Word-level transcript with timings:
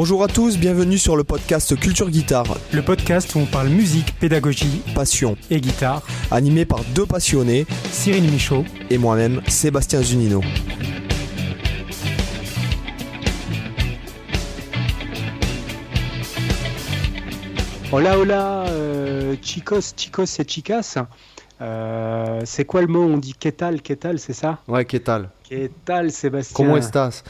Bonjour 0.00 0.22
à 0.22 0.28
tous, 0.28 0.58
bienvenue 0.58 0.96
sur 0.96 1.16
le 1.16 1.24
podcast 1.24 1.74
Culture 1.74 2.08
Guitare, 2.08 2.56
Le 2.72 2.82
podcast 2.82 3.34
où 3.34 3.40
on 3.40 3.46
parle 3.46 3.66
musique, 3.68 4.16
pédagogie 4.20 4.80
passion, 4.94 5.36
et 5.50 5.60
guitare. 5.60 6.06
animé 6.30 6.64
par 6.64 6.84
deux 6.94 7.04
passionnés 7.04 7.66
Cyril 7.90 8.30
Michaud. 8.30 8.64
et 8.90 8.96
moi-même, 8.96 9.42
Sébastien 9.48 10.00
Zunino. 10.00 10.40
Hola, 17.90 18.20
hola, 18.20 18.66
euh, 18.68 19.34
chicos, 19.42 19.94
chicos 19.96 20.38
et 20.38 20.44
chicas. 20.46 20.94
Euh, 21.60 22.40
c'est 22.44 22.64
quoi 22.64 22.82
le 22.82 22.86
mot 22.86 23.02
On 23.02 23.16
dit 23.16 23.34
qu'est-ce 23.34 23.76
qu'est-ce 23.78 24.16
c'est 24.18 24.32
ça? 24.32 24.60
Ouais, 24.68 24.84
¿qué 24.84 25.00
tal? 25.00 25.30
Qu'est-ce 25.42 26.10
Sébastien 26.10 26.54
¿Cómo 26.54 26.76
estás? 26.76 27.24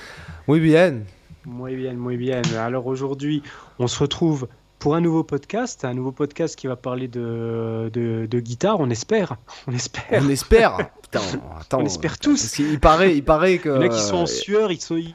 Muy 0.46 0.60
bien. 0.60 1.06
Muy 1.44 1.76
bien, 1.76 1.94
muy 1.94 2.16
bien. 2.16 2.42
Alors 2.58 2.86
aujourd'hui, 2.86 3.42
on 3.78 3.86
se 3.86 3.98
retrouve 3.98 4.48
pour 4.78 4.94
un 4.94 5.00
nouveau 5.00 5.24
podcast, 5.24 5.84
un 5.84 5.94
nouveau 5.94 6.12
podcast 6.12 6.54
qui 6.56 6.66
va 6.66 6.76
parler 6.76 7.08
de, 7.08 7.90
de, 7.92 8.26
de 8.30 8.40
guitare, 8.40 8.78
on 8.78 8.90
espère. 8.90 9.36
On 9.66 9.72
espère. 9.72 10.04
On 10.12 10.28
espère. 10.28 10.76
Putain, 11.02 11.20
attends. 11.58 11.80
On 11.80 11.86
espère 11.86 12.18
tous. 12.18 12.52
Qu'il 12.52 12.78
paraît, 12.78 13.16
il 13.16 13.24
paraît 13.24 13.58
que. 13.58 13.70
Il 13.70 13.74
y 13.74 13.78
en 13.78 13.80
a 13.80 13.88
qui 13.88 14.00
sont 14.00 14.16
en 14.16 14.26
sueur, 14.26 14.70
ils 14.70 14.80
sont, 14.80 14.96
ils, 14.96 15.14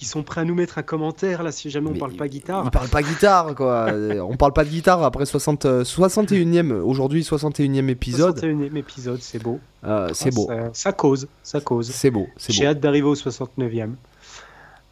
ils 0.00 0.06
sont 0.06 0.22
prêts 0.22 0.40
à 0.40 0.44
nous 0.44 0.54
mettre 0.54 0.78
un 0.78 0.82
commentaire 0.82 1.42
là 1.42 1.52
si 1.52 1.68
jamais 1.68 1.90
on 1.90 1.92
Mais 1.92 1.98
parle 1.98 2.14
pas 2.14 2.28
guitare. 2.28 2.64
On 2.66 2.70
parle 2.70 2.88
pas 2.88 3.02
guitare, 3.02 3.54
quoi. 3.54 3.92
Euh, 3.92 4.20
on 4.20 4.36
parle 4.36 4.54
pas 4.54 4.64
de 4.64 4.70
guitare 4.70 5.02
après 5.02 5.26
60, 5.26 5.66
euh, 5.66 5.84
61e, 5.84 6.72
aujourd'hui 6.72 7.22
61e 7.22 7.88
épisode. 7.88 8.38
61e 8.42 8.76
épisode, 8.76 9.20
c'est 9.20 9.42
beau. 9.42 9.60
Euh, 9.84 10.08
c'est 10.14 10.34
beau. 10.34 10.48
Ça, 10.48 10.70
ça 10.72 10.92
cause, 10.92 11.28
ça 11.42 11.60
cause. 11.60 11.90
C'est 11.90 12.10
beau, 12.10 12.26
J'ai 12.48 12.66
hâte 12.66 12.80
d'arriver 12.80 13.08
au 13.08 13.14
69e. 13.14 13.90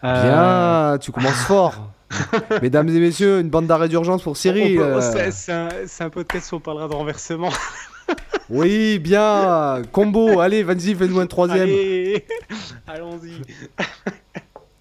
Euh, 0.05 0.92
Bien, 0.92 0.98
tu 0.98 1.12
commences 1.12 1.45
fort. 1.45 1.91
Mesdames 2.62 2.89
et 2.89 3.00
messieurs, 3.00 3.41
une 3.41 3.48
bande 3.48 3.67
d'arrêt 3.67 3.89
d'urgence 3.89 4.22
pour 4.22 4.36
Cyril. 4.36 4.78
euh, 4.81 5.00
c'est- 5.31 6.03
un, 6.03 6.11
podcast 6.11 6.53
où 6.53 6.56
on 6.56 6.61
parlera 6.61 6.89
de 6.89 6.94
renversement. 6.94 7.50
Oui, 8.50 8.98
bien. 8.98 9.81
Combo, 9.92 10.41
allez, 10.41 10.62
vas-y, 10.62 10.94
fais-nous 10.94 11.20
un 11.20 11.27
troisième. 11.27 11.62
Allez, 11.62 12.27
allons-y. 12.86 13.41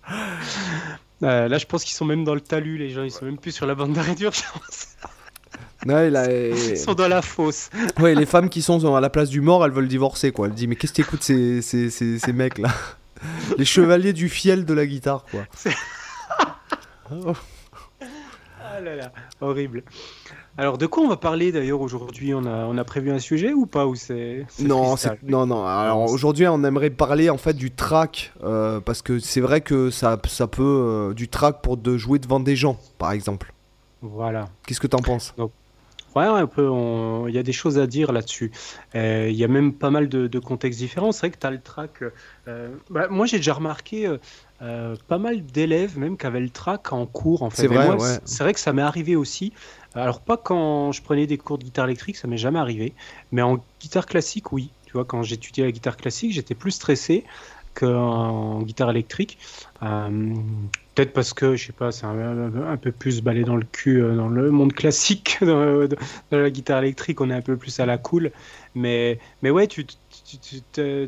Euh, 1.24 1.48
là, 1.48 1.58
je 1.60 1.66
pense 1.68 1.84
qu'ils 1.84 1.94
sont 1.96 2.04
même 2.06 2.24
dans 2.24 2.34
le 2.34 2.42
talus, 2.42 2.78
les 2.80 2.90
gens. 2.90 3.04
Ils 3.04 3.12
sont 3.12 3.26
même 3.26 3.38
plus 3.38 3.52
sur 3.52 3.68
la 3.68 3.76
bande 3.76 3.94
d'arrêt 3.94 4.16
d'urgence. 4.16 4.98
Ouais, 5.86 6.10
là, 6.10 6.24
euh, 6.28 6.52
Ils 6.72 6.78
sont 6.78 6.96
dans 6.96 7.08
la 7.08 7.22
fosse. 7.22 7.70
ouais, 8.00 8.16
les 8.16 8.26
femmes 8.26 8.50
qui 8.50 8.62
sont 8.64 8.96
à 8.96 9.00
la 9.00 9.10
place 9.12 9.30
du 9.30 9.40
mort, 9.40 9.64
elles 9.64 9.72
veulent 9.72 9.88
divorcer, 9.88 10.32
quoi. 10.32 10.48
Elles 10.48 10.54
disent, 10.56 10.68
mais 10.68 10.76
qu'est-ce 10.76 10.94
que 10.94 11.04
t'écoutes 11.04 11.22
ces, 11.24 11.62
ces, 11.62 11.92
ces, 11.92 12.18
ces 12.18 12.34
mecs-là? 12.34 12.70
Les 13.58 13.66
chevaliers 13.66 14.14
du 14.14 14.30
fiel 14.30 14.66
de 14.66 14.74
la 14.74 14.86
guitare, 14.86 15.26
quoi. 15.30 15.42
Oh. 17.14 17.34
Ah 18.74 18.80
là 18.80 18.96
là, 18.96 19.12
horrible. 19.42 19.84
Alors, 20.58 20.78
de 20.78 20.86
quoi 20.86 21.04
on 21.04 21.10
va 21.10 21.18
parler 21.18 21.52
d'ailleurs 21.52 21.82
aujourd'hui? 21.82 22.34
On 22.34 22.46
a, 22.46 22.66
on 22.66 22.78
a 22.78 22.84
prévu 22.86 23.12
un 23.12 23.20
sujet 23.20 23.52
ou 23.52 23.66
pas? 23.66 23.86
Ou 23.86 23.96
c'est 23.96 24.46
Non, 24.60 24.96
non, 25.24 25.46
non. 25.46 25.66
Alors 25.68 26.10
aujourd'hui, 26.10 26.48
on 26.48 26.64
aimerait 26.64 26.90
parler 26.90 27.30
en 27.30 27.38
fait 27.38 27.54
du 27.54 27.72
track 27.72 28.32
euh, 28.44 28.80
parce 28.80 29.02
que 29.02 29.20
c'est 29.20 29.42
vrai 29.42 29.60
que 29.60 29.90
ça, 29.90 30.18
ça 30.26 30.48
peut 30.48 30.64
euh, 30.64 31.14
du 31.14 31.28
track 31.28 31.62
pour 31.62 31.76
de 31.76 31.98
jouer 31.98 32.18
devant 32.18 32.40
des 32.40 32.56
gens, 32.56 32.78
par 32.98 33.12
exemple. 33.12 33.54
Voilà. 34.02 34.48
Qu'est-ce 34.66 34.80
que 34.80 34.88
t'en 34.88 35.00
penses? 35.00 35.36
Ouais, 36.16 36.26
un 36.26 36.48
peu. 36.48 36.68
on- 36.70 37.28
Il 37.28 37.34
y 37.34 37.38
a 37.38 37.44
des 37.44 37.54
choses 37.54 37.80
à 37.80 37.88
dire 37.88 38.12
là-dessus. 38.12 38.52
Euh, 38.96 39.28
Il 39.30 39.36
y 39.36 39.44
a 39.44 39.48
même 39.48 39.74
pas 39.74 39.90
mal 39.90 40.10
de, 40.10 40.28
de 40.28 40.40
contextes 40.40 40.80
différents. 40.80 41.12
C'est 41.12 41.20
vrai 41.28 41.32
que 41.32 41.38
tu 41.40 41.48
as 41.48 41.52
le 41.52 41.62
track. 41.62 42.04
euh, 42.48 42.70
bah, 42.90 43.08
moi, 43.10 43.26
j'ai 43.26 43.38
déjà 43.38 43.54
remarqué 43.54 44.08
euh, 44.08 44.18
euh, 44.62 44.96
pas 45.08 45.18
mal 45.18 45.46
d'élèves 45.46 45.98
même 45.98 46.18
qui 46.18 46.26
avaient 46.26 46.40
le 46.42 46.50
track 46.50 46.92
en 46.94 47.06
cours. 47.06 47.44
En 47.44 47.50
fait. 47.50 47.62
C'est 47.62 47.68
vrai, 47.68 47.86
moi, 47.86 47.96
ouais. 47.96 48.02
c'est- 48.02 48.22
C'est 48.26 48.44
vrai 48.44 48.54
que 48.54 48.60
ça 48.60 48.74
m'est 48.74 48.82
arrivé 48.82 49.16
aussi. 49.16 49.54
Alors, 49.94 50.22
pas 50.22 50.38
quand 50.38 50.92
je 50.92 51.02
prenais 51.02 51.28
des 51.28 51.38
cours 51.38 51.58
de 51.58 51.64
guitare 51.64 51.86
électrique, 51.86 52.18
ça 52.18 52.28
m'est 52.28 52.38
jamais 52.38 52.60
arrivé. 52.60 52.94
Mais 53.32 53.42
en 53.42 53.64
guitare 53.82 54.06
classique, 54.06 54.52
oui. 54.52 54.72
Tu 54.86 54.94
vois, 54.94 55.06
quand 55.06 55.24
j'étudiais 55.24 55.64
la 55.66 55.72
guitare 55.72 55.96
classique, 55.98 56.34
j'étais 56.34 56.56
plus 56.56 56.72
stressé 56.72 57.24
qu'en 57.74 58.62
guitare 58.64 58.90
électrique. 58.90 59.38
Euh, 59.84 60.34
Peut-être 60.94 61.14
parce 61.14 61.34
que, 61.34 61.56
je 61.56 61.68
sais 61.68 61.74
pas, 61.74 61.92
c'est 61.92 62.06
un, 62.06 62.78
peu 62.78 62.92
plus 62.92 63.22
balai 63.22 63.44
dans 63.44 63.56
le 63.56 63.66
cul 63.66 64.02
euh, 64.02 64.16
dans 64.16 64.28
le 64.28 64.52
monde 64.52 64.74
classique, 64.74 65.38
dans, 65.42 65.88
dans 65.88 65.98
la 66.38 66.50
guitare 66.50 66.80
électrique, 66.80 67.22
on 67.22 67.30
est 67.30 67.34
un 67.34 67.42
peu 67.42 67.56
plus 67.56 67.80
à 67.80 67.86
la 67.86 67.98
cool. 67.98 68.32
Mais, 68.76 69.20
mais 69.42 69.52
ouais, 69.52 69.68
tu, 69.68 69.86
tu, 69.86 69.96
tu, 70.40 70.62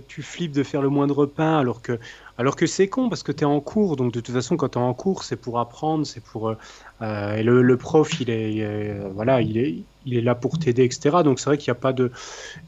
tu 0.08 0.22
flippes 0.22 0.54
de 0.54 0.64
faire 0.64 0.82
le 0.82 0.90
moindre 0.90 1.26
pain 1.26 1.60
alors 1.60 1.82
que, 1.82 2.00
alors 2.38 2.56
que 2.56 2.66
c'est 2.66 2.88
con 2.88 3.10
parce 3.10 3.22
que 3.24 3.32
tu 3.32 3.44
es 3.44 3.46
en 3.46 3.60
cours. 3.62 3.96
Donc 3.96 4.12
de 4.12 4.20
toute 4.20 4.34
façon, 4.34 4.58
quand 4.58 4.70
tu 4.70 4.80
es 4.80 4.82
en 4.82 4.94
cours, 4.94 5.24
c'est 5.24 5.36
pour 5.36 5.60
apprendre, 5.60 6.06
c'est 6.06 6.24
pour. 6.24 6.50
euh, 6.50 6.56
euh, 7.02 7.36
et 7.36 7.44
le, 7.44 7.78
prof, 7.78 8.20
il 8.22 8.30
est, 8.30 8.64
euh, 8.64 9.10
voilà, 9.14 9.42
il 9.42 9.58
est, 9.58 9.84
il 10.06 10.18
est 10.18 10.22
là 10.22 10.36
pour 10.36 10.58
t'aider, 10.58 10.84
etc. 10.84 11.18
Donc 11.24 11.40
c'est 11.40 11.46
vrai 11.50 11.58
qu'il 11.58 11.72
n'y 11.72 11.78
a 11.78 11.82
pas 11.82 11.94
de. 11.94 12.12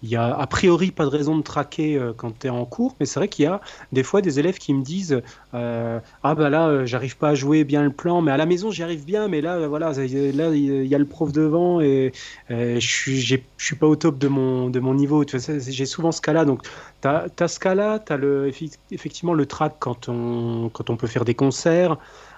Il 0.03 0.09
y 0.09 0.16
a 0.16 0.36
a 0.36 0.48
priori 0.48 0.92
pas 0.92 1.03
de 1.06 1.09
raison 1.09 1.38
de 1.38 1.42
traquer 1.44 2.00
quand 2.18 2.40
tu 2.40 2.48
es 2.48 2.50
en 2.50 2.66
cours, 2.66 2.96
mais 3.00 3.06
c'est 3.06 3.20
vrai 3.20 3.28
qu'il 3.28 3.46
y 3.46 3.48
a 3.48 3.62
des 3.92 4.03
fois 4.03 4.22
des 4.22 4.40
élèves 4.40 4.58
qui 4.58 4.74
me 4.74 4.84
disent 4.84 5.22
Ah 5.53 6.02
bah 6.24 6.50
là, 6.50 6.86
j'arrive 6.86 7.18
pas 7.18 7.30
à 7.30 7.36
jouer 7.36 7.64
bien 7.64 7.84
le 7.84 7.92
plan, 7.92 8.22
mais 8.22 8.32
à 8.32 8.38
la 8.38 8.46
maison 8.46 8.72
j'y 8.72 8.84
arrive 8.84 9.06
bien, 9.06 9.28
mais 9.28 9.42
là, 9.42 9.68
voilà, 9.68 9.92
là, 9.94 10.03
il 10.06 10.86
y 10.86 10.96
a 10.96 10.97
le 11.00 11.06
prof 11.06 11.32
devant 11.32 11.82
et 11.82 12.12
je 12.50 12.80
suis, 12.80 13.76
pas 13.76 13.88
au 13.88 13.96
top 13.96 14.18
de 14.18 14.28
mon, 14.28 14.70
de 14.70 14.80
mon 14.80 14.94
niveau. 14.94 15.24
J'ai 15.28 15.86
souvent 15.86 16.12
ce 16.12 16.22
cas-là. 16.22 16.46
Donc, 16.46 16.64
tu 17.02 17.08
as, 17.08 17.47
ce 17.47 17.59
cas-là, 17.59 18.00
tu 18.00 18.14
as 18.14 18.18
le, 18.18 18.52
effectivement 18.92 19.34
le 19.34 19.46
quand 19.80 20.10
on, 20.10 20.70
quand 20.74 20.90
on 20.90 20.98
peut 20.98 21.08
faire 21.08 21.26
des 21.26 21.36
concerts, 21.36 21.98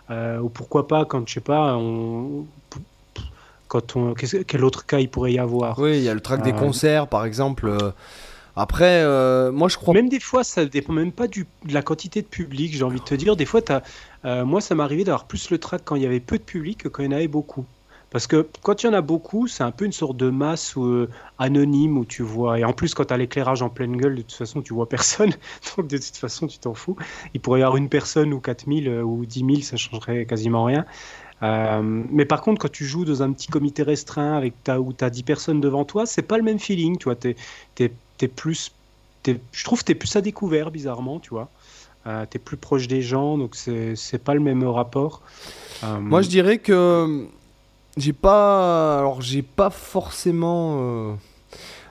euh, 0.09 0.39
ou 0.39 0.49
pourquoi 0.49 0.87
pas 0.87 1.05
quand, 1.05 1.27
je 1.27 1.33
sais 1.35 1.39
pas, 1.41 1.75
on, 1.75 2.45
quand 3.67 3.95
on, 3.95 4.13
quel 4.13 4.63
autre 4.63 4.85
cas 4.85 4.99
il 4.99 5.09
pourrait 5.09 5.33
y 5.33 5.39
avoir? 5.39 5.77
Oui, 5.79 5.97
il 5.97 6.03
y 6.03 6.09
a 6.09 6.13
le 6.13 6.21
track 6.21 6.41
des 6.41 6.53
Euh, 6.53 6.53
concerts, 6.53 7.07
par 7.07 7.25
exemple. 7.25 7.67
euh, 7.67 7.91
Après, 8.55 9.03
euh, 9.03 9.51
moi, 9.51 9.67
je 9.69 9.77
crois. 9.77 9.93
Même 9.93 10.09
des 10.09 10.19
fois, 10.19 10.43
ça 10.43 10.65
dépend 10.65 10.93
même 10.93 11.11
pas 11.11 11.27
du, 11.27 11.45
de 11.65 11.73
la 11.73 11.81
quantité 11.83 12.21
de 12.21 12.27
public, 12.27 12.73
j'ai 12.73 12.83
envie 12.83 12.99
de 12.99 13.05
te 13.05 13.13
dire. 13.15 13.35
Des 13.35 13.45
fois, 13.45 13.61
euh, 14.25 14.45
moi, 14.45 14.61
ça 14.61 14.73
m'arrivait 14.75 15.03
d'avoir 15.03 15.25
plus 15.27 15.49
le 15.51 15.59
track 15.59 15.81
quand 15.85 15.95
il 15.95 16.01
y 16.03 16.05
avait 16.05 16.19
peu 16.19 16.37
de 16.37 16.43
public 16.43 16.79
que 16.83 16.87
quand 16.87 17.03
il 17.03 17.05
y 17.05 17.09
en 17.09 17.17
avait 17.17 17.27
beaucoup. 17.27 17.65
Parce 18.09 18.25
que 18.25 18.47
quand 18.63 18.83
il 18.83 18.87
y 18.87 18.89
en 18.89 18.93
a 18.93 19.01
beaucoup, 19.01 19.47
c'est 19.47 19.63
un 19.63 19.71
peu 19.71 19.85
une 19.85 19.91
sorte 19.91 20.15
de 20.15 20.29
masse 20.29 20.75
euh, 20.77 21.09
anonyme 21.39 21.97
où 21.97 22.05
tu 22.05 22.23
vois. 22.23 22.57
Et 22.59 22.63
en 22.63 22.73
plus, 22.73 22.93
quand 22.93 23.05
tu 23.05 23.13
as 23.13 23.17
l'éclairage 23.17 23.61
en 23.61 23.69
pleine 23.69 23.97
gueule, 23.97 24.15
de 24.15 24.21
toute 24.21 24.33
façon, 24.33 24.61
tu 24.61 24.73
vois 24.73 24.87
personne. 24.87 25.31
Donc, 25.77 25.87
de 25.87 25.97
toute 25.97 26.15
façon, 26.15 26.47
tu 26.47 26.57
t'en 26.57 26.73
fous. 26.73 26.95
Il 27.33 27.41
pourrait 27.41 27.59
y 27.59 27.63
avoir 27.63 27.77
une 27.77 27.89
personne 27.89 28.33
ou 28.33 28.39
4000 28.39 28.87
euh, 28.87 29.01
ou 29.03 29.25
10 29.25 29.39
000, 29.39 29.61
ça 29.61 29.75
changerait 29.77 30.25
quasiment 30.25 30.63
rien. 30.63 30.85
Euh, 31.43 31.81
mais 31.83 32.25
par 32.25 32.41
contre, 32.41 32.61
quand 32.61 32.71
tu 32.71 32.85
joues 32.85 33.05
dans 33.05 33.21
un 33.21 33.31
petit 33.31 33.47
comité 33.47 33.83
restreint 33.83 34.35
avec 34.35 34.63
ta, 34.63 34.79
où 34.79 34.93
tu 34.93 35.03
as 35.03 35.09
10 35.09 35.23
personnes 35.23 35.61
devant 35.61 35.85
toi, 35.85 36.05
c'est 36.05 36.23
pas 36.23 36.37
le 36.37 36.43
même 36.43 36.59
feeling. 36.59 36.97
Tu 36.97 37.05
vois, 37.05 37.15
t'es, 37.15 37.35
t'es 37.75 38.27
plus, 38.27 38.71
je 39.25 39.63
trouve 39.63 39.81
que 39.81 39.85
tu 39.85 39.91
es 39.91 39.95
plus 39.95 40.15
à 40.15 40.21
découvert, 40.21 40.71
bizarrement, 40.71 41.19
tu 41.19 41.29
vois. 41.29 41.49
Euh, 42.07 42.25
es 42.33 42.39
plus 42.39 42.57
proche 42.57 42.87
des 42.87 43.01
gens, 43.01 43.37
donc 43.37 43.55
c'est 43.55 44.23
pas 44.23 44.33
le 44.33 44.39
même 44.39 44.63
rapport. 44.63 45.21
Euh, 45.83 45.99
Moi, 45.99 46.21
je 46.21 46.29
dirais 46.29 46.57
que 46.57 47.27
j'ai 47.97 48.13
pas. 48.13 48.99
Alors, 48.99 49.21
j'ai 49.21 49.41
pas 49.41 49.69
forcément. 49.69 50.77
euh, 50.79 51.13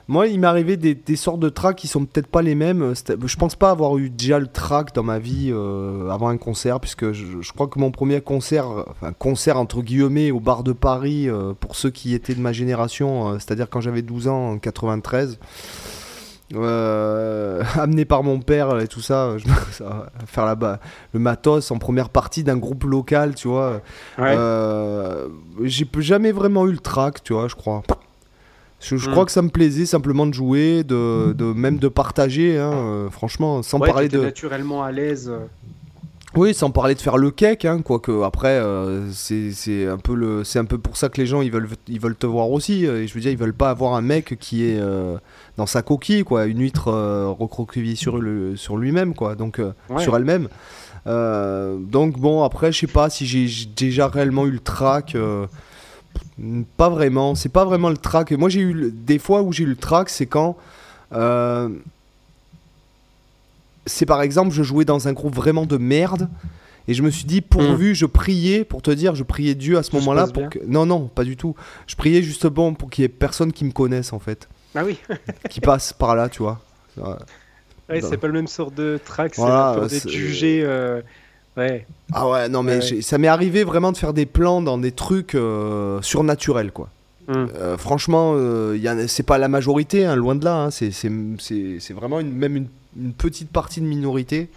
Moi, 0.09 0.27
il 0.27 0.39
m'est 0.39 0.47
arrivé 0.47 0.77
des, 0.77 1.15
sortes 1.17 1.41
de 1.41 1.49
tracks 1.49 1.75
qui 1.75 1.87
sont 1.87 2.05
peut-être 2.05 2.27
pas 2.27 2.41
les 2.41 2.55
mêmes. 2.55 2.93
Je 3.25 3.35
pense 3.35 3.55
pas 3.55 3.71
avoir 3.71 3.97
eu 3.97 4.09
déjà 4.09 4.39
le 4.39 4.47
track 4.47 4.95
dans 4.95 5.03
ma 5.03 5.19
vie 5.19 5.49
euh, 5.51 6.09
avant 6.09 6.29
un 6.29 6.37
concert, 6.37 6.79
puisque 6.79 7.11
je, 7.11 7.51
crois 7.51 7.67
que 7.67 7.77
mon 7.77 7.91
premier 7.91 8.21
concert, 8.21 8.67
enfin 8.89 9.11
concert 9.11 9.57
entre 9.57 9.81
guillemets 9.81 10.31
au 10.31 10.39
bar 10.39 10.63
de 10.63 10.71
Paris, 10.71 11.27
euh, 11.27 11.53
pour 11.59 11.75
ceux 11.75 11.89
qui 11.89 12.13
étaient 12.13 12.35
de 12.35 12.39
ma 12.39 12.53
génération, 12.53 13.33
euh, 13.33 13.33
c'est-à-dire 13.33 13.69
quand 13.69 13.81
j'avais 13.81 14.01
12 14.01 14.29
ans 14.29 14.51
en 14.51 14.57
93. 14.59 15.39
Euh, 16.55 17.61
amené 17.75 18.05
par 18.05 18.23
mon 18.23 18.39
père 18.39 18.79
et 18.79 18.87
tout 18.87 19.01
ça, 19.01 19.37
je, 19.37 19.45
ça, 19.71 20.09
faire 20.25 20.45
là-bas 20.45 20.79
le 21.13 21.19
matos 21.19 21.71
en 21.71 21.77
première 21.77 22.09
partie 22.09 22.43
d'un 22.43 22.57
groupe 22.57 22.83
local, 22.85 23.35
tu 23.35 23.47
vois. 23.47 23.81
ouais. 24.17 24.35
Euh, 24.37 25.27
j'ai 25.63 25.87
jamais 25.99 26.31
vraiment 26.31 26.65
eu 26.67 26.71
le 26.71 26.79
track, 26.79 27.23
tu 27.23 27.33
vois, 27.33 27.47
je 27.47 27.55
crois. 27.55 27.83
Je, 28.79 28.95
je 28.95 29.07
Hmm. 29.07 29.11
crois 29.11 29.25
que 29.25 29.31
ça 29.31 29.41
me 29.41 29.49
plaisait 29.49 29.87
simplement 29.87 30.27
de 30.27 30.33
jouer, 30.35 30.83
de, 30.83 31.33
de- 31.33 31.51
même 31.51 31.79
de 31.79 31.87
partager, 31.87 32.59
hein, 32.59 32.71
euh, 32.73 33.09
franchement, 33.09 33.63
sans 33.63 33.79
Ouais, 33.79 33.89
parler 33.91 34.07
de, 34.07 34.19
naturellement 34.21 34.83
à 34.83 34.91
l'aise. 34.91 35.31
Oui, 36.35 36.53
sans 36.53 36.69
parler 36.71 36.93
de 36.93 36.99
faire 37.01 37.17
le 37.17 37.31
cake, 37.31 37.65
hein, 37.65 37.81
quoique 37.81 38.21
après 38.23 38.49
euh, 38.59 39.09
c'est 39.11 39.87
un 39.87 39.97
peu 39.97 40.13
le, 40.13 40.43
un 40.55 40.65
peu 40.65 40.77
pour 40.77 40.95
ça 40.97 41.09
que 41.09 41.19
les 41.19 41.25
gens 41.25 41.41
ils 41.41 41.51
veulent, 41.51 41.69
ils 41.87 41.99
veulent 41.99 42.15
te 42.17 42.27
voir 42.27 42.51
aussi. 42.51 42.85
euh, 42.85 43.01
Et 43.03 43.07
je 43.07 43.13
veux 43.13 43.21
dire, 43.21 43.31
ils 43.31 43.37
veulent 43.37 43.53
pas 43.53 43.69
avoir 43.69 43.93
un 43.95 44.01
mec 44.01 44.37
qui 44.39 44.65
est 44.65 44.77
euh, 44.79 45.17
dans 45.57 45.65
sa 45.65 45.81
coquille, 45.81 46.23
quoi, 46.23 46.45
une 46.45 46.59
huître 46.59 46.89
euh, 46.89 47.27
recroquevillée 47.29 47.95
sur 47.95 48.17
le, 48.19 48.55
sur 48.55 48.77
lui-même, 48.77 49.15
quoi, 49.15 49.35
donc 49.35 49.59
euh, 49.59 49.71
Ouais. 49.89 50.03
sur 50.03 50.15
elle-même. 50.15 50.47
Donc 51.05 52.19
bon, 52.19 52.43
après, 52.43 52.71
je 52.73 52.79
sais 52.79 52.87
pas 52.87 53.09
si 53.09 53.25
j'ai 53.25 53.47
déjà 53.75 54.07
réellement 54.07 54.45
eu 54.45 54.51
le 54.51 54.59
track. 54.59 55.15
euh, 55.15 55.47
pas 56.75 56.89
vraiment, 56.89 57.33
c'est 57.35 57.49
pas 57.49 57.63
vraiment 57.65 57.89
le 57.89 57.97
track. 57.97 58.31
Moi, 58.33 58.49
j'ai 58.49 58.59
eu 58.61 58.91
des 58.91 59.17
fois 59.19 59.41
où 59.41 59.53
j'ai 59.53 59.63
eu 59.63 59.67
le 59.67 59.75
track, 59.75 60.09
c'est 60.09 60.25
quand 60.25 60.57
c'est 63.87 64.05
par 64.05 64.21
exemple, 64.21 64.51
je 64.53 64.61
jouais 64.63 64.85
dans 64.85 65.07
un 65.07 65.13
groupe 65.13 65.35
vraiment 65.35 65.65
de 65.65 65.77
merde 65.77 66.29
Et 66.89 66.93
je 66.93 67.03
me 67.03 67.09
suis 67.09 67.25
dit, 67.25 67.41
pourvu, 67.41 67.95
je 67.95 68.05
priais, 68.05 68.63
pour 68.63 68.81
te 68.81 68.91
dire, 68.91 69.13
je 69.15 69.23
priais 69.23 69.55
Dieu 69.55 69.77
à 69.77 69.83
ce 69.83 69.93
moment-là. 69.97 70.27
pour 70.27 70.49
que... 70.49 70.59
Non, 70.65 70.85
non, 70.85 71.07
pas 71.13 71.25
du 71.25 71.35
tout. 71.35 71.53
Je 71.85 71.95
priais 71.97 72.21
justement 72.21 72.73
pour 72.73 72.89
qu'il 72.89 73.01
y 73.01 73.05
ait 73.05 73.09
personne 73.09 73.51
qui 73.51 73.65
me 73.65 73.71
connaisse, 73.71 74.13
en 74.13 74.19
fait. 74.19 74.47
Ah 74.73 74.83
oui, 74.85 74.97
qui 75.49 75.59
passe 75.59 75.91
par 75.91 76.15
là, 76.15 76.29
tu 76.29 76.43
vois. 76.43 76.61
Ouais. 76.95 77.03
ouais, 77.89 77.99
Non. 78.01 78.07
c'est 78.09 78.15
pas 78.17 78.27
le 78.27 78.33
même 78.33 78.47
sort 78.47 78.71
de 78.71 78.99
track, 79.03 79.35
c'est 79.35 79.41
Voilà, 79.41 79.73
peur 79.75 79.87
d'être 79.87 80.09
jugé. 80.09 80.61
euh, 80.63 81.01
Ouais, 81.57 81.85
Ah 82.13 82.29
ouais, 82.29 82.47
non, 82.49 82.61
mais 82.63 82.77
Ouais. 82.77 83.01
ça 83.01 83.17
m'est 83.17 83.27
arrivé 83.27 83.63
vraiment 83.65 83.91
de 83.91 83.97
faire 83.97 84.13
des 84.13 84.25
plans 84.27 84.61
dans 84.61 84.77
des 84.77 84.91
trucs 84.93 85.33
euh, 85.35 85.99
surnaturels, 86.01 86.71
quoi. 86.71 86.89
Hum. 87.27 87.49
Euh, 87.55 87.77
franchement, 87.77 88.33
euh, 88.35 88.77
c'est 89.07 89.23
pas 89.23 89.37
la 89.39 89.49
majorité, 89.49 90.05
hein, 90.05 90.15
loin 90.15 90.35
de 90.35 90.45
là. 90.45 90.55
hein, 90.55 90.69
c'est 90.71 91.93
vraiment 91.93 92.19
une, 92.21 92.31
même 92.31 92.55
une, 92.55 92.67
une 92.97 93.13
petite 93.13 93.49
partie 93.51 93.81
de 93.81 93.85
minorité. 93.85 94.49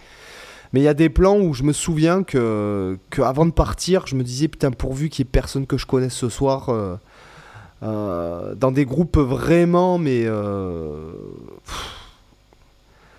Mais 0.72 0.80
il 0.80 0.84
y 0.84 0.88
a 0.88 0.94
des 0.94 1.08
plans 1.08 1.38
où 1.38 1.52
je 1.52 1.62
me 1.64 1.72
souviens 1.72 2.22
que, 2.22 2.96
que 3.10 3.22
avant 3.22 3.44
de 3.44 3.50
partir, 3.50 4.06
je 4.06 4.14
me 4.14 4.22
disais 4.22 4.46
putain 4.48 4.70
pourvu 4.70 5.08
qu'il 5.08 5.24
y 5.24 5.28
ait 5.28 5.30
personne 5.30 5.66
que 5.66 5.76
je 5.76 5.86
connaisse 5.86 6.14
ce 6.14 6.28
soir. 6.28 6.68
euh, 6.68 6.96
euh, 7.82 8.54
dans 8.54 8.70
des 8.72 8.84
groupes 8.84 9.16
vraiment, 9.16 9.96
mais 9.98 10.24
euh, 10.26 11.12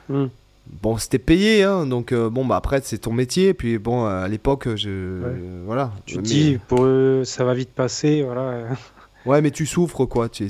Hum. 0.09 0.29
bon, 0.81 0.97
c'était 0.97 1.19
payé, 1.19 1.63
hein, 1.63 1.85
donc 1.85 2.13
bon, 2.13 2.45
bah 2.45 2.57
après 2.57 2.81
c'est 2.83 2.99
ton 2.99 3.11
métier. 3.13 3.53
Puis 3.53 3.77
bon, 3.77 4.05
à 4.05 4.27
l'époque, 4.27 4.67
je 4.75 5.21
Ouais. 5.23 5.41
voilà. 5.65 5.91
Tu 6.05 6.17
Mais- 6.17 6.21
dis, 6.23 6.59
pour 6.67 6.83
eux, 6.83 7.23
ça 7.25 7.43
va 7.43 7.53
vite 7.53 7.71
passer, 7.73 8.23
voilà. 8.23 8.67
Ouais, 9.25 9.41
mais 9.41 9.51
tu 9.51 9.65
souffres, 9.65 10.05
quoi. 10.05 10.29
Tu 10.29 10.49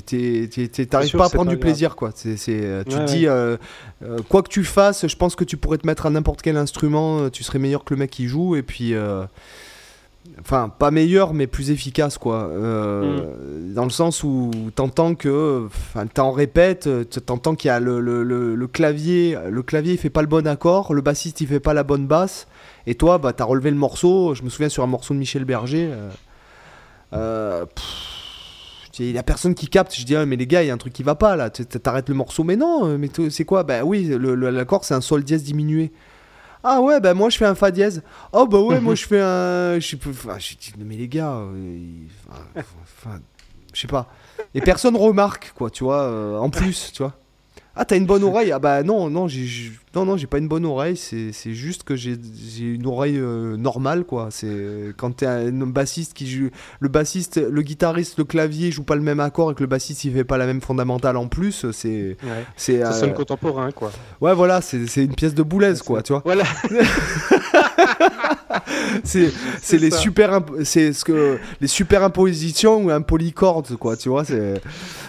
sûr, 1.08 1.18
pas 1.18 1.26
à 1.26 1.28
prendre 1.28 1.50
pas 1.50 1.54
du 1.54 1.60
plaisir, 1.60 1.94
quoi. 1.96 2.08
Euh, 2.08 2.36
tu 2.36 2.50
Ouais, 2.50 2.82
te 2.84 3.04
dis, 3.04 3.26
euh, 3.28 3.56
euh, 4.02 4.18
quoi 4.28 4.42
que 4.42 4.48
tu 4.48 4.64
fasses, 4.64 5.06
je 5.06 5.16
pense 5.16 5.36
que 5.36 5.44
tu 5.44 5.56
pourrais 5.56 5.78
te 5.78 5.86
mettre 5.86 6.06
à 6.06 6.10
n'importe 6.10 6.40
quel 6.42 6.56
instrument, 6.56 7.28
tu 7.30 7.42
serais 7.42 7.58
meilleur 7.58 7.84
que 7.84 7.92
le 7.94 8.00
mec 8.00 8.10
qui 8.10 8.26
joue, 8.28 8.56
et 8.56 8.62
puis. 8.62 8.94
euh, 8.94 9.24
Enfin, 10.40 10.68
pas 10.68 10.92
meilleur, 10.92 11.34
mais 11.34 11.48
plus 11.48 11.72
efficace, 11.72 12.16
quoi. 12.16 12.44
Mm. 12.46 13.74
Dans 13.74 13.82
le 13.84 13.90
sens 13.90 14.22
où 14.22 14.52
t'entends 14.74 15.16
que. 15.16 15.66
Enfin, 15.66 16.06
t'en 16.06 16.30
répètes, 16.30 16.88
t'entends 17.26 17.56
qu'il 17.56 17.68
y 17.68 17.70
a 17.72 17.80
le, 17.80 17.98
le, 18.00 18.22
le- 18.22 18.54
le 18.54 18.66
clavier. 18.68 19.36
Le 19.50 19.62
clavier, 19.64 19.94
il 19.94 19.98
fait 19.98 20.10
pas 20.10 20.22
le 20.22 20.28
bon 20.28 20.46
accord, 20.46 20.94
le 20.94 21.00
bassiste, 21.02 21.40
il 21.40 21.48
fait 21.48 21.58
pas 21.60 21.74
la 21.74 21.82
bonne 21.82 22.06
basse, 22.06 22.46
et 22.86 22.94
toi, 22.94 23.18
bah, 23.18 23.32
t'as 23.32 23.44
relevé 23.44 23.70
le 23.72 23.76
morceau. 23.76 24.32
Je 24.34 24.44
me 24.44 24.48
souviens 24.48 24.68
sur 24.68 24.84
un 24.84 24.86
morceau 24.86 25.12
de 25.12 25.18
Michel 25.18 25.44
Berger. 25.44 25.90
pff, 27.10 28.11
il 28.98 29.12
y 29.12 29.18
a 29.18 29.22
personne 29.22 29.54
qui 29.54 29.68
capte. 29.68 29.94
Je 29.94 30.04
dis, 30.04 30.16
ah, 30.16 30.26
mais 30.26 30.36
les 30.36 30.46
gars, 30.46 30.62
il 30.62 30.66
y 30.66 30.70
a 30.70 30.74
un 30.74 30.78
truc 30.78 30.92
qui 30.92 31.02
va 31.02 31.14
pas 31.14 31.36
là. 31.36 31.50
T'arrêtes 31.50 32.08
le 32.08 32.14
morceau, 32.14 32.44
mais 32.44 32.56
non, 32.56 32.86
euh, 32.86 32.98
mais 32.98 33.10
c'est 33.30 33.44
quoi? 33.44 33.62
Bah 33.62 33.84
oui, 33.84 34.10
l'accord 34.18 34.84
c'est 34.84 34.94
un 34.94 35.00
sol 35.00 35.24
dièse 35.24 35.42
diminué. 35.42 35.92
Ah 36.64 36.80
ouais, 36.80 37.00
bah 37.00 37.12
moi 37.12 37.28
je 37.28 37.38
fais 37.38 37.44
un 37.44 37.56
fa 37.56 37.70
dièse. 37.70 38.02
Oh 38.32 38.46
bah 38.46 38.60
ouais, 38.60 38.80
moi 38.80 38.94
je 38.94 39.04
fais 39.04 39.20
un. 39.20 39.80
Je. 39.80 39.96
Enfin, 40.08 40.36
dis, 40.38 40.72
mais 40.78 40.96
les 40.96 41.08
gars, 41.08 41.32
euh, 41.32 41.86
je 43.74 43.80
sais 43.80 43.88
pas. 43.88 44.08
Et 44.54 44.60
personne 44.60 44.96
remarque, 44.96 45.52
quoi, 45.56 45.70
tu 45.70 45.84
vois, 45.84 46.02
euh, 46.02 46.36
en 46.36 46.50
plus, 46.50 46.92
tu 46.92 47.02
vois. 47.02 47.14
Ah, 47.74 47.84
t'as 47.86 47.96
une 47.96 48.04
bonne 48.06 48.22
oreille? 48.22 48.52
Ah 48.52 48.58
bah 48.58 48.82
non, 48.82 49.08
non, 49.08 49.28
j'ai, 49.28 49.72
non, 49.94 50.04
non, 50.04 50.18
j'ai 50.18 50.26
pas 50.26 50.36
une 50.38 50.48
bonne 50.48 50.66
oreille. 50.66 50.96
C'est, 50.96 51.32
c'est 51.32 51.54
juste 51.54 51.84
que 51.84 51.96
j'ai, 51.96 52.16
j'ai 52.54 52.64
une 52.66 52.86
oreille 52.86 53.16
euh, 53.18 53.56
normale, 53.56 54.04
quoi. 54.04 54.28
C'est 54.30 54.92
quand 54.98 55.16
t'es 55.16 55.26
un 55.26 55.50
bassiste 55.66 56.12
qui 56.12 56.30
joue, 56.30 56.50
le 56.80 56.88
bassiste, 56.88 57.38
le 57.38 57.62
guitariste, 57.62 58.18
le 58.18 58.24
clavier 58.24 58.70
joue 58.70 58.82
pas 58.82 58.94
le 58.94 59.00
même 59.00 59.20
accord 59.20 59.50
et 59.52 59.54
que 59.54 59.60
le 59.62 59.68
bassiste 59.68 60.04
il 60.04 60.12
fait 60.12 60.24
pas 60.24 60.36
la 60.36 60.44
même 60.46 60.60
fondamentale 60.60 61.16
en 61.16 61.28
plus. 61.28 61.66
C'est, 61.72 62.16
Ouais. 62.22 62.44
c'est, 62.56 62.80
Ça 62.80 62.90
euh, 62.90 62.92
sonne 62.92 63.14
contemporain, 63.14 63.70
quoi. 63.72 63.90
ouais, 64.20 64.34
voilà, 64.34 64.60
c'est, 64.60 64.86
c'est 64.86 65.04
une 65.04 65.14
pièce 65.14 65.34
de 65.34 65.42
boulaise, 65.42 65.80
quoi, 65.82 66.02
tu 66.02 66.12
vois. 66.12 66.20
Voilà, 66.26 66.44
C'est, 69.04 69.32
c'est 69.60 69.78
les 69.78 69.90
ça. 69.90 69.96
super, 69.98 70.40
c'est 70.64 70.92
ce 70.92 71.04
que 71.04 71.38
les 71.60 71.66
superimpositions 71.66 72.84
ou 72.84 72.90
un 72.90 73.00
polycorde, 73.02 73.76
quoi, 73.76 73.96
tu 73.96 74.08
vois. 74.08 74.24
C'est. 74.24 74.60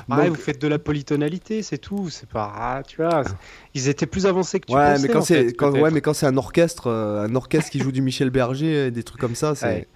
Donc- 0.10 0.28
vous 0.30 0.36
faites 0.36 0.62
de 0.62 0.68
la 0.68 0.80
polytonalité, 0.80 1.62
c'est 1.64 1.78
tout. 1.78 2.10
C'est 2.10 2.28
pas, 2.30 2.52
ah, 2.56 2.82
tu 2.88 2.98
vois, 2.98 3.24
c'est- 3.24 3.34
ils 3.74 3.88
étaient 3.90 4.06
plus 4.06 4.26
avancés 4.26 4.60
que 4.60 4.68
tu 4.68 4.74
Ouais, 4.76 4.94
pensais. 4.94 5.08
mais 5.08 5.14
quand 5.14 5.22
c'est 5.22 5.54
quand, 5.54 5.72
ouais, 5.72 5.92
mais 5.92 6.02
quand 6.02 6.14
c'est 6.14 6.26
un 6.26 6.38
orchestre, 6.38 6.88
euh, 6.88 7.26
un 7.28 7.36
orchestre 7.36 7.70
qui 7.72 7.80
joue 7.80 7.92
du 7.92 8.02
Michel 8.02 8.30
Berger, 8.30 8.92
des 8.92 9.04
trucs 9.04 9.20
comme 9.22 9.36
ça, 9.36 9.56
c'est. 9.56 9.66
Ouais. 9.66 9.88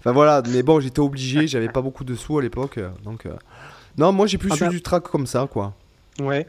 Enfin 0.00 0.12
voilà, 0.12 0.42
mais 0.52 0.62
bon, 0.62 0.78
j'étais 0.80 1.00
obligé, 1.00 1.46
j'avais 1.48 1.68
pas 1.68 1.82
beaucoup 1.82 2.04
de 2.04 2.14
sous 2.14 2.38
à 2.38 2.42
l'époque, 2.42 2.78
euh, 2.78 2.88
donc. 3.04 3.26
euh, 3.26 3.30
Non, 3.96 4.12
moi 4.12 4.26
j'ai 4.28 4.38
plus 4.38 4.50
Ah 4.52 4.56
eu 4.56 4.60
bah. 4.60 4.68
du 4.68 4.80
track 4.82 5.04
comme 5.08 5.26
ça, 5.26 5.48
quoi. 5.50 5.74
Ouais. 6.20 6.46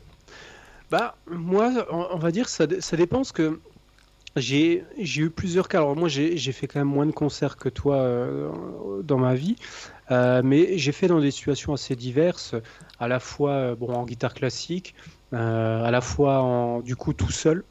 Bah, 0.92 1.16
moi, 1.30 1.72
on, 1.92 2.08
on 2.14 2.18
va 2.18 2.32
dire, 2.32 2.48
ça, 2.50 2.66
ça 2.80 2.96
dépend 2.98 3.18
parce 3.18 3.32
que 3.32 3.60
j'ai 4.40 4.84
eu 5.18 5.30
plusieurs 5.30 5.68
cas. 5.68 5.80
Alors, 5.80 5.96
moi, 5.96 6.10
j'ai 6.10 6.52
fait 6.52 6.68
quand 6.68 6.80
même 6.80 6.88
moins 6.88 7.06
de 7.06 7.12
concerts 7.12 7.58
que 7.58 7.70
toi 7.70 7.96
euh, 7.98 8.52
dans 9.04 9.18
ma 9.18 9.36
vie, 9.36 9.56
euh, 10.12 10.42
mais 10.44 10.78
j'ai 10.78 10.92
fait 10.92 11.08
dans 11.08 11.20
des 11.20 11.32
situations 11.32 11.74
assez 11.74 11.96
diverses, 11.96 12.56
à 13.00 13.08
la 13.08 13.20
fois 13.20 13.52
euh, 13.52 13.76
bon, 13.76 13.94
en 13.94 14.06
guitare 14.06 14.34
classique, 14.34 14.96
à 15.32 15.92
la 15.92 16.02
fois 16.02 16.82
du 16.84 16.96
coup 16.96 17.14
tout 17.14 17.32
seul. 17.32 17.64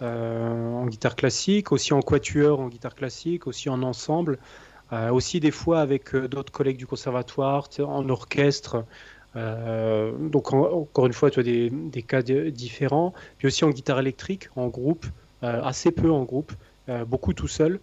en 0.00 0.86
guitare 0.86 1.14
classique, 1.16 1.72
aussi 1.72 1.92
en 1.92 2.00
quatuor 2.02 2.60
en 2.60 2.68
guitare 2.68 2.94
classique, 2.94 3.46
aussi 3.46 3.68
en 3.68 3.82
ensemble, 3.82 4.38
aussi 5.10 5.40
des 5.40 5.50
fois 5.50 5.80
avec 5.80 6.14
d'autres 6.16 6.52
collègues 6.52 6.78
du 6.78 6.86
conservatoire, 6.86 7.68
en 7.80 8.08
orchestre, 8.08 8.84
donc 9.34 10.52
en- 10.52 10.70
encore 10.72 11.06
une 11.06 11.12
fois, 11.12 11.30
tu 11.30 11.40
as 11.40 11.42
des, 11.42 11.70
cas 12.02 12.22
différents. 12.22 13.12
Puis 13.38 13.46
aussi 13.46 13.64
en 13.64 13.70
guitare 13.70 14.00
électrique, 14.00 14.48
en 14.56 14.68
groupe, 14.68 15.06
assez 15.42 15.92
peu 15.92 16.10
en 16.10 16.24
groupe, 16.24 16.52
euh, 16.88 17.04
beaucoup 17.04 17.34
tout 17.34 17.48
seul. 17.48 17.80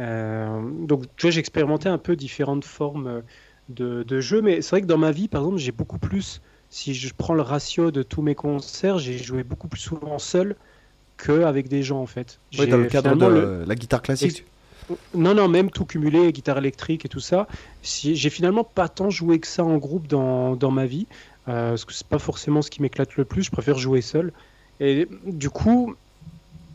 Euh, 0.00 0.86
donc 0.86 1.04
tu 1.16 1.22
vois, 1.26 1.30
j'ai 1.32 1.40
expérimenté 1.40 1.88
un 1.88 1.98
peu 1.98 2.16
différentes 2.16 2.64
formes 2.64 3.06
euh, 3.08 3.22
de, 3.68 4.02
de 4.04 4.20
jeu, 4.20 4.40
mais 4.42 4.62
c'est 4.62 4.70
vrai 4.70 4.80
que 4.82 4.86
dans 4.86 4.98
ma 4.98 5.10
vie, 5.12 5.28
par 5.28 5.42
exemple, 5.42 5.58
j'ai 5.58 5.72
beaucoup 5.72 5.98
plus, 5.98 6.40
si 6.68 6.94
je 6.94 7.12
prends 7.14 7.34
le 7.34 7.42
ratio 7.42 7.90
de 7.90 8.02
tous 8.02 8.22
mes 8.22 8.34
concerts, 8.34 8.98
j'ai 8.98 9.18
joué 9.18 9.44
beaucoup 9.44 9.68
plus 9.68 9.80
souvent 9.80 10.18
seul 10.18 10.56
qu'avec 11.18 11.68
des 11.68 11.82
gens 11.82 12.00
en 12.02 12.06
fait. 12.06 12.40
Oui, 12.58 12.68
dans 12.68 12.76
le 12.76 12.84
cadre 12.86 13.16
de 13.16 13.24
le- 13.26 13.64
la 13.64 13.74
guitare 13.74 14.02
classique. 14.02 14.44
non, 15.14 15.34
non, 15.34 15.48
même 15.48 15.70
tout 15.70 15.84
cumulé, 15.86 16.32
guitare 16.32 16.58
électrique 16.58 17.04
et 17.04 17.08
tout 17.08 17.20
ça. 17.20 17.46
Si, 17.82 18.16
j'ai 18.16 18.30
finalement 18.30 18.64
pas 18.64 18.88
tant 18.88 19.10
joué 19.10 19.38
que 19.40 19.46
ça 19.46 19.64
en 19.64 19.76
groupe 19.78 20.06
dans, 20.06 20.56
dans 20.56 20.70
ma 20.70 20.86
vie, 20.86 21.08
euh, 21.48 21.70
parce 21.70 21.84
que 21.84 21.92
c'est 21.92 22.08
pas 22.08 22.18
forcément 22.18 22.62
ce 22.62 22.70
qui 22.70 22.80
m'éclate 22.82 23.16
le 23.16 23.24
plus. 23.24 23.42
Je 23.44 23.50
préfère 23.50 23.78
jouer 23.78 24.00
seul. 24.00 24.32
Et 24.80 25.06
du 25.24 25.50
coup, 25.50 25.94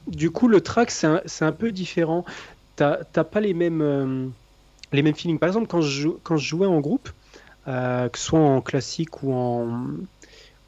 du 0.08 0.32
coup, 0.32 0.48
le 0.48 0.62
track 0.62 0.92
c'est 0.92 1.46
un, 1.46 1.52
peu 1.52 1.72
différent. 1.72 2.26
T'as 2.76 3.04
pas 3.04 3.40
les 3.40 3.54
mêmes 3.54 3.82
euh, 3.82 4.28
les 4.92 5.02
mêmes 5.02 5.16
feelings. 5.16 5.40
Par 5.40 5.48
exemple, 5.48 5.68
quand 5.68 5.82
je 5.82 6.10
quand 6.24 6.38
je 6.38 6.48
jouais 6.48 6.68
en 6.68 6.80
groupe, 6.80 7.10
euh, 7.68 8.10
que 8.10 8.18
ce 8.18 8.26
soit 8.26 8.40
en 8.40 8.62
classique 8.62 9.24
ou 9.24 9.34
en 9.34 9.86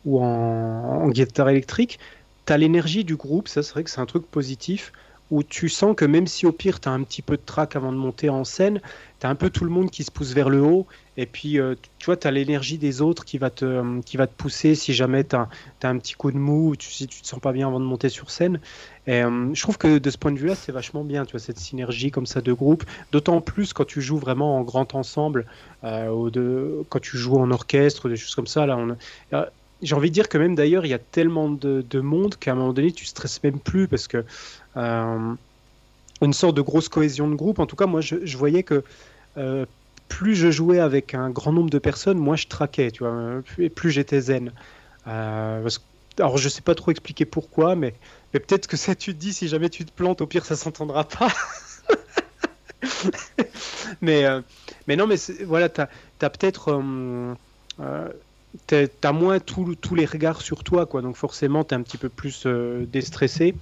ou 0.06 0.22
en 0.22 1.10
guitare 1.10 1.50
électrique, 1.50 2.00
t'as 2.46 2.58
l'énergie 2.58 3.04
du 3.04 3.16
groupe. 3.16 3.48
Ça, 3.48 3.64
c'est 3.64 3.74
vrai 3.74 3.84
que 3.84 3.90
c'est 3.90 4.02
un 4.02 4.06
truc 4.06 4.26
positif 4.28 4.94
où 5.32 5.44
tu 5.44 5.70
sens 5.70 5.96
que 5.96 6.06
même 6.06 6.28
si 6.28 6.46
au 6.46 6.52
pire 6.52 6.80
tu 6.80 6.90
as 6.90 6.92
un 6.92 7.04
petit 7.04 7.22
peu 7.22 7.38
de 7.38 7.42
trac 7.44 7.76
avant 7.76 7.92
de 7.92 7.98
monter 7.98 8.30
en 8.30 8.44
scène, 8.44 8.80
tu 9.20 9.26
as 9.26 9.30
un 9.30 9.36
peu 9.36 9.50
tout 9.50 9.64
le 9.64 9.72
monde 9.72 9.90
qui 9.90 10.04
se 10.04 10.12
pousse 10.12 10.34
vers 10.34 10.50
le 10.50 10.62
haut 10.62 10.86
et 11.18 11.26
puis 11.26 11.60
euh, 11.60 11.76
tu 11.98 12.06
vois 12.06 12.18
tu 12.18 12.28
as 12.28 12.32
l'énergie 12.32 12.78
des 12.78 13.02
autres 13.02 13.26
qui 13.26 13.38
va 13.38 13.50
te 13.50 13.66
euh, 13.66 14.02
qui 14.06 14.18
va 14.18 14.28
te 14.28 14.34
pousser 14.36 14.76
si 14.76 14.94
jamais 14.94 15.24
tu 15.24 15.36
as, 15.36 15.48
un 15.84 15.98
petit 15.98 16.14
coup 16.14 16.32
de 16.32 16.38
mou 16.38 16.70
ou 16.70 16.76
tu, 16.76 16.90
si 16.92 17.08
tu 17.08 17.22
te 17.22 17.28
sens 17.28 17.40
pas 17.40 17.54
bien 17.54 17.68
avant 17.68 17.80
de 17.80 17.86
monter 17.86 18.10
sur 18.10 18.30
scène. 18.30 18.60
Et 19.08 19.24
euh, 19.24 19.54
je 19.54 19.62
trouve 19.62 19.78
que 19.78 19.98
de 19.98 20.10
ce 20.10 20.18
point 20.18 20.32
de 20.32 20.40
vue-là, 20.40 20.56
c'est 20.56 20.72
vachement 20.72 21.04
bien, 21.04 21.26
tu 21.26 21.32
vois 21.32 21.40
cette 21.40 21.60
synergie 21.60 22.10
comme 22.12 22.26
ça 22.26 22.42
de 22.42 22.54
groupe, 22.54 22.84
d'autant 23.12 23.40
plus 23.40 23.72
quand 23.72 23.86
tu 23.86 24.02
joues 24.02 24.18
vraiment 24.18 24.58
en 24.58 24.62
grand 24.62 24.96
ensemble 24.96 25.46
ou 25.84 26.32
de 26.32 26.84
quand 26.90 27.00
tu 27.00 27.18
joues 27.18 27.38
en 27.38 27.52
orchestre, 27.52 28.10
des 28.10 28.16
choses 28.16 28.34
comme 28.34 28.48
ça 28.48 28.66
là 28.66 28.76
on 28.76 28.98
j'ai 29.82 29.96
envie 29.96 30.10
de 30.10 30.14
dire 30.14 30.30
que 30.30 30.38
même 30.38 30.56
d'ailleurs, 30.56 30.86
il 30.86 30.90
y 30.90 30.94
a 30.94 31.00
tellement 31.00 31.50
de, 31.50 31.86
de 31.88 32.00
monde 32.00 32.36
qu'à 32.36 32.54
un 32.54 32.56
moment 32.56 32.74
donné, 32.74 32.92
tu 32.92 33.06
stresses 33.06 33.44
même 33.44 33.60
plus 33.60 33.88
parce 33.88 34.08
que 34.08 34.24
euh, 34.78 35.34
une 36.22 36.34
sorte 36.34 36.56
de 36.56 36.62
grosse 36.62 36.90
cohésion 36.90 37.28
de 37.28 37.36
groupe. 37.36 37.60
En 37.60 37.66
tout 37.66 37.76
cas, 37.76 37.86
moi, 37.86 38.02
je, 38.02 38.38
voyais 38.38 38.64
que 38.64 38.84
euh, 39.38 39.66
plus 40.08 40.36
je 40.36 40.52
jouais 40.52 40.80
avec 40.80 41.14
un 41.14 41.30
grand 41.30 41.52
nombre 41.52 41.70
de 41.70 41.80
personnes, 41.80 42.18
moins 42.18 42.36
je 42.36 42.48
traquais, 42.48 42.92
tu 42.92 43.04
vois, 43.04 43.42
et 43.58 43.70
plus 43.70 43.92
j'étais 43.92 44.22
zen. 44.22 44.52
Euh, 45.08 45.68
alors, 46.20 46.38
je 46.38 46.48
sais 46.48 46.62
pas 46.62 46.76
trop 46.76 46.92
expliquer 46.92 47.26
pourquoi, 47.26 47.76
mais, 47.76 47.94
peut-être 48.32 48.68
que 48.68 48.78
ça, 48.78 48.96
tu 48.96 49.14
te 49.14 49.20
dis, 49.20 49.34
si 49.34 49.48
jamais 49.48 49.70
tu 49.70 49.86
te 49.86 49.92
plantes, 49.92 50.22
au 50.22 50.28
pire, 50.28 50.46
ça 50.46 50.56
s'entendra 50.56 51.04
pas. 51.04 51.28
mais, 54.02 54.26
euh, 54.26 54.42
mais 54.88 54.96
non, 54.96 55.08
mais 55.08 55.18
voilà, 55.46 55.70
t'as 55.70 55.88
as, 56.22 56.30
peut-être. 56.30 56.82
T'as- 58.68 59.12
moins 59.12 59.40
tous 59.40 59.96
les 59.96 60.06
regards 60.06 60.42
sur 60.42 60.64
toi, 60.64 60.86
quoi. 60.86 61.02
Donc 61.02 61.16
forcément, 61.18 61.64
t'es 61.64 61.76
un 61.76 61.84
petit 61.84 61.98
peu 61.98 62.10
plus 62.10 62.46
euh, 62.46 62.86
déstressé. 62.86 63.56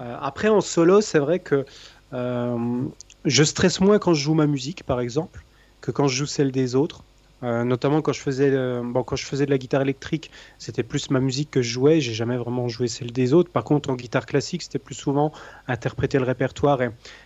Euh, 0.00 0.16
après, 0.20 0.48
en 0.48 0.60
solo, 0.60 1.00
c'est 1.00 1.18
vrai 1.18 1.40
que 1.40 1.64
euh, 2.12 2.84
je 3.24 3.44
stresse 3.44 3.80
moins 3.80 3.98
quand 3.98 4.14
je 4.14 4.22
joue 4.22 4.34
ma 4.34 4.46
musique, 4.46 4.84
par 4.84 5.00
exemple, 5.00 5.46
que 5.80 5.90
quand 5.90 6.08
je 6.08 6.16
joue 6.16 6.26
celle 6.26 6.52
des 6.52 6.74
autres. 6.74 7.06
Euh, 7.44 7.64
notamment 7.64 8.02
quand 8.02 8.12
je 8.12 8.20
faisais, 8.20 8.52
bon, 8.84 9.02
quand 9.02 9.16
je 9.16 9.26
faisais 9.26 9.46
de 9.46 9.50
la 9.50 9.58
guitare 9.58 9.82
électrique, 9.82 10.30
c'était 10.58 10.84
plus 10.84 11.10
ma 11.10 11.18
musique 11.20 11.50
que 11.50 11.60
je 11.60 11.70
jouais. 11.72 12.00
J'ai 12.00 12.14
jamais 12.14 12.36
vraiment 12.36 12.68
joué 12.68 12.86
celle 12.86 13.10
des 13.12 13.32
autres. 13.34 13.50
Par 13.50 13.64
contre, 13.64 13.90
en 13.90 13.96
guitare 13.96 14.26
classique, 14.26 14.62
c'était 14.62 14.78
plus 14.78 14.94
souvent 14.94 15.32
interpréter 15.66 16.18
le 16.18 16.24
répertoire. 16.24 16.78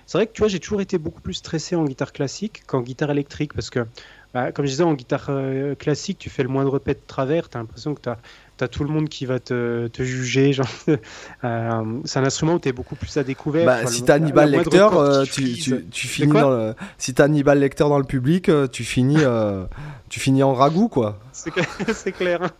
C'est 0.06 0.18
vrai 0.18 0.26
que 0.26 0.32
tu 0.32 0.40
vois, 0.40 0.48
j'ai 0.48 0.60
toujours 0.60 0.80
été 0.80 0.98
beaucoup 0.98 1.20
plus 1.20 1.34
stressé 1.34 1.76
en 1.76 1.84
guitare 1.84 2.12
classique 2.12 2.62
qu'en 2.66 2.80
guitare 2.80 3.10
électrique 3.10 3.52
parce 3.54 3.68
que, 3.70 3.86
bah, 4.34 4.52
comme 4.52 4.64
je 4.66 4.70
disais, 4.70 4.84
en 4.84 4.94
guitare 4.94 5.26
euh, 5.30 5.74
classique, 5.74 6.18
tu 6.18 6.30
fais 6.30 6.42
le 6.42 6.48
moindre 6.48 6.78
pet 6.78 6.94
de 6.94 7.06
travers, 7.06 7.48
tu 7.48 7.56
as 7.56 7.60
l'impression 7.60 7.94
que 7.94 8.00
tu 8.00 8.08
as 8.08 8.18
t'as 8.56 8.68
tout 8.68 8.84
le 8.84 8.90
monde 8.90 9.08
qui 9.08 9.26
va 9.26 9.38
te, 9.38 9.88
te 9.88 10.02
juger. 10.02 10.52
Euh, 11.44 12.00
c'est 12.04 12.18
un 12.18 12.24
instrument 12.24 12.54
où 12.54 12.58
tu 12.58 12.68
es 12.68 12.72
beaucoup 12.72 12.96
plus 12.96 13.16
à 13.16 13.22
découvert. 13.22 13.66
Bah, 13.66 13.86
si 13.86 14.02
t'as 14.02 14.14
Hannibal 14.14 14.50
Lecter, 14.50 14.88
euh, 14.92 15.24
tu, 15.24 15.52
tu, 15.54 15.84
tu, 15.90 16.08
finis 16.08 16.32
dans 16.32 16.50
le... 16.50 16.74
si 16.98 17.14
t'as 17.14 17.24
Hannibal 17.24 17.58
Lecter 17.58 17.84
dans 17.84 17.98
le 17.98 18.04
public, 18.04 18.48
euh, 18.48 18.66
tu 18.66 18.82
finis, 18.82 19.18
euh, 19.20 19.64
tu 20.08 20.18
finis 20.18 20.42
en 20.42 20.54
ragoût, 20.54 20.88
quoi. 20.88 21.18
C'est 21.32 22.12
clair. 22.12 22.50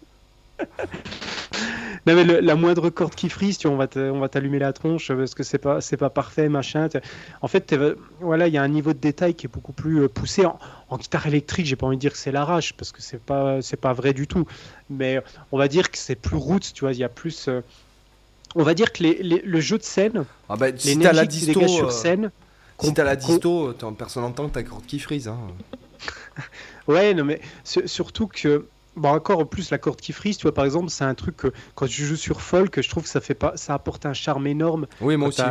Non, 2.07 2.15
mais 2.15 2.23
le, 2.23 2.39
la 2.39 2.55
moindre 2.55 2.89
corde 2.89 3.17
qui 3.17 3.29
frise, 3.29 3.59
tu, 3.59 3.67
on 3.67 3.77
va 3.77 3.89
t'allumer 3.89 4.61
la 4.61 4.73
tronche 4.73 5.13
parce 5.13 5.35
que 5.35 5.43
c'est 5.43 5.59
pas, 5.59 5.81
c'est 5.81 5.97
pas 5.97 6.11
parfait, 6.11 6.49
machin. 6.49 6.89
En 7.43 7.49
fait, 7.49 7.75
voilà, 8.21 8.47
il 8.47 8.55
y 8.55 8.59
a 8.59 8.63
un 8.63 8.69
niveau 8.69 8.93
de 8.93 8.99
détail 8.99 9.35
qui 9.35 9.47
est 9.47 9.53
beaucoup 9.53 9.73
plus 9.73 10.03
euh, 10.03 10.09
poussé. 10.09 10.47
En, 10.47 10.59
en 10.89 10.99
guitare 10.99 11.27
électrique, 11.27 11.67
j'ai 11.67 11.75
pas 11.75 11.87
envie 11.87 11.97
de 11.97 12.01
dire 12.01 12.13
que 12.13 12.19
c'est 12.19 12.31
l'arrache 12.31 12.75
parce 12.75 12.93
que 12.93 13.03
c'est 13.03 13.21
pas, 13.21 13.61
c'est 13.61 13.77
pas 13.77 13.93
vrai 13.93 14.13
du 14.13 14.29
tout. 14.29 14.47
Mais 14.89 15.21
on 15.51 15.59
va 15.59 15.67
dire 15.67 15.91
que 15.91 15.99
c'est 15.99 16.15
plus 16.15 16.37
roots, 16.37 16.73
tu 16.73 16.83
vois. 16.83 16.93
Il 16.93 16.99
y 16.99 17.05
a 17.05 17.09
plus. 17.09 17.49
Euh, 17.49 17.61
on 18.55 18.63
va 18.63 18.75
dire 18.75 18.93
que 18.93 19.03
les, 19.03 19.23
les, 19.23 19.43
le 19.43 19.61
jeu 19.61 19.77
de 19.77 19.83
scène, 19.83 20.25
ah 20.49 20.57
bah, 20.57 20.69
si 20.77 20.97
t'as 20.99 21.13
la 21.13 21.27
disto, 21.27 21.67
sur 21.67 21.91
scène, 21.91 22.31
si 22.81 22.95
t'as 22.95 23.05
la 23.05 23.17
disto, 23.17 23.75
personne 23.99 24.23
n'entend 24.23 24.49
que 24.49 24.55
ta 24.55 24.63
corde 24.63 24.87
qui 24.87 25.01
frise. 25.01 25.27
Hein. 25.27 25.39
ouais, 26.87 27.15
non 27.15 27.25
mais 27.25 27.41
surtout 27.65 28.29
que 28.29 28.67
Bon, 28.97 29.11
encore 29.11 29.41
en 29.41 29.45
plus, 29.45 29.71
la 29.71 29.77
corde 29.77 30.01
qui 30.01 30.13
frise, 30.13 30.39
tu 30.39 30.45
vois, 30.45 30.55
par 30.55 30.65
exemple, 30.65 30.89
c'est 30.89 31.05
un 31.05 31.15
truc 31.15 31.37
que 31.37 31.53
quand 31.75 31.87
tu 31.87 32.03
joues 32.05 32.17
sur 32.17 32.41
folk, 32.41 32.81
je 32.81 32.89
trouve 32.89 33.03
que 33.03 33.09
ça 33.11 33.21
fait 33.21 33.35
pas, 33.35 33.53
ça 33.57 33.75
apporte 33.75 34.07
un 34.07 34.15
charme 34.15 34.47
énorme. 34.47 34.87
Oui, 35.03 35.17
moi 35.19 35.29
aussi. 35.29 35.43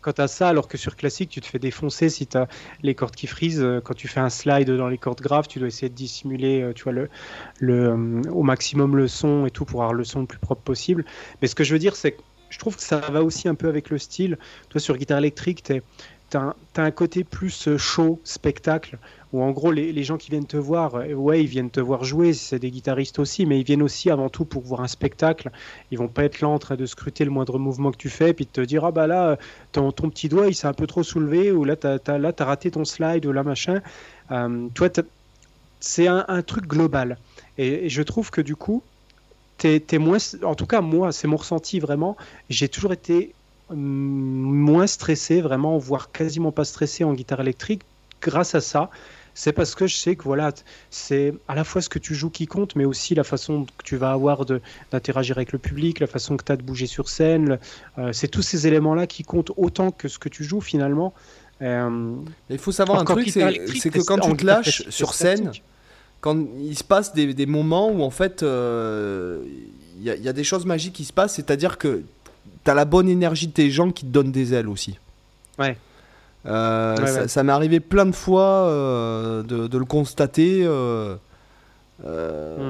Quand 0.00 0.12
tu 0.12 0.20
as 0.20 0.28
ça, 0.28 0.48
alors 0.48 0.66
que 0.66 0.76
sur 0.76 0.96
classique, 0.96 1.30
tu 1.30 1.40
te 1.40 1.46
fais 1.46 1.60
défoncer 1.60 2.08
si 2.08 2.26
tu 2.26 2.36
as 2.36 2.48
les 2.82 2.96
cordes 2.96 3.14
qui 3.14 3.28
frisent. 3.28 3.62
Euh, 3.62 3.80
quand 3.80 3.94
tu 3.94 4.08
fais 4.08 4.18
un 4.18 4.28
slide 4.28 4.70
dans 4.70 4.88
les 4.88 4.98
cordes 4.98 5.20
graves, 5.20 5.46
tu 5.46 5.60
dois 5.60 5.68
essayer 5.68 5.88
de 5.88 5.94
dissimuler, 5.94 6.62
euh, 6.62 6.72
tu 6.72 6.82
vois, 6.82 6.92
le, 6.92 7.08
le, 7.60 7.90
euh, 7.90 8.22
au 8.32 8.42
maximum 8.42 8.96
le 8.96 9.06
son 9.06 9.46
et 9.46 9.52
tout 9.52 9.64
pour 9.64 9.82
avoir 9.82 9.94
le 9.94 10.02
son 10.02 10.20
le 10.20 10.26
plus 10.26 10.40
propre 10.40 10.62
possible. 10.62 11.04
Mais 11.40 11.48
ce 11.48 11.54
que 11.54 11.62
je 11.62 11.72
veux 11.72 11.78
dire, 11.78 11.94
c'est 11.94 12.12
que 12.12 12.22
je 12.48 12.58
trouve 12.58 12.76
que 12.76 12.82
ça 12.82 12.98
va 12.98 13.22
aussi 13.22 13.48
un 13.48 13.54
peu 13.54 13.68
avec 13.68 13.90
le 13.90 13.98
style. 13.98 14.36
Toi, 14.68 14.80
sur 14.80 14.96
guitare 14.96 15.18
électrique, 15.18 15.62
tu 15.62 15.80
as, 16.34 16.54
un 16.76 16.90
côté 16.90 17.24
plus 17.24 17.76
chaud, 17.76 18.20
spectacle 18.24 18.98
où 19.32 19.42
en 19.42 19.50
gros 19.50 19.70
les, 19.70 20.02
gens 20.02 20.16
qui 20.16 20.30
viennent 20.30 20.46
te 20.46 20.56
voir, 20.56 20.96
euh, 20.96 21.12
ouais, 21.12 21.42
ils 21.42 21.46
viennent 21.46 21.70
te 21.70 21.80
voir 21.80 22.04
jouer, 22.04 22.32
c'est 22.32 22.58
des 22.58 22.70
guitaristes 22.70 23.18
aussi, 23.18 23.46
mais 23.46 23.60
ils 23.60 23.64
viennent 23.64 23.82
aussi 23.82 24.10
avant 24.10 24.28
tout 24.28 24.44
pour 24.44 24.62
voir 24.62 24.80
un 24.80 24.88
spectacle. 24.88 25.50
Ils 25.90 25.98
vont 25.98 26.08
pas 26.08 26.24
être 26.24 26.40
là 26.40 26.48
en 26.48 26.58
train 26.58 26.76
de 26.76 26.86
scruter 26.86 27.24
le 27.24 27.30
moindre 27.30 27.58
mouvement 27.58 27.92
que 27.92 27.96
tu 27.96 28.08
fais, 28.08 28.32
puis 28.32 28.44
de 28.44 28.50
te 28.50 28.60
dire 28.60 28.84
ah 28.84 28.90
bah 28.90 29.06
là 29.06 29.38
ton, 29.72 29.92
ton 29.92 30.10
petit 30.10 30.28
doigt 30.28 30.48
il 30.48 30.54
s'est 30.54 30.66
un 30.66 30.72
peu 30.72 30.86
trop 30.86 31.02
soulevé, 31.02 31.52
ou 31.52 31.64
là 31.64 31.76
t'as 31.76 31.94
as, 31.94 32.32
t'as 32.32 32.44
raté 32.44 32.70
ton 32.70 32.84
slide 32.84 33.24
ou 33.26 33.32
là 33.32 33.42
machin. 33.42 33.80
Euh, 34.32 34.68
toi, 34.74 34.88
c'est 35.78 36.08
un, 36.08 36.42
truc 36.42 36.66
global, 36.66 37.16
et, 37.56 37.88
je 37.88 38.02
trouve 38.02 38.30
que 38.30 38.40
du 38.40 38.56
coup 38.56 38.82
t'es 39.58 39.82
es 39.92 39.98
moins, 39.98 40.18
en 40.42 40.54
tout 40.54 40.66
cas 40.66 40.80
moi 40.80 41.12
c'est 41.12 41.28
mon 41.28 41.36
ressenti 41.36 41.78
vraiment. 41.78 42.16
J'ai 42.48 42.68
toujours 42.68 42.92
été 42.92 43.32
moins 43.74 44.86
stressé, 44.86 45.40
vraiment, 45.40 45.78
voire 45.78 46.12
quasiment 46.12 46.52
pas 46.52 46.64
stressé 46.64 47.04
en 47.04 47.12
guitare 47.14 47.40
électrique 47.40 47.82
grâce 48.20 48.54
à 48.54 48.60
ça 48.60 48.90
c'est 49.34 49.52
parce 49.52 49.74
que 49.74 49.86
je 49.86 49.96
sais 49.96 50.16
que 50.16 50.24
voilà, 50.24 50.52
c'est 50.90 51.34
à 51.48 51.54
la 51.54 51.64
fois 51.64 51.80
ce 51.80 51.88
que 51.88 51.98
tu 51.98 52.14
joues 52.14 52.30
qui 52.30 52.46
compte, 52.46 52.76
mais 52.76 52.84
aussi 52.84 53.14
la 53.14 53.24
façon 53.24 53.64
que 53.64 53.84
tu 53.84 53.96
vas 53.96 54.12
avoir 54.12 54.44
d'interagir 54.44 55.38
avec 55.38 55.52
le 55.52 55.58
public, 55.58 56.00
la 56.00 56.06
façon 56.06 56.36
que 56.36 56.44
tu 56.44 56.52
as 56.52 56.56
de 56.56 56.62
bouger 56.62 56.86
sur 56.86 57.08
scène. 57.08 57.58
Euh, 57.98 58.12
c'est 58.12 58.28
tous 58.28 58.42
ces 58.42 58.66
éléments-là 58.66 59.06
qui 59.06 59.22
comptent 59.22 59.52
autant 59.56 59.92
que 59.92 60.08
ce 60.08 60.18
que 60.18 60.28
tu 60.28 60.44
joues 60.44 60.60
finalement. 60.60 61.14
Euh, 61.62 62.14
il 62.48 62.58
faut 62.58 62.72
savoir 62.72 63.00
un 63.00 63.04
truc, 63.04 63.28
c'est 63.30 63.90
que 63.90 64.04
quand 64.04 64.18
tu 64.18 64.36
te 64.36 64.44
lâches 64.44 64.88
sur 64.88 65.14
scène, 65.14 65.52
quand 66.20 66.36
il 66.58 66.76
se 66.76 66.84
passe 66.84 67.14
des, 67.14 67.32
des 67.32 67.46
moments 67.46 67.90
où 67.90 68.02
en 68.02 68.10
fait 68.10 68.42
euh, 68.42 69.42
il 69.98 70.02
y, 70.02 70.20
y, 70.20 70.28
a 70.28 70.32
des 70.32 70.44
choses 70.44 70.66
magiques 70.66 70.94
qui 70.94 71.04
se 71.04 71.12
passent, 71.12 71.34
c'est-à-dire 71.34 71.78
que 71.78 72.02
tu 72.64 72.70
as 72.70 72.74
la 72.74 72.84
bonne 72.84 73.08
énergie 73.08 73.46
de 73.46 73.52
tes 73.52 73.70
gens 73.70 73.90
qui 73.90 74.04
te 74.04 74.10
donnent 74.10 74.32
des 74.32 74.54
ailes 74.54 74.68
aussi. 74.68 74.98
Ouais. 75.58 75.76
Euh, 76.46 76.96
ouais, 76.96 77.06
ça, 77.06 77.20
ouais. 77.22 77.28
ça 77.28 77.42
m'est 77.42 77.52
arrivé 77.52 77.80
plein 77.80 78.06
de 78.06 78.14
fois 78.14 78.42
euh, 78.42 79.42
de, 79.42 79.66
de, 79.66 79.78
le 79.78 79.84
constater. 79.84 80.62
Euh, 80.64 81.16
mmh. 82.02 82.68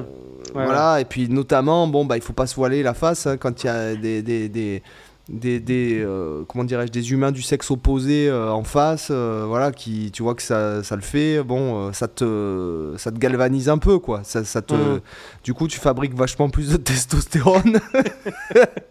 ouais, 0.57 0.65
voilà, 0.65 1.01
et 1.01 1.05
puis 1.05 1.29
notamment, 1.29 1.87
bon, 1.87 2.05
bah, 2.05 2.17
il 2.17 2.23
faut 2.23 2.33
pas 2.33 2.47
se 2.47 2.57
voiler 2.57 2.83
la 2.83 2.95
face 2.95 3.27
hein, 3.27 3.37
quand 3.37 3.63
il 3.63 3.67
y 3.67 3.71
a 3.71 3.95
des, 3.95 4.23
des, 4.23 4.49
des, 4.49 4.83
des, 5.29 5.61
des 5.61 6.07
comment 6.49 6.65
dirais-je, 6.65 6.91
des 6.91 7.13
humains 7.13 7.31
du 7.31 7.43
sexe 7.43 7.71
opposé 7.71 8.33
en 8.33 8.65
face, 8.65 9.13
voilà, 9.13 9.71
qui, 9.71 10.11
tu 10.11 10.25
vois 10.25 10.35
que 10.35 10.43
ça, 10.43 10.83
ça 10.83 10.97
le 10.97 11.03
fait, 11.03 11.41
bon, 11.45 11.93
ça 11.93 12.09
te, 12.09 12.95
ça 12.99 13.13
te 13.13 13.19
galvanise 13.19 13.69
un 13.69 13.79
peu, 13.79 14.01
quoi. 14.01 14.23
Ça, 14.25 14.43
ça 14.43 14.63
te, 14.63 14.75
mmh. 14.75 15.01
Du 15.45 15.55
coup, 15.55 15.69
tu 15.69 15.79
fabriques 15.79 16.15
vachement 16.15 16.51
plus 16.51 16.71
de 16.73 16.77
testostérone. 16.79 17.79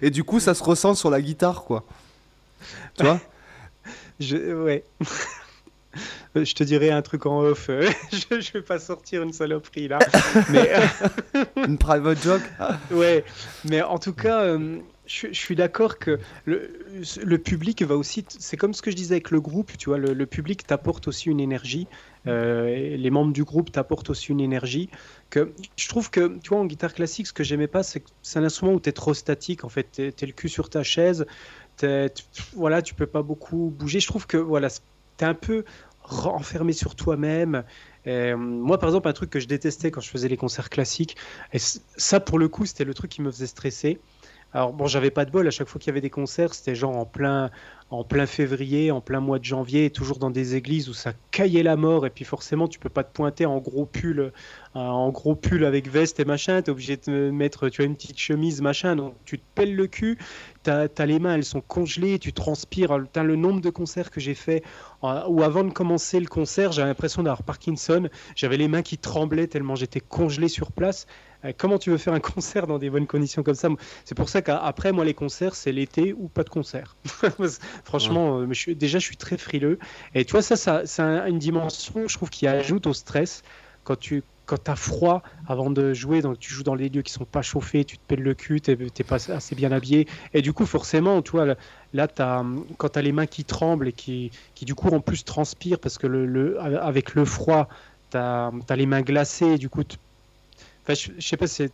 et 0.00 0.10
du 0.10 0.24
coup, 0.24 0.40
ça 0.40 0.54
se 0.54 0.62
ressent 0.62 0.94
sur 0.94 1.10
la 1.10 1.20
guitare, 1.20 1.64
quoi. 1.64 1.84
Tu 2.96 3.04
vois 3.04 3.20
je, 4.20 4.36
ouais. 4.54 4.84
je 6.34 6.54
te 6.54 6.64
dirais 6.64 6.90
un 6.90 7.02
truc 7.02 7.26
en 7.26 7.40
off. 7.40 7.68
je, 8.12 8.40
je 8.40 8.52
vais 8.52 8.62
pas 8.62 8.78
sortir 8.78 9.22
une 9.22 9.32
saloperie 9.32 9.88
là. 9.88 9.98
mais, 10.50 10.72
une 11.56 11.78
private 11.78 12.22
joke 12.22 12.42
Ouais. 12.90 13.24
Mais 13.64 13.82
en 13.82 13.98
tout 13.98 14.14
cas, 14.14 14.42
euh, 14.42 14.78
je, 15.12 15.32
suis 15.32 15.56
d'accord 15.56 15.98
que 15.98 16.18
le, 16.44 17.36
public 17.38 17.82
va 17.82 17.96
aussi. 17.96 18.24
C'est 18.28 18.56
comme 18.56 18.74
ce 18.74 18.82
que 18.82 18.90
je 18.90 18.96
disais 18.96 19.14
avec 19.14 19.30
le 19.30 19.40
groupe. 19.40 19.76
Tu 19.76 19.90
vois, 19.90 19.98
le, 19.98 20.26
public 20.26 20.66
t'apporte 20.66 21.08
aussi 21.08 21.28
une 21.28 21.40
énergie. 21.40 21.86
Euh, 22.26 22.96
les 22.96 23.10
membres 23.10 23.32
du 23.32 23.44
groupe 23.44 23.72
t'apportent 23.72 24.10
aussi 24.10 24.32
une 24.32 24.40
énergie. 24.40 24.88
Que 25.30 25.52
je 25.76 25.88
trouve 25.88 26.10
que, 26.10 26.38
tu 26.38 26.50
vois, 26.50 26.58
en 26.58 26.66
guitare 26.66 26.94
classique, 26.94 27.26
ce 27.26 27.32
que 27.32 27.44
j'aimais 27.44 27.66
pas, 27.66 27.82
c'est 27.82 28.02
un 28.36 28.44
instrument 28.44 28.72
où 28.72 28.80
tu 28.80 28.88
es 28.88 28.92
trop 28.92 29.14
statique. 29.14 29.64
En 29.64 29.68
fait, 29.68 29.88
tu 29.92 30.02
es, 30.02 30.26
le 30.26 30.32
cul 30.32 30.48
sur 30.48 30.70
ta 30.70 30.82
chaise 30.82 31.26
voilà, 32.54 32.82
tu 32.82 32.94
peux 32.94 33.06
pas 33.06 33.22
beaucoup 33.22 33.72
bouger. 33.76 34.00
Je 34.00 34.06
trouve 34.06 34.26
que 34.26 34.36
voilà, 34.36 34.68
tu 34.70 34.80
es 35.20 35.24
un 35.24 35.34
peu 35.34 35.64
enfermé 36.04 36.72
sur 36.72 36.94
toi-même. 36.94 37.64
Euh, 38.06 38.36
moi, 38.36 38.78
par 38.78 38.88
exemple, 38.88 39.08
un 39.08 39.12
truc 39.12 39.30
que 39.30 39.40
je 39.40 39.46
détestais 39.46 39.90
quand 39.90 40.00
je 40.00 40.10
faisais 40.10 40.28
les 40.28 40.36
concerts 40.36 40.70
classiques, 40.70 41.16
et 41.52 41.58
ça, 41.58 42.20
pour 42.20 42.38
le 42.38 42.48
coup, 42.48 42.66
c'était 42.66 42.84
le 42.84 42.94
truc 42.94 43.10
qui 43.10 43.22
me 43.22 43.30
faisait 43.30 43.46
stresser. 43.46 44.00
Alors, 44.54 44.74
bon, 44.74 44.86
j'avais 44.86 45.10
pas 45.10 45.24
de 45.24 45.30
bol, 45.30 45.46
à 45.46 45.50
chaque 45.50 45.68
fois 45.68 45.80
qu'il 45.80 45.88
y 45.88 45.92
avait 45.92 46.02
des 46.02 46.10
concerts, 46.10 46.52
c'était 46.52 46.74
genre 46.74 46.94
en 46.96 47.06
plein, 47.06 47.50
en 47.88 48.04
plein 48.04 48.26
février, 48.26 48.90
en 48.90 49.00
plein 49.00 49.20
mois 49.20 49.38
de 49.38 49.44
janvier, 49.44 49.88
toujours 49.88 50.18
dans 50.18 50.30
des 50.30 50.56
églises 50.56 50.90
où 50.90 50.92
ça 50.92 51.14
caillait 51.30 51.62
la 51.62 51.76
mort, 51.76 52.04
et 52.04 52.10
puis 52.10 52.26
forcément, 52.26 52.68
tu 52.68 52.78
peux 52.78 52.90
pas 52.90 53.02
te 53.02 53.12
pointer 53.12 53.46
en 53.46 53.58
gros 53.58 53.86
pull, 53.86 54.20
euh, 54.20 54.30
en 54.74 55.10
gros 55.10 55.34
pull 55.36 55.64
avec 55.64 55.88
veste 55.88 56.20
et 56.20 56.26
machin, 56.26 56.60
tu 56.60 56.66
es 56.66 56.70
obligé 56.70 56.98
de 56.98 57.30
mettre, 57.30 57.70
tu 57.70 57.80
as 57.80 57.86
une 57.86 57.94
petite 57.94 58.18
chemise, 58.18 58.60
machin, 58.60 58.94
donc 58.94 59.14
tu 59.24 59.38
te 59.38 59.44
pelles 59.54 59.74
le 59.74 59.86
cul, 59.86 60.18
t'as 60.62 60.86
as 60.98 61.06
les 61.06 61.18
mains, 61.18 61.34
elles 61.34 61.44
sont 61.44 61.62
congelées, 61.62 62.18
tu 62.18 62.32
transpires. 62.34 62.92
As 62.92 63.22
le 63.22 63.36
nombre 63.36 63.62
de 63.62 63.70
concerts 63.70 64.10
que 64.10 64.20
j'ai 64.20 64.34
fait 64.34 64.62
où 65.02 65.42
avant 65.42 65.64
de 65.64 65.70
commencer 65.72 66.20
le 66.20 66.26
concert, 66.26 66.72
j'avais 66.72 66.88
l'impression 66.88 67.22
d'avoir 67.22 67.42
Parkinson. 67.42 68.08
J'avais 68.36 68.56
les 68.56 68.68
mains 68.68 68.82
qui 68.82 68.98
tremblaient 68.98 69.46
tellement 69.46 69.74
j'étais 69.74 70.00
congelé 70.00 70.48
sur 70.48 70.72
place. 70.72 71.06
Euh, 71.44 71.52
comment 71.56 71.78
tu 71.78 71.90
veux 71.90 71.98
faire 71.98 72.14
un 72.14 72.20
concert 72.34 72.66
dans 72.66 72.78
des 72.78 72.90
bonnes 72.90 73.06
conditions 73.06 73.42
comme 73.42 73.54
ça? 73.54 73.68
C'est 74.04 74.14
pour 74.14 74.28
ça 74.28 74.42
qu'après, 74.42 74.92
moi, 74.92 75.04
les 75.04 75.14
concerts, 75.14 75.54
c'est 75.54 75.72
l'été 75.72 76.12
ou 76.12 76.28
pas 76.28 76.44
de 76.44 76.50
concert. 76.50 76.96
Franchement, 77.84 78.36
ouais. 78.36 78.42
euh, 78.44 78.48
je 78.50 78.58
suis, 78.58 78.76
déjà, 78.76 78.98
je 78.98 79.04
suis 79.04 79.16
très 79.16 79.36
frileux. 79.36 79.78
Et 80.14 80.24
tu 80.24 80.32
vois, 80.32 80.42
ça, 80.42 80.56
ça 80.56 80.82
c'est 80.84 81.02
un, 81.02 81.26
une 81.26 81.38
dimension, 81.38 82.06
je 82.06 82.16
trouve, 82.16 82.30
qui 82.30 82.46
ajoute 82.46 82.86
au 82.86 82.92
stress 82.92 83.42
quand 83.84 83.98
tu 83.98 84.22
quand 84.46 84.64
tu 84.64 84.70
as 84.70 84.76
froid 84.76 85.22
avant 85.46 85.70
de 85.70 85.94
jouer, 85.94 86.22
donc 86.22 86.38
tu 86.38 86.52
joues 86.52 86.62
dans 86.62 86.74
les 86.74 86.88
lieux 86.88 87.02
qui 87.02 87.12
sont 87.12 87.24
pas 87.24 87.42
chauffés, 87.42 87.84
tu 87.84 87.96
te 87.96 88.02
pèles 88.06 88.22
le 88.22 88.34
cul, 88.34 88.60
tu 88.60 88.76
n'es 88.76 89.04
pas 89.06 89.30
assez 89.30 89.54
bien 89.54 89.72
habillé. 89.72 90.08
Et 90.34 90.42
du 90.42 90.52
coup, 90.52 90.66
forcément, 90.66 91.22
tu 91.22 91.32
vois, 91.32 91.46
là, 91.94 92.08
as, 92.18 92.44
quand 92.78 92.88
tu 92.90 92.98
as 92.98 93.02
les 93.02 93.12
mains 93.12 93.26
qui 93.26 93.44
tremblent 93.44 93.88
et 93.88 93.92
qui, 93.92 94.30
qui, 94.54 94.64
du 94.64 94.74
coup, 94.74 94.88
en 94.88 95.00
plus 95.00 95.24
transpirent 95.24 95.78
parce 95.78 95.98
que 95.98 96.06
le, 96.06 96.26
le 96.26 96.60
avec 96.60 97.14
le 97.14 97.24
froid, 97.24 97.68
tu 98.10 98.16
as, 98.16 98.50
as, 98.68 98.76
les 98.76 98.86
mains 98.86 99.02
glacées. 99.02 99.52
Et 99.52 99.58
du 99.58 99.68
coup, 99.68 99.82
enfin, 100.84 100.94
je, 100.94 101.10
je 101.18 101.26
sais 101.26 101.36
pas, 101.36 101.46
c'est. 101.46 101.70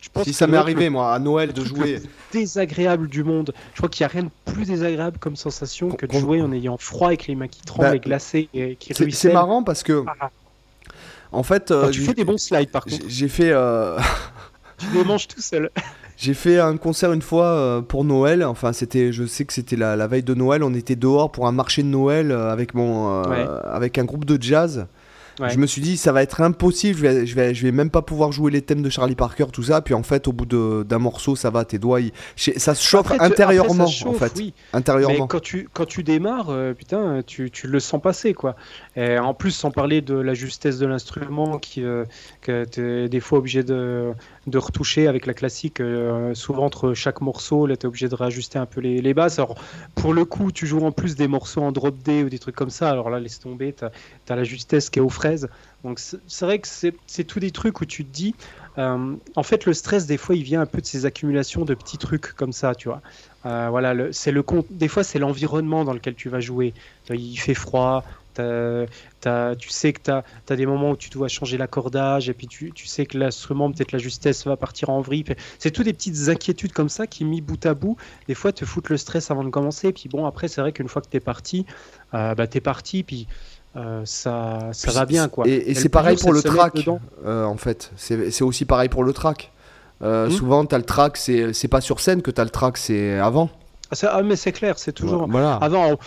Je 0.00 0.08
pense 0.08 0.24
si 0.24 0.32
ça 0.32 0.48
m'est 0.48 0.56
arrivé, 0.56 0.90
moi, 0.90 1.14
à 1.14 1.18
Noël, 1.20 1.52
de 1.52 1.64
jouer. 1.64 2.00
Le 2.00 2.02
désagréable 2.32 3.06
du 3.06 3.22
monde. 3.22 3.54
Je 3.72 3.76
crois 3.78 3.88
qu'il 3.88 4.04
n'y 4.04 4.10
a 4.10 4.12
rien 4.12 4.24
de 4.24 4.52
plus 4.52 4.66
désagréable 4.66 5.18
comme 5.18 5.36
sensation 5.36 5.90
que 5.90 6.06
de 6.06 6.12
jouer 6.18 6.42
en 6.42 6.50
ayant 6.50 6.76
froid 6.76 7.06
avec 7.06 7.28
les 7.28 7.36
mains 7.36 7.46
qui 7.46 7.62
tremblent 7.62 7.90
bah, 7.90 7.96
et 7.96 8.00
glacées 8.00 8.48
et 8.52 8.74
qui 8.74 8.92
C'est 9.12 9.32
marrant 9.32 9.62
parce 9.62 9.84
que. 9.84 10.04
Ah. 10.20 10.30
En 11.32 11.42
fait, 11.42 11.70
euh, 11.70 11.90
tu 11.90 12.02
fais 12.02 12.14
des 12.14 12.24
bons 12.24 12.38
slides 12.38 12.70
par 12.70 12.84
contre. 12.84 13.04
J'ai 13.08 13.28
fait. 13.28 13.50
Euh... 13.50 13.98
tu 14.78 14.86
les 14.94 15.04
manges 15.04 15.28
tout 15.28 15.40
seul. 15.40 15.70
J'ai 16.18 16.34
fait 16.34 16.60
un 16.60 16.76
concert 16.76 17.12
une 17.12 17.22
fois 17.22 17.46
euh, 17.46 17.80
pour 17.80 18.04
Noël. 18.04 18.44
Enfin, 18.44 18.72
c'était, 18.72 19.12
je 19.12 19.24
sais 19.24 19.44
que 19.44 19.52
c'était 19.52 19.74
la, 19.76 19.96
la, 19.96 20.06
veille 20.06 20.22
de 20.22 20.34
Noël. 20.34 20.62
On 20.62 20.72
était 20.72 20.94
dehors 20.94 21.32
pour 21.32 21.48
un 21.48 21.52
marché 21.52 21.82
de 21.82 21.88
Noël 21.88 22.30
euh, 22.30 22.52
avec 22.52 22.74
mon, 22.74 23.22
ouais. 23.22 23.44
avec 23.64 23.98
un 23.98 24.04
groupe 24.04 24.24
de 24.24 24.40
jazz. 24.40 24.86
Ouais. 25.40 25.50
Je 25.50 25.58
me 25.58 25.66
suis 25.66 25.80
dit, 25.80 25.96
ça 25.96 26.12
va 26.12 26.22
être 26.22 26.40
impossible, 26.40 26.98
je 26.98 27.02
vais, 27.02 27.26
je, 27.26 27.34
vais, 27.34 27.54
je 27.54 27.62
vais 27.62 27.72
même 27.72 27.90
pas 27.90 28.02
pouvoir 28.02 28.32
jouer 28.32 28.50
les 28.50 28.62
thèmes 28.62 28.82
de 28.82 28.90
Charlie 28.90 29.14
Parker, 29.14 29.46
tout 29.52 29.62
ça. 29.62 29.80
Puis 29.80 29.94
en 29.94 30.02
fait, 30.02 30.28
au 30.28 30.32
bout 30.32 30.46
d'un 30.46 30.98
morceau, 30.98 31.36
ça 31.36 31.50
va, 31.50 31.64
tes 31.64 31.78
doigts, 31.78 32.00
ça 32.36 32.74
se 32.74 32.86
chauffe 32.86 33.10
Après, 33.10 33.20
intérieurement, 33.20 33.86
chauffe, 33.86 34.16
en 34.16 34.26
fait. 34.26 34.32
oui. 34.36 34.54
Intérieurement. 34.72 35.24
Mais 35.24 35.28
quand 35.28 35.40
tu, 35.40 35.68
quand 35.72 35.86
tu 35.86 36.02
démarres, 36.02 36.50
euh, 36.50 36.74
putain, 36.74 37.22
tu, 37.26 37.50
tu 37.50 37.66
le 37.66 37.80
sens 37.80 38.00
passer, 38.00 38.34
quoi. 38.34 38.56
Et 38.96 39.18
en 39.18 39.34
plus, 39.34 39.50
sans 39.52 39.70
parler 39.70 40.00
de 40.00 40.14
la 40.14 40.34
justesse 40.34 40.78
de 40.78 40.86
l'instrument, 40.86 41.58
qui, 41.58 41.82
euh, 41.82 42.04
que 42.40 42.64
tu 42.64 43.04
es 43.04 43.08
des 43.08 43.20
fois 43.20 43.38
obligé 43.38 43.62
de, 43.62 44.12
de 44.46 44.58
retoucher 44.58 45.06
avec 45.06 45.26
la 45.26 45.34
classique. 45.34 45.80
euh, 45.80 46.34
souvent, 46.34 46.64
entre 46.64 46.94
chaque 46.94 47.20
morceau, 47.20 47.66
là, 47.66 47.76
tu 47.76 47.84
es 47.84 47.86
obligé 47.86 48.08
de 48.08 48.14
réajuster 48.14 48.58
un 48.58 48.66
peu 48.66 48.80
les, 48.80 49.00
les 49.00 49.14
basses. 49.14 49.38
Alors, 49.38 49.54
pour 49.94 50.12
le 50.12 50.24
coup, 50.24 50.50
tu 50.50 50.66
joues 50.66 50.84
en 50.84 50.92
plus 50.92 51.14
des 51.14 51.28
morceaux 51.28 51.62
en 51.62 51.72
drop 51.72 51.96
D 52.02 52.24
ou 52.24 52.28
des 52.28 52.38
trucs 52.38 52.56
comme 52.56 52.70
ça. 52.70 52.90
Alors 52.90 53.10
là, 53.10 53.20
laisse 53.20 53.38
tomber, 53.38 53.72
tu 53.72 53.84
as, 53.84 54.36
la 54.36 54.44
justesse 54.44 54.90
qui 54.90 54.98
est 54.98 55.02
aux 55.02 55.08
fraises. 55.08 55.48
Donc, 55.84 56.00
c'est 56.00 56.44
vrai 56.44 56.58
que 56.58 56.68
c'est 56.68 57.24
tous 57.24 57.40
des 57.40 57.50
trucs 57.50 57.80
où 57.80 57.86
tu 57.86 58.04
te 58.04 58.12
dis. 58.12 58.34
euh, 58.78 59.14
en 59.36 59.42
fait, 59.42 59.64
le 59.66 59.74
stress, 59.74 60.06
des 60.06 60.16
fois, 60.16 60.34
il 60.34 60.42
vient 60.42 60.60
un 60.60 60.66
peu 60.66 60.80
de 60.80 60.86
ces 60.86 61.06
accumulations 61.06 61.64
de 61.64 61.74
petits 61.74 61.98
trucs 61.98 62.32
comme 62.34 62.52
ça, 62.52 62.74
tu 62.74 62.88
vois. 62.88 63.02
Euh, 63.44 63.68
voilà, 63.70 64.12
c'est 64.12 64.30
le 64.30 64.44
des 64.70 64.86
fois 64.86 65.02
c'est 65.02 65.18
l'environnement 65.18 65.84
dans 65.84 65.92
lequel 65.92 66.14
tu 66.14 66.28
vas 66.28 66.38
jouer. 66.38 66.74
Il 67.10 67.36
fait 67.36 67.54
froid, 67.54 68.04
tu 68.34 69.68
sais 69.68 69.92
que 69.92 70.00
tu 70.02 70.10
as, 70.10 70.56
des 70.56 70.66
moments 70.66 70.90
où 70.90 70.96
tu 70.96 71.10
dois 71.10 71.28
changer 71.28 71.56
l'accordage, 71.58 72.28
et 72.28 72.34
puis 72.34 72.46
tu, 72.46 72.72
tu 72.72 72.86
sais 72.86 73.06
que 73.06 73.18
l'instrument, 73.18 73.70
peut-être 73.70 73.92
la 73.92 73.98
justesse 73.98 74.44
va 74.46 74.56
partir 74.56 74.90
en 74.90 75.00
vrille. 75.00 75.24
C'est 75.58 75.70
toutes 75.70 75.86
des 75.86 75.92
petites 75.92 76.28
inquiétudes 76.28 76.72
comme 76.72 76.88
ça 76.88 77.06
qui, 77.06 77.24
mis 77.24 77.40
bout 77.40 77.64
à 77.66 77.74
bout, 77.74 77.96
des 78.28 78.34
fois 78.34 78.52
te 78.52 78.64
foutent 78.64 78.88
le 78.88 78.96
stress 78.96 79.30
avant 79.30 79.44
de 79.44 79.50
commencer. 79.50 79.92
Puis 79.92 80.08
bon, 80.08 80.26
après, 80.26 80.48
c'est 80.48 80.60
vrai 80.60 80.72
qu'une 80.72 80.88
fois 80.88 81.02
que 81.02 81.08
tu 81.08 81.16
es 81.16 81.20
parti, 81.20 81.66
euh, 82.14 82.34
bah, 82.34 82.46
tu 82.46 82.58
es 82.58 82.60
parti, 82.60 83.02
puis 83.02 83.26
euh, 83.76 84.02
ça, 84.04 84.70
ça 84.72 84.88
Puis 84.88 84.96
va 84.96 85.06
bien. 85.06 85.28
quoi. 85.28 85.46
Et, 85.48 85.52
et 85.52 85.70
Et 85.70 85.74
c'est 85.74 85.88
pareil 85.88 86.16
pour 86.16 86.32
le 86.32 86.42
track, 86.42 86.88
euh, 87.24 87.44
en 87.44 87.56
fait. 87.56 87.90
C'est 87.96 88.30
c'est 88.30 88.44
aussi 88.44 88.64
pareil 88.64 88.88
pour 88.88 89.04
le 89.04 89.12
track. 89.12 89.50
Euh, 90.02 90.26
Hmm. 90.26 90.30
Souvent, 90.32 90.64
t'as 90.66 90.78
le 90.78 90.84
track, 90.84 91.16
c'est 91.16 91.52
c'est 91.52 91.68
pas 91.68 91.80
sur 91.80 92.00
scène 92.00 92.22
que 92.22 92.30
t'as 92.32 92.44
le 92.44 92.50
track, 92.50 92.76
c'est 92.76 93.18
avant. 93.18 93.50
Ah, 94.02 94.22
mais 94.22 94.36
c'est 94.36 94.52
clair, 94.52 94.78
c'est 94.78 94.92
toujours. 94.92 95.28
Voilà. 95.28 95.56
Avant, 95.56 95.98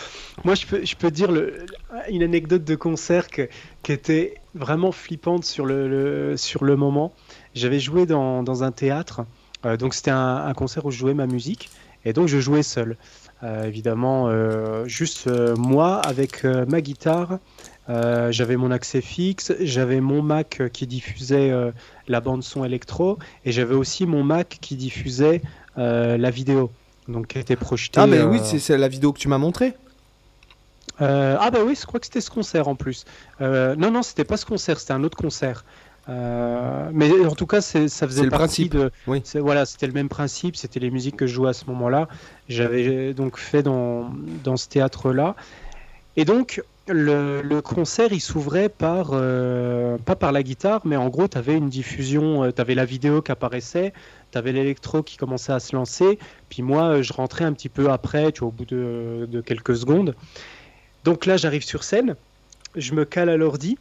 moi 0.43 0.55
je 0.55 0.65
peux, 0.65 0.83
je 0.83 0.95
peux 0.95 1.11
dire 1.11 1.31
le, 1.31 1.65
une 2.09 2.23
anecdote 2.23 2.63
de 2.63 2.75
concert 2.75 3.27
que- 3.27 3.49
qui 3.83 3.91
était 3.91 4.35
vraiment 4.53 4.91
flippante 4.91 5.45
sur 5.45 5.65
le, 5.65 5.87
le- 5.87 6.37
sur 6.37 6.63
le 6.63 6.75
moment. 6.75 7.13
J'avais 7.53 7.79
joué 7.79 8.05
dans, 8.05 8.43
dans 8.43 8.63
un 8.63 8.71
théâtre, 8.71 9.25
euh, 9.65 9.77
donc 9.77 9.93
c'était 9.93 10.11
un, 10.11 10.37
un 10.45 10.53
concert 10.53 10.85
où 10.85 10.91
je 10.91 10.97
jouais 10.97 11.13
ma 11.13 11.27
musique, 11.27 11.69
et 12.05 12.13
donc 12.13 12.27
je 12.27 12.39
jouais 12.39 12.63
seul. 12.63 12.97
Euh, 13.43 13.65
évidemment, 13.65 14.27
euh, 14.29 14.85
juste 14.85 15.27
moi 15.57 15.99
avec 16.05 16.43
ma 16.43 16.81
guitare. 16.81 17.39
J'avais 17.87 18.55
mon 18.55 18.71
accès 18.71 18.99
fixe, 19.01 19.53
j'avais 19.59 20.01
mon 20.01 20.23
Mac 20.23 20.63
qui 20.73 20.87
diffusait 20.87 21.51
la 22.07 22.19
bande 22.19 22.41
son 22.43 22.65
électro, 22.65 23.19
et 23.45 23.51
j'avais 23.51 23.75
aussi 23.75 24.07
mon 24.07 24.23
Mac 24.23 24.57
qui 24.59 24.75
diffusait 24.75 25.41
la 25.77 26.29
vidéo, 26.31 26.71
donc 27.07 27.27
qui 27.27 27.37
était 27.37 27.55
projetée. 27.55 27.99
Ah, 28.01 28.07
mais 28.07 28.23
oui, 28.23 28.39
c'est 28.43 28.77
la 28.77 28.87
vidéo 28.87 29.13
que 29.13 29.19
tu 29.19 29.27
m'as 29.27 29.37
montrée. 29.37 29.75
Euh, 31.01 31.37
ah 31.39 31.51
bah 31.51 31.59
oui, 31.65 31.77
je 31.79 31.85
crois 31.85 31.99
que 31.99 32.05
c'était 32.05 32.21
ce 32.21 32.29
concert 32.29 32.67
en 32.67 32.75
plus. 32.75 33.05
Euh, 33.41 33.75
non, 33.75 33.91
non, 33.91 34.03
c'était 34.03 34.23
pas 34.23 34.37
ce 34.37 34.45
concert, 34.45 34.79
c'était 34.79 34.93
un 34.93 35.03
autre 35.03 35.17
concert. 35.17 35.65
Euh, 36.07 36.89
mais 36.93 37.09
en 37.25 37.33
tout 37.33 37.47
cas, 37.47 37.61
ça 37.61 37.87
faisait 37.87 38.23
le 38.23 38.29
partie 38.29 38.69
principe, 38.69 38.73
de. 38.73 38.91
oui. 39.07 39.23
Voilà, 39.35 39.65
c'était 39.65 39.87
le 39.87 39.93
même 39.93 40.09
principe, 40.09 40.55
c'était 40.55 40.79
les 40.79 40.91
musiques 40.91 41.17
que 41.17 41.27
je 41.27 41.33
jouais 41.33 41.49
à 41.49 41.53
ce 41.53 41.65
moment-là. 41.65 42.07
J'avais 42.47 43.13
donc 43.13 43.37
fait 43.37 43.63
dans, 43.63 44.11
dans 44.43 44.55
ce 44.55 44.69
théâtre-là. 44.69 45.35
Et 46.15 46.23
donc, 46.23 46.63
le, 46.87 47.41
le 47.41 47.61
concert, 47.61 48.13
il 48.13 48.21
s'ouvrait 48.21 48.69
par, 48.69 49.09
euh, 49.13 49.97
pas 49.97 50.15
par 50.15 50.31
la 50.31 50.43
guitare, 50.43 50.81
mais 50.85 50.95
en 50.95 51.09
gros, 51.09 51.27
tu 51.27 51.37
avais 51.37 51.55
une 51.55 51.69
diffusion, 51.69 52.51
tu 52.51 52.61
avais 52.61 52.75
la 52.75 52.85
vidéo 52.85 53.21
qui 53.23 53.31
apparaissait, 53.31 53.91
tu 54.31 54.37
avais 54.37 54.51
l'électro 54.51 55.01
qui 55.01 55.17
commençait 55.17 55.53
à 55.53 55.59
se 55.59 55.75
lancer, 55.75 56.19
puis 56.49 56.61
moi, 56.61 57.01
je 57.01 57.11
rentrais 57.11 57.43
un 57.43 57.53
petit 57.53 57.69
peu 57.69 57.89
après, 57.89 58.31
tu 58.31 58.41
vois, 58.41 58.49
au 58.49 58.51
bout 58.51 58.65
de, 58.65 59.27
de 59.29 59.41
quelques 59.41 59.75
secondes. 59.75 60.15
Donc 61.05 61.25
là, 61.25 61.37
j'arrive 61.37 61.63
sur 61.63 61.83
scène, 61.83 62.15
je 62.75 62.93
me 62.93 63.05
cale 63.05 63.29
à 63.29 63.37
l'ordi, 63.37 63.77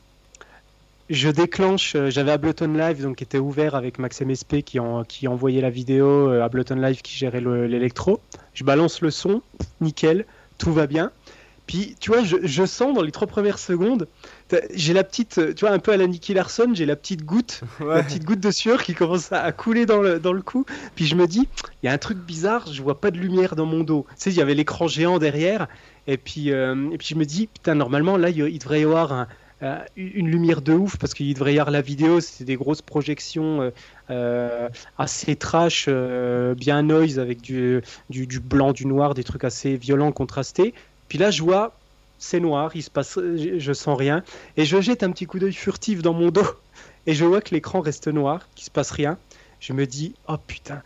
je 1.10 1.28
déclenche, 1.28 1.96
euh, 1.96 2.10
j'avais 2.10 2.30
Ableton 2.32 2.72
Live 2.74 3.02
donc 3.02 3.16
qui 3.16 3.24
était 3.24 3.38
ouvert 3.38 3.74
avec 3.74 3.98
Maxime 3.98 4.32
SP 4.32 4.60
qui, 4.64 4.78
en, 4.78 5.04
qui 5.04 5.26
envoyait 5.28 5.60
la 5.60 5.70
vidéo, 5.70 6.30
euh, 6.30 6.42
Ableton 6.42 6.76
Live 6.76 7.02
qui 7.02 7.16
gérait 7.16 7.40
le- 7.40 7.66
l'électro. 7.66 8.20
Je 8.54 8.64
balance 8.64 9.00
le 9.00 9.10
son, 9.10 9.42
nickel, 9.80 10.24
tout 10.58 10.72
va 10.72 10.86
bien. 10.86 11.10
Puis 11.66 11.96
tu 11.98 12.10
vois, 12.10 12.22
je, 12.24 12.36
je 12.42 12.64
sens 12.66 12.94
dans 12.94 13.00
les 13.02 13.10
trois 13.10 13.26
premières 13.26 13.58
secondes, 13.58 14.06
j'ai 14.74 14.92
la 14.92 15.02
petite, 15.02 15.38
euh, 15.38 15.54
tu 15.54 15.64
vois, 15.64 15.74
un 15.74 15.78
peu 15.78 15.92
à 15.92 15.96
la 15.96 16.06
Nicky 16.06 16.34
Larson, 16.34 16.70
j'ai 16.74 16.84
la 16.84 16.94
petite 16.96 17.24
goutte, 17.24 17.62
la 17.80 18.02
petite 18.02 18.24
goutte 18.24 18.40
de 18.40 18.50
sueur 18.50 18.82
qui 18.82 18.92
commence 18.94 19.32
à, 19.32 19.42
à 19.42 19.52
couler 19.52 19.86
dans 19.86 20.00
le, 20.02 20.20
dans 20.20 20.34
le 20.34 20.42
cou. 20.42 20.66
Puis 20.94 21.06
je 21.06 21.14
me 21.16 21.26
dis, 21.26 21.48
il 21.82 21.86
y 21.86 21.88
a 21.88 21.92
un 21.92 21.98
truc 21.98 22.18
bizarre, 22.18 22.70
je 22.70 22.82
vois 22.82 23.00
pas 23.00 23.10
de 23.10 23.16
lumière 23.18 23.56
dans 23.56 23.64
mon 23.66 23.82
dos. 23.82 24.04
Tu 24.10 24.14
sais, 24.18 24.30
il 24.30 24.36
y 24.36 24.42
avait 24.42 24.54
l'écran 24.54 24.88
géant 24.88 25.18
derrière. 25.18 25.68
Et 26.06 26.16
puis, 26.16 26.52
euh, 26.52 26.90
et 26.90 26.98
puis 26.98 27.08
je 27.08 27.14
me 27.14 27.24
dis, 27.24 27.46
putain, 27.46 27.74
normalement, 27.74 28.16
là, 28.16 28.30
il, 28.30 28.58
devrait 28.58 28.80
y 28.80 28.84
avoir 28.84 29.12
un- 29.12 29.28
euh, 29.62 29.78
une 29.96 30.28
lumière 30.28 30.60
de 30.60 30.72
ouf 30.72 30.96
parce 30.98 31.14
qu'il 31.14 31.32
devrait 31.32 31.54
y 31.54 31.58
avoir 31.58 31.70
la 31.70 31.80
vidéo, 31.80 32.20
c'est 32.20 32.44
des 32.44 32.56
grosses 32.56 32.82
projections 32.82 33.72
euh, 34.10 34.68
assez 34.98 35.36
trash, 35.36 35.88
bien 36.56 36.82
noise 36.82 37.18
avec 37.18 37.40
du, 37.40 37.80
du, 38.10 38.26
du 38.26 38.40
blanc, 38.40 38.72
du 38.72 38.86
noir, 38.86 39.14
des 39.14 39.24
trucs 39.24 39.44
assez 39.44 39.76
violents, 39.76 40.12
contrastés. 40.12 40.74
Puis 41.08 41.18
là, 41.18 41.30
je 41.30 41.42
vois, 41.42 41.78
c'est 42.18 42.40
noir, 42.40 42.72
il 42.74 42.82
se 42.82 42.90
passe, 42.90 43.18
je, 43.18 43.58
je 43.58 43.72
sens 43.72 43.96
rien, 43.98 44.22
et 44.56 44.64
je 44.64 44.80
jette 44.80 45.02
un 45.02 45.10
petit 45.10 45.26
coup 45.26 45.38
d'œil 45.38 45.52
furtif 45.52 46.02
dans 46.02 46.14
mon 46.14 46.30
dos, 46.30 46.46
et 47.06 47.14
je 47.14 47.24
vois 47.24 47.40
que 47.40 47.54
l'écran 47.54 47.80
reste 47.80 48.08
noir, 48.08 48.48
qu'il 48.54 48.64
se 48.64 48.70
passe 48.70 48.90
rien. 48.90 49.18
Je 49.60 49.72
me 49.72 49.86
dis, 49.86 50.14
oh 50.28 50.36
putain, 50.36 50.82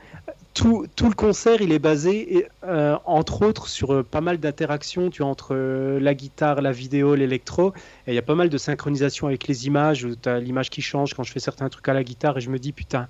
tout, 0.58 0.88
tout 0.96 1.08
le 1.08 1.14
concert, 1.14 1.62
il 1.62 1.70
est 1.70 1.78
basé, 1.78 2.48
euh, 2.64 2.98
entre 3.04 3.42
autres, 3.42 3.68
sur 3.68 3.94
euh, 3.94 4.02
pas 4.02 4.20
mal 4.20 4.38
d'interactions, 4.38 5.08
tu 5.08 5.22
vois, 5.22 5.30
entre 5.30 5.54
euh, 5.54 6.00
la 6.00 6.14
guitare, 6.14 6.62
la 6.62 6.72
vidéo, 6.72 7.14
l'électro, 7.14 7.72
et 8.08 8.10
il 8.10 8.14
y 8.14 8.18
a 8.18 8.22
pas 8.22 8.34
mal 8.34 8.48
de 8.48 8.58
synchronisation 8.58 9.28
avec 9.28 9.46
les 9.46 9.68
images, 9.68 10.04
où 10.04 10.16
tu 10.16 10.28
as 10.28 10.40
l'image 10.40 10.68
qui 10.68 10.82
change 10.82 11.14
quand 11.14 11.22
je 11.22 11.30
fais 11.30 11.38
certains 11.38 11.68
trucs 11.68 11.88
à 11.88 11.94
la 11.94 12.02
guitare, 12.02 12.38
et 12.38 12.40
je 12.40 12.50
me 12.50 12.58
dis, 12.58 12.72
putain, 12.72 13.06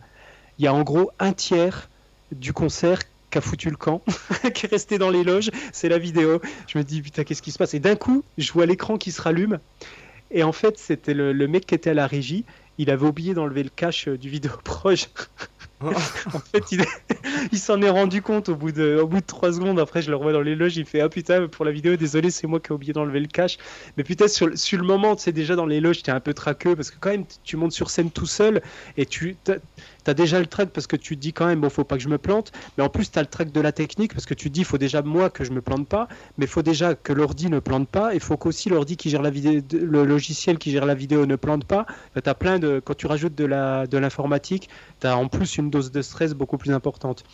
il 0.58 0.66
y 0.66 0.68
a 0.68 0.74
en 0.74 0.82
gros 0.82 1.10
un 1.18 1.32
tiers 1.32 1.88
du 2.32 2.52
concert 2.52 2.98
qui 3.30 3.38
a 3.38 3.40
foutu 3.40 3.70
le 3.70 3.76
camp, 3.76 4.02
qui 4.54 4.66
est 4.66 4.70
resté 4.70 4.98
dans 4.98 5.08
les 5.08 5.24
loges, 5.24 5.50
c'est 5.72 5.88
la 5.88 5.98
vidéo. 5.98 6.42
Je 6.66 6.76
me 6.76 6.84
dis, 6.84 7.00
putain, 7.00 7.24
qu'est-ce 7.24 7.40
qui 7.40 7.52
se 7.52 7.56
passe? 7.56 7.72
Et 7.72 7.80
d'un 7.80 7.96
coup, 7.96 8.24
je 8.36 8.52
vois 8.52 8.66
l'écran 8.66 8.98
qui 8.98 9.10
se 9.10 9.22
rallume, 9.22 9.58
et 10.30 10.42
en 10.42 10.52
fait, 10.52 10.76
c'était 10.76 11.14
le, 11.14 11.32
le 11.32 11.48
mec 11.48 11.64
qui 11.64 11.74
était 11.74 11.90
à 11.90 11.94
la 11.94 12.06
régie, 12.06 12.44
il 12.76 12.90
avait 12.90 13.06
oublié 13.06 13.32
d'enlever 13.32 13.62
le 13.62 13.70
cache 13.70 14.06
du 14.06 14.28
vidéo 14.28 14.52
proche. 14.64 15.06
en 15.80 15.92
fait, 15.92 16.72
il, 16.72 16.84
il 17.52 17.58
s'en 17.58 17.80
est 17.82 17.90
rendu 17.90 18.22
compte 18.22 18.48
au 18.48 18.56
bout 18.56 18.72
de, 18.72 18.96
au 19.02 19.06
bout 19.06 19.20
de 19.20 19.26
3 19.26 19.52
secondes. 19.52 19.78
Après, 19.80 20.02
je 20.02 20.10
le 20.10 20.16
revois 20.16 20.32
dans 20.32 20.40
les 20.40 20.54
loges. 20.54 20.76
Il 20.76 20.86
fait 20.86 21.00
Ah 21.00 21.08
putain, 21.08 21.48
pour 21.48 21.64
la 21.64 21.72
vidéo, 21.72 21.96
désolé, 21.96 22.30
c'est 22.30 22.46
moi 22.46 22.60
qui 22.60 22.70
ai 22.72 22.74
oublié 22.74 22.92
d'enlever 22.92 23.20
le 23.20 23.26
cache. 23.26 23.56
Mais 23.96 24.04
putain, 24.04 24.28
sur, 24.28 24.46
le- 24.46 24.56
sur 24.56 24.78
le 24.78 24.84
moment, 24.84 25.16
tu 25.16 25.24
sais, 25.24 25.32
déjà 25.32 25.56
dans 25.56 25.66
les 25.66 25.80
loges, 25.80 26.02
t'es 26.02 26.10
un 26.12 26.20
peu 26.20 26.34
traqueux 26.34 26.74
parce 26.76 26.90
que 26.90 26.98
quand 26.98 27.10
même, 27.10 27.26
tu 27.44 27.56
montes 27.56 27.72
sur 27.72 27.90
scène 27.90 28.10
tout 28.10 28.26
seul 28.26 28.62
et 28.96 29.06
tu 29.06 29.40
as, 30.06 30.14
déjà 30.14 30.38
le 30.40 30.46
track 30.46 30.70
parce 30.70 30.86
que 30.86 30.96
tu 30.96 31.16
te 31.16 31.20
dis 31.20 31.32
quand 31.32 31.46
même, 31.46 31.60
bon, 31.60 31.70
faut 31.70 31.84
pas 31.84 31.96
que 31.96 32.02
je 32.02 32.08
me 32.08 32.18
plante. 32.18 32.52
Mais 32.76 32.84
en 32.84 32.88
plus, 32.88 33.10
tu 33.10 33.18
as 33.18 33.22
le 33.22 33.28
track 33.28 33.52
de 33.52 33.60
la 33.60 33.72
technique 33.72 34.14
parce 34.14 34.26
que 34.26 34.34
tu 34.34 34.48
te 34.48 34.54
dis, 34.54 34.64
faut 34.64 34.78
déjà 34.78 35.02
moi 35.02 35.30
que 35.30 35.44
je 35.44 35.52
me 35.52 35.60
plante 35.60 35.88
pas, 35.88 36.08
mais 36.36 36.46
faut 36.46 36.62
déjà 36.62 36.94
que 36.94 37.12
l'ordi 37.12 37.48
ne 37.48 37.58
plante 37.58 37.88
pas. 37.88 38.14
Il 38.14 38.20
faut 38.20 38.36
qu'aussi 38.36 38.68
l'ordi 38.68 38.96
qui 38.96 39.10
gère 39.10 39.22
la 39.22 39.30
vidéo, 39.30 39.62
le 39.72 40.04
logiciel 40.04 40.58
qui 40.58 40.70
gère 40.70 40.86
la 40.86 40.94
vidéo 40.94 41.26
ne 41.26 41.36
plante 41.36 41.64
pas. 41.64 41.86
Tu 42.14 42.28
as 42.28 42.34
plein 42.34 42.58
de, 42.58 42.80
quand 42.84 42.94
tu 42.94 43.06
rajoutes 43.06 43.34
de 43.34 43.44
la, 43.44 43.86
de 43.86 43.98
l'informatique, 43.98 44.68
tu 45.00 45.06
as 45.06 45.16
en 45.16 45.28
plus 45.28 45.56
une 45.56 45.70
dose 45.70 45.90
de 45.90 46.02
stress 46.02 46.34
beaucoup 46.34 46.58
plus 46.58 46.72
importante. 46.72 47.24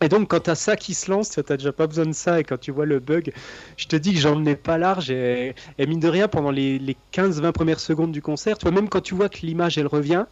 Et 0.00 0.08
donc, 0.08 0.28
quand 0.28 0.40
tu 0.40 0.50
as 0.50 0.54
ça 0.54 0.76
qui 0.76 0.92
se 0.92 1.10
lance, 1.10 1.30
tu 1.30 1.40
n'as 1.40 1.56
déjà 1.56 1.72
pas 1.72 1.86
besoin 1.86 2.06
de 2.06 2.12
ça. 2.12 2.40
Et 2.40 2.44
quand 2.44 2.58
tu 2.58 2.72
vois 2.72 2.86
le 2.86 2.98
bug, 2.98 3.32
je 3.76 3.86
te 3.86 3.96
dis 3.96 4.12
que 4.12 4.20
j'en 4.20 4.44
ai 4.44 4.56
pas 4.56 4.76
large. 4.76 5.10
Et, 5.10 5.54
et 5.78 5.86
mine 5.86 6.00
de 6.00 6.08
rien, 6.08 6.28
pendant 6.28 6.50
les, 6.50 6.78
les 6.78 6.96
15-20 7.12 7.52
premières 7.52 7.80
secondes 7.80 8.12
du 8.12 8.20
concert, 8.20 8.58
tu 8.58 8.64
vois, 8.64 8.72
même 8.72 8.88
quand 8.88 9.00
tu 9.00 9.14
vois 9.14 9.28
que 9.28 9.38
l'image, 9.46 9.78
elle 9.78 9.86
revient, 9.86 10.26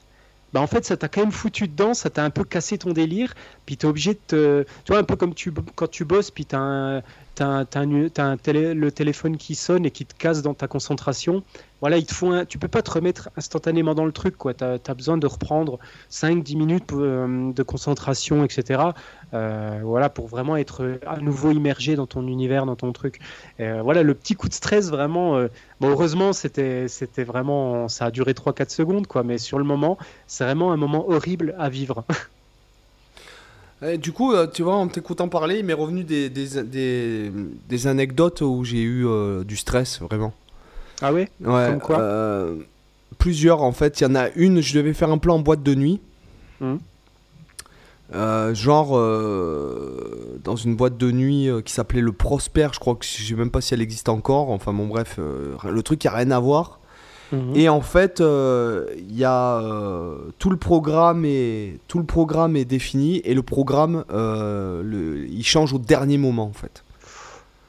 bah 0.53 0.61
en 0.61 0.67
fait, 0.67 0.85
ça 0.85 0.97
t'a 0.97 1.09
quand 1.09 1.21
même 1.21 1.33
foutu 1.33 1.67
dedans, 1.67 1.95
ça 1.95 2.11
t'a 2.11 2.25
un 2.25 2.31
peu 2.31 2.45
cassé 2.45 2.77
ton 2.79 2.93
délire. 2.93 3.35
Puis 3.65 3.77
tu 3.77 3.87
es 3.87 3.89
obligé 3.89 4.15
de 4.15 4.21
te. 4.27 4.63
Tu 4.85 4.93
vois, 4.93 4.99
un 4.99 5.05
peu 5.05 5.17
comme 5.17 5.35
tu, 5.35 5.53
quand 5.75 5.91
tu 5.91 6.05
bosses, 6.05 6.31
puis 6.31 6.45
tu 6.45 6.55
as, 6.55 6.61
un, 6.61 7.03
t'as 7.43 7.81
un, 7.81 7.87
le 7.87 8.91
téléphone 8.91 9.37
qui 9.37 9.55
sonne 9.55 9.87
et 9.87 9.91
qui 9.91 10.07
te 10.07 10.15
casse 10.15 10.43
dans 10.43 10.55
ta 10.55 10.69
concentration. 10.69 11.43
Voilà, 11.81 11.99
il 11.99 12.07
te 12.07 12.15
faut 12.15 12.31
un, 12.31 12.45
tu 12.45 12.59
peux 12.59 12.69
pas 12.69 12.83
te 12.83 12.91
remettre 12.93 13.31
instantanément 13.37 13.95
dans 13.95 14.05
le 14.05 14.13
truc. 14.13 14.37
Tu 14.39 14.65
as, 14.65 14.95
besoin 14.95 15.17
de 15.19 15.27
reprendre 15.27 15.81
5-10 16.11 16.57
minutes 16.57 16.93
euh, 16.93 17.53
de 17.53 17.63
concentration, 17.65 18.45
etc. 18.45 18.83
Euh, 19.35 19.81
voilà, 19.83 20.09
pour 20.09 20.29
vraiment 20.29 20.57
être 20.57 21.01
à 21.07 21.19
nouveau 21.19 21.51
immergé 21.51 21.97
dans 21.97 22.07
ton 22.07 22.27
univers, 22.29 22.67
dans 22.67 22.77
ton 22.77 22.93
truc. 22.93 23.19
Euh, 23.59 23.83
voilà, 23.83 24.05
le 24.05 24.15
petit 24.15 24.35
coup 24.35 24.49
de 24.49 24.55
stress, 24.55 24.91
vraiment. 24.91 25.45
heureusement, 25.83 26.33
c'était 26.33 26.87
vraiment. 27.19 27.89
Ça 27.89 28.07
a 28.07 28.11
duré 28.13 28.33
3-4 28.33 28.71
secondes, 28.71 29.07
quoi. 29.09 29.25
Mais 29.25 29.39
sur 29.39 29.59
le 29.59 29.65
moment, 29.65 29.99
c'est 30.29 30.45
vraiment 30.45 30.73
un 30.73 30.77
moment 30.77 31.09
horrible 31.09 31.55
à 31.59 31.69
vivre. 31.69 32.05
Et 33.85 33.99
du 33.99 34.13
coup, 34.13 34.33
euh, 34.33 34.47
tu 34.47 34.63
vois, 34.63 34.77
en 34.77 34.89
t'écoutant 34.89 35.29
parler, 35.29 35.59
il 35.59 35.65
m'est 35.65 35.73
revenu 35.73 36.05
des, 36.05 36.31
des, 36.31 36.63
des, 36.63 37.33
des, 37.69 37.87
anecdotes 37.87 38.41
où 38.41 38.65
j'ai 38.65 38.81
eu 38.83 39.07
euh, 39.07 39.43
du 39.45 39.57
stress, 39.57 40.01
vraiment. 40.01 40.33
Ah 41.01 41.13
ouais? 41.13 41.29
Ouais. 41.41 41.67
Comme 41.71 41.81
quoi? 41.81 42.01
euh, 42.01 42.55
plusieurs 43.19 43.63
en 43.63 43.73
fait. 43.73 44.01
Il 44.01 44.05
y 44.05 44.07
en 44.07 44.15
a 44.15 44.29
une, 44.37 44.61
je 44.61 44.75
devais 44.75 44.93
faire 44.93 45.11
un 45.11 45.19
plan 45.19 45.37
en 45.37 45.41
boîte 45.41 45.63
de 45.63 45.75
nuit. 45.75 46.01
Euh, 48.15 48.55
genre 48.55 48.97
euh, 48.97 50.39
dans 50.45 50.57
une 50.57 50.77
boîte 50.77 50.99
de 50.99 51.11
nuit 51.11 51.49
euh, 51.49 51.63
qui 51.63 51.73
s'appelait 51.73 52.03
le 52.03 52.13
Prosper, 52.13 52.69
je 52.73 52.79
crois 52.79 52.95
que 52.95 53.07
je 53.07 53.23
sais 53.25 53.35
même 53.35 53.51
pas 53.51 53.63
si 53.63 53.73
elle 53.73 53.81
existe 53.81 54.09
encore. 54.09 54.51
Enfin 54.51 54.73
bon 54.73 54.87
bref, 54.87 55.19
le 55.19 55.83
truc 55.83 55.99
qui 56.01 56.09
a 56.09 56.13
rien 56.13 56.31
à 56.31 56.39
voir. 56.39 56.79
Mhm. 57.33 57.57
Et 57.57 57.69
en 57.71 57.81
fait, 57.81 58.21
euh, 58.21 58.87
il 58.99 59.17
y 59.17 59.25
a 59.25 59.59
euh, 59.61 60.17
tout 60.39 60.51
le 60.51 60.57
programme 60.59 61.25
est 61.25 61.79
tout 61.89 61.99
le 61.99 62.05
programme 62.05 62.57
est 62.57 62.65
défini 62.67 63.23
et 63.25 63.33
le 63.35 63.43
programme 63.43 64.05
euh, 64.13 64.83
le- 64.85 65.27
il 65.27 65.43
change 65.45 65.73
au 65.73 65.79
dernier 65.79 66.19
moment 66.19 66.45
en 66.45 66.53
fait. 66.53 66.85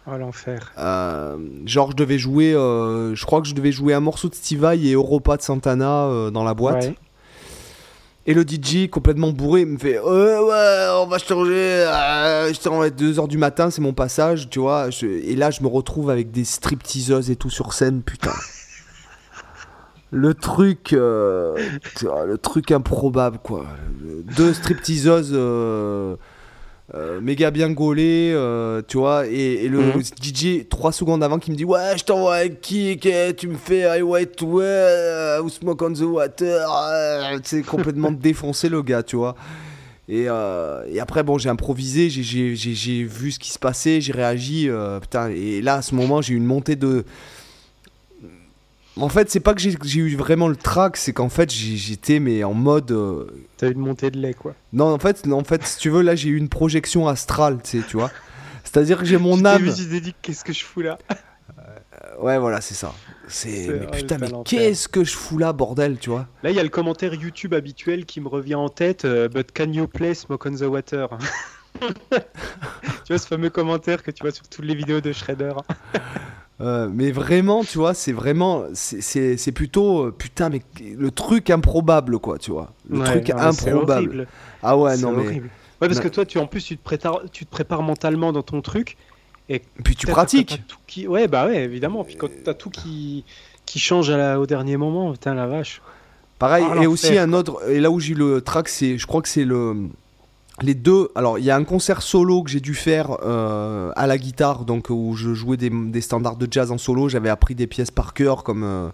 Oh 0.05 0.17
l'enfer. 0.17 0.73
Euh, 0.77 1.37
genre 1.65 1.91
je 1.91 1.95
devais 1.95 2.17
jouer, 2.17 2.53
euh, 2.53 3.15
je 3.15 3.25
crois 3.25 3.39
que 3.41 3.47
je 3.47 3.55
devais 3.55 3.71
jouer 3.71 3.93
un 3.93 4.01
morceau 4.01 4.27
de 4.27 4.35
Steve 4.35 4.59
Vai 4.59 4.77
et 4.85 4.91
Europa 4.93 5.37
de 5.37 5.41
Santana 5.41 6.07
euh, 6.07 6.29
dans 6.29 6.43
la 6.43 6.53
boîte. 6.53 6.83
Ouais. 6.83 6.95
Et 8.25 8.33
le 8.33 8.43
DJ 8.43 8.89
complètement 8.89 9.31
bourré 9.31 9.63
me 9.65 9.77
fait 9.77 9.99
ouais 9.99 10.37
ouais 10.39 10.87
on 11.01 11.07
va 11.07 11.17
changer, 11.19 11.53
euh, 11.87 12.53
je 12.53 12.59
te 12.59 12.67
rends 12.69 12.81
à 12.81 12.89
2h 12.89 13.27
du 13.29 13.37
matin 13.37 13.69
c'est 13.69 13.81
mon 13.81 13.93
passage 13.93 14.49
tu 14.49 14.59
vois. 14.59 14.89
Je- 14.89 15.05
et 15.07 15.35
là 15.37 15.51
je 15.51 15.61
me 15.61 15.67
retrouve 15.67 16.09
avec 16.09 16.31
des 16.31 16.43
stripteaseuses 16.45 17.29
et 17.31 17.35
tout 17.37 17.49
sur 17.49 17.71
scène 17.73 18.01
putain. 18.01 18.31
Le 20.13 20.33
truc, 20.35 20.93
euh, 20.93 21.55
le 22.27 22.37
truc 22.37 22.71
improbable 22.71 23.39
quoi. 23.43 23.65
Deux 24.35 24.53
stripteaseuses 24.53 25.31
euh, 25.33 26.15
euh, 26.93 27.19
méga 27.19 27.49
bien 27.49 27.71
gaulées, 27.71 28.37
tu 28.87 28.97
vois, 28.97 29.25
et, 29.27 29.65
et 29.65 29.67
le 29.69 29.79
Mhm. 29.79 30.01
DJ 30.21 30.67
trois 30.69 30.91
secondes 30.91 31.23
avant 31.23 31.39
qui 31.39 31.49
me 31.49 31.55
dit 31.55 31.65
ouais 31.65 31.97
je 31.97 32.03
t'envoie 32.03 32.35
un 32.37 32.49
kick, 32.49 33.05
eh, 33.07 33.33
tu 33.35 33.47
me 33.47 33.55
fais 33.55 33.81
I 33.97 34.01
wait 34.03 34.27
to 34.35 34.45
wear, 34.45 35.43
ou 35.43 35.49
smoke 35.49 35.83
on 35.83 35.93
the 35.93 36.01
water, 36.01 36.67
c'est 37.43 37.63
complètement 37.63 38.11
défoncé 38.27 38.69
le 38.69 38.81
gars, 38.83 39.01
tu 39.01 39.15
vois. 39.15 39.35
Et, 40.09 40.23
et 40.25 40.99
après 40.99 41.23
bon 41.23 41.37
j'ai 41.39 41.49
improvisé, 41.49 42.09
j'ai- 42.09 43.03
vu 43.03 43.31
ce 43.31 43.39
qui 43.39 43.49
se 43.51 43.57
passait, 43.57 43.99
j'ai 44.01 44.11
réagi, 44.13 44.69
putain, 45.01 45.29
et 45.29 45.61
là 45.61 45.75
à 45.75 45.81
ce 45.81 45.95
moment 45.95 46.21
j'ai 46.21 46.33
eu 46.33 46.37
une 46.37 46.45
montée 46.45 46.75
de 46.75 47.03
en 48.97 49.09
fait, 49.09 49.29
c'est 49.29 49.39
pas 49.39 49.53
que 49.53 49.61
j'ai 49.61 49.75
j'ai 49.83 49.99
eu 50.01 50.15
vraiment 50.15 50.47
le 50.47 50.55
track, 50.55 50.97
c'est 50.97 51.13
qu'en 51.13 51.29
fait, 51.29 51.51
j'ai- 51.51 51.77
j'étais 51.77 52.19
mais 52.19 52.43
en 52.43 52.53
mode. 52.53 52.91
euh, 52.91 53.25
T'as 53.57 53.69
une 53.71 53.79
montée 53.79 54.11
de 54.11 54.19
lait 54.19 54.33
quoi. 54.33 54.53
Non, 54.71 54.93
en 54.93 54.99
fait, 54.99 55.27
en 55.31 55.43
fait, 55.43 55.65
si 55.65 55.79
tu 55.79 55.89
veux, 55.89 56.01
là, 56.01 56.15
j'ai 56.15 56.29
eu 56.29 56.37
une 56.37 56.49
projection 56.49 57.07
astrale, 57.07 57.59
tu 57.63 57.81
sais, 57.81 57.87
tu 57.87 57.97
vois. 57.97 58.11
C'est-à-dire 58.63 58.97
que 58.99 59.05
j'ai 59.05 59.17
mon 59.17 59.43
âme. 59.45 59.63
t'es 59.73 59.99
dit 60.01 60.15
qu'est-ce 60.21 60.43
que 60.45 60.53
je 60.53 60.63
fous 60.63 60.81
là 60.81 60.97
Ouais, 62.21 62.37
voilà, 62.37 62.61
c'est 62.61 62.73
ça. 62.75 62.93
C'est. 63.27 63.67
Mais 63.69 63.87
putain, 63.97 64.17
mais 64.19 64.27
qu'est-ce 64.45 64.87
que 64.87 65.03
je 65.03 65.13
fous 65.15 65.37
là, 65.37 65.53
bordel, 65.53 65.97
tu 65.97 66.09
vois 66.11 66.27
Là 66.43 66.49
il 66.51 66.55
y 66.55 66.59
a 66.59 66.63
le 66.63 66.69
commentaire 66.69 67.13
YouTube 67.13 67.53
habituel 67.53 68.05
qui 68.05 68.21
me 68.21 68.27
revient 68.27 68.55
en 68.55 68.69
tête. 68.69 69.05
euh, 69.05 69.27
But 69.29 69.51
can 69.53 69.71
you 69.73 69.87
play 69.87 70.13
Smoke 70.13 70.47
on 70.47 70.55
the 70.55 70.61
Water 70.61 71.07
Tu 71.81 73.09
vois 73.09 73.17
ce 73.17 73.27
fameux 73.27 73.49
commentaire 73.49 74.03
que 74.03 74.11
tu 74.11 74.21
vois 74.23 74.31
sur 74.31 74.47
toutes 74.47 74.65
les 74.65 74.75
vidéos 74.75 75.01
de 75.01 75.11
Shredder. 75.11 75.53
Euh, 76.63 76.89
Mais 76.93 77.11
vraiment, 77.11 77.63
tu 77.63 77.77
vois, 77.77 77.93
c'est 77.93 78.13
vraiment. 78.13 78.63
c'est- 78.73 79.51
plutôt. 79.51 80.05
euh, 80.05 80.15
Putain, 80.17 80.49
mais 80.49 80.61
le 80.97 81.11
truc 81.11 81.49
improbable, 81.49 82.17
quoi, 82.19 82.37
tu 82.37 82.51
vois. 82.51 82.71
Le 82.89 82.99
Ouais, 82.99 83.05
truc 83.05 83.29
non, 83.29 83.37
improbable. 83.41 83.91
horrible. 83.91 84.27
Ah 84.61 84.77
ouais, 84.77 84.97
non, 84.97 85.11
mais. 85.11 85.25
horrible. 85.25 85.49
Ouais, 85.81 85.87
parce 85.89 85.97
Non. 85.97 86.03
que 86.03 86.07
toi, 86.07 86.25
tu 86.25 86.37
en 86.39 86.47
plus, 86.47 86.63
tu 86.63 86.77
te 86.77 86.83
prépares, 86.83 87.21
tu 87.31 87.45
te 87.45 87.51
prépares 87.51 87.83
mentalement 87.83 88.31
dans 88.31 88.43
ton 88.43 88.61
truc. 88.61 88.95
Puis 89.83 89.95
tu 89.97 90.07
pratiques. 90.07 90.49
t'as 90.49 90.57
tout 90.57 90.77
qui... 90.87 91.05
Ouais, 91.07 91.27
bah 91.27 91.45
ouais, 91.45 91.63
évidemment. 91.65 92.03
Puis 92.05 92.15
quand 92.15 92.29
t'as 92.45 92.53
tout 92.53 92.69
qui, 92.69 93.25
qui 93.65 93.77
change 93.79 94.09
à 94.09 94.17
la- 94.17 94.39
au 94.39 94.45
dernier 94.45 94.77
moment, 94.77 95.11
putain 95.11 95.33
la 95.33 95.47
vache. 95.47 95.81
Pareil, 96.39 96.65
Ah, 96.69 96.81
et 96.81 96.87
aussi 96.87 97.17
un 97.17 97.33
autre, 97.33 97.59
et 97.69 97.79
là 97.81 97.91
où 97.91 97.99
j'ai 97.99 98.13
eu 98.13 98.15
le 98.15 98.41
track, 98.41 98.67
c'est, 98.69 98.97
je 98.97 99.05
crois 99.05 99.21
que 99.21 99.27
c'est 99.29 99.43
le, 99.45 99.75
les 100.61 100.75
deux. 100.75 101.09
Alors, 101.15 101.39
il 101.39 101.45
y 101.45 101.51
a 101.51 101.55
un 101.55 101.63
concert 101.63 102.01
solo 102.01 102.43
que 102.43 102.49
j'ai 102.51 102.59
dû 102.59 102.75
faire 102.75 103.17
euh, 103.23 103.91
à 103.95 104.07
la 104.07 104.17
guitare, 104.17 104.65
donc 104.65 104.89
où 104.89 105.15
je 105.15 105.33
jouais 105.33 105.57
des, 105.57 105.69
des 105.69 106.01
standards 106.01 106.35
de 106.37 106.47
jazz 106.49 106.71
en 106.71 106.77
solo. 106.77 107.09
J'avais 107.09 107.29
appris 107.29 107.55
des 107.55 107.67
pièces 107.67 107.91
par 107.91 108.13
cœur, 108.13 108.43
comme 108.43 108.63
euh, 108.63 108.89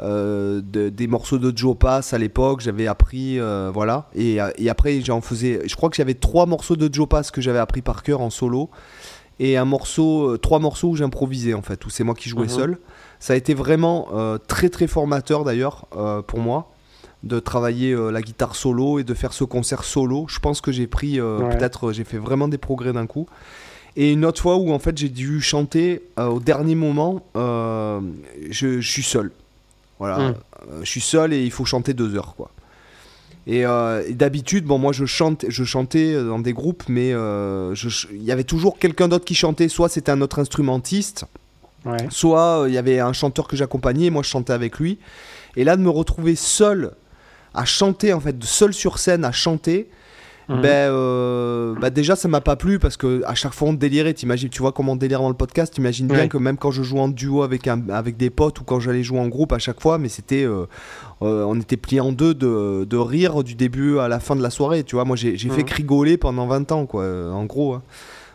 euh, 0.00 0.60
de- 0.64 0.88
des 0.90 1.06
morceaux 1.06 1.38
de 1.38 1.56
Joe 1.56 1.76
Pass 1.78 2.12
à 2.12 2.18
l'époque. 2.18 2.60
J'avais 2.60 2.86
appris, 2.86 3.38
euh, 3.40 3.70
voilà. 3.72 4.08
Et, 4.14 4.38
et 4.58 4.68
après, 4.70 5.00
j'en 5.00 5.20
faisais. 5.20 5.62
Je 5.66 5.74
crois 5.76 5.88
que 5.90 5.96
j'avais 5.96 6.14
trois 6.14 6.46
morceaux 6.46 6.76
de 6.76 6.92
Joe 6.92 7.08
Pass 7.08 7.30
que 7.30 7.40
j'avais 7.40 7.58
appris 7.58 7.82
par 7.82 8.02
cœur 8.02 8.20
en 8.20 8.30
solo. 8.30 8.68
Et 9.38 9.56
un 9.56 9.64
morceau, 9.64 10.36
trois 10.36 10.58
morceaux 10.58 10.90
où 10.90 10.96
j'improvisais 10.96 11.54
en 11.54 11.62
fait, 11.62 11.84
où 11.86 11.90
c'est 11.90 12.04
moi 12.04 12.14
qui 12.14 12.28
jouais 12.28 12.42
Mhm. 12.44 12.48
seul. 12.48 12.78
Ça 13.18 13.32
a 13.32 13.36
été 13.36 13.54
vraiment 13.54 14.08
très 14.46 14.68
très 14.68 14.86
formateur 14.86 15.42
d'ailleurs 15.44 15.86
pour 16.26 16.38
moi 16.38 16.71
de 17.22 17.38
travailler 17.38 17.92
euh, 17.92 18.10
la 18.10 18.20
guitare 18.22 18.56
solo 18.56 18.98
et 18.98 19.04
de 19.04 19.14
faire 19.14 19.32
ce 19.32 19.44
concert 19.44 19.84
solo. 19.84 20.26
Je 20.28 20.38
pense 20.40 20.60
que 20.60 20.72
j'ai 20.72 20.86
pris 20.86 21.20
euh, 21.20 21.38
Ouais. 21.38 21.56
peut-être 21.56 21.88
euh, 21.88 21.92
j'ai 21.92 22.04
fait 22.04 22.18
vraiment 22.18 22.48
des 22.48 22.58
progrès 22.58 22.92
d'un 22.92 23.06
coup. 23.06 23.26
Et 23.94 24.12
une 24.12 24.24
autre 24.24 24.40
fois 24.40 24.56
où 24.56 24.72
en 24.72 24.78
fait 24.78 24.96
j'ai 24.98 25.08
dû 25.10 25.40
chanter 25.40 26.02
euh, 26.18 26.26
au 26.26 26.40
dernier 26.40 26.74
moment, 26.74 27.22
je, 27.34 28.80
je 28.80 28.88
suis 28.90 29.02
seul. 29.02 29.30
Voilà, 29.98 30.18
Mm. 30.18 30.34
Euh, 30.70 30.80
je 30.82 30.88
suis 30.90 31.00
seul 31.00 31.32
et 31.32 31.44
il 31.44 31.50
faut 31.50 31.64
chanter 31.64 31.92
deux 31.94 32.14
heures 32.16 32.34
quoi. 32.36 32.50
Et, 33.48 33.62
et 33.62 34.12
d'habitude, 34.14 34.64
bon, 34.64 34.78
moi 34.78 34.92
je 34.92 35.04
chante, 35.04 35.44
je 35.48 35.64
chantais 35.64 36.14
dans 36.14 36.38
des 36.38 36.52
groupes, 36.52 36.84
mais 36.88 37.08
il 37.10 38.22
y 38.22 38.30
avait 38.30 38.44
toujours 38.44 38.78
quelqu'un 38.78 39.08
d'autre 39.08 39.24
qui 39.24 39.34
chantait. 39.34 39.68
Soit 39.68 39.88
c'était 39.88 40.12
un 40.12 40.20
autre 40.20 40.38
instrumentiste, 40.38 41.24
Ouais. 41.84 42.06
soit 42.10 42.66
il 42.68 42.74
y 42.74 42.78
avait 42.78 43.00
un 43.00 43.12
chanteur 43.12 43.48
que 43.48 43.56
j'accompagnais 43.56 44.04
et 44.06 44.10
moi 44.10 44.22
je 44.22 44.28
chantais 44.28 44.52
avec 44.52 44.78
lui. 44.78 44.98
Et 45.56 45.64
là 45.64 45.76
de 45.76 45.82
me 45.82 45.90
retrouver 45.90 46.36
seul 46.36 46.92
à 47.54 47.64
chanter 47.64 48.12
en 48.12 48.20
fait, 48.20 48.38
de 48.38 48.44
seul 48.46 48.72
sur 48.72 48.98
scène 48.98 49.24
à 49.24 49.32
chanter, 49.32 49.88
Mhm. 50.48 50.60
ben 50.60 50.90
euh, 50.90 51.74
bah, 51.80 51.88
déjà 51.90 52.16
ça 52.16 52.26
m'a 52.26 52.40
pas 52.40 52.56
plu 52.56 52.80
parce 52.80 52.96
que 52.96 53.22
à 53.26 53.34
chaque 53.34 53.52
fois 53.54 53.68
on 53.68 53.72
délirait. 53.74 54.12
T'imagines, 54.12 54.48
tu 54.48 54.60
vois 54.60 54.72
comment 54.72 54.92
on 54.92 54.96
délire 54.96 55.20
dans 55.20 55.28
le 55.28 55.36
podcast? 55.36 55.72
T'imagines 55.72 56.08
bien 56.08 56.26
que 56.28 56.36
même 56.36 56.56
quand 56.56 56.72
je 56.72 56.82
joue 56.82 56.98
en 56.98 57.06
duo 57.08 57.42
avec 57.44 57.68
un, 57.68 57.88
avec 57.90 58.16
des 58.16 58.28
potes 58.28 58.60
ou 58.60 58.64
quand 58.64 58.80
j'allais 58.80 59.04
jouer 59.04 59.20
en 59.20 59.28
groupe 59.28 59.52
à 59.52 59.58
chaque 59.60 59.80
fois, 59.80 59.98
mais 59.98 60.08
c'était 60.08 60.42
euh, 60.44 60.66
euh, 61.22 61.44
on 61.44 61.58
était 61.60 61.76
pliés 61.76 62.00
en 62.00 62.10
deux 62.10 62.34
de, 62.34 62.84
de 62.84 62.96
rire 62.96 63.44
du 63.44 63.54
début 63.54 63.98
à 64.00 64.08
la 64.08 64.18
fin 64.18 64.34
de 64.34 64.42
la 64.42 64.50
soirée. 64.50 64.82
Tu 64.82 64.96
vois, 64.96 65.04
moi 65.04 65.14
j'ai 65.16 65.36
j'ai 65.36 65.48
fait 65.48 65.62
Mhm. 65.62 65.68
rigoler 65.76 66.16
pendant 66.16 66.46
20 66.48 66.70
ans 66.72 66.86
quoi, 66.86 67.04
en 67.32 67.44
gros. 67.44 67.74
hein. 67.74 67.82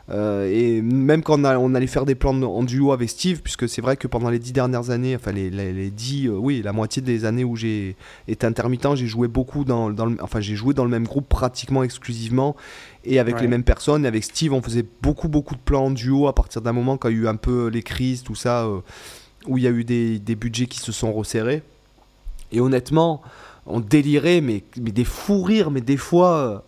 Euh, 0.10 0.50
et 0.50 0.82
même 0.82 1.22
quand 1.22 1.42
on, 1.42 1.44
a- 1.44 1.58
on 1.58 1.76
allait 1.76 1.86
faire 1.86 2.06
des 2.06 2.16
plans 2.16 2.42
en 2.42 2.64
duo 2.64 2.94
avec 2.94 3.10
Steve, 3.10 3.42
puisque 3.42 3.68
c'est 3.68 3.82
vrai 3.82 3.98
que 3.98 4.08
pendant 4.08 4.30
les 4.30 4.40
dix 4.40 4.54
dernières 4.54 4.90
années, 4.90 5.14
enfin 5.18 5.34
les, 5.34 5.50
les, 5.50 5.74
les 5.74 5.92
dix, 5.92 6.28
euh, 6.28 6.32
oui, 6.32 6.62
la 6.64 6.72
moitié 6.72 7.02
des 7.02 7.26
années 7.26 7.44
où 7.44 7.58
j'ai 7.58 7.98
été 8.30 8.48
intermittent, 8.48 8.96
j'ai 8.96 9.06
joué 9.08 9.28
beaucoup 9.28 9.66
dans, 9.66 9.90
dans 9.90 10.06
le, 10.06 10.16
enfin 10.22 10.40
j'ai 10.40 10.56
joué 10.56 10.74
dans 10.74 10.86
le 10.86 10.90
même 10.90 11.06
groupe 11.06 11.28
pratiquement 11.28 11.84
exclusivement 11.84 12.56
et 13.04 13.20
avec 13.20 13.36
Ouais. 13.36 13.42
les 13.42 13.48
mêmes 13.50 13.66
personnes. 13.66 14.06
Et 14.06 14.08
avec 14.08 14.24
Steve, 14.24 14.54
on 14.54 14.62
faisait 14.62 14.86
beaucoup 15.02 15.28
beaucoup 15.28 15.56
de 15.56 15.60
plans 15.60 15.88
en 15.88 15.92
duo 15.92 16.28
à 16.30 16.34
partir 16.34 16.62
d'un 16.62 16.72
moment 16.72 16.96
quand 16.96 17.10
il 17.10 17.18
y 17.18 17.20
a 17.20 17.24
eu 17.24 17.28
un 17.28 17.36
peu 17.36 17.68
les 17.68 17.84
crises, 17.84 18.24
tout 18.24 18.36
ça, 18.36 18.64
euh, 18.64 18.80
où 19.46 19.58
il 19.58 19.66
y 19.66 19.68
a 19.68 19.72
eu 19.72 19.84
des, 19.84 20.20
des 20.20 20.36
budgets 20.36 20.68
qui 20.68 20.80
se 20.80 20.94
sont 20.94 21.12
resserrés. 21.12 21.64
Et 22.54 22.62
honnêtement, 22.62 23.22
on 23.66 23.82
délirait, 23.82 24.40
mais, 24.40 24.64
mais 24.82 24.92
des 24.92 25.04
fous 25.04 25.42
rires, 25.44 25.70
mais 25.70 25.82
des 25.82 25.98
fois. 25.98 26.38
euh, 26.38 26.60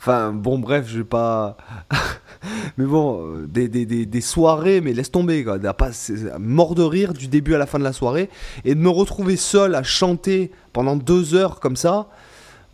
Enfin, 0.00 0.32
bon, 0.32 0.58
bref, 0.58 0.86
je 0.88 0.98
vais 0.98 1.04
pas. 1.04 1.58
mais 2.78 2.86
bon, 2.86 3.20
euh, 3.36 3.46
des, 3.46 3.68
des, 3.68 3.84
des, 3.84 4.06
des 4.06 4.20
soirées, 4.22 4.80
mais 4.80 4.94
laisse 4.94 5.10
tomber, 5.10 5.44
quoi. 5.44 5.58
Pas- 5.74 5.90
Mort 6.38 6.74
de 6.74 6.82
rire 6.82 7.12
du 7.12 7.28
début 7.28 7.54
à 7.54 7.58
la 7.58 7.66
fin 7.66 7.78
de 7.78 7.84
la 7.84 7.92
soirée. 7.92 8.30
Et 8.64 8.74
de 8.74 8.80
me 8.80 8.88
retrouver 8.88 9.36
seul 9.36 9.74
à 9.74 9.82
chanter 9.82 10.50
pendant 10.72 10.96
deux 10.96 11.34
heures 11.34 11.60
comme 11.60 11.76
ça, 11.76 12.08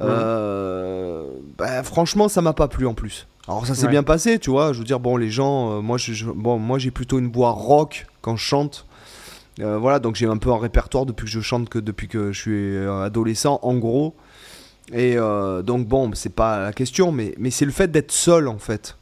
euh, 0.01 1.27
bah, 1.59 1.83
franchement, 1.83 2.29
ça 2.29 2.43
m'a 2.43 2.53
pas 2.53 2.69
plu 2.69 2.87
en 2.87 2.95
plus. 2.95 3.27
Alors, 3.49 3.67
ça 3.67 3.75
s'est 3.75 3.85
Ouais. 3.87 3.91
bien 3.91 4.03
passé, 4.03 4.39
tu 4.39 4.51
vois. 4.51 4.73
Je 4.73 4.79
veux 4.79 4.85
dire, 4.85 5.01
bon, 5.01 5.17
les 5.17 5.31
gens, 5.31 5.79
euh, 5.79 5.81
moi, 5.81 5.99
je, 5.99 6.13
je- 6.13 6.27
bon, 6.31 6.59
moi, 6.59 6.79
j'ai 6.79 6.91
plutôt 6.91 7.19
une 7.19 7.31
voix 7.31 7.51
rock 7.51 8.07
quand 8.21 8.37
je 8.37 8.45
chante. 8.45 8.87
Euh, 9.61 9.79
voilà, 9.79 9.99
donc 10.01 10.17
j'ai 10.17 10.27
un 10.27 10.37
peu 10.37 10.51
un 10.51 10.59
répertoire 10.59 11.07
depuis 11.07 11.25
que 11.25 11.31
je 11.31 11.41
chante 11.41 11.69
que 11.69 11.79
depuis 11.79 12.09
que 12.09 12.31
je 12.33 12.39
suis 12.41 12.77
adolescent, 13.05 13.59
en 13.63 13.75
gros. 13.77 14.15
Et 14.93 15.17
euh, 15.17 15.63
donc 15.63 15.87
bon, 15.89 16.11
c'est 16.15 16.33
pas 16.35 16.61
la 16.61 16.73
question, 16.73 17.11
mais, 17.13 17.35
mais 17.39 17.51
c'est 17.51 17.65
le 17.65 17.73
fait 17.73 17.91
d'être 17.91 18.13
seul 18.13 18.47
en 18.49 18.59
fait. 18.59 18.97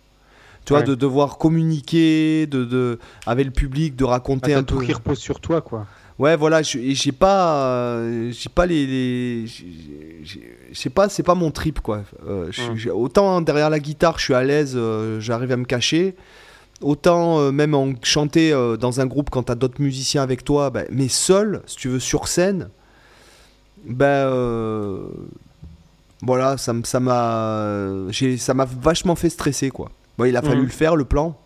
Tu 0.65 0.73
vois, 0.73 0.81
Ouais. 0.81 0.87
de 0.87 0.95
devoir 0.95 1.37
communiquer, 1.37 2.47
de, 2.47 2.65
de 2.65 2.99
avec 3.27 3.45
le 3.45 3.53
public, 3.53 3.97
de 3.97 4.05
Ah, 4.07 4.11
raconter 4.13 4.53
t'as 4.53 4.61
un 4.61 4.63
tout 4.63 4.79
peu. 4.79 4.85
qui 4.87 4.93
repose 4.95 5.19
sur 5.19 5.39
toi, 5.41 5.61
quoi. 5.61 5.87
Ouais, 6.19 6.37
voilà, 6.37 6.63
j'ai 6.63 7.13
pas, 7.13 7.57
euh, 7.67 8.31
j'ai 8.31 8.49
pas 8.49 8.65
les, 8.67 8.87
les- 8.87 9.47
je 9.47 10.39
sais 10.73 10.89
pas, 10.89 11.09
c'est 11.09 11.25
pas 11.25 11.35
mon 11.35 11.51
trip 11.51 11.81
quoi. 11.81 12.05
Euh, 12.27 12.51
j'ai- 12.77 12.91
autant 12.91 13.41
derrière 13.43 13.69
la 13.69 13.81
guitare, 13.81 14.19
je 14.19 14.25
suis 14.25 14.35
à 14.35 14.43
l'aise, 14.45 14.79
j'arrive 15.19 15.51
à 15.53 15.57
me 15.57 15.65
cacher. 15.65 16.15
Autant 16.81 17.51
même 17.53 17.75
en 17.75 17.93
chanter 18.03 18.53
dans 18.81 19.01
un 19.01 19.07
groupe 19.07 19.29
quand 19.31 19.43
t'as 19.45 19.55
d'autres 19.57 19.83
musiciens 19.83 20.23
avec 20.23 20.45
toi, 20.45 20.71
bah, 20.71 20.83
mais 20.91 21.09
seul, 21.09 21.63
si 21.67 21.77
tu 21.77 21.89
veux 21.89 22.01
sur 22.01 22.27
scène, 22.29 22.69
ben 23.85 24.31
voilà, 26.27 26.57
ça 26.57 26.73
m'a, 27.01 28.11
j'ai- 28.11 28.37
ça 28.39 28.55
m'a 28.55 28.65
vachement 28.65 29.15
fait 29.17 29.31
stresser 29.31 29.71
quoi. 29.71 29.91
Bon, 30.19 30.25
il 30.25 30.37
a 30.37 30.43
fallu 30.43 30.61
Mhm. 30.61 30.67
le 30.67 30.71
faire 30.73 30.97
le 30.97 31.05
plan. 31.05 31.37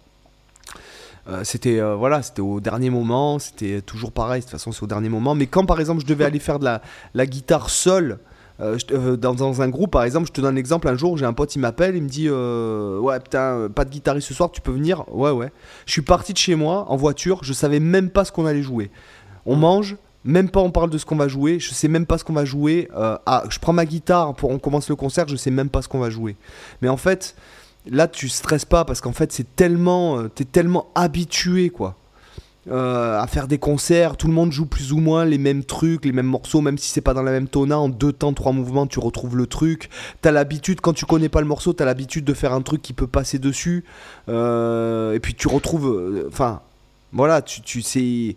euh, 1.28 1.44
c'était 1.44 1.78
euh, 1.78 1.94
voilà, 1.94 2.22
c'était 2.22 2.40
au 2.40 2.58
dernier 2.60 2.88
moment, 2.90 3.38
c'était 3.38 3.82
toujours 3.82 4.12
pareil. 4.12 4.40
De 4.40 4.44
toute 4.44 4.52
façon, 4.52 4.72
c'est 4.72 4.82
au 4.82 4.86
dernier 4.86 5.08
moment. 5.10 5.34
Mais 5.34 5.46
quand 5.46 5.66
par 5.66 5.78
exemple, 5.80 6.00
je 6.00 6.06
devais 6.06 6.24
aller 6.24 6.38
faire 6.38 6.58
de 6.58 6.64
la, 6.64 6.80
la 7.14 7.26
guitare 7.26 7.68
seule. 7.70 8.18
euh, 8.60 8.76
je- 8.78 9.14
dans, 9.14 9.34
dans 9.34 9.62
un 9.62 9.68
groupe, 9.68 9.92
par 9.92 10.02
exemple, 10.02 10.26
je 10.26 10.32
te 10.32 10.40
donne 10.40 10.54
un 10.54 10.58
exemple. 10.58 10.88
Un 10.88 10.96
jour, 10.96 11.16
j'ai 11.16 11.24
un 11.26 11.32
pote, 11.32 11.54
il 11.54 11.60
m'appelle, 11.60 11.94
il 11.96 12.02
me 12.02 12.08
dit 12.08 12.28
Ouais, 12.28 13.20
putain, 13.20 13.68
pas 13.74 13.84
de 13.84 13.90
guitariste 13.90 14.26
ce 14.28 14.34
soir, 14.34 14.50
tu 14.50 14.60
peux 14.60 14.72
venir? 14.72 15.04
Ouais, 15.14 15.30
ouais. 15.30 15.52
Je 15.86 15.92
suis 15.92 16.02
parti 16.02 16.32
de 16.32 16.38
chez 16.38 16.54
moi 16.56 16.86
en 16.88 16.96
voiture, 16.96 17.44
je 17.44 17.52
savais 17.52 17.78
même 17.78 18.10
pas 18.10 18.24
ce 18.24 18.32
qu'on 18.32 18.46
allait 18.46 18.62
jouer. 18.62 18.90
On 19.46 19.54
mange, 19.54 19.96
même 20.28 20.50
pas 20.50 20.60
on 20.60 20.70
parle 20.70 20.90
de 20.90 20.98
ce 20.98 21.06
qu'on 21.06 21.16
va 21.16 21.26
jouer, 21.26 21.58
je 21.58 21.72
sais 21.72 21.88
même 21.88 22.06
pas 22.06 22.18
ce 22.18 22.24
qu'on 22.24 22.34
va 22.34 22.44
jouer. 22.44 22.88
Ah, 22.94 23.42
je 23.48 23.58
prends 23.58 23.72
ma 23.72 23.86
guitare 23.86 24.34
pour 24.34 24.50
on 24.50 24.58
commence 24.58 24.88
le 24.88 24.96
concert, 24.96 25.26
je 25.26 25.36
sais 25.36 25.50
même 25.50 25.70
pas 25.70 25.82
ce 25.82 25.88
qu'on 25.88 25.98
va 25.98 26.10
jouer. 26.10 26.36
Mais 26.82 26.88
en 26.88 26.98
fait, 26.98 27.34
là 27.90 28.06
tu 28.06 28.28
stresses 28.28 28.66
pas 28.66 28.84
parce 28.84 29.00
qu'en 29.00 29.14
fait 29.14 29.32
c'est 29.32 29.56
tellement, 29.56 30.18
euh, 30.18 30.28
t'es 30.28 30.44
tellement 30.44 30.88
habitué 30.94 31.70
quoi. 31.70 31.96
euh, 32.70 33.18
à 33.18 33.26
faire 33.26 33.48
des 33.48 33.58
concerts, 33.58 34.16
tout 34.16 34.26
le 34.26 34.32
monde 34.34 34.52
joue 34.52 34.66
plus 34.66 34.92
ou 34.92 34.98
moins 34.98 35.24
les 35.24 35.38
mêmes 35.38 35.64
trucs, 35.64 36.04
les 36.04 36.12
mêmes 36.12 36.26
morceaux, 36.26 36.60
même 36.60 36.76
si 36.76 36.90
c'est 36.90 37.00
pas 37.00 37.14
dans 37.14 37.22
la 37.22 37.30
même 37.30 37.48
tona, 37.48 37.78
en 37.78 37.88
deux 37.88 38.12
temps, 38.12 38.32
trois 38.34 38.52
mouvements, 38.52 38.86
tu 38.86 38.98
retrouves 38.98 39.36
le 39.36 39.46
truc. 39.46 39.88
T'as 40.20 40.32
l'habitude, 40.32 40.80
quand 40.80 40.92
tu 40.92 41.06
connais 41.06 41.28
pas 41.28 41.40
le 41.40 41.46
morceau, 41.46 41.72
t'as 41.72 41.84
l'habitude 41.84 42.24
de 42.24 42.34
faire 42.34 42.52
un 42.52 42.62
truc 42.62 42.82
qui 42.82 42.92
peut 42.92 43.06
passer 43.06 43.38
dessus. 43.38 43.84
Et 44.28 45.18
puis 45.22 45.34
tu 45.34 45.48
retrouves. 45.48 46.26
Enfin, 46.28 46.60
voilà, 47.12 47.40
tu, 47.42 47.62
tu 47.62 47.80
sais. 47.82 48.36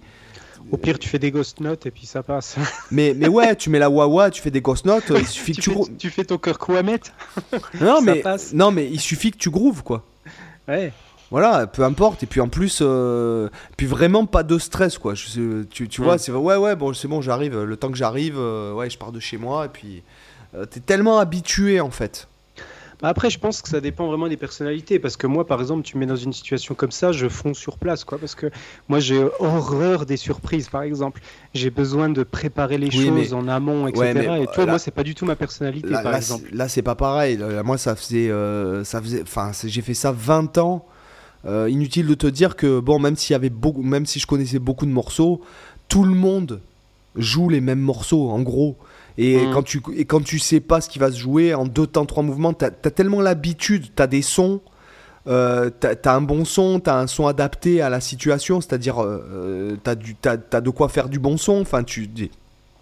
Au 0.71 0.77
pire, 0.77 0.97
tu 0.97 1.09
fais 1.09 1.19
des 1.19 1.31
ghost 1.31 1.59
notes 1.59 1.85
et 1.85 1.91
puis 1.91 2.05
ça 2.05 2.23
passe. 2.23 2.55
Mais, 2.91 3.13
mais 3.15 3.27
ouais, 3.27 3.55
tu 3.55 3.69
mets 3.69 3.79
la 3.79 3.89
wawa, 3.89 4.29
tu 4.31 4.41
fais 4.41 4.51
des 4.51 4.61
ghost 4.61 4.85
notes, 4.85 5.03
il 5.09 5.27
suffit 5.27 5.51
que 5.53 5.61
tu, 5.61 5.69
tu 5.71 5.75
fais, 5.75 5.91
tu 5.97 6.09
fais 6.09 6.23
ton 6.23 6.37
cœur 6.37 6.57
Kouamet 6.57 6.99
Non, 7.81 7.97
ça 7.97 8.01
mais, 8.01 8.15
passe. 8.21 8.53
non, 8.53 8.71
mais 8.71 8.87
il 8.89 8.99
suffit 8.99 9.31
que 9.31 9.37
tu 9.37 9.49
grooves, 9.49 9.83
quoi. 9.83 10.03
Ouais. 10.67 10.93
Voilà, 11.29 11.65
peu 11.67 11.83
importe. 11.83 12.23
Et 12.23 12.25
puis 12.25 12.41
en 12.41 12.49
plus, 12.49 12.79
euh, 12.81 13.47
puis 13.77 13.85
vraiment 13.87 14.25
pas 14.25 14.43
de 14.43 14.57
stress, 14.57 14.97
quoi. 14.97 15.13
Je- 15.15 15.63
tu, 15.63 15.87
tu 15.87 16.01
Mm. 16.01 16.03
vois, 16.03 16.17
c'est 16.17 16.31
ouais, 16.31 16.55
ouais, 16.57 16.75
bon, 16.75 16.93
c'est 16.93 17.07
bon, 17.07 17.21
j'arrive. 17.21 17.61
Le 17.63 17.75
temps 17.77 17.89
que 17.91 17.97
j'arrive, 17.97 18.35
euh, 18.37 18.73
ouais, 18.73 18.89
je 18.89 18.97
pars 18.97 19.11
de 19.11 19.19
chez 19.19 19.37
moi. 19.37 19.65
Et 19.65 19.69
puis, 19.69 20.03
euh, 20.55 20.65
t'es 20.65 20.79
tellement 20.81 21.19
habitué, 21.19 21.79
en 21.79 21.89
fait. 21.91 22.27
Bah 23.01 23.09
Après, 23.09 23.29
je 23.29 23.39
pense 23.39 23.61
que 23.61 23.69
ça 23.69 23.81
dépend 23.81 24.07
vraiment 24.07 24.27
des 24.27 24.37
personnalités. 24.37 24.99
Parce 24.99 25.17
que 25.17 25.25
moi, 25.27 25.45
par 25.47 25.59
exemple, 25.59 25.83
tu 25.83 25.95
me 25.97 26.01
mets 26.01 26.05
dans 26.05 26.15
une 26.15 26.33
situation 26.33 26.75
comme 26.75 26.91
ça, 26.91 27.11
je 27.11 27.27
fonds 27.27 27.53
sur 27.53 27.77
place. 27.77 28.03
quoi. 28.03 28.17
Parce 28.17 28.35
que 28.35 28.47
moi, 28.87 28.99
j'ai 28.99 29.23
horreur 29.39 30.05
des 30.05 30.17
surprises, 30.17 30.69
par 30.69 30.83
exemple. 30.83 31.21
J'ai 31.53 31.69
besoin 31.71 32.09
de 32.09 32.23
préparer 32.23 32.77
les 32.77 32.87
Oui, 32.95 33.05
choses 33.07 33.31
mais- 33.31 33.33
en 33.33 33.47
amont, 33.47 33.87
etc. 33.87 33.99
Ouais, 34.01 34.13
mais, 34.13 34.43
et 34.43 34.47
toi, 34.47 34.65
là- 34.65 34.73
moi, 34.73 34.79
c'est 34.79 34.91
pas 34.91 35.03
du 35.03 35.15
tout 35.15 35.25
ma 35.25 35.35
personnalité, 35.35 35.89
Là, 35.89 36.01
par 36.03 36.11
là, 36.11 36.17
exemple. 36.19 36.47
là, 36.53 36.67
c'est 36.69 36.81
pas 36.83 36.95
pareil. 36.95 37.39
Moi, 37.63 37.77
ça 37.77 37.95
faisait, 37.95 38.29
euh, 38.29 38.83
ça 38.83 39.01
faisait, 39.01 39.21
enfin, 39.23 39.51
j'ai 39.63 39.81
fait 39.81 39.93
ça 39.95 40.11
20 40.11 40.57
ans. 40.57 40.85
Euh, 41.43 41.67
inutile 41.71 42.05
de 42.05 42.13
te 42.13 42.27
dire 42.27 42.55
que 42.55 42.79
bon, 42.79 42.99
même 42.99 43.15
y 43.27 43.33
avait 43.33 43.49
beaucoup, 43.49 43.81
même 43.81 44.05
si 44.05 44.19
je 44.19 44.27
connaissais 44.27 44.59
beaucoup 44.59 44.85
de 44.85 44.91
morceaux, 44.91 45.41
tout 45.89 46.03
le 46.03 46.13
monde 46.13 46.61
joue 47.15 47.49
les 47.49 47.61
mêmes 47.61 47.79
morceaux, 47.79 48.29
en 48.29 48.41
gros. 48.43 48.77
Et 49.17 49.45
Mhm. 49.45 49.53
quand 49.53 49.63
tu 49.63 49.81
et 49.95 50.05
quand 50.05 50.23
tu 50.23 50.39
sais 50.39 50.59
pas 50.59 50.81
ce 50.81 50.89
qui 50.89 50.99
va 50.99 51.11
se 51.11 51.17
jouer 51.17 51.53
en 51.53 51.65
deux 51.65 51.87
temps, 51.87 52.05
trois 52.05 52.23
mouvements, 52.23 52.53
t'as 52.53 52.67
as 52.67 52.91
tellement 52.91 53.21
l'habitude, 53.21 53.87
t'as 53.95 54.07
des 54.07 54.21
sons. 54.21 54.61
Euh, 55.27 55.69
t'as 55.69 56.15
un 56.15 56.21
bon 56.21 56.45
son, 56.45 56.79
t'as 56.79 56.99
un 56.99 57.05
son 57.05 57.27
adapté 57.27 57.79
à 57.81 57.89
la 57.89 57.99
situation, 58.01 58.59
c'est-à-dire 58.59 58.99
euh, 59.03 59.23
euh, 59.31 59.75
t'as 59.83 59.93
du- 59.93 60.15
t'as- 60.15 60.37
t'as 60.37 60.61
de 60.61 60.69
quoi 60.71 60.89
faire 60.89 61.09
du 61.09 61.19
bon 61.19 61.37
son. 61.37 61.61
Enfin, 61.61 61.83
tu, 61.83 62.09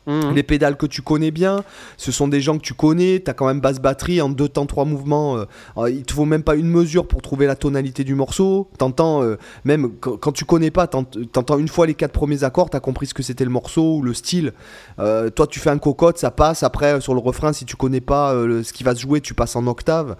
Mhm. 0.10 0.34
les 0.34 0.44
pédales 0.44 0.76
que 0.76 0.88
tu 0.88 1.02
connais 1.04 1.30
bien, 1.32 1.64
ce 1.98 2.12
sont 2.12 2.28
des 2.28 2.42
gens 2.42 2.58
que 2.58 2.64
tu 2.64 2.74
connais, 2.74 3.22
tu 3.24 3.30
as 3.30 3.34
quand 3.36 3.46
même 3.46 3.60
basse 3.62 3.80
batterie 3.80 4.22
en 4.22 4.30
deux 4.30 4.50
temps, 4.50 4.66
trois 4.66 4.84
mouvements, 4.86 5.38
euh, 5.38 5.46
euh, 5.78 5.90
il 5.92 6.04
te 6.04 6.14
faut 6.14 6.26
même 6.26 6.42
pas 6.44 6.56
une 6.56 6.68
mesure 6.68 7.08
pour 7.08 7.22
trouver 7.22 7.46
la 7.46 7.56
tonalité 7.56 8.04
du 8.04 8.16
morceau, 8.16 8.68
t'entends, 8.80 9.22
euh, 9.24 9.38
même 9.66 9.92
quand, 10.00 10.32
tu 10.32 10.46
connais 10.46 10.72
pas, 10.72 10.88
t'ent- 10.88 11.04
t'entends 11.32 11.60
une 11.60 11.68
fois 11.68 11.86
les 11.86 11.94
quatre 11.94 12.12
premiers 12.12 12.44
accords, 12.44 12.70
t'as 12.72 12.80
compris 12.80 13.06
ce 13.06 13.14
que 13.14 13.22
c'était 13.22 13.44
le 13.46 13.52
morceau 13.52 13.98
ou 13.98 14.02
le 14.02 14.14
style, 14.14 14.54
Euh, 14.98 15.30
toi 15.30 15.48
tu 15.48 15.60
fais 15.60 15.70
un 15.70 15.78
cocotte, 15.78 16.18
ça 16.18 16.32
passe, 16.32 16.64
après 16.64 17.00
sur 17.00 17.14
le 17.14 17.20
refrain, 17.20 17.54
si 17.54 17.64
tu 17.66 17.76
connais 17.76 18.02
pas 18.02 18.34
ce 18.34 18.74
qui 18.74 18.84
va 18.84 18.96
se 18.96 19.00
jouer, 19.02 19.22
tu 19.22 19.34
passes 19.34 19.56
en 19.56 19.66
octave, 19.68 20.16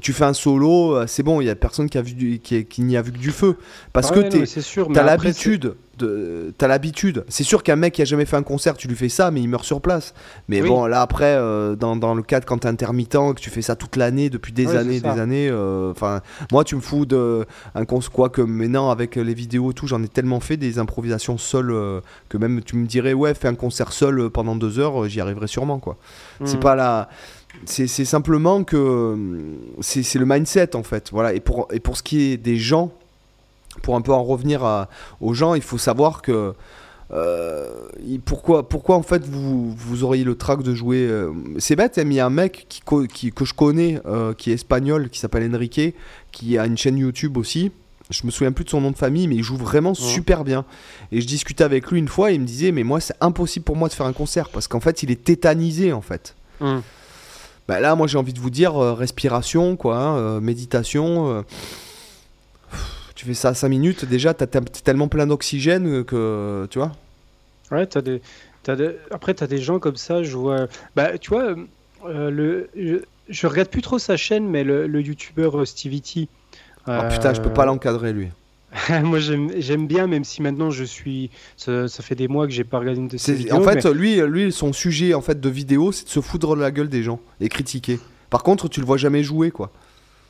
tu 0.00 0.12
fais 0.12 0.24
un 0.24 0.32
solo, 0.32 1.06
c'est 1.06 1.22
bon, 1.22 1.40
il 1.40 1.46
y 1.46 1.50
a 1.50 1.54
personne 1.54 1.88
qui, 1.88 1.98
a 1.98 2.02
vu 2.02 2.14
du- 2.14 2.38
qui, 2.40 2.64
qui 2.64 2.82
n'y 2.82 2.96
a 2.96 3.02
vu 3.02 3.12
que 3.12 3.18
du 3.18 3.30
feu, 3.30 3.56
parce 3.92 4.10
Ah 4.10 4.14
que 4.14 4.20
T'as 4.94 5.02
après, 5.02 5.28
l'habitude, 5.28 5.60
de... 5.62 5.76
t'as 6.58 6.66
l'habitude. 6.68 7.24
C'est 7.28 7.44
sûr 7.44 7.62
qu'un 7.62 7.76
mec 7.76 7.94
qui 7.94 8.02
a 8.02 8.04
jamais 8.04 8.24
fait 8.24 8.36
un 8.36 8.42
concert, 8.42 8.76
tu 8.76 8.88
lui 8.88 8.96
fais 8.96 9.08
ça, 9.08 9.30
mais 9.30 9.40
il 9.40 9.48
meurt 9.48 9.64
sur 9.64 9.80
place. 9.80 10.14
Mais 10.48 10.62
Oui. 10.62 10.68
bon, 10.68 10.86
là 10.86 11.00
après, 11.02 11.34
euh, 11.36 11.74
dans, 11.76 11.96
dans 11.96 12.14
le 12.14 12.22
cadre 12.22 12.46
quand 12.46 12.58
t'es 12.58 12.68
intermittent, 12.68 13.12
que 13.34 13.40
tu 13.40 13.50
fais 13.50 13.62
ça 13.62 13.76
toute 13.76 13.96
l'année, 13.96 14.30
depuis 14.30 14.52
des 14.52 14.74
années, 14.74 15.00
des 15.00 15.08
années. 15.08 15.48
euh, 15.50 15.90
Enfin, 15.90 16.20
moi, 16.52 16.64
tu 16.64 16.74
me 16.76 16.80
fous 16.80 17.06
de 17.06 17.44
un 17.74 17.84
con 17.84 18.00
quoi 18.12 18.28
que 18.28 18.40
maintenant 18.42 18.90
avec 18.90 19.16
les 19.16 19.34
vidéos 19.34 19.70
et 19.70 19.74
tout, 19.74 19.86
j'en 19.86 20.02
ai 20.02 20.08
tellement 20.08 20.40
fait 20.40 20.56
des 20.56 20.78
improvisations 20.78 21.38
seules 21.38 21.70
euh, 21.70 22.00
que 22.28 22.36
même 22.38 22.62
tu 22.62 22.76
me 22.76 22.86
dirais 22.86 23.12
ouais, 23.12 23.34
fais 23.34 23.48
un 23.48 23.54
concert 23.54 23.92
seul 23.92 24.30
pendant 24.30 24.56
deux 24.56 24.78
heures, 24.78 25.08
j'y 25.08 25.20
arriverai 25.20 25.46
sûrement 25.46 25.78
quoi. 25.78 25.96
c'est- 26.40 26.46
C'est 26.46 26.56
Mhm. 26.56 26.62
pas 26.62 26.74
la. 26.74 27.08
C'est 27.66 27.86
c'est 27.86 28.04
simplement 28.04 28.64
que 28.64 29.16
c'est 29.80 30.02
c'est 30.02 30.18
le 30.18 30.26
mindset 30.26 30.74
en 30.76 30.82
fait. 30.82 31.10
Voilà. 31.12 31.34
Et 31.34 31.40
pour, 31.40 31.68
et 31.72 31.78
pour 31.80 31.96
ce 31.96 32.02
qui 32.02 32.32
est 32.32 32.36
des 32.36 32.56
gens, 32.56 32.92
pour 33.82 33.96
un 33.96 34.00
peu 34.00 34.12
en 34.12 34.22
revenir 34.24 34.64
à- 34.64 34.88
aux 35.20 35.34
gens, 35.34 35.54
il 35.54 35.62
faut 35.62 35.78
savoir 35.78 36.22
que. 36.22 36.54
euh, 37.12 37.68
pourquoi, 38.24 38.66
pourquoi 38.68 38.96
en 38.96 39.02
fait 39.02 39.24
vous, 39.26 39.72
vous 39.72 40.04
auriez 40.04 40.24
le 40.24 40.34
trac 40.36 40.62
de 40.62 40.74
jouer 40.74 41.06
euh, 41.08 41.32
C'est 41.58 41.76
bête, 41.76 41.98
hein, 41.98 42.04
mais 42.04 42.14
il 42.14 42.16
y 42.16 42.20
a 42.20 42.26
un 42.26 42.30
mec 42.30 42.66
qui, 42.68 42.80
co- 42.80 43.06
qui- 43.06 43.30
que 43.32 43.44
je 43.44 43.52
connais, 43.54 44.00
euh, 44.06 44.32
qui 44.34 44.50
est 44.50 44.54
espagnol, 44.54 45.10
qui 45.10 45.18
s'appelle 45.20 45.48
Enrique, 45.54 45.94
qui 46.32 46.58
a 46.58 46.66
une 46.66 46.76
chaîne 46.78 46.96
YouTube 46.98 47.36
aussi. 47.36 47.70
Je 48.10 48.26
me 48.26 48.30
souviens 48.30 48.52
plus 48.52 48.64
de 48.64 48.70
son 48.70 48.80
nom 48.82 48.90
de 48.90 48.96
famille, 48.96 49.28
mais 49.28 49.36
il 49.36 49.42
joue 49.42 49.56
vraiment 49.56 49.94
super 49.94 50.44
bien. 50.44 50.64
Et 51.12 51.20
je 51.20 51.26
discutais 51.26 51.64
avec 51.64 51.90
lui 51.90 51.98
une 51.98 52.08
fois, 52.08 52.30
et 52.32 52.34
il 52.34 52.40
me 52.40 52.46
disait, 52.46 52.70
mais 52.72 52.82
moi 52.84 53.00
c'est 53.00 53.14
impossible 53.20 53.64
pour 53.64 53.76
moi 53.76 53.88
de 53.88 53.94
faire 53.94 54.06
un 54.06 54.12
concert 54.12 54.48
parce 54.50 54.66
qu'en 54.68 54.80
fait 54.80 55.02
il 55.02 55.10
est 55.10 55.22
tétanisé 55.24 55.92
en 55.92 56.02
fait. 56.02 56.34
Bah 57.68 57.80
là, 57.80 57.94
moi 57.94 58.06
j'ai 58.06 58.18
envie 58.18 58.34
de 58.34 58.40
vous 58.40 58.50
dire 58.50 58.74
respiration, 58.76 59.76
quoi, 59.76 59.96
hein, 59.96 60.40
méditation. 60.40 61.44
Euh, 63.14 63.16
tu 63.16 63.24
fais 63.26 63.34
ça 63.34 63.54
5 63.54 63.68
minutes, 63.68 64.04
déjà 64.04 64.34
t'as- 64.34 64.46
t'as- 64.46 64.60
t'es 64.60 64.80
tellement 64.80 65.08
plein 65.08 65.26
d'oxygène 65.26 65.86
euh, 65.86 66.04
que 66.04 66.66
tu 66.70 66.78
vois. 66.78 66.92
Ouais, 67.70 67.86
t'as 67.86 68.02
des, 68.02 68.20
t'as 68.62 68.76
des- 68.76 68.96
Après, 69.10 69.34
tu 69.34 69.42
as 69.44 69.46
des 69.46 69.58
gens 69.58 69.78
comme 69.78 69.96
ça, 69.96 70.22
je 70.22 70.36
vois. 70.36 70.66
Bah, 70.96 71.16
tu 71.18 71.30
vois, 71.30 71.54
euh, 72.06 72.30
le... 72.30 72.68
je... 72.76 72.96
je 73.28 73.46
regarde 73.46 73.68
plus 73.68 73.82
trop 73.82 73.98
sa 73.98 74.16
chaîne, 74.16 74.48
mais 74.48 74.64
le, 74.64 74.86
le 74.86 75.00
youtubeur 75.00 75.58
euh, 75.60 75.64
Stevie 75.64 76.02
T. 76.02 76.28
Oh 76.86 76.92
putain, 77.10 77.32
je 77.32 77.40
peux 77.40 77.52
pas 77.52 77.64
l'encadrer 77.64 78.12
lui. 78.12 78.28
Moi, 79.04 79.20
j'aime 79.20 79.50
j'aime 79.58 79.86
bien, 79.86 80.06
même 80.08 80.24
si 80.24 80.42
maintenant 80.42 80.70
je 80.70 80.82
suis. 80.84 81.30
Ça, 81.56 81.86
ça 81.88 82.02
fait 82.02 82.16
des 82.16 82.26
mois 82.28 82.46
que 82.46 82.52
j'ai 82.52 82.64
pas 82.64 82.78
regardé 82.80 83.00
une 83.00 83.08
de 83.08 83.16
ses 83.16 83.32
vidéos. 83.34 83.54
En 83.56 83.62
fait, 83.62 83.82
mais- 83.84 83.94
lui, 83.94 84.16
lui, 84.20 84.52
son 84.52 84.72
sujet 84.72 85.14
en 85.14 85.20
fait 85.22 85.40
de 85.40 85.48
vidéo, 85.48 85.92
c'est 85.92 86.04
de 86.04 86.10
se 86.10 86.20
foutre 86.20 86.54
de 86.56 86.60
la 86.60 86.70
gueule 86.72 86.88
des 86.88 87.02
gens 87.04 87.20
et 87.40 87.48
critiquer. 87.48 88.00
Par 88.30 88.42
contre, 88.42 88.68
tu 88.68 88.80
le 88.80 88.86
vois 88.86 88.96
jamais 88.96 89.22
jouer, 89.22 89.52
quoi. 89.52 89.70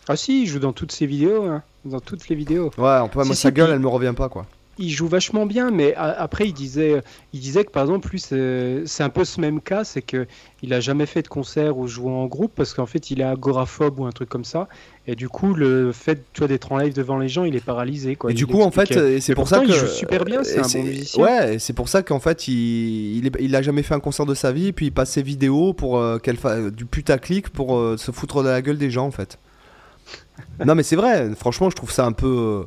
Ah, 0.08 0.14
si, 0.16 0.42
il 0.42 0.46
joue 0.46 0.58
dans 0.58 0.74
toutes 0.74 0.92
ses 0.92 1.06
vidéos, 1.06 1.44
hein, 1.44 1.62
dans 1.84 2.00
toutes 2.00 2.28
les 2.28 2.36
vidéos. 2.36 2.70
Ouais, 2.78 2.98
on 3.02 3.08
peut, 3.08 3.24
moi, 3.24 3.34
sa 3.34 3.50
gueule, 3.50 3.70
elle 3.70 3.78
me 3.80 3.88
revient 3.88 4.14
pas, 4.16 4.28
quoi. 4.28 4.46
Il 4.76 4.90
joue 4.90 5.06
vachement 5.06 5.46
bien, 5.46 5.70
mais 5.70 5.94
a- 5.94 6.20
après, 6.20 6.48
il 6.48 6.52
disait, 6.52 7.00
il 7.32 7.38
disait 7.38 7.64
que 7.64 7.70
par 7.70 7.84
exemple, 7.84 8.08
lui, 8.10 8.18
c'est 8.18 9.02
un 9.04 9.08
peu 9.08 9.24
ce 9.24 9.40
même 9.40 9.60
cas, 9.60 9.84
c'est 9.84 10.02
que 10.02 10.26
il 10.62 10.74
a 10.74 10.80
jamais 10.80 11.06
fait 11.06 11.22
de 11.22 11.28
concert 11.28 11.78
ou 11.78 11.86
joué 11.86 12.10
en 12.10 12.26
groupe 12.26 12.50
parce 12.56 12.74
qu'en 12.74 12.86
fait, 12.86 13.12
il 13.12 13.20
est 13.20 13.24
agoraphobe 13.24 14.00
ou 14.00 14.04
un 14.06 14.10
truc 14.10 14.28
comme 14.28 14.42
ça. 14.44 14.66
Et 15.06 15.14
du 15.14 15.28
coup, 15.28 15.54
le 15.54 15.92
fait 15.92 16.24
tu 16.32 16.40
vois, 16.40 16.48
d'être 16.48 16.72
en 16.72 16.78
live 16.78 16.92
devant 16.92 17.18
les 17.18 17.28
gens, 17.28 17.44
il 17.44 17.54
est 17.54 17.64
paralysé. 17.64 18.16
Quoi. 18.16 18.30
et 18.30 18.32
Il 18.32 18.36
du 18.36 18.48
coup, 18.48 18.62
en 18.62 18.72
fait, 18.72 19.20
c'est 19.20 19.36
pour 19.36 19.46
ça 19.46 19.60
que. 19.60 19.66
il 19.66 19.72
joue 19.74 19.86
super 19.86 20.24
bien, 20.24 20.42
c'est 20.42 20.58
un 20.58 20.62
bon 20.80 20.82
musicien. 20.88 21.22
Ouais, 21.22 21.60
c'est 21.60 21.72
pour 21.72 21.88
ça 21.88 22.02
qu'en 22.02 22.18
fait, 22.18 22.48
il, 22.48 23.18
il, 23.18 23.26
est- 23.28 23.36
il 23.38 23.54
a 23.54 23.62
jamais 23.62 23.84
fait 23.84 23.94
un 23.94 24.00
concert 24.00 24.26
de 24.26 24.34
sa 24.34 24.50
vie, 24.50 24.66
et 24.68 24.72
puis 24.72 24.86
il 24.86 24.90
passe 24.92 25.10
ses 25.12 25.22
vidéos 25.22 25.72
pour 25.72 25.98
euh, 25.98 26.18
qu'elle 26.18 26.36
fasse 26.36 26.72
du 26.72 26.84
putaclic 26.84 27.48
pour 27.50 27.76
euh, 27.76 27.96
se 27.96 28.10
foutre 28.10 28.42
de 28.42 28.48
la 28.48 28.60
gueule 28.60 28.78
des 28.78 28.90
gens, 28.90 29.06
en 29.06 29.12
fait. 29.12 29.38
non, 30.64 30.74
mais 30.74 30.82
c'est 30.82 30.96
vrai, 30.96 31.30
franchement, 31.34 31.70
je 31.70 31.76
trouve 31.76 31.90
ça 31.92 32.04
un 32.06 32.12
peu. 32.12 32.64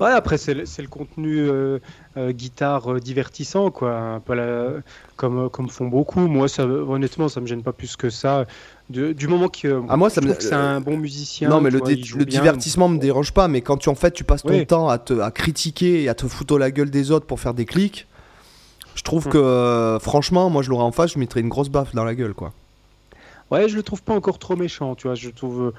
Ouais, 0.00 0.10
après, 0.10 0.38
c'est 0.38 0.54
le, 0.54 0.88
contenu 0.88 1.38
euh, 1.38 1.78
euh, 2.16 2.32
guitare 2.32 2.94
euh, 2.94 2.98
divertissant, 3.00 3.70
quoi. 3.70 3.96
Un 3.96 4.18
peu 4.20 4.34
la- 4.34 4.80
comme, 5.14 5.48
comme 5.50 5.68
font 5.68 5.86
beaucoup. 5.86 6.18
Moi, 6.26 6.48
ça, 6.48 6.64
honnêtement, 6.66 7.28
ça 7.28 7.40
me 7.40 7.46
gêne 7.46 7.62
pas 7.62 7.72
plus 7.72 7.94
que 7.94 8.10
ça. 8.10 8.44
De- 8.90 9.12
du 9.12 9.28
moment 9.28 9.48
que, 9.48 9.80
Ah, 9.88 9.96
moi, 9.96 10.10
ça 10.10 10.20
je 10.20 10.26
me- 10.26 10.32
trouve 10.32 10.38
que 10.42 10.48
c'est 10.48 10.54
un 10.56 10.80
bon 10.80 10.96
musicien. 10.96 11.48
non, 11.48 11.60
mais 11.60 11.70
le, 11.70 11.78
vois, 11.78 11.86
bien. 12.24 12.40
divertissement 12.40 12.88
me 12.88 12.98
dérange 12.98 13.32
pas, 13.32 13.46
mais 13.46 13.60
quand 13.60 13.76
tu 13.76 13.88
en 13.88 13.94
fait 13.94 14.10
tu 14.10 14.24
passes 14.24 14.42
ton 14.42 14.64
temps 14.64 14.88
à, 14.88 14.98
te, 14.98 15.14
à 15.20 15.30
critiquer 15.30 16.02
et 16.02 16.08
à 16.08 16.14
te 16.14 16.26
foutre 16.26 16.58
la 16.58 16.72
gueule 16.72 16.90
des 16.90 17.12
autres 17.12 17.26
pour 17.26 17.38
faire 17.38 17.54
des 17.54 17.64
clics, 17.64 18.08
je 18.96 19.02
trouve 19.02 19.28
Hmm. 19.28 19.30
que 19.30 19.38
euh, 19.38 19.98
franchement, 20.00 20.50
moi 20.50 20.62
je 20.62 20.70
l'aurais 20.70 20.82
en 20.84 20.92
face, 20.92 21.12
je 21.12 21.18
mettrais 21.20 21.40
une 21.40 21.48
grosse 21.48 21.68
baffe 21.68 21.94
dans 21.94 22.04
la 22.04 22.16
gueule, 22.16 22.34
quoi. 22.34 22.52
Ouais, 23.52 23.68
je 23.68 23.76
le 23.76 23.82
trouve 23.84 24.02
pas 24.02 24.14
encore 24.14 24.38
trop 24.40 24.56
méchant, 24.56 24.96
tu 24.96 25.06
vois. 25.06 25.14
Je 25.14 25.30
trouve. 25.30 25.72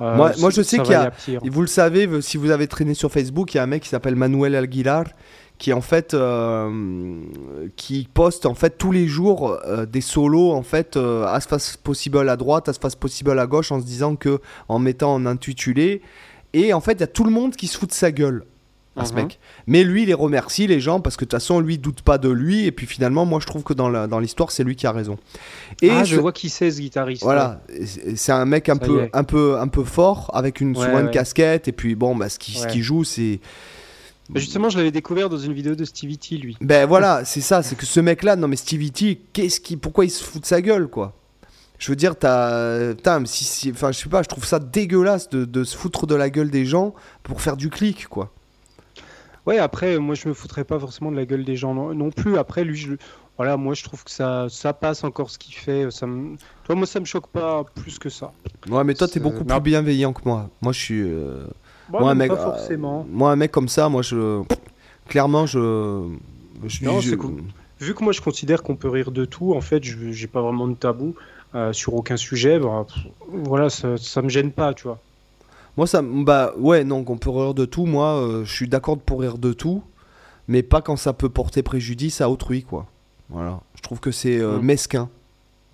Euh, 0.00 0.16
Moi- 0.38 0.50
je 0.50 0.62
sais 0.62 0.76
qu'il 0.84 0.92
y 0.92 0.94
a- 0.94 1.10
y 1.44 1.48
vous 1.50 1.60
le 1.60 1.66
savez, 1.66 2.06
v- 2.06 2.22
si 2.22 2.36
vous 2.36 2.50
avez 2.50 2.66
traîné 2.66 2.94
sur 2.94 3.10
Facebook, 3.12 3.54
il 3.54 3.58
y 3.58 3.60
a 3.60 3.62
un 3.62 3.66
mec 3.66 3.82
qui 3.82 3.88
s'appelle 3.88 4.16
Manuel 4.16 4.54
Aguilar 4.56 5.04
qui 5.58 5.74
en 5.74 5.82
fait 5.82 6.14
euh, 6.14 7.20
qui 7.76 8.08
poste 8.14 8.46
en 8.46 8.54
fait 8.54 8.78
tous 8.78 8.92
les 8.92 9.06
jours 9.06 9.58
euh, 9.66 9.84
des 9.84 10.00
solos 10.00 10.52
en 10.52 10.62
fait 10.62 10.96
euh, 10.96 11.26
as 11.26 11.40
fast 11.46 11.76
possible 11.78 12.26
à 12.28 12.36
droite, 12.36 12.68
as 12.68 12.78
fast 12.80 12.96
possible 12.98 13.38
à 13.38 13.46
gauche 13.46 13.70
en 13.72 13.80
se 13.80 13.84
disant 13.84 14.16
que 14.16 14.40
en 14.68 14.78
mettant 14.78 15.12
en 15.14 15.26
intitulé 15.26 16.00
et 16.54 16.72
en 16.72 16.80
fait 16.80 16.92
il 16.92 17.00
y 17.00 17.04
a 17.04 17.08
tout 17.08 17.24
le 17.24 17.30
monde 17.30 17.56
qui 17.56 17.66
se 17.66 17.76
fout 17.78 17.88
de 17.90 17.94
sa 17.94 18.10
gueule. 18.10 18.44
À 18.96 19.04
ce 19.04 19.12
Mhm. 19.12 19.20
mec. 19.22 19.38
Mais 19.66 19.84
lui, 19.84 20.02
il 20.02 20.06
les 20.06 20.14
remercie, 20.14 20.66
les 20.66 20.80
gens, 20.80 21.00
parce 21.00 21.16
que 21.16 21.24
de 21.24 21.30
toute 21.30 21.38
façon, 21.40 21.60
lui, 21.60 21.74
il 21.74 21.78
doute 21.78 22.02
pas 22.02 22.18
de 22.18 22.28
lui. 22.28 22.66
Et 22.66 22.72
puis 22.72 22.86
finalement, 22.86 23.24
moi, 23.24 23.38
je 23.40 23.46
trouve 23.46 23.62
que 23.62 23.72
dans 23.72 23.88
la- 23.88 24.06
dans 24.06 24.18
l'histoire, 24.18 24.50
c'est 24.50 24.64
lui 24.64 24.74
qui 24.76 24.86
a 24.86 24.92
raison. 24.92 25.16
Et 25.80 25.90
ah, 25.90 26.04
je 26.04 26.16
vois 26.16 26.32
qui 26.32 26.48
c'est 26.48 26.70
ce 26.70 26.80
guitariste. 26.80 27.22
Voilà, 27.22 27.62
c'est 28.16 28.32
un 28.32 28.44
mec 28.44 28.68
un 28.68 28.74
Ça 28.74 28.80
peu, 28.80 29.08
un 29.12 29.24
peu, 29.24 29.58
un 29.58 29.68
peu 29.68 29.84
fort, 29.84 30.30
avec 30.34 30.60
une, 30.60 30.76
Ouais, 30.76 30.84
souvent 30.84 31.00
une 31.00 31.10
casquette. 31.10 31.68
Et 31.68 31.72
puis 31.72 31.94
bon, 31.94 32.16
bah, 32.16 32.28
ce 32.28 32.38
qu'il 32.38 32.54
ce 32.56 32.64
Ouais. 32.64 32.70
qu'il 32.70 32.82
joue, 32.82 33.04
c'est. 33.04 33.40
Bah, 34.28 34.38
justement, 34.38 34.68
je 34.70 34.78
l'avais 34.78 34.90
découvert 34.92 35.28
dans 35.28 35.38
une 35.38 35.52
vidéo 35.52 35.74
de 35.74 35.84
Stevie 35.84 36.18
T, 36.18 36.36
lui. 36.36 36.56
Ben 36.60 36.86
voilà, 36.86 37.22
c'est 37.24 37.40
ça, 37.40 37.62
c'est 37.62 37.76
que 37.76 37.86
ce 37.86 37.98
mec-là, 38.00 38.36
non 38.36 38.46
mais 38.48 38.56
Stevie 38.56 38.92
T, 38.92 39.20
qu'est-ce 39.32 39.60
qui, 39.60 39.76
pourquoi 39.76 40.04
il 40.04 40.10
se 40.10 40.22
fout 40.22 40.42
de 40.42 40.46
sa 40.46 40.60
gueule, 40.60 40.86
quoi? 40.88 41.16
Je 41.78 41.90
veux 41.90 41.96
dire, 41.96 42.14
t'as, 42.16 42.92
si- 43.24 43.70
enfin, 43.72 43.90
je 43.90 43.98
sais 43.98 44.08
pas, 44.08 44.22
je 44.22 44.28
trouve 44.28 44.44
ça 44.44 44.58
dégueulasse 44.58 45.30
de, 45.30 45.44
de 45.46 45.64
se 45.64 45.76
foutre 45.76 46.06
de 46.06 46.14
la 46.14 46.28
gueule 46.28 46.50
des 46.50 46.66
gens 46.66 46.94
pour 47.22 47.40
faire 47.40 47.56
du 47.56 47.70
clic, 47.70 48.06
quoi. 48.06 48.30
Ouais, 49.46 49.58
après, 49.58 49.98
moi, 49.98 50.14
je 50.14 50.28
me 50.28 50.34
foutrais 50.34 50.64
pas 50.64 50.78
forcément 50.78 51.10
de 51.10 51.16
la 51.16 51.26
gueule 51.26 51.44
des 51.44 51.56
gens 51.56 51.74
non, 51.74 51.94
non 51.94 52.10
plus. 52.10 52.36
Après, 52.38 52.64
lui, 52.64 52.76
je, 52.76 52.94
voilà, 53.36 53.56
moi, 53.56 53.74
je 53.74 53.82
trouve 53.84 54.04
que 54.04 54.10
ça, 54.10 54.46
ça 54.50 54.72
passe 54.72 55.02
encore 55.04 55.30
ce 55.30 55.38
qu'il 55.38 55.54
fait. 55.54 55.90
Ça 55.90 56.06
me... 56.06 56.36
Toi, 56.64 56.74
moi, 56.74 56.86
ça 56.86 57.00
me 57.00 57.04
choque 57.06 57.28
pas 57.28 57.64
plus 57.74 57.98
que 57.98 58.08
ça. 58.08 58.32
Ouais, 58.68 58.84
mais 58.84 58.94
toi, 58.94 59.08
t'es 59.08 59.20
beaucoup 59.20 59.44
non. 59.44 59.54
plus 59.54 59.60
bienveillant 59.60 60.12
que 60.12 60.22
moi. 60.24 60.50
Moi, 60.60 60.72
je 60.72 60.78
suis, 60.78 61.00
euh, 61.02 61.46
Bon, 61.88 62.00
moi, 62.00 62.10
un 62.10 62.14
mec, 62.14 62.28
pas 62.30 62.54
euh, 62.70 62.76
moi, 63.08 63.32
un 63.32 63.36
mec 63.36 63.50
comme 63.50 63.68
ça, 63.68 63.88
moi, 63.88 64.02
je, 64.02 64.42
clairement, 65.08 65.46
je, 65.46 66.06
je, 66.66 66.84
Non, 66.84 67.00
je- 67.00 67.14
cool. 67.16 67.42
Vu 67.80 67.94
que 67.94 68.04
moi, 68.04 68.12
je 68.12 68.20
considère 68.20 68.62
qu'on 68.62 68.76
peut 68.76 68.90
rire 68.90 69.10
de 69.10 69.24
tout, 69.24 69.54
en 69.54 69.60
fait, 69.62 69.82
je 69.82 70.12
j'ai 70.12 70.26
pas 70.26 70.42
vraiment 70.42 70.68
de 70.68 70.74
tabou 70.74 71.14
euh, 71.54 71.72
sur 71.72 71.94
aucun 71.94 72.16
sujet. 72.18 72.58
bah, 72.58 72.84
pff, 72.86 73.06
voilà, 73.26 73.70
ça, 73.70 73.96
ça 73.96 74.20
me 74.22 74.28
gêne 74.28 74.52
pas, 74.52 74.74
tu 74.74 74.84
vois. 74.84 74.98
Moi, 75.76 75.86
ça, 75.86 76.02
bah, 76.02 76.52
ouais, 76.58 76.84
non, 76.84 77.04
qu'on 77.04 77.16
peut 77.18 77.30
rire 77.30 77.54
de 77.54 77.64
tout. 77.64 77.86
Moi, 77.86 78.06
euh, 78.06 78.44
je 78.44 78.52
suis 78.52 78.68
d'accord 78.68 78.98
pour 78.98 79.20
rire 79.20 79.38
de 79.38 79.52
tout, 79.52 79.82
mais 80.48 80.62
pas 80.62 80.82
quand 80.82 80.96
ça 80.96 81.12
peut 81.12 81.28
porter 81.28 81.62
préjudice 81.62 82.20
à 82.20 82.28
autrui, 82.28 82.62
quoi. 82.62 82.86
Voilà. 83.28 83.60
Je 83.76 83.82
trouve 83.82 84.00
que 84.00 84.10
c'est 84.10 84.38
euh, 84.40 84.58
Mm. 84.58 84.62
mesquin. 84.64 85.08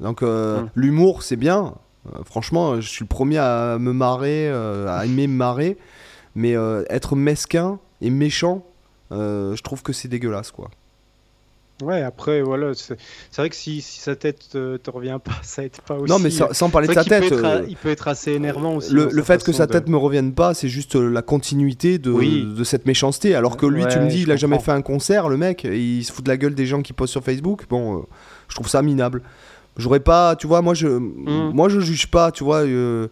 Donc, 0.01 0.23
euh, 0.23 0.63
Mm. 0.63 0.69
l'humour, 0.75 1.23
c'est 1.23 1.37
bien. 1.37 1.75
Franchement, 2.25 2.81
je 2.81 2.89
suis 2.89 3.03
le 3.05 3.09
premier 3.09 3.39
à 3.39 3.79
me 3.81 3.93
marrer, 3.93 4.49
à 4.49 5.05
aimer 5.07 5.27
me 5.27 5.35
marrer, 5.35 5.77
mais 6.37 6.53
être 6.89 7.17
mesquin 7.17 7.81
et 8.01 8.11
méchant, 8.11 8.63
je 9.11 9.61
trouve 9.63 9.83
que 9.83 9.93
c'est 9.93 10.07
dégueulasse, 10.07 10.53
quoi. 10.53 10.71
Ouais, 11.83 12.01
après, 12.03 12.41
voilà, 12.41 12.73
c'est 12.75 12.97
vrai 13.37 13.51
que 13.51 13.55
si, 13.55 13.83
si 13.83 14.01
sa 14.01 14.17
tête 14.17 14.49
te, 14.51 14.79
te 14.79 14.91
revient 14.91 15.19
pas, 15.23 15.33
ça 15.43 15.62
aide 15.62 15.73
pas 15.87 15.95
aussi. 15.97 16.11
non, 16.11 16.19
mais 16.19 16.31
sans, 16.31 16.51
sans 16.55 16.71
parler 16.71 16.89
de 16.89 16.95
sa 16.95 17.05
tête. 17.05 17.29
peut 17.29 17.45
euh, 17.45 17.67
il 17.69 17.77
peut 17.77 17.91
être 17.91 18.09
assez 18.09 18.33
énervant 18.33 18.77
aussi. 18.77 18.95
le, 18.95 19.11
le 19.12 19.23
fait 19.23 19.45
que 19.45 19.53
sa 19.53 19.67
de- 19.67 19.73
tête 19.73 19.89
me 19.89 19.99
revienne 19.99 20.33
pas, 20.33 20.55
c'est 20.55 20.69
juste 20.69 20.97
euh, 20.97 21.11
la 21.11 21.21
continuité 21.21 21.99
de, 21.99 22.11
Oui. 22.11 22.47
de 22.57 22.65
cette 22.65 22.87
méchanceté. 22.87 23.35
Alors 23.35 23.59
que 23.59 23.67
lui, 23.67 23.85
tu 23.89 23.99
me 23.99 24.09
dis, 24.09 24.23
il 24.23 24.31
a 24.31 24.37
jamais 24.37 24.57
comprends. 24.57 24.73
fait 24.73 24.79
un 24.79 24.83
concert, 24.83 25.29
le 25.29 25.37
mec, 25.37 25.67
et 25.67 25.79
il 25.79 26.03
se 26.05 26.12
fout 26.12 26.25
de 26.25 26.31
la 26.31 26.39
gueule 26.39 26.55
des 26.55 26.65
gens 26.65 26.81
qui 26.81 26.95
postent 26.95 27.12
sur 27.12 27.23
Facebook. 27.23 27.65
Bon, 27.69 27.99
euh, 27.99 28.03
je 28.49 28.55
trouve 28.55 28.69
ça 28.69 28.81
minable. 28.81 29.21
J'aurais 29.77 30.01
pas, 30.01 30.35
tu 30.37 30.47
vois, 30.47 30.62
moi 30.62 30.73
je, 30.73 30.87
Mm. 30.89 31.51
moi 31.53 31.69
je 31.69 31.81
juge 31.81 32.07
pas, 32.07 32.31
tu 32.33 32.43
vois. 32.43 32.61
euh, 32.65 32.67
euh, 32.69 33.09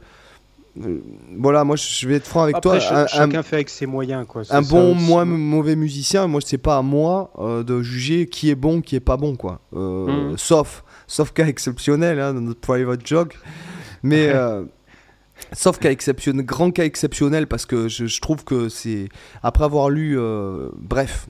voilà, 1.36 1.62
moi 1.64 1.76
je 1.76 2.08
vais 2.08 2.16
être 2.16 2.26
franc 2.26 2.42
avec 2.42 2.56
Après, 2.56 2.70
toi. 2.70 2.80
cha- 2.80 3.00
Un- 3.00 3.04
un- 3.04 3.06
chacun 3.06 3.42
fait 3.42 3.56
avec 3.56 3.68
ses 3.70 3.86
moyens, 3.86 4.26
quoi. 4.26 4.42
un 4.50 4.60
bon, 4.62 4.92
ça 4.94 4.96
aussi. 4.98 5.06
moi, 5.08 5.24
mauvais 5.24 5.76
musicien, 5.76 6.26
moi, 6.26 6.40
c'est 6.44 6.58
pas 6.58 6.78
à 6.78 6.82
moi 6.82 7.30
euh, 7.38 7.62
de 7.62 7.80
juger 7.82 8.26
qui 8.26 8.50
est 8.50 8.54
bon, 8.56 8.80
qui 8.80 8.96
est 8.96 9.00
pas 9.00 9.16
bon, 9.16 9.36
quoi. 9.36 9.60
Euh, 9.74 10.30
Mhm. 10.30 10.38
Sauf, 10.38 10.82
sauf 11.06 11.32
cas 11.32 11.46
exceptionnel, 11.46 12.18
hein, 12.18 12.34
dans 12.34 12.40
notre 12.40 12.60
private 12.60 13.06
joke. 13.06 13.38
Mais, 14.02 14.26
Ouais. 14.26 14.32
euh, 14.34 14.64
sauf 15.52 15.78
cas 15.78 15.90
exceptionnel, 15.90 16.44
grand 16.44 16.70
cas 16.72 16.84
exceptionnel, 16.84 17.46
parce 17.46 17.66
que 17.66 17.88
je, 17.88 18.06
je 18.06 18.20
trouve 18.20 18.44
que 18.44 18.68
c'est. 18.68 19.08
Après 19.42 19.64
avoir 19.64 19.90
lu, 19.90 20.18
bref, 20.76 21.28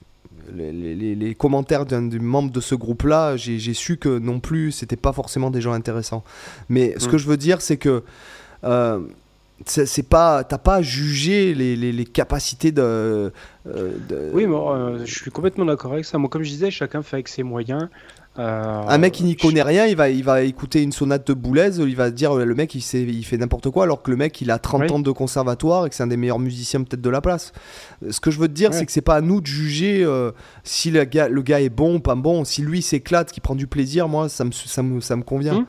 les, 0.53 0.71
les- 0.71 1.15
les 1.15 1.35
commentaires 1.35 1.85
d'un 1.85 2.03
du 2.03 2.19
membre 2.19 2.51
de 2.51 2.59
ce 2.61 2.75
groupe-là, 2.75 3.35
j'ai 3.37 3.57
j'ai 3.59 3.73
su 3.73 3.97
que 3.97 4.17
non 4.19 4.39
plus, 4.39 4.71
c'était 4.71 4.95
pas 4.95 5.11
forcément 5.13 5.49
des 5.51 5.61
gens 5.61 5.73
intéressants. 5.73 6.23
Mais 6.69 6.93
ce 6.97 7.05
Mhm. 7.05 7.11
que 7.11 7.17
je 7.19 7.27
veux 7.27 7.37
dire, 7.37 7.61
c'est 7.61 7.77
que. 7.77 8.03
C'est 9.65 10.03
pas 10.07 10.43
t'as 10.43 10.57
pas 10.57 10.75
à 10.75 10.81
juger 10.81 11.53
les, 11.53 11.75
les- 11.75 11.91
les 11.93 12.05
capacités 12.05 12.71
de, 12.71 12.81
euh, 12.81 13.29
de- 13.65 14.29
Oui, 14.33 14.45
mais 14.47 14.55
euh, 14.55 15.05
je 15.05 15.13
suis 15.15 15.31
complètement 15.31 15.65
d'accord 15.65 15.93
avec 15.93 16.05
ça. 16.05 16.17
Moi, 16.17 16.29
comme 16.29 16.43
je 16.43 16.49
disais, 16.49 16.71
chacun 16.71 17.01
fait 17.01 17.15
avec 17.17 17.27
ses 17.29 17.43
moyens. 17.43 17.87
Euh, 18.37 18.81
un 18.89 18.97
mec 18.97 19.13
qui 19.13 19.23
n'y 19.23 19.31
je- 19.31 19.47
connaît 19.47 19.61
rien 19.61 19.85
il 19.85 19.95
va 19.95 20.09
il 20.09 20.21
va 20.21 20.41
écouter 20.41 20.83
une 20.83 20.91
sonate 20.91 21.25
de 21.25 21.33
Boulez 21.33 21.77
il 21.79 21.95
va 21.95 22.11
dire 22.11 22.35
le 22.35 22.53
mec 22.53 22.75
il, 22.75 22.81
sait, 22.81 23.01
il 23.03 23.23
fait 23.23 23.37
n'importe 23.37 23.69
quoi 23.69 23.83
alors 23.85 24.01
que 24.03 24.11
le 24.11 24.17
mec 24.17 24.41
il 24.41 24.51
a 24.51 24.59
30 24.59 24.81
Oui. 24.81 24.91
ans 24.91 24.99
de 24.99 25.09
conservatoire 25.11 25.85
et 25.85 25.89
que 25.89 25.95
c'est 25.95 26.03
un 26.03 26.07
des 26.07 26.17
meilleurs 26.17 26.39
musiciens 26.39 26.83
peut-être 26.83 26.99
de 27.01 27.09
la 27.09 27.21
place 27.21 27.53
ce 28.09 28.19
que 28.19 28.31
je 28.31 28.39
veux 28.41 28.49
te 28.49 28.53
dire 28.53 28.71
Ouais. 28.71 28.75
c'est 28.77 28.85
que 28.85 28.91
c'est 28.91 28.99
pas 28.99 29.15
à 29.15 29.21
nous 29.21 29.39
de 29.39 29.47
juger 29.47 30.03
euh, 30.03 30.33
si 30.65 30.91
le 30.91 31.05
gars, 31.05 31.29
le 31.29 31.41
gars 31.43 31.61
est 31.61 31.69
bon 31.69 31.95
ou 31.95 31.99
pas 32.01 32.15
bon 32.15 32.43
si 32.43 32.61
lui 32.61 32.81
s'éclate 32.81 33.31
qu'il 33.31 33.41
prend 33.41 33.55
du 33.55 33.67
plaisir 33.67 34.09
moi 34.09 34.27
ça 34.27 34.43
me, 34.43 34.51
ça 34.51 34.83
me, 34.83 34.99
ça 34.99 35.15
me 35.15 35.23
convient 35.23 35.61
Hmm. 35.61 35.65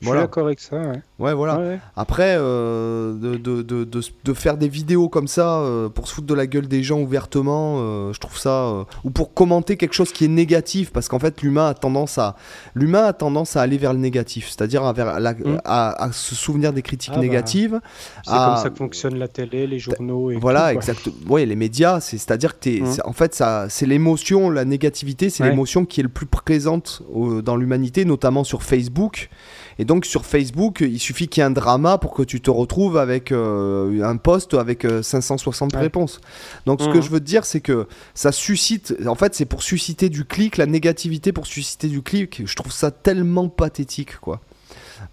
Je 0.00 0.04
suis 0.04 0.06
voilà 0.08 0.20
d'accord 0.22 0.44
avec 0.46 0.60
ça. 0.60 0.76
Ouais. 0.76 1.00
ouais 1.18 1.32
voilà 1.34 1.58
Ouais. 1.58 1.78
Après, 1.96 2.36
euh, 2.38 3.14
de, 3.14 3.62
de, 3.62 3.84
de, 3.84 4.32
faire 4.34 4.58
des 4.58 4.68
vidéos 4.68 5.08
comme 5.08 5.26
ça 5.26 5.60
euh, 5.60 5.88
pour 5.88 6.06
se 6.06 6.12
foutre 6.14 6.26
de 6.26 6.34
la 6.34 6.46
gueule 6.46 6.68
des 6.68 6.82
gens 6.82 7.00
ouvertement, 7.00 7.76
euh, 7.78 8.12
je 8.12 8.20
trouve 8.20 8.36
ça. 8.36 8.84
ou 9.04 9.10
pour 9.10 9.32
commenter 9.32 9.76
quelque 9.78 9.94
chose 9.94 10.12
qui 10.12 10.26
est 10.26 10.28
négatif, 10.28 10.92
parce 10.92 11.08
qu'en 11.08 11.18
fait, 11.18 11.40
l'humain 11.40 11.68
a 11.68 11.74
tendance 11.74 12.18
à 12.18 12.36
l'humain 12.74 13.04
a 13.04 13.12
tendance 13.14 13.56
à 13.56 13.62
aller 13.62 13.78
vers 13.78 13.94
le 13.94 13.98
négatif, 13.98 14.48
c'est-à-dire 14.48 14.84
à, 14.84 14.92
vers 14.92 15.18
la- 15.18 15.32
Mm. 15.32 15.60
à, 15.64 16.04
à 16.04 16.12
se 16.12 16.34
souvenir 16.34 16.72
des 16.74 16.82
critiques 16.82 17.12
Ah 17.14 17.18
bah, 17.18 17.22
négatives. 17.22 17.80
C'est 18.24 18.32
comme 18.32 18.56
ça 18.58 18.70
que 18.70 18.76
fonctionne 18.76 19.16
la 19.16 19.28
télé, 19.28 19.66
les 19.66 19.78
journaux. 19.78 20.30
Et 20.30 20.36
Voilà, 20.36 20.68
tout, 20.72 20.78
quoi. 20.80 20.92
exact. 20.92 21.08
Ouais, 21.28 21.46
les 21.46 21.56
médias, 21.56 22.00
c'est 22.00 22.18
c'est-à-dire 22.18 22.58
que 22.60 22.68
Mm. 22.82 22.86
c'est- 22.92 23.06
en 23.06 23.12
fait, 23.12 23.34
ça, 23.34 23.66
c'est 23.70 23.86
l'émotion, 23.86 24.50
la 24.50 24.64
négativité, 24.66 25.30
c'est 25.30 25.42
l'émotion 25.44 25.84
qui 25.86 26.00
est 26.00 26.02
le 26.02 26.08
plus 26.10 26.26
présente 26.26 27.02
au- 27.12 27.40
dans 27.42 27.56
l'humanité, 27.56 28.04
notamment 28.04 28.44
sur 28.44 28.62
Facebook. 28.62 29.30
Et 29.78 29.84
donc 29.84 30.06
sur 30.06 30.24
Facebook, 30.24 30.80
il 30.80 30.98
suffit 30.98 31.28
qu'il 31.28 31.40
y 31.40 31.44
ait 31.44 31.46
un 31.46 31.50
drama 31.50 31.98
pour 31.98 32.14
que 32.14 32.22
tu 32.22 32.40
te 32.40 32.50
retrouves 32.50 32.96
avec 32.96 33.30
euh, 33.30 34.02
un 34.02 34.16
post 34.16 34.54
avec 34.54 34.84
euh, 34.86 35.02
560 35.02 35.74
Ouais. 35.74 35.80
réponses. 35.80 36.20
Donc 36.64 36.80
ce 36.80 36.88
que 36.88 36.96
Mhm. 36.96 37.02
je 37.02 37.10
veux 37.10 37.20
te 37.20 37.24
dire, 37.26 37.44
c'est 37.44 37.60
que 37.60 37.86
ça 38.14 38.32
suscite, 38.32 38.94
en 39.06 39.14
fait, 39.16 39.34
c'est 39.34 39.44
pour 39.44 39.62
susciter 39.62 40.08
du 40.08 40.24
clic, 40.24 40.56
la 40.56 40.64
négativité 40.66 41.32
pour 41.32 41.46
susciter 41.46 41.88
du 41.88 42.00
clic. 42.02 42.42
Je 42.46 42.56
trouve 42.56 42.72
ça 42.72 42.90
tellement 42.90 43.48
pathétique, 43.48 44.18
quoi. 44.20 44.40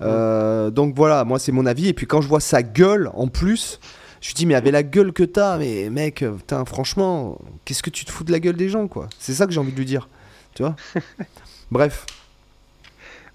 Euh, 0.01 0.71
donc 0.71 0.95
voilà, 0.95 1.23
moi 1.25 1.39
c'est 1.39 1.51
mon 1.51 1.65
avis. 1.65 1.87
Et 1.89 1.93
puis 1.93 2.07
quand 2.07 2.21
je 2.21 2.27
vois 2.29 2.39
sa 2.39 2.63
gueule 2.63 3.09
en 3.15 3.27
plus, 3.27 3.79
je 4.21 4.29
me 4.29 4.33
dis 4.35 4.45
mais 4.45 4.55
avec 4.55 4.71
la 4.71 4.81
gueule 4.83 5.11
que 5.11 5.23
t'as, 5.23 5.57
mais 5.57 5.89
mec, 5.89 6.21
euh, 6.23 6.31
putain, 6.31 6.63
franchement, 6.63 7.37
qu'est-ce 7.65 7.83
que 7.83 7.89
tu 7.89 8.05
te 8.05 8.11
fous 8.11 8.23
de 8.23 8.31
la 8.31 8.39
gueule 8.39 8.55
des 8.55 8.69
gens, 8.69 8.87
quoi? 8.87 9.09
C'est 9.19 9.33
ça 9.33 9.45
que 9.45 9.51
j'ai 9.51 9.59
envie 9.59 9.73
de 9.73 9.77
lui 9.77 9.85
dire, 9.85 10.07
tu 10.55 10.63
vois? 10.63 10.75
Bref. 11.71 12.05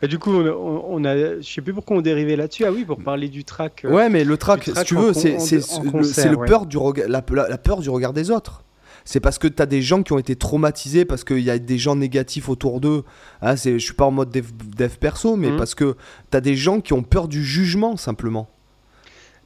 Et 0.01 0.07
du 0.09 0.19
coup, 0.19 0.31
on 0.31 0.47
a, 0.47 0.51
on- 0.51 0.85
on 0.91 1.05
a- 1.05 1.41
je 1.41 1.43
sais 1.43 1.61
plus 1.61 1.73
pourquoi 1.75 1.97
on 1.97 2.01
dérivait 2.01 2.37
là-dessus. 2.37 2.65
Ah 2.65 2.71
oui, 2.73 2.85
pour 2.85 3.03
parler 3.03 3.29
du 3.29 3.45
track. 3.45 3.85
euh, 3.85 3.91
Ouais, 3.93 4.09
mais 4.09 4.23
le 4.25 4.37
track, 4.37 4.65
si 4.65 4.85
tu 4.85 4.95
veux, 4.95 5.13
c'est 5.13 5.33
le, 5.33 6.37
ouais. 6.37 6.47
peur 6.47 6.67
du 6.67 6.77
la, 7.09 7.23
la- 7.49 7.59
peur 7.59 7.81
du 7.81 7.91
regard 7.91 8.13
des 8.13 8.31
autres. 8.31 8.63
C'est 9.05 9.21
parce 9.21 9.39
que 9.39 9.49
tu 9.49 9.63
as 9.63 9.67
des 9.67 9.81
gens 9.83 10.03
qui 10.03 10.13
ont 10.13 10.19
été 10.19 10.37
traumatisés, 10.37 11.05
parce 11.07 11.25
qu'il 11.25 11.41
y 11.41 11.51
a 11.51 11.59
des 11.59 11.79
gens 11.79 11.97
négatifs 11.97 12.49
autour 12.51 12.79
d'eux. 12.81 13.05
Hein, 13.43 13.57
je 13.57 13.79
suis 13.79 13.95
pas 13.95 14.05
en 14.05 14.11
mode 14.11 14.31
dev, 14.31 14.47
dev 14.77 14.97
perso, 14.99 15.35
mais 15.35 15.51
Mhm. 15.51 15.57
parce 15.57 15.75
que 15.75 15.97
tu 16.31 16.37
as 16.37 16.41
des 16.43 16.55
gens 16.57 16.81
qui 16.81 16.93
ont 16.93 17.03
peur 17.03 17.27
du 17.27 17.43
jugement, 17.43 17.97
simplement. 17.97 18.49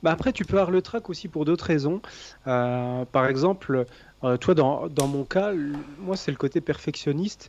Bah 0.03 0.11
après, 0.11 0.33
tu 0.33 0.45
peux 0.45 0.57
avoir 0.59 0.73
le 0.73 0.83
track 0.83 1.09
aussi 1.11 1.29
pour 1.29 1.45
d'autres 1.45 1.65
raisons. 1.67 2.03
Euh, 2.49 3.05
par 3.13 3.27
exemple, 3.29 3.87
euh, 4.25 4.37
toi, 4.37 4.55
dans, 4.55 4.89
dans 4.89 5.07
mon 5.07 5.23
cas, 5.23 5.53
moi, 6.01 6.17
c'est 6.17 6.33
le 6.33 6.37
côté 6.37 6.61
perfectionniste 6.61 7.49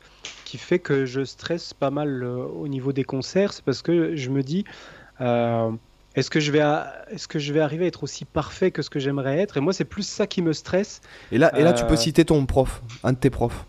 qui 0.53 0.59
fait 0.59 0.77
que 0.77 1.07
je 1.07 1.23
stresse 1.25 1.73
pas 1.73 1.89
mal 1.89 2.21
euh, 2.21 2.45
au 2.45 2.67
niveau 2.67 2.93
des 2.93 3.03
concerts. 3.03 3.53
C'est 3.53 3.63
parce 3.65 3.81
que 3.81 4.15
je 4.15 4.29
me 4.29 4.43
dis, 4.43 4.65
euh, 5.19 5.71
est-ce 6.13 6.29
que, 6.29 6.39
je 6.39 6.51
vais 6.51 6.59
à- 6.59 6.93
est-ce 7.09 7.27
que 7.27 7.39
je 7.39 7.51
vais 7.53 7.59
arriver 7.59 7.85
à 7.85 7.87
être 7.87 8.03
aussi 8.03 8.23
parfait 8.23 8.69
que 8.69 8.83
ce 8.83 8.91
que 8.91 8.99
j'aimerais 8.99 9.39
être? 9.39 9.57
Et 9.57 9.61
moi, 9.61 9.73
c'est 9.73 9.83
plus 9.83 10.05
ça 10.07 10.27
qui 10.27 10.43
me 10.43 10.53
stresse. 10.53 11.01
Et 11.31 11.39
là, 11.39 11.51
et 11.59 11.63
là 11.63 11.73
tu 11.73 11.85
peux 11.85 11.93
Euh. 11.93 11.97
citer 11.97 12.23
ton 12.23 12.45
prof, 12.45 12.83
un 13.03 13.13
de 13.13 13.17
tes 13.17 13.31
profs. 13.31 13.65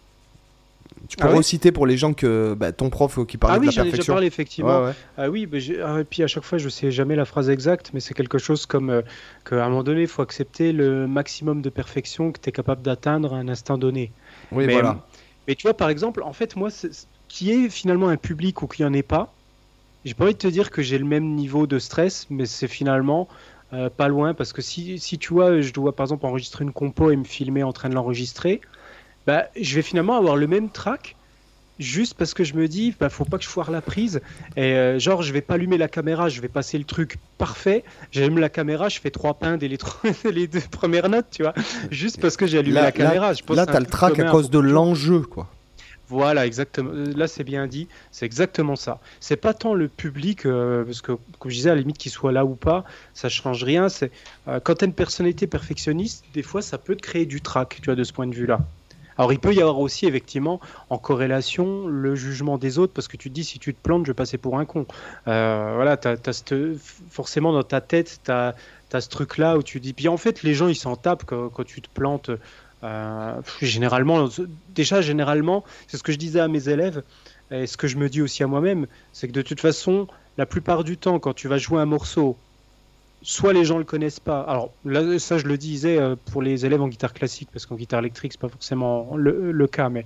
Tu 1.08 1.16
peux 1.16 1.24
Ah 1.26 1.30
ouais 1.30 1.36
reciter 1.38 1.72
pour 1.72 1.86
les 1.86 1.96
gens 1.96 2.12
que 2.12 2.52
bah, 2.54 2.72
ton 2.72 2.90
prof 2.90 3.18
qui 3.26 3.36
parlait 3.38 3.56
ah 3.56 3.60
oui, 3.60 3.66
de 3.66 3.70
la 3.70 3.72
j'en 3.72 3.80
ai 3.80 3.84
déjà 3.84 3.90
perfection. 3.92 4.12
parlé, 4.14 4.26
effectivement. 4.26 4.80
Ouais, 4.80 4.86
ouais. 4.88 4.92
Ah 5.16 5.30
oui, 5.30 5.46
bah, 5.46 5.58
ah, 5.86 6.00
et 6.00 6.04
puis 6.04 6.22
à 6.22 6.26
chaque 6.26 6.44
fois, 6.44 6.58
je 6.58 6.68
sais 6.68 6.90
jamais 6.90 7.16
la 7.16 7.24
phrase 7.24 7.48
exacte, 7.48 7.92
mais 7.94 8.00
c'est 8.00 8.12
quelque 8.14 8.36
chose 8.38 8.66
comme 8.66 8.90
euh, 8.90 9.02
qu'à 9.48 9.64
un 9.64 9.68
moment 9.70 9.82
donné, 9.82 10.02
il 10.02 10.06
faut 10.08 10.22
accepter 10.22 10.72
le 10.72 11.06
maximum 11.06 11.62
de 11.62 11.70
perfection 11.70 12.30
que 12.32 12.40
tu 12.40 12.50
es 12.50 12.52
capable 12.52 12.82
d'atteindre 12.82 13.32
à 13.32 13.36
un 13.38 13.48
instant 13.48 13.78
donné. 13.78 14.12
Oui, 14.52 14.66
mais, 14.66 14.74
voilà. 14.74 15.06
Mais 15.46 15.54
tu 15.54 15.66
vois, 15.66 15.76
par 15.76 15.88
exemple, 15.90 16.22
en 16.22 16.32
fait, 16.32 16.56
moi, 16.56 16.70
qui 17.28 17.50
est 17.52 17.68
finalement 17.70 18.08
un 18.08 18.16
public 18.16 18.62
ou 18.62 18.66
qui 18.68 18.84
en 18.84 18.92
est 18.92 19.02
pas, 19.02 19.34
j'ai 20.04 20.14
pas 20.14 20.24
envie 20.24 20.34
de 20.34 20.38
te 20.38 20.46
dire 20.48 20.70
que 20.70 20.82
j'ai 20.82 20.98
le 20.98 21.04
même 21.04 21.34
niveau 21.34 21.66
de 21.66 21.78
stress, 21.78 22.28
mais 22.30 22.46
c'est 22.46 22.68
finalement 22.68 23.28
euh, 23.72 23.90
pas 23.90 24.08
loin 24.08 24.34
parce 24.34 24.52
que 24.52 24.62
si, 24.62 24.98
si 24.98 25.18
tu 25.18 25.32
vois, 25.32 25.60
je 25.60 25.72
dois 25.72 25.96
par 25.96 26.04
exemple 26.04 26.26
enregistrer 26.26 26.64
une 26.64 26.72
compo 26.72 27.10
et 27.10 27.16
me 27.16 27.24
filmer 27.24 27.62
en 27.62 27.72
train 27.72 27.88
de 27.88 27.94
l'enregistrer, 27.94 28.60
bah, 29.26 29.48
je 29.56 29.74
vais 29.76 29.82
finalement 29.82 30.16
avoir 30.16 30.36
le 30.36 30.46
même 30.46 30.70
track 30.70 31.18
juste 31.78 32.14
parce 32.14 32.34
que 32.34 32.44
je 32.44 32.54
me 32.54 32.68
dis, 32.68 32.94
bah, 32.98 33.08
faut 33.08 33.24
pas 33.24 33.38
que 33.38 33.44
je 33.44 33.48
foire 33.48 33.70
la 33.70 33.80
prise. 33.80 34.20
Et 34.56 34.74
euh, 34.74 34.98
genre, 34.98 35.22
je 35.22 35.32
vais 35.32 35.40
pas 35.40 35.54
allumer 35.54 35.78
la 35.78 35.88
caméra, 35.88 36.28
je 36.28 36.40
vais 36.40 36.48
passer 36.48 36.78
le 36.78 36.84
truc 36.84 37.16
parfait. 37.38 37.84
J'allume 38.12 38.38
la 38.38 38.48
caméra, 38.48 38.88
je 38.88 39.00
fais 39.00 39.10
trois 39.10 39.34
pains 39.34 39.56
dès 39.56 39.68
les, 39.68 39.78
les 40.32 40.46
deux 40.46 40.60
premières 40.70 41.08
notes, 41.08 41.26
tu 41.30 41.42
vois. 41.42 41.54
Juste 41.90 42.20
parce 42.20 42.36
que 42.36 42.46
j'ai 42.46 42.58
allumé 42.58 42.80
la 42.80 42.92
caméra. 42.92 43.32
Là, 43.32 43.54
là 43.54 43.66
tu 43.66 43.72
as 43.72 43.80
le 43.80 43.86
track 43.86 44.18
à 44.18 44.30
cause 44.30 44.50
de 44.50 44.58
l'enjeu, 44.58 45.20
quoi. 45.20 45.48
Voilà, 46.06 46.44
exactement. 46.46 46.90
Euh, 46.92 47.12
là, 47.16 47.26
c'est 47.26 47.44
bien 47.44 47.66
dit. 47.66 47.88
C'est 48.12 48.26
exactement 48.26 48.76
ça. 48.76 49.00
C'est 49.20 49.36
pas 49.36 49.54
tant 49.54 49.72
le 49.72 49.88
public, 49.88 50.44
euh, 50.44 50.84
parce 50.84 51.00
que, 51.00 51.12
comme 51.38 51.50
je 51.50 51.56
disais, 51.56 51.70
à 51.70 51.74
la 51.74 51.80
limite 51.80 51.96
qu'il 51.96 52.12
soit 52.12 52.30
là 52.30 52.44
ou 52.44 52.56
pas, 52.56 52.84
ça 53.14 53.30
change 53.30 53.64
rien. 53.64 53.88
C'est 53.88 54.12
quand 54.62 54.74
tu 54.76 54.84
as 54.84 54.86
une 54.86 54.92
personnalité 54.92 55.46
perfectionniste, 55.46 56.24
des 56.34 56.42
fois, 56.42 56.60
ça 56.60 56.76
peut 56.76 56.94
te 56.94 57.02
créer 57.02 57.24
du 57.24 57.40
trac, 57.40 57.78
tu 57.80 57.86
vois, 57.86 57.94
de 57.94 58.04
ce 58.04 58.12
point 58.12 58.26
de 58.26 58.34
vue-là. 58.34 58.60
Alors 59.18 59.32
il 59.32 59.38
peut 59.38 59.54
y 59.54 59.60
avoir 59.60 59.78
aussi 59.78 60.06
effectivement 60.06 60.60
en 60.90 60.98
corrélation 60.98 61.86
le 61.86 62.14
jugement 62.14 62.58
des 62.58 62.78
autres 62.78 62.92
parce 62.92 63.08
que 63.08 63.16
tu 63.16 63.28
te 63.28 63.34
dis 63.34 63.44
si 63.44 63.58
tu 63.58 63.74
te 63.74 63.80
plantes 63.80 64.06
je 64.06 64.10
vais 64.10 64.14
passer 64.14 64.38
pour 64.38 64.58
un 64.58 64.64
con. 64.64 64.86
Euh, 65.28 65.72
voilà, 65.74 65.98
forcément 67.10 67.52
dans 67.52 67.62
ta 67.62 67.80
tête 67.80 68.20
tu 68.24 68.30
as, 68.30 68.54
ce 68.92 69.08
truc 69.08 69.38
là 69.38 69.56
où 69.56 69.62
tu 69.62 69.80
dis 69.80 69.92
puis 69.92 70.08
en 70.08 70.16
fait 70.16 70.42
les 70.42 70.54
gens 70.54 70.68
ils 70.68 70.76
s'en 70.76 70.96
tapent 70.96 71.24
quand, 71.24 71.64
tu 71.64 71.80
te 71.80 71.88
plantes. 71.88 72.30
Euh, 72.82 73.40
généralement, 73.62 74.28
déjà 74.74 75.00
généralement, 75.00 75.64
c'est 75.86 75.96
ce 75.96 76.02
que 76.02 76.12
je 76.12 76.18
disais 76.18 76.40
à 76.40 76.48
mes 76.48 76.68
élèves 76.68 77.02
et 77.50 77.66
ce 77.66 77.76
que 77.76 77.86
je 77.86 77.96
me 77.96 78.08
dis 78.08 78.20
aussi 78.20 78.42
à 78.42 78.46
moi-même, 78.46 78.86
c'est 79.12 79.26
que 79.28 79.32
de 79.32 79.42
toute 79.42 79.60
façon, 79.60 80.06
la 80.36 80.46
plupart 80.46 80.84
du 80.84 80.96
temps, 80.96 81.18
quand 81.18 81.32
tu 81.32 81.48
vas 81.48 81.58
jouer 81.58 81.80
un 81.80 81.86
morceau 81.86 82.36
soit 83.24 83.54
les 83.54 83.64
gens 83.64 83.78
le 83.78 83.84
connaissent 83.84 84.20
pas. 84.20 84.42
Alors 84.42 84.70
ça, 85.18 85.38
je 85.38 85.46
le 85.46 85.56
disais 85.56 85.98
euh, 85.98 86.14
pour 86.30 86.42
les 86.42 86.66
élèves 86.66 86.82
en 86.82 86.88
guitare 86.88 87.14
classique, 87.14 87.48
parce 87.52 87.66
qu'en 87.66 87.74
guitare 87.74 88.00
électrique, 88.00 88.32
c'est 88.32 88.40
pas 88.40 88.50
forcément 88.50 89.16
le, 89.16 89.66
cas, 89.66 89.88
mais 89.88 90.04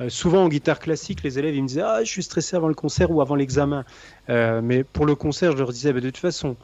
euh, 0.00 0.08
souvent 0.08 0.44
en 0.44 0.48
guitare 0.48 0.78
classique, 0.78 1.22
les 1.24 1.38
élèves 1.38 1.56
ils 1.56 1.62
me 1.62 1.68
disaient 1.68 1.82
ah 1.82 2.04
je 2.04 2.08
suis 2.08 2.22
stressé 2.22 2.56
avant 2.56 2.68
le 2.68 2.74
concert 2.74 3.10
ou 3.10 3.20
avant 3.20 3.34
l'examen. 3.34 3.84
Euh, 4.30 4.60
mais 4.62 4.84
pour 4.84 5.06
le 5.06 5.16
concert, 5.16 5.52
je 5.52 5.58
leur 5.58 5.72
disais 5.72 5.92
bah, 5.92 6.00
de 6.00 6.08
toute 6.08 6.18
façon, 6.18 6.56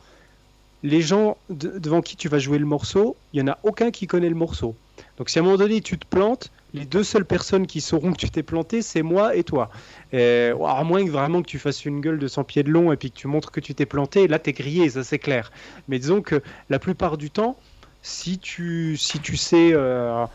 les 0.85 1.03
gens 1.03 1.37
devant 1.51 2.01
qui 2.01 2.17
tu 2.17 2.29
vas 2.29 2.39
jouer 2.39 2.59
le 2.59 2.67
morceau, 2.67 3.17
il 3.33 3.41
y 3.41 3.43
en 3.43 3.49
a 3.49 3.59
aucun 3.65 3.91
qui 3.91 4.07
connaît 4.07 4.31
le 4.31 4.37
morceau. 4.37 4.77
Donc 5.19 5.29
si 5.29 5.39
à 5.39 5.43
un 5.43 5.45
moment 5.45 5.59
donné 5.59 5.81
tu 5.81 5.99
te 5.99 6.07
plantes, 6.07 6.51
les 6.75 6.85
deux 6.85 7.03
seules 7.03 7.25
personnes 7.25 7.67
qui 7.67 7.81
sauront 7.81 8.13
que 8.13 8.19
tu 8.19 8.31
t'es 8.31 8.43
planté, 8.43 8.83
c'est 8.83 9.03
moi 9.03 9.35
et 9.35 9.45
toi. 9.45 9.71
À 10.13 10.85
moins 10.85 11.05
que 11.05 11.11
vraiment 11.11 11.43
que 11.43 11.47
tu 11.47 11.59
fasses 11.59 11.85
une 11.85 12.01
gueule 12.01 12.19
de 12.19 12.29
100 12.29 12.45
pieds 12.45 12.63
de 12.63 12.71
long 12.71 12.93
et 12.93 12.97
puis 12.97 13.11
que 13.11 13.17
tu 13.17 13.27
montres 13.27 13.51
que 13.51 13.61
tu 13.61 13.75
t'es 13.75 13.87
planté, 13.87 14.29
là 14.29 14.39
t'es 14.39 14.53
grillé, 14.53 14.89
ça 14.91 15.05
c'est 15.05 15.19
clair. 15.19 15.51
Mais 15.89 15.99
disons 15.99 16.23
que 16.23 16.43
la 16.71 16.79
plupart 16.79 17.19
du 17.19 17.31
temps, 17.31 17.57
si 18.03 18.39
tu, 18.39 18.97
sais, 18.97 19.71
euh, 19.73 20.27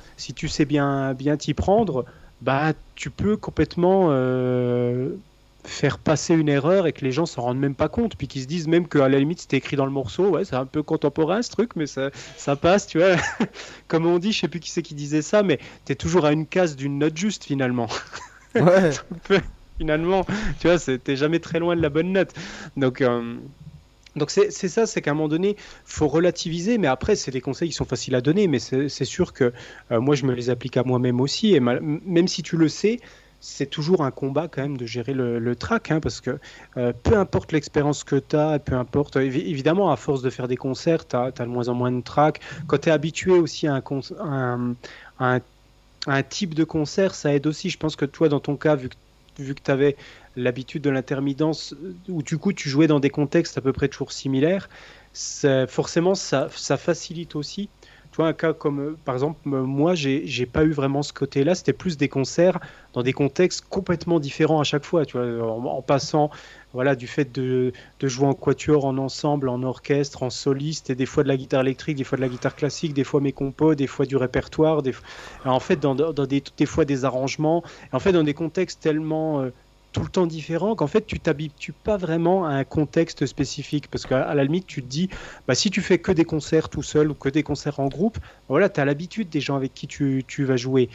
bien 1.16 1.38
t'y 1.38 1.54
prendre, 1.54 2.06
bah 2.42 2.74
tu 2.96 3.10
peux 3.10 3.38
complètement 3.38 4.08
euh, 4.10 5.16
faire 5.66 5.98
passer 5.98 6.34
une 6.34 6.50
erreur 6.50 6.88
et 6.88 6.94
que 6.94 7.06
les 7.06 7.12
gens 7.12 7.26
s'en 7.26 7.44
rendent 7.44 7.60
même 7.60 7.76
pas 7.76 7.90
compte, 7.90 8.16
puis 8.16 8.28
qu'ils 8.28 8.42
se 8.42 8.48
disent 8.48 8.68
même 8.68 8.88
qu'à 8.88 9.08
la 9.08 9.20
limite 9.20 9.42
c'était 9.42 9.58
écrit 9.58 9.76
dans 9.76 9.86
le 9.86 9.92
morceau, 9.92 10.30
ouais, 10.30 10.46
c'est 10.46 10.56
un 10.56 10.66
peu 10.66 10.84
contemporain 10.84 11.42
ce 11.42 11.52
truc, 11.52 11.76
mais 11.76 11.88
ça, 11.88 12.10
ça 12.38 12.56
passe, 12.56 12.88
tu 12.88 13.00
vois. 13.00 13.16
Comme 13.88 14.06
on 14.06 14.20
dit, 14.20 14.32
je 14.32 14.42
sais 14.42 14.48
plus 14.48 14.60
qui 14.60 14.70
c'est 14.70 14.82
qui 14.82 14.96
disait 14.96 15.22
ça, 15.22 15.44
mais 15.44 15.60
t'es 15.86 15.96
toujours 15.96 16.26
à 16.26 16.32
une 16.32 16.46
case 16.46 16.76
d'une 16.76 17.00
note 17.00 17.18
juste 17.18 17.46
finalement. 17.46 17.88
Ouais. 18.56 18.92
finalement, 19.78 20.26
tu 20.60 20.68
vois, 20.68 20.78
t'es 20.78 21.16
jamais 21.16 21.40
très 21.40 21.60
loin 21.60 21.76
de 21.76 21.82
la 21.82 21.90
bonne 21.90 22.12
note. 22.12 22.34
Donc. 22.78 23.02
Euh, 23.02 23.36
donc 24.16 24.30
c'est 24.30 24.52
ça, 24.52 24.86
c'est 24.86 25.02
qu'à 25.02 25.10
un 25.10 25.14
moment 25.16 25.28
donné, 25.28 25.56
faut 25.86 26.08
relativiser, 26.08 26.78
mais 26.78 26.88
après 26.88 27.16
c'est 27.16 27.32
des 27.32 27.42
conseils 27.42 27.70
qui 27.70 27.74
sont 27.74 27.86
faciles 27.86 28.14
à 28.14 28.22
donner, 28.22 28.48
mais 28.48 28.60
c'est 28.60 29.06
sûr 29.06 29.34
que 29.34 29.54
euh, 29.92 30.00
moi 30.00 30.14
je 30.14 30.26
me 30.26 30.34
les 30.34 30.52
applique 30.52 30.78
à 30.78 30.84
moi-même 30.84 31.20
aussi, 31.20 31.56
et 31.56 31.60
même 31.60 32.28
si 32.28 32.44
tu 32.44 32.56
le 32.56 32.70
sais, 32.70 33.00
c'est 33.46 33.66
toujours 33.66 34.06
un 34.06 34.12
combat 34.12 34.48
quand 34.48 34.62
même 34.62 34.78
de 34.78 34.86
gérer 34.86 35.14
le, 35.14 35.56
track, 35.58 35.92
hein, 35.92 36.00
parce 36.00 36.22
que 36.22 36.40
euh, 36.78 36.94
peu 37.04 37.18
importe 37.18 37.52
l'expérience 37.52 38.06
que 38.06 38.16
tu 38.16 38.38
as, 38.38 38.58
peu 38.58 38.74
importe, 38.74 39.18
évidemment, 39.18 39.92
à 39.92 39.98
force 39.98 40.22
de 40.22 40.30
faire 40.30 40.48
des 40.48 40.56
concerts, 40.56 41.06
tu 41.06 41.18
as, 41.18 41.32
de 41.32 41.44
moins 41.46 41.68
en 41.68 41.74
moins 41.74 41.92
de 41.92 42.02
track. 42.02 42.40
Quand 42.68 42.78
tu 42.78 42.88
es 42.88 42.92
habitué 42.94 43.32
aussi 43.32 43.68
à 43.68 43.84
un, 45.20 45.42
type 46.30 46.54
de 46.56 46.64
concert, 46.64 47.14
ça 47.14 47.34
aide 47.36 47.46
aussi. 47.46 47.70
Je 47.70 47.78
pense 47.78 47.98
que 47.98 48.06
toi, 48.06 48.30
dans 48.30 48.40
ton 48.40 48.56
cas, 48.56 48.78
vu 48.78 48.88
que, 48.88 49.62
tu 49.62 49.72
avais 49.72 49.98
l'habitude 50.38 50.82
de 50.82 50.90
l'intermittence, 50.90 51.76
où 52.08 52.24
du 52.24 52.38
coup 52.38 52.54
tu 52.54 52.70
jouais 52.70 52.88
dans 52.88 53.02
des 53.02 53.10
contextes 53.10 53.58
à 53.58 53.62
peu 53.62 53.74
près 53.74 53.90
toujours 53.90 54.14
similaires, 54.14 54.70
forcément 55.68 56.16
ça 56.16 56.48
facilite 56.50 57.36
aussi 57.36 57.70
tu 58.14 58.18
vois, 58.18 58.28
un 58.28 58.34
cas 58.34 58.54
comme, 58.54 58.80
euh, 58.80 58.98
par 59.06 59.16
exemple, 59.16 59.40
moi, 59.50 59.96
j'ai 59.96 60.46
pas 60.46 60.64
eu 60.64 60.72
vraiment 60.72 61.02
ce 61.02 61.12
côté-là. 61.12 61.56
C'était 61.56 61.74
plus 61.74 61.98
des 61.98 62.10
concerts 62.10 62.60
dans 62.94 63.02
des 63.02 63.12
contextes 63.12 63.66
complètement 63.68 64.20
différents 64.20 64.60
à 64.60 64.64
chaque 64.64 64.86
fois, 64.86 65.04
tu 65.04 65.18
vois, 65.18 65.44
en, 65.44 65.82
passant, 65.82 66.30
voilà, 66.74 66.96
du 66.96 67.08
fait 67.08 67.32
de, 67.34 67.74
de, 68.00 68.08
jouer 68.08 68.28
en 68.28 68.36
quatuor, 68.36 68.86
en 68.86 69.00
ensemble, 69.00 69.50
en 69.50 69.64
orchestre, 69.64 70.22
en 70.22 70.30
soliste, 70.30 70.92
et 70.92 70.96
des 70.96 71.08
fois 71.08 71.24
de 71.24 71.28
la 71.28 71.38
guitare 71.38 71.62
électrique, 71.62 71.98
des 71.98 72.04
fois 72.04 72.18
de 72.18 72.22
la 72.22 72.30
guitare 72.30 72.56
classique, 72.56 72.94
des 72.94 73.04
fois 73.04 73.20
mes 73.20 73.32
compos, 73.32 73.74
des 73.74 73.88
fois 73.88 74.06
du 74.06 74.16
répertoire, 74.16 74.84
des, 74.84 74.94
en 75.44 75.60
fait, 75.60 75.78
dans, 75.78 75.96
dans 75.96 76.26
des, 76.28 76.44
des 76.56 76.66
fois 76.68 76.86
des 76.86 77.06
arrangements, 77.06 77.64
en 77.94 78.00
fait, 78.00 78.12
dans 78.12 78.24
des 78.24 78.36
contextes 78.36 78.80
tellement 78.80 79.42
euh, 79.42 79.50
tout 79.94 80.02
le 80.02 80.10
temps 80.10 80.26
différent 80.26 80.76
qu'en 80.76 80.88
fait 80.88 81.06
tu 81.06 81.20
t'habitues 81.20 81.72
pas 81.72 81.96
vraiment 81.96 82.46
à 82.46 82.50
un 82.50 82.64
contexte 82.64 83.26
spécifique. 83.26 83.88
Parce 83.90 84.06
qu'à 84.06 84.34
la 84.34 84.44
limite 84.44 84.68
tu 84.68 84.82
te 84.82 84.88
dis 84.88 85.10
bah, 85.48 85.56
si 85.56 85.72
tu 85.72 85.82
fais 85.82 86.00
que 86.00 86.12
des 86.12 86.26
concerts 86.26 86.68
tout 86.68 86.84
seul 86.84 87.12
ou 87.12 87.14
que 87.14 87.30
des 87.30 87.44
concerts 87.44 87.80
en 87.80 87.88
groupe 87.88 88.18
voilà 88.50 88.68
tu 88.68 88.82
as 88.82 88.86
l'habitude 88.86 89.30
des 89.30 89.40
gens 89.40 89.56
avec 89.56 89.74
qui 89.74 89.88
tu, 89.88 90.26
tu 90.28 90.44
vas 90.44 90.58
jouer. 90.58 90.90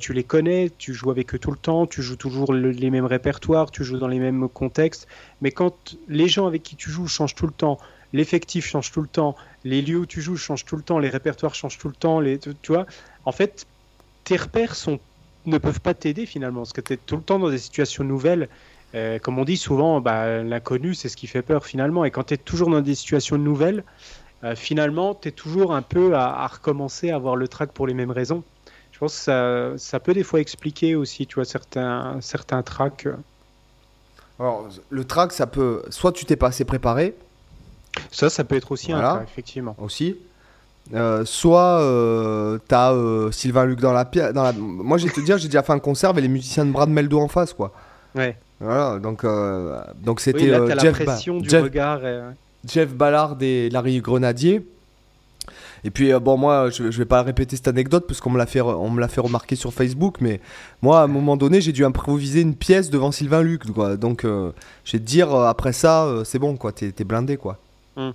Tu 0.00 0.12
les 0.14 0.24
connais 0.24 0.70
tu 0.78 0.94
joues 0.94 1.10
avec 1.10 1.34
eux 1.34 1.38
tout 1.38 1.50
le 1.50 1.58
temps 1.58 1.86
tu 1.86 2.00
joues 2.00 2.16
toujours 2.16 2.54
les 2.54 2.90
mêmes 2.90 3.04
répertoires 3.04 3.70
tu 3.70 3.84
joues 3.84 3.98
dans 3.98 4.08
les 4.08 4.20
mêmes 4.20 4.48
contextes. 4.48 5.06
Mais 5.42 5.50
quand 5.50 5.96
les 6.08 6.28
gens 6.28 6.46
avec 6.46 6.62
qui 6.62 6.76
tu 6.76 6.90
joues 6.90 7.08
changent 7.08 7.34
tout 7.34 7.46
le 7.46 7.52
temps 7.52 7.78
l'effectif 8.12 8.64
change 8.66 8.92
tout 8.92 9.02
le 9.02 9.08
temps 9.08 9.34
les 9.64 9.82
lieux 9.82 9.98
où 9.98 10.06
tu 10.06 10.22
joues 10.22 10.36
changent 10.36 10.64
tout 10.64 10.76
le 10.76 10.82
temps 10.82 10.98
les 10.98 11.08
répertoires 11.10 11.54
changent 11.54 11.78
tout 11.78 11.88
le 11.88 11.94
temps 11.94 12.20
les, 12.20 12.38
tu 12.38 12.54
vois 12.68 12.86
en 13.24 13.32
fait 13.32 13.66
tes 14.22 14.36
repères 14.36 14.74
sont 14.74 15.00
ne 15.46 15.58
peuvent 15.58 15.80
pas 15.80 15.94
t'aider 15.94 16.26
finalement, 16.26 16.60
parce 16.60 16.72
que 16.72 16.80
tu 16.80 16.94
es 16.94 16.96
tout 16.96 17.16
le 17.16 17.22
temps 17.22 17.38
dans 17.38 17.50
des 17.50 17.58
situations 17.58 18.04
nouvelles. 18.04 18.48
Euh, 18.94 19.18
comme 19.18 19.38
on 19.38 19.44
dit 19.44 19.56
souvent, 19.56 20.00
bah, 20.00 20.42
l'inconnu, 20.42 20.94
c'est 20.94 21.08
ce 21.08 21.16
qui 21.16 21.26
fait 21.26 21.42
peur 21.42 21.66
finalement. 21.66 22.04
Et 22.04 22.10
quand 22.10 22.24
tu 22.24 22.34
es 22.34 22.36
toujours 22.36 22.70
dans 22.70 22.80
des 22.80 22.94
situations 22.94 23.38
nouvelles, 23.38 23.84
euh, 24.44 24.54
finalement, 24.54 25.14
tu 25.14 25.28
es 25.28 25.32
toujours 25.32 25.74
un 25.74 25.82
peu 25.82 26.14
à, 26.14 26.46
recommencer 26.46 27.10
à 27.10 27.16
avoir 27.16 27.34
le 27.34 27.48
track 27.48 27.72
pour 27.72 27.86
les 27.86 27.94
mêmes 27.94 28.10
raisons. 28.10 28.44
Je 28.92 28.98
pense 28.98 29.16
que 29.16 29.22
ça, 29.22 29.72
ça, 29.76 30.00
peut 30.00 30.14
des 30.14 30.22
fois 30.22 30.40
expliquer 30.40 30.94
aussi, 30.94 31.26
tu 31.26 31.34
vois, 31.36 31.44
certains, 31.44 32.18
certains 32.20 32.62
tracks. 32.62 33.08
Alors, 34.38 34.68
le 34.90 35.04
track, 35.04 35.32
ça 35.32 35.46
peut. 35.46 35.82
Soit 35.90 36.12
tu 36.12 36.24
t'es 36.24 36.36
pas 36.36 36.48
assez 36.48 36.64
préparé. 36.64 37.14
Ça, 38.10 38.30
ça 38.30 38.44
peut 38.44 38.56
être 38.56 38.72
aussi 38.72 38.92
un 38.92 39.00
cas, 39.00 39.22
effectivement. 39.22 39.74
Aussi. 39.78 40.16
Euh, 40.92 41.24
soit 41.24 41.80
euh, 41.80 42.58
t'as 42.68 42.92
euh, 42.92 43.30
Sylvain 43.30 43.64
Luc 43.64 43.80
dans 43.80 43.92
la 43.92 44.04
pièce. 44.04 44.32
La... 44.34 44.52
Moi, 44.52 44.98
j'ai 44.98 45.08
te 45.08 45.20
dire, 45.20 45.38
j'ai 45.38 45.48
déjà 45.48 45.62
fait 45.62 45.72
un 45.72 45.78
concert 45.78 46.10
avec 46.10 46.22
les 46.22 46.28
musiciens 46.28 46.66
de 46.66 46.72
Brad 46.72 46.90
Meldo 46.90 47.18
en 47.20 47.28
face, 47.28 47.54
quoi. 47.54 47.72
Ouais. 48.14 48.36
Voilà, 48.60 48.98
donc 48.98 49.26
donc 50.02 50.20
c'était 50.20 50.48
Jeff, 50.78 51.02
Jeff... 51.42 51.66
Jeff 52.66 52.94
Ballard 52.94 53.36
et 53.40 53.68
Larry 53.68 54.00
Grenadier. 54.00 54.66
Et 55.86 55.90
puis 55.90 56.12
bon, 56.14 56.38
moi, 56.38 56.70
je, 56.70 56.90
je, 56.90 56.98
vais 56.98 57.04
pas 57.04 57.22
répéter 57.22 57.56
cette 57.56 57.68
anecdote 57.68 58.06
parce 58.06 58.20
qu'on 58.20 58.30
me 58.30 58.38
l'a 58.38 58.46
fait, 58.46 58.62
on 58.62 58.88
me 58.88 59.00
l'a 59.00 59.08
fait 59.08 59.20
remarquer 59.20 59.54
sur 59.56 59.74
Facebook, 59.74 60.18
mais 60.20 60.40
moi, 60.80 61.00
à 61.00 61.04
un 61.04 61.08
moment 61.08 61.36
donné, 61.36 61.60
j'ai 61.60 61.72
dû 61.72 61.84
improviser 61.84 62.40
une 62.40 62.54
pièce 62.54 62.88
devant 62.88 63.12
Sylvain 63.12 63.42
Luc, 63.42 63.70
quoi. 63.72 63.96
Donc, 63.96 64.22
je 64.22 64.92
vais 64.92 64.98
te 64.98 65.04
dire, 65.04 65.34
après 65.34 65.72
ça, 65.72 66.08
c'est 66.24 66.38
bon, 66.38 66.56
quoi. 66.56 66.72
T'es, 66.72 66.92
blindé, 67.04 67.36
quoi. 67.36 67.58
Hum. 67.96 68.14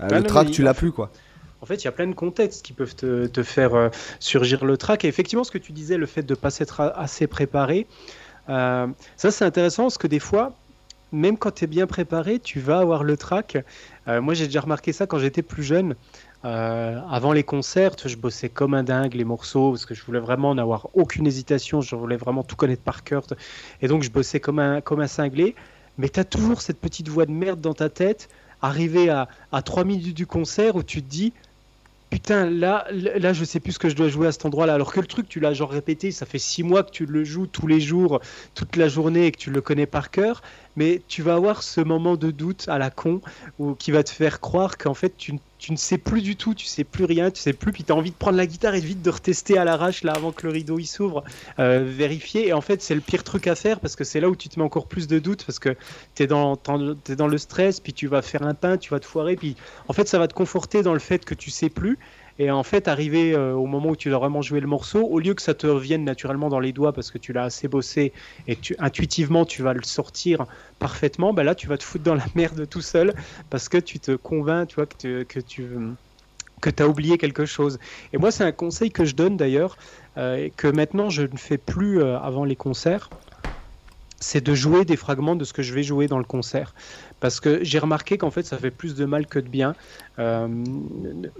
le 0.00 0.22
track, 0.22 0.50
tu 0.50 0.62
l'as 0.62 0.74
plus, 0.74 0.90
quoi. 0.90 1.12
En 1.60 1.66
fait, 1.66 1.76
il 1.76 1.84
y 1.86 1.88
a 1.88 1.92
plein 1.92 2.06
de 2.06 2.14
contextes 2.14 2.64
qui 2.64 2.72
peuvent 2.72 2.94
te, 2.94 3.42
faire 3.42 3.74
euh, 3.74 3.88
surgir 4.20 4.64
le 4.64 4.76
track. 4.76 5.04
Et 5.04 5.08
effectivement, 5.08 5.44
ce 5.44 5.50
que 5.50 5.58
tu 5.58 5.72
disais, 5.72 5.96
le 5.96 6.06
fait 6.06 6.22
de 6.22 6.34
ne 6.34 6.38
pas 6.38 6.50
s'être 6.50 6.80
assez 6.80 7.26
préparé, 7.26 7.86
euh, 8.48 8.86
ça 9.16 9.30
c'est 9.30 9.44
intéressant 9.44 9.84
parce 9.84 9.98
que 9.98 10.06
des 10.06 10.20
fois, 10.20 10.52
même 11.10 11.36
quand 11.36 11.50
tu 11.50 11.64
es 11.64 11.66
bien 11.66 11.86
préparé, 11.86 12.38
tu 12.38 12.60
vas 12.60 12.78
avoir 12.78 13.02
le 13.02 13.16
track. 13.16 13.58
Euh, 14.06 14.20
moi, 14.20 14.34
j'ai 14.34 14.46
déjà 14.46 14.60
remarqué 14.60 14.92
ça 14.92 15.06
quand 15.06 15.18
j'étais 15.18 15.42
plus 15.42 15.62
jeune. 15.62 15.96
avant 16.44 17.32
les 17.32 17.42
concerts, 17.42 17.96
je 18.04 18.16
bossais 18.16 18.48
comme 18.48 18.74
un 18.74 18.84
dingue 18.84 19.14
les 19.14 19.24
morceaux 19.24 19.70
parce 19.72 19.84
que 19.84 19.94
je 19.94 20.04
voulais 20.04 20.20
vraiment 20.20 20.54
n'avoir 20.54 20.88
aucune 20.94 21.26
hésitation. 21.26 21.80
Je 21.80 21.96
voulais 21.96 22.16
vraiment 22.16 22.44
tout 22.44 22.54
connaître 22.54 22.82
par 22.82 23.02
cœur. 23.02 23.24
Et 23.82 23.88
donc, 23.88 24.04
je 24.04 24.10
bossais 24.10 24.38
comme 24.38 24.60
un, 24.60 24.80
comme 24.80 25.00
un 25.00 25.08
cinglé. 25.08 25.56
Mais 25.98 26.08
tu 26.08 26.20
as 26.20 26.24
toujours 26.24 26.60
cette 26.60 26.78
petite 26.78 27.08
voix 27.08 27.26
de 27.26 27.32
merde 27.32 27.60
dans 27.60 27.74
ta 27.74 27.88
tête, 27.88 28.28
arrivé 28.62 29.10
à, 29.10 29.28
à 29.50 29.62
3 29.62 29.82
minutes 29.82 30.14
du 30.14 30.26
concert 30.26 30.76
où 30.76 30.84
tu 30.84 31.02
te 31.02 31.08
dis 31.08 31.32
putain, 32.10 32.50
là, 32.50 32.86
là, 32.90 33.32
je 33.32 33.44
sais 33.44 33.60
plus 33.60 33.72
ce 33.72 33.78
que 33.78 33.88
je 33.88 33.96
dois 33.96 34.08
jouer 34.08 34.28
à 34.28 34.32
cet 34.32 34.46
endroit-là. 34.46 34.74
Alors 34.74 34.92
que 34.92 35.00
le 35.00 35.06
truc, 35.06 35.28
tu 35.28 35.40
l'as 35.40 35.52
genre 35.52 35.70
répété, 35.70 36.10
ça 36.10 36.26
fait 36.26 36.38
six 36.38 36.62
mois 36.62 36.82
que 36.82 36.90
tu 36.90 37.06
le 37.06 37.24
joues 37.24 37.46
tous 37.46 37.66
les 37.66 37.80
jours, 37.80 38.20
toute 38.54 38.76
la 38.76 38.88
journée 38.88 39.26
et 39.26 39.32
que 39.32 39.38
tu 39.38 39.50
le 39.50 39.60
connais 39.60 39.86
par 39.86 40.10
cœur. 40.10 40.42
Mais 40.76 41.02
tu 41.08 41.22
vas 41.22 41.34
avoir 41.34 41.62
ce 41.62 41.80
moment 41.80 42.16
de 42.16 42.30
doute 42.30 42.68
à 42.68 42.78
la 42.78 42.90
con 42.90 43.20
où, 43.58 43.74
qui 43.74 43.90
va 43.90 44.02
te 44.02 44.10
faire 44.10 44.40
croire 44.40 44.78
qu'en 44.78 44.94
fait, 44.94 45.16
tu 45.16 45.38
tu 45.58 45.72
ne 45.72 45.76
sais 45.76 45.98
plus 45.98 46.22
du 46.22 46.36
tout, 46.36 46.54
tu 46.54 46.66
sais 46.66 46.84
plus 46.84 47.04
rien, 47.04 47.30
tu 47.30 47.40
sais 47.40 47.52
plus, 47.52 47.72
puis 47.72 47.82
tu 47.82 47.92
as 47.92 47.94
envie 47.94 48.12
de 48.12 48.16
prendre 48.16 48.36
la 48.36 48.46
guitare 48.46 48.74
et 48.74 48.80
vite 48.80 49.02
de 49.02 49.10
retester 49.10 49.58
à 49.58 49.64
l'arrache 49.64 50.04
là 50.04 50.12
avant 50.12 50.30
que 50.30 50.46
le 50.46 50.52
rideau 50.52 50.78
il 50.78 50.86
s'ouvre, 50.86 51.24
euh, 51.58 51.84
vérifier. 51.84 52.48
Et 52.48 52.52
en 52.52 52.60
fait, 52.60 52.80
c'est 52.80 52.94
le 52.94 53.00
pire 53.00 53.24
truc 53.24 53.46
à 53.48 53.56
faire 53.56 53.80
parce 53.80 53.96
que 53.96 54.04
c'est 54.04 54.20
là 54.20 54.28
où 54.28 54.36
tu 54.36 54.48
te 54.48 54.58
mets 54.58 54.64
encore 54.64 54.86
plus 54.86 55.08
de 55.08 55.18
doutes 55.18 55.44
parce 55.44 55.58
que 55.58 55.76
tu 56.14 56.22
es 56.22 56.26
dans, 56.26 56.54
es 57.08 57.16
dans 57.16 57.26
le 57.26 57.38
stress, 57.38 57.80
puis 57.80 57.92
tu 57.92 58.06
vas 58.06 58.22
faire 58.22 58.44
un 58.44 58.54
pain, 58.54 58.76
tu 58.76 58.90
vas 58.90 59.00
te 59.00 59.06
foirer, 59.06 59.34
puis 59.34 59.56
en 59.88 59.92
fait, 59.92 60.06
ça 60.08 60.18
va 60.18 60.28
te 60.28 60.34
conforter 60.34 60.82
dans 60.82 60.92
le 60.92 61.00
fait 61.00 61.24
que 61.24 61.34
tu 61.34 61.50
sais 61.50 61.70
plus. 61.70 61.98
Et 62.38 62.50
en 62.50 62.62
fait, 62.62 62.88
arriver 62.88 63.34
euh, 63.34 63.54
au 63.54 63.66
moment 63.66 63.90
où 63.90 63.96
tu 63.96 64.08
dois 64.10 64.18
vraiment 64.18 64.42
jouer 64.42 64.60
le 64.60 64.66
morceau, 64.66 65.04
au 65.04 65.18
lieu 65.18 65.34
que 65.34 65.42
ça 65.42 65.54
te 65.54 65.66
revienne 65.66 66.04
naturellement 66.04 66.48
dans 66.48 66.60
les 66.60 66.72
doigts 66.72 66.92
parce 66.92 67.10
que 67.10 67.18
tu 67.18 67.32
l'as 67.32 67.44
assez 67.44 67.68
bossé 67.68 68.12
et 68.46 68.56
tu, 68.56 68.76
intuitivement 68.78 69.44
tu 69.44 69.62
vas 69.62 69.74
le 69.74 69.82
sortir 69.82 70.46
parfaitement, 70.78 71.32
bah 71.32 71.42
là 71.44 71.54
tu 71.54 71.66
vas 71.66 71.76
te 71.76 71.84
foutre 71.84 72.04
dans 72.04 72.14
la 72.14 72.26
merde 72.34 72.68
tout 72.68 72.80
seul 72.80 73.14
parce 73.50 73.68
que 73.68 73.78
tu 73.78 73.98
te 74.00 74.12
convaincs, 74.16 74.68
tu 74.68 74.76
vois, 74.76 74.86
que, 74.86 75.24
que 75.24 75.40
tu 75.40 75.68
que 76.60 76.70
tu 76.70 76.82
as 76.82 76.88
oublié 76.88 77.18
quelque 77.18 77.46
chose. 77.46 77.78
Et 78.12 78.18
moi, 78.18 78.30
c'est 78.32 78.44
un 78.44 78.52
conseil 78.52 78.90
que 78.90 79.04
je 79.04 79.14
donne 79.14 79.36
d'ailleurs, 79.36 79.76
euh, 80.16 80.48
que 80.56 80.66
maintenant 80.68 81.08
je 81.10 81.22
ne 81.22 81.36
fais 81.36 81.58
plus 81.58 82.00
euh, 82.00 82.18
avant 82.18 82.44
les 82.44 82.56
concerts, 82.56 83.10
c'est 84.20 84.44
de 84.44 84.54
jouer 84.54 84.84
des 84.84 84.96
fragments 84.96 85.36
de 85.36 85.44
ce 85.44 85.52
que 85.52 85.62
je 85.62 85.72
vais 85.72 85.82
jouer 85.82 86.08
dans 86.08 86.18
le 86.18 86.24
concert. 86.24 86.74
Parce 87.20 87.40
que 87.40 87.64
j'ai 87.64 87.78
remarqué 87.78 88.16
qu'en 88.16 88.30
fait, 88.30 88.44
ça 88.44 88.56
fait 88.56 88.70
plus 88.70 88.94
de 88.94 89.04
mal 89.04 89.26
que 89.26 89.38
de 89.38 89.48
bien. 89.48 89.74
Euh, 90.18 90.48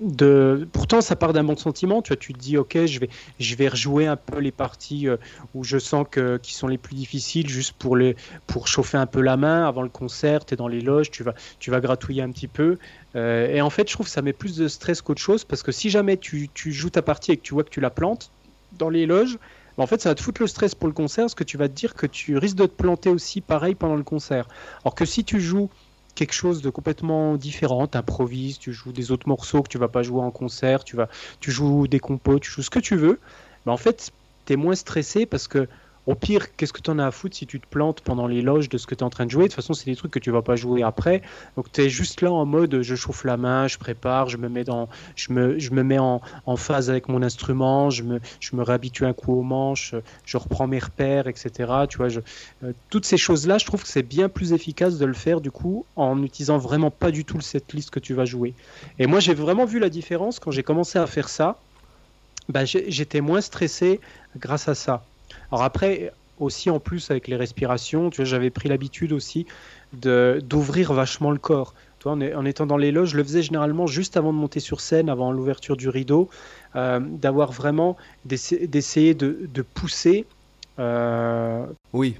de... 0.00 0.68
Pourtant, 0.72 1.00
ça 1.00 1.14
part 1.14 1.32
d'un 1.32 1.44
bon 1.44 1.56
sentiment. 1.56 2.02
Tu 2.02 2.08
vois, 2.08 2.16
tu 2.16 2.32
te 2.32 2.38
dis, 2.38 2.56
ok, 2.56 2.86
je 2.86 2.98
vais, 3.00 3.08
je 3.38 3.54
vais 3.54 3.68
rejouer 3.68 4.06
un 4.06 4.16
peu 4.16 4.38
les 4.38 4.50
parties 4.50 5.08
euh, 5.08 5.16
où 5.54 5.62
je 5.62 5.78
sens 5.78 6.06
que 6.10 6.36
qui 6.38 6.54
sont 6.54 6.66
les 6.66 6.78
plus 6.78 6.96
difficiles, 6.96 7.48
juste 7.48 7.74
pour 7.78 7.96
les, 7.96 8.16
pour 8.46 8.66
chauffer 8.66 8.98
un 8.98 9.06
peu 9.06 9.20
la 9.20 9.36
main 9.36 9.66
avant 9.66 9.82
le 9.82 9.88
concert. 9.88 10.44
Tu 10.44 10.54
es 10.54 10.56
dans 10.56 10.68
les 10.68 10.80
loges, 10.80 11.10
tu 11.10 11.22
vas, 11.22 11.34
tu 11.60 11.70
vas 11.70 11.80
gratouiller 11.80 12.22
un 12.22 12.30
petit 12.30 12.48
peu. 12.48 12.78
Euh, 13.14 13.48
et 13.48 13.60
en 13.60 13.70
fait, 13.70 13.88
je 13.88 13.94
trouve 13.94 14.06
que 14.06 14.12
ça 14.12 14.22
met 14.22 14.32
plus 14.32 14.56
de 14.56 14.68
stress 14.68 15.00
qu'autre 15.00 15.20
chose 15.20 15.44
parce 15.44 15.62
que 15.62 15.72
si 15.72 15.90
jamais 15.90 16.16
tu, 16.16 16.48
tu 16.52 16.72
joues 16.72 16.90
ta 16.90 17.02
partie 17.02 17.32
et 17.32 17.36
que 17.36 17.42
tu 17.42 17.54
vois 17.54 17.64
que 17.64 17.70
tu 17.70 17.80
la 17.80 17.90
plantes 17.90 18.30
dans 18.72 18.90
les 18.90 19.06
loges, 19.06 19.38
en 19.82 19.86
fait, 19.86 20.00
ça 20.00 20.10
va 20.10 20.14
te 20.14 20.22
foutre 20.22 20.40
le 20.42 20.48
stress 20.48 20.74
pour 20.74 20.88
le 20.88 20.94
concert, 20.94 21.24
parce 21.24 21.34
que 21.34 21.44
tu 21.44 21.56
vas 21.56 21.68
te 21.68 21.74
dire 21.74 21.94
que 21.94 22.06
tu 22.06 22.36
risques 22.36 22.56
de 22.56 22.66
te 22.66 22.74
planter 22.74 23.10
aussi 23.10 23.40
pareil 23.40 23.74
pendant 23.74 23.96
le 23.96 24.04
concert. 24.04 24.48
Alors 24.84 24.94
que 24.94 25.04
si 25.04 25.24
tu 25.24 25.40
joues 25.40 25.70
quelque 26.14 26.32
chose 26.32 26.62
de 26.62 26.70
complètement 26.70 27.36
différent, 27.36 27.88
improvises, 27.94 28.58
tu 28.58 28.72
joues 28.72 28.92
des 28.92 29.12
autres 29.12 29.28
morceaux 29.28 29.62
que 29.62 29.68
tu 29.68 29.78
vas 29.78 29.88
pas 29.88 30.02
jouer 30.02 30.22
en 30.22 30.32
concert, 30.32 30.84
tu 30.84 30.96
vas, 30.96 31.08
tu 31.40 31.52
joues 31.52 31.86
des 31.86 32.00
compos, 32.00 32.40
tu 32.40 32.50
joues 32.50 32.62
ce 32.62 32.70
que 32.70 32.80
tu 32.80 32.96
veux, 32.96 33.20
bah, 33.64 33.72
en 33.72 33.76
fait, 33.76 34.10
tu 34.46 34.52
es 34.54 34.56
moins 34.56 34.74
stressé 34.74 35.26
parce 35.26 35.46
que 35.48 35.68
au 36.08 36.14
pire, 36.14 36.56
qu'est-ce 36.56 36.72
que 36.72 36.80
tu 36.80 36.88
en 36.88 36.98
as 36.98 37.06
à 37.06 37.10
foutre 37.10 37.36
si 37.36 37.46
tu 37.46 37.60
te 37.60 37.66
plantes 37.66 38.00
pendant 38.00 38.26
les 38.26 38.40
loges 38.40 38.70
de 38.70 38.78
ce 38.78 38.86
que 38.86 38.94
tu 38.94 39.00
es 39.00 39.04
en 39.04 39.10
train 39.10 39.26
de 39.26 39.30
jouer? 39.30 39.44
De 39.44 39.48
toute 39.48 39.56
façon, 39.56 39.74
c'est 39.74 39.90
des 39.90 39.94
trucs 39.94 40.10
que 40.10 40.18
tu 40.18 40.30
vas 40.30 40.40
pas 40.40 40.56
jouer 40.56 40.82
après. 40.82 41.20
Donc 41.54 41.70
tu 41.70 41.82
es 41.82 41.90
juste 41.90 42.22
là 42.22 42.32
en 42.32 42.46
mode 42.46 42.80
je 42.80 42.94
chauffe 42.94 43.24
la 43.24 43.36
main, 43.36 43.66
je 43.66 43.76
prépare, 43.76 44.30
je 44.30 44.38
me 44.38 44.48
mets, 44.48 44.64
dans, 44.64 44.88
je 45.16 45.34
me, 45.34 45.58
je 45.58 45.70
me 45.70 45.82
mets 45.82 45.98
en, 45.98 46.22
en 46.46 46.56
phase 46.56 46.88
avec 46.88 47.08
mon 47.08 47.22
instrument, 47.22 47.90
je 47.90 48.04
me, 48.04 48.20
je 48.40 48.56
me 48.56 48.62
réhabitue 48.62 49.04
un 49.04 49.12
coup 49.12 49.34
aux 49.34 49.42
manches, 49.42 49.94
je 50.24 50.38
reprends 50.38 50.66
mes 50.66 50.78
repères, 50.78 51.26
etc. 51.26 51.70
Tu 51.90 51.98
vois, 51.98 52.08
euh, 52.62 52.72
toutes 52.88 53.04
ces 53.04 53.18
choses-là, 53.18 53.58
je 53.58 53.66
trouve 53.66 53.82
que 53.82 53.88
c'est 53.88 54.02
bien 54.02 54.30
plus 54.30 54.54
efficace 54.54 54.96
de 54.96 55.04
le 55.04 55.12
faire 55.12 55.42
du 55.42 55.50
coup 55.50 55.84
en 55.94 56.22
utilisant 56.22 56.56
vraiment 56.56 56.90
pas 56.90 57.10
du 57.10 57.26
tout 57.26 57.36
le 57.36 57.42
setlist 57.42 57.90
que 57.90 58.00
tu 58.00 58.14
vas 58.14 58.24
jouer. 58.24 58.54
Et 58.98 59.06
moi, 59.06 59.20
j'ai 59.20 59.34
vraiment 59.34 59.66
vu 59.66 59.78
la 59.78 59.90
différence 59.90 60.40
quand 60.40 60.52
j'ai 60.52 60.62
commencé 60.62 60.98
à 60.98 61.06
faire 61.06 61.28
ça. 61.28 61.60
Bah, 62.48 62.64
j'étais 62.64 63.20
moins 63.20 63.42
stressé 63.42 64.00
grâce 64.38 64.68
à 64.68 64.74
ça. 64.74 65.04
Alors 65.50 65.62
après, 65.62 66.12
aussi 66.38 66.70
en 66.70 66.80
plus 66.80 67.10
avec 67.10 67.28
les 67.28 67.36
respirations, 67.36 68.10
tu 68.10 68.18
vois, 68.18 68.24
j'avais 68.24 68.50
pris 68.50 68.68
l'habitude 68.68 69.12
aussi 69.12 69.46
de 69.92 70.40
d'ouvrir 70.44 70.92
vachement 70.92 71.30
le 71.30 71.38
corps. 71.38 71.74
Toi, 71.98 72.12
en, 72.12 72.20
en, 72.20 72.44
étant 72.44 72.66
dans 72.66 72.76
les 72.76 72.92
loges, 72.92 73.10
je 73.10 73.16
le 73.16 73.24
faisais 73.24 73.42
généralement 73.42 73.86
juste 73.86 74.16
avant 74.16 74.32
de 74.32 74.38
monter 74.38 74.60
sur 74.60 74.80
scène, 74.80 75.08
avant 75.08 75.32
l'ouverture 75.32 75.76
du 75.76 75.88
rideau, 75.88 76.28
euh, 76.76 77.00
d'avoir 77.00 77.50
vraiment 77.50 77.96
d'essayer 78.24 79.14
de, 79.14 79.48
de, 79.52 79.62
pousser. 79.62 80.26
Euh, 80.78 81.66
oui. 81.92 82.16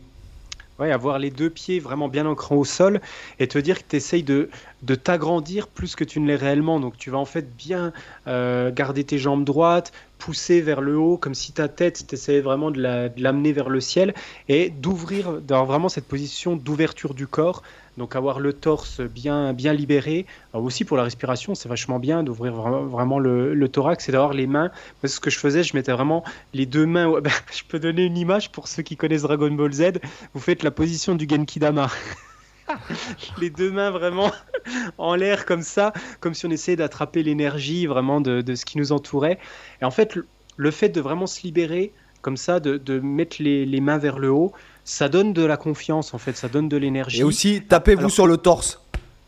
Ouais, 0.79 0.93
avoir 0.93 1.19
les 1.19 1.31
deux 1.31 1.51
pieds 1.51 1.81
vraiment 1.81 2.09
bien 2.09 2.25
ancrés 2.25 2.55
au 2.55 2.65
sol 2.65 3.01
et 3.41 3.49
te 3.49 3.59
dire 3.59 3.79
que 3.79 3.89
tu 3.89 3.97
essayes 3.97 4.23
de, 4.23 4.49
de 4.83 4.95
t'agrandir 4.95 5.67
plus 5.67 5.97
que 5.97 6.05
tu 6.05 6.21
ne 6.21 6.27
l'es 6.29 6.37
réellement. 6.37 6.79
Donc 6.79 6.97
tu 6.97 7.11
vas 7.11 7.19
en 7.19 7.25
fait 7.25 7.57
bien 7.57 7.93
euh, 8.29 8.71
garder 8.71 9.03
tes 9.03 9.19
jambes 9.19 9.45
droites, 9.45 9.93
pousser 10.19 10.61
vers 10.61 10.81
le 10.81 10.99
haut, 10.99 11.17
comme 11.17 11.35
si 11.35 11.53
ta 11.53 11.69
tête, 11.69 12.05
tu 12.07 12.15
essayais 12.15 12.41
vraiment 12.41 12.71
de 12.71 13.11
l'amener 13.17 13.53
vers 13.53 13.69
le 13.69 13.81
ciel 13.81 14.15
et 14.49 14.71
d'ouvrir, 14.71 15.41
d'avoir 15.41 15.67
vraiment 15.67 15.89
cette 15.89 16.07
position 16.07 16.57
d'ouverture 16.57 17.15
du 17.15 17.27
corps. 17.27 17.63
Donc 17.97 18.15
avoir 18.15 18.39
le 18.39 18.53
torse 18.53 19.01
bien, 19.01 19.53
bien 19.53 19.73
libéré. 19.73 20.25
Aussi 20.53 20.85
pour 20.85 20.97
la 20.97 21.03
respiration, 21.03 21.57
c'est 21.57 21.69
vachement 21.69 21.99
bien 21.99 22.23
d'ouvrir 22.23 22.53
vraiment 22.55 23.19
le, 23.19 23.69
thorax 23.69 24.09
et 24.09 24.13
d'avoir 24.13 24.33
les 24.33 24.47
mains. 24.47 24.71
Moi, 25.03 25.09
ce 25.09 25.19
que 25.19 25.31
je 25.31 25.39
faisais, 25.39 25.65
je 25.65 25.77
mettais 25.77 25.93
vraiment 25.93 26.23
les 26.55 26.65
deux 26.65 26.87
mains. 26.87 27.13
Je 27.53 27.65
peux 27.67 27.81
donner 27.81 28.05
une 28.05 28.17
image 28.17 28.53
pour 28.53 28.69
ceux 28.69 28.83
qui 28.83 28.97
connaissent 28.97 29.23
Dragon 29.23 29.51
Ball 29.51 29.73
Z. 29.73 29.95
Vous 30.33 30.41
faites 30.41 30.63
la 30.63 30.71
position 30.71 31.17
du 31.17 31.29
Genki 31.29 31.59
Dama. 31.59 31.91
les 33.41 33.51
deux 33.51 33.71
mains 33.71 33.91
vraiment 33.91 34.31
en 34.99 35.15
l'air 35.15 35.47
comme 35.47 35.63
ça, 35.63 35.93
comme 36.21 36.35
si 36.35 36.47
on 36.47 36.51
essayait 36.51 36.77
d'attraper 36.77 37.23
l'énergie 37.23 37.87
vraiment 37.87 38.21
de, 38.21 38.55
ce 38.55 38.65
qui 38.65 38.79
nous 38.79 38.93
entourait. 38.93 39.39
Et 39.81 39.85
en 39.85 39.91
fait, 39.91 40.19
le, 40.57 40.71
fait 40.71 40.89
de 40.89 41.01
vraiment 41.01 41.27
se 41.27 41.43
libérer 41.43 41.93
comme 42.23 42.37
ça, 42.37 42.61
de, 42.61 43.01
mettre 43.01 43.37
les, 43.41 43.81
mains 43.81 43.99
vers 43.99 44.19
le 44.19 44.31
haut, 44.31 44.53
ça 44.85 45.09
donne 45.09 45.33
de 45.33 45.45
la 45.45 45.57
confiance 45.57 46.15
en 46.15 46.19
fait, 46.19 46.37
ça 46.37 46.49
donne 46.49 46.69
de 46.69 46.77
l'énergie. 46.77 47.21
Et 47.21 47.25
aussi, 47.25 47.63
tapez-vous 47.63 48.11
sur 48.11 48.27
le 48.27 48.37
torse. 48.37 48.81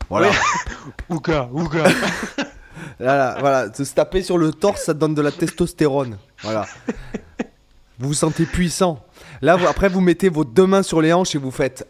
Voilà. 0.08 0.30
ouga, 1.08 1.48
ouga. 1.52 1.84
voilà, 2.98 3.36
voilà, 3.38 3.72
se 3.72 3.94
taper 3.94 4.22
sur 4.22 4.38
le 4.38 4.52
torse, 4.52 4.84
ça 4.84 4.94
donne 4.94 5.14
de 5.14 5.22
la 5.22 5.30
testostérone. 5.30 6.18
Voilà. 6.42 6.66
Vous 8.00 8.08
vous 8.08 8.14
sentez 8.14 8.46
puissant. 8.46 9.04
Là, 9.42 9.58
après, 9.68 9.88
vous 9.88 10.00
mettez 10.00 10.30
vos 10.30 10.44
deux 10.44 10.66
mains 10.66 10.82
sur 10.82 11.00
les 11.00 11.12
hanches 11.12 11.34
et 11.34 11.38
vous 11.38 11.50
faites 11.50 11.86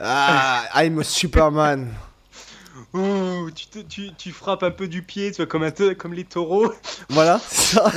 ah, 0.00 0.64
I'm 0.74 0.98
a 0.98 1.04
Superman. 1.04 1.92
Ouh, 2.94 3.50
tu, 3.50 3.84
tu, 3.84 4.14
tu, 4.16 4.30
frappes 4.32 4.62
un 4.62 4.70
peu 4.70 4.86
du 4.86 5.02
pied, 5.02 5.30
tu 5.30 5.38
vois, 5.38 5.46
comme, 5.46 5.64
un, 5.64 5.94
comme 5.94 6.14
les 6.14 6.24
taureaux. 6.24 6.72
Voilà, 7.10 7.40
ça. 7.48 7.90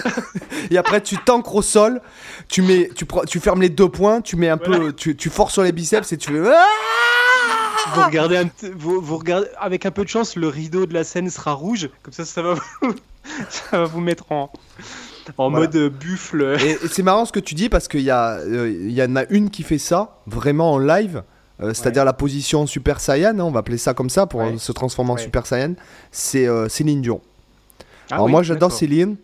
Et 0.69 0.77
après, 0.77 1.01
tu 1.01 1.17
t'ancres 1.17 1.55
au 1.55 1.61
sol, 1.61 2.01
tu, 2.47 2.61
mets, 2.61 2.89
tu, 2.95 3.05
tu 3.27 3.39
fermes 3.39 3.61
les 3.61 3.69
deux 3.69 3.89
points, 3.89 4.21
tu 4.21 4.35
mets 4.35 4.49
un 4.49 4.57
peu, 4.57 4.93
tu, 4.93 5.15
tu 5.15 5.29
forces 5.29 5.53
sur 5.53 5.63
les 5.63 5.71
biceps 5.71 6.11
et 6.11 6.17
tu 6.17 6.31
fais. 6.31 6.39
Vous 7.93 8.01
regardez, 8.03 8.43
vous, 8.75 9.01
vous, 9.01 9.17
regardez, 9.17 9.47
avec 9.59 9.85
un 9.85 9.91
peu 9.91 10.03
de 10.03 10.09
chance, 10.09 10.35
le 10.35 10.47
rideau 10.47 10.85
de 10.85 10.93
la 10.93 11.03
scène 11.03 11.29
sera 11.29 11.53
rouge, 11.53 11.89
comme 12.03 12.13
ça, 12.13 12.25
ça 12.25 12.41
va 12.41 12.55
vous, 12.55 12.95
ça 13.49 13.79
va 13.79 13.85
vous 13.85 14.01
mettre 14.01 14.31
en, 14.31 14.51
en 15.37 15.49
mode 15.49 15.77
buffle. 15.89 16.57
Et, 16.59 16.77
c'est 16.91 17.03
marrant 17.03 17.25
ce 17.25 17.31
que 17.31 17.39
tu 17.39 17.55
dis 17.55 17.69
parce 17.69 17.87
qu'il 17.87 18.01
y, 18.01 18.11
euh, 18.11 18.69
y 18.69 19.01
en 19.01 19.15
a 19.15 19.25
une 19.29 19.49
qui 19.49 19.63
fait 19.63 19.77
ça, 19.77 20.19
vraiment 20.25 20.73
en 20.73 20.79
live. 20.79 21.23
Euh, 21.61 21.73
c'est-à-dire 21.73 22.05
la 22.05 22.13
position 22.13 22.67
Super 22.67 22.99
Saiyan, 22.99 23.39
hein, 23.39 23.43
on 23.43 23.51
va 23.51 23.59
appeler 23.61 23.77
ça 23.77 23.93
comme 23.93 24.09
ça 24.09 24.27
pour 24.27 24.43
se 24.59 24.71
transformer 24.71 25.11
en 25.11 25.17
Super 25.17 25.45
Saiyan, 25.47 25.73
c'est 26.11 26.47
euh, 26.47 26.69
Céline 26.69 27.01
Dion. 27.01 27.21
Ah 28.09 28.15
Alors 28.15 28.29
moi 28.29 28.43
j'adore 28.43 28.71
Céline, 28.71 29.17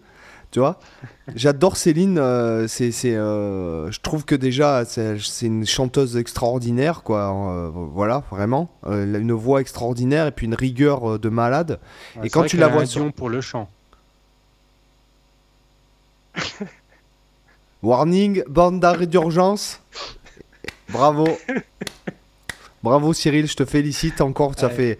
tu 0.49 0.59
vois, 0.59 0.79
j'adore 1.35 1.77
Céline, 1.77 2.17
euh, 2.17 2.67
c'est, 2.67 2.91
je 2.91 3.99
trouve 4.01 4.25
que 4.25 4.33
déjà 4.33 4.83
c'est, 4.85 5.19
une 5.43 5.67
chanteuse 5.67 6.17
extraordinaire, 6.17 7.03
quoi, 7.03 7.71
voilà, 7.71 8.23
vraiment, 8.31 8.71
une 8.87 9.31
voix 9.31 9.61
extraordinaire 9.61 10.25
et 10.25 10.31
puis 10.31 10.47
une 10.47 10.55
rigueur 10.55 11.19
de 11.19 11.29
malade. 11.29 11.79
et 12.23 12.29
quand 12.29 12.45
tu 12.45 12.57
la 12.57 12.67
vois 12.67 12.87
sur... 12.87 13.13
pour 13.13 13.29
le 13.29 13.41
chant. 13.41 13.69
Warning, 17.83 18.43
bande 18.47 18.79
d'arrêt 18.79 19.05
d'urgence. 19.07 19.81
Bravo. 20.89 21.27
Bravo 22.83 23.13
Cyril, 23.13 23.47
je 23.47 23.55
te 23.55 23.65
félicite 23.65 24.21
encore, 24.21 24.55
tu 24.55 24.65
as 24.65 24.69
fait... 24.69 24.99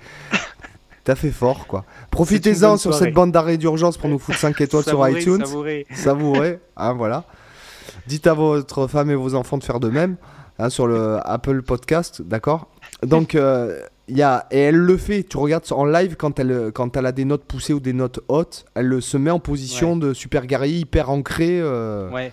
T'as 1.04 1.16
fait 1.16 1.32
fort, 1.32 1.68
quoi. 1.68 1.84
Profitez-en 2.12 2.78
sur 2.78 2.94
cette 2.94 3.14
bande 3.14 3.34
d'arrêt 3.34 3.58
d'urgence 3.58 3.98
pour 3.98 4.10
nous 4.10 4.20
foutre 4.20 4.38
5 4.38 4.62
étoiles 4.62 4.86
sur 4.86 5.06
iTunes. 5.10 5.46
Savourez. 5.46 5.86
Savourez, 5.94 6.60
hein, 6.78 6.94
voilà. 6.94 7.26
Dites 8.08 8.26
à 8.26 8.34
votre 8.34 8.88
femme 8.88 9.12
et 9.12 9.16
vos 9.16 9.36
enfants 9.36 9.58
de 9.58 9.66
faire 9.66 9.82
de 9.82 9.90
même 9.90 10.16
hein, 10.60 10.70
sur 10.70 10.88
le 10.88 11.20
Apple 11.26 11.62
Podcast, 11.62 12.22
d'accord 12.22 12.70
Donc, 13.02 13.36
euh, 13.36 13.82
y 14.08 14.22
a, 14.22 14.48
et 14.50 14.60
elle 14.60 14.78
le 14.78 14.96
fait. 14.96 15.24
Tu 15.24 15.36
regardes 15.36 15.66
en 15.72 15.84
live 15.84 16.16
quand 16.16 16.40
elle, 16.40 16.72
quand 16.74 16.96
elle 16.96 17.06
a 17.06 17.12
des 17.12 17.26
notes 17.26 17.44
poussées 17.44 17.74
ou 17.74 17.82
des 17.82 17.94
notes 17.94 18.22
hautes, 18.30 18.64
elle 18.74 19.02
se 19.02 19.18
met 19.18 19.32
en 19.32 19.40
position 19.40 19.98
de 19.98 20.14
super 20.14 20.46
guerrier 20.46 20.80
hyper 20.80 21.10
ancré. 21.10 21.60
Euh. 21.62 22.10
Ouais, 22.12 22.32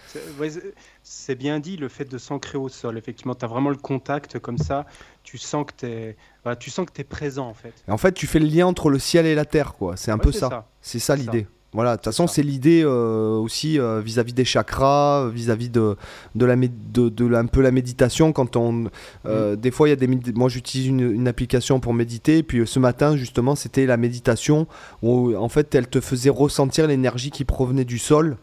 c'est 1.13 1.35
bien 1.35 1.59
dit 1.59 1.77
le 1.77 1.89
fait 1.89 2.05
de 2.05 2.19
s'ancrer 2.19 2.57
au 2.57 2.69
sol. 2.69 2.97
Effectivement, 2.97 3.35
tu 3.35 3.45
as 3.45 3.49
vraiment 3.49 3.71
le 3.71 3.77
contact 3.77 4.39
comme 4.39 4.59
ça. 4.59 4.87
Tu 5.25 5.39
sens 5.39 5.67
que 5.67 5.73
tu 5.77 5.87
es, 5.87 6.17
tu 6.61 6.71
sens 6.71 6.87
que 6.87 7.01
es 7.01 7.05
présent 7.05 7.49
en 7.49 7.55
fait. 7.55 7.75
en 7.89 7.99
fait, 7.99 8.13
tu 8.13 8.29
fais 8.29 8.39
le 8.39 8.47
lien 8.47 8.69
entre 8.69 8.91
le 8.91 9.01
ciel 9.01 9.27
et 9.27 9.35
la 9.35 9.45
terre, 9.45 9.75
quoi. 9.75 9.97
C'est 9.97 10.13
un 10.13 10.19
peu 10.19 10.31
ça. 10.31 10.69
C'est 10.81 11.01
ça 11.01 11.17
l'idée. 11.17 11.49
Voilà, 11.73 11.93
de 11.93 11.97
toute 11.97 12.07
façon, 12.07 12.27
c'est 12.27 12.43
l'idée 12.43 12.83
euh, 12.85 13.37
aussi 13.37 13.79
euh, 13.79 14.01
vis-à-vis 14.01 14.33
des 14.33 14.45
chakras, 14.45 15.29
vis-à-vis 15.29 15.69
de, 15.69 15.97
de, 16.35 16.45
la, 16.45 16.57
de, 16.57 17.09
de 17.09 17.35
un 17.35 17.47
peu 17.47 17.61
la 17.61 17.71
méditation. 17.71 18.33
Quand 18.33 18.57
on, 18.57 18.87
euh, 19.27 19.55
Des 19.55 19.71
fois, 19.71 19.89
il 19.89 19.91
y 19.91 19.93
a 19.93 19.97
des. 19.97 20.09
Moi, 20.35 20.49
j'utilise 20.49 20.89
une, 20.89 21.01
une, 21.01 21.29
application 21.29 21.79
pour 21.79 21.95
méditer. 21.95 22.43
Puis 22.45 22.67
ce 22.67 22.79
matin, 22.79 23.17
justement, 23.17 23.55
c'était 23.57 23.87
la 23.87 23.97
méditation 23.97 24.67
où, 25.03 25.37
en 25.37 25.49
fait, 25.49 25.73
elle 25.75 25.89
te 25.89 26.01
faisait 26.01 26.31
ressentir 26.31 26.87
l'énergie 26.89 27.31
qui 27.31 27.45
provenait 27.45 27.85
du 27.85 27.99
sol 27.99 28.37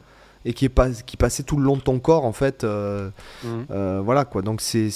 et 0.47 0.53
qui, 0.53 0.65
est 0.65 0.69
pas, 0.69 0.89
qui 0.89 1.17
passait 1.17 1.43
tout 1.43 1.57
le 1.57 1.63
long 1.63 1.75
de 1.75 1.81
ton 1.81 1.99
corps, 1.99 2.25
en 2.25 2.31
fait. 2.31 2.63
Mmh. 2.63 3.99
voilà, 4.01 4.25
quoi. 4.25 4.41
Donc, 4.41 4.61
c'est 4.61 4.89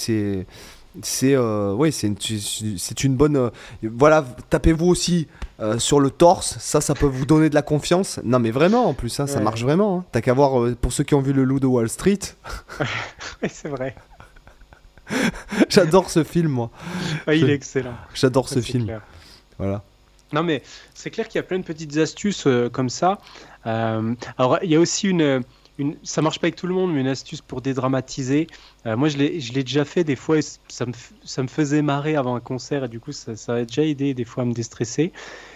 c'est 1.00 1.34
euh, 1.34 1.72
oui, 1.72 1.90
c'est 1.90 2.06
une, 2.08 2.16
une 3.04 3.16
bonne. 3.16 3.36
Euh, 3.36 3.50
voilà, 3.82 4.24
tapez-vous 4.50 4.86
aussi 4.86 5.26
euh, 5.60 5.78
sur 5.78 6.00
le 6.00 6.10
torse. 6.10 6.58
Ça, 6.58 6.80
ça 6.80 6.94
peut 6.94 7.06
vous 7.06 7.24
donner 7.24 7.48
de 7.48 7.54
la 7.54 7.62
confiance. 7.62 8.20
Non, 8.24 8.38
mais 8.38 8.50
vraiment, 8.50 8.86
en 8.86 8.94
plus, 8.94 9.18
hein, 9.18 9.26
ça 9.26 9.40
marche 9.40 9.62
vraiment. 9.62 9.98
Hein. 9.98 10.04
T'as 10.12 10.20
qu'à 10.20 10.34
voir 10.34 10.74
pour 10.76 10.92
ceux 10.92 11.04
qui 11.04 11.14
ont 11.14 11.22
vu 11.22 11.32
le 11.32 11.44
Loup 11.44 11.60
de 11.60 11.66
Wall 11.66 11.88
Street. 11.88 12.18
oui, 13.42 13.48
c'est 13.50 13.68
vrai. 13.68 13.94
J'adore 15.68 16.10
ce 16.10 16.24
film, 16.24 16.48
moi. 16.48 16.70
il 17.26 17.48
est 17.48 17.54
excellent. 17.54 17.94
J'adore 18.14 18.48
ce 18.48 18.60
film. 18.60 19.00
Voilà. 19.58 19.82
Non, 20.32 20.42
mais 20.42 20.62
c'est 20.94 21.10
clair 21.10 21.28
qu'il 21.28 21.38
y 21.38 21.40
a 21.40 21.42
plein 21.42 21.58
de 21.58 21.64
petites 21.64 21.96
astuces 21.96 22.46
comme 22.72 22.90
ça. 22.90 23.18
Alors, 23.64 24.58
il 24.62 24.70
y 24.70 24.76
a 24.76 24.80
aussi 24.80 25.08
une 25.08 25.42
une, 25.78 25.96
ça 26.02 26.22
marche 26.22 26.38
pas 26.38 26.46
avec 26.46 26.56
tout 26.56 26.66
le 26.66 26.74
monde, 26.74 26.92
mais 26.92 27.00
une 27.00 27.08
astuce 27.08 27.40
pour 27.40 27.62
dédramatiser. 27.62 28.46
Euh, 28.86 28.96
moi, 28.96 29.08
je 29.08 29.16
l'ai 29.18 29.62
déjà 29.62 29.84
fait 29.84 30.04
des 30.04 30.16
fois, 30.16 30.36
ça 30.68 30.86
me, 30.86 30.92
ça 31.24 31.42
me 31.42 31.48
faisait 31.48 31.82
marrer 31.82 32.16
avant 32.16 32.34
un 32.34 32.40
concert, 32.40 32.84
et 32.84 32.88
du 32.88 33.00
coup, 33.00 33.12
ça, 33.12 33.32
a 33.48 33.64
déjà 33.64 33.84
aidé 33.84 34.14
des 34.14 34.24
fois 34.24 34.42
à 34.42 34.46
me 34.46 34.52
déstresser. 34.52 35.12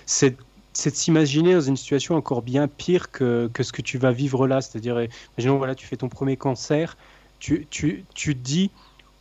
C'est 0.07 0.37
de 0.37 0.95
s'imaginer 0.95 1.55
dans 1.55 1.61
une 1.61 1.77
situation 1.77 2.17
encore 2.17 2.43
bien 2.43 2.69
pire 2.69 3.11
que, 3.11 3.51
que 3.53 3.63
ce 3.63 3.73
que 3.73 3.83
tu 3.83 3.99
vas 3.99 4.13
vivre 4.13 4.47
là. 4.47 4.61
C'est-à-dire, 4.61 5.07
imaginons, 5.37 5.59
voilà, 5.59 5.75
tu 5.75 5.87
fais 5.87 5.97
ton 5.97 6.09
premier 6.09 6.37
concert, 6.37 6.97
tu, 7.39 7.67
tu, 7.71 8.05
tu 8.15 8.35
dis, 8.35 8.71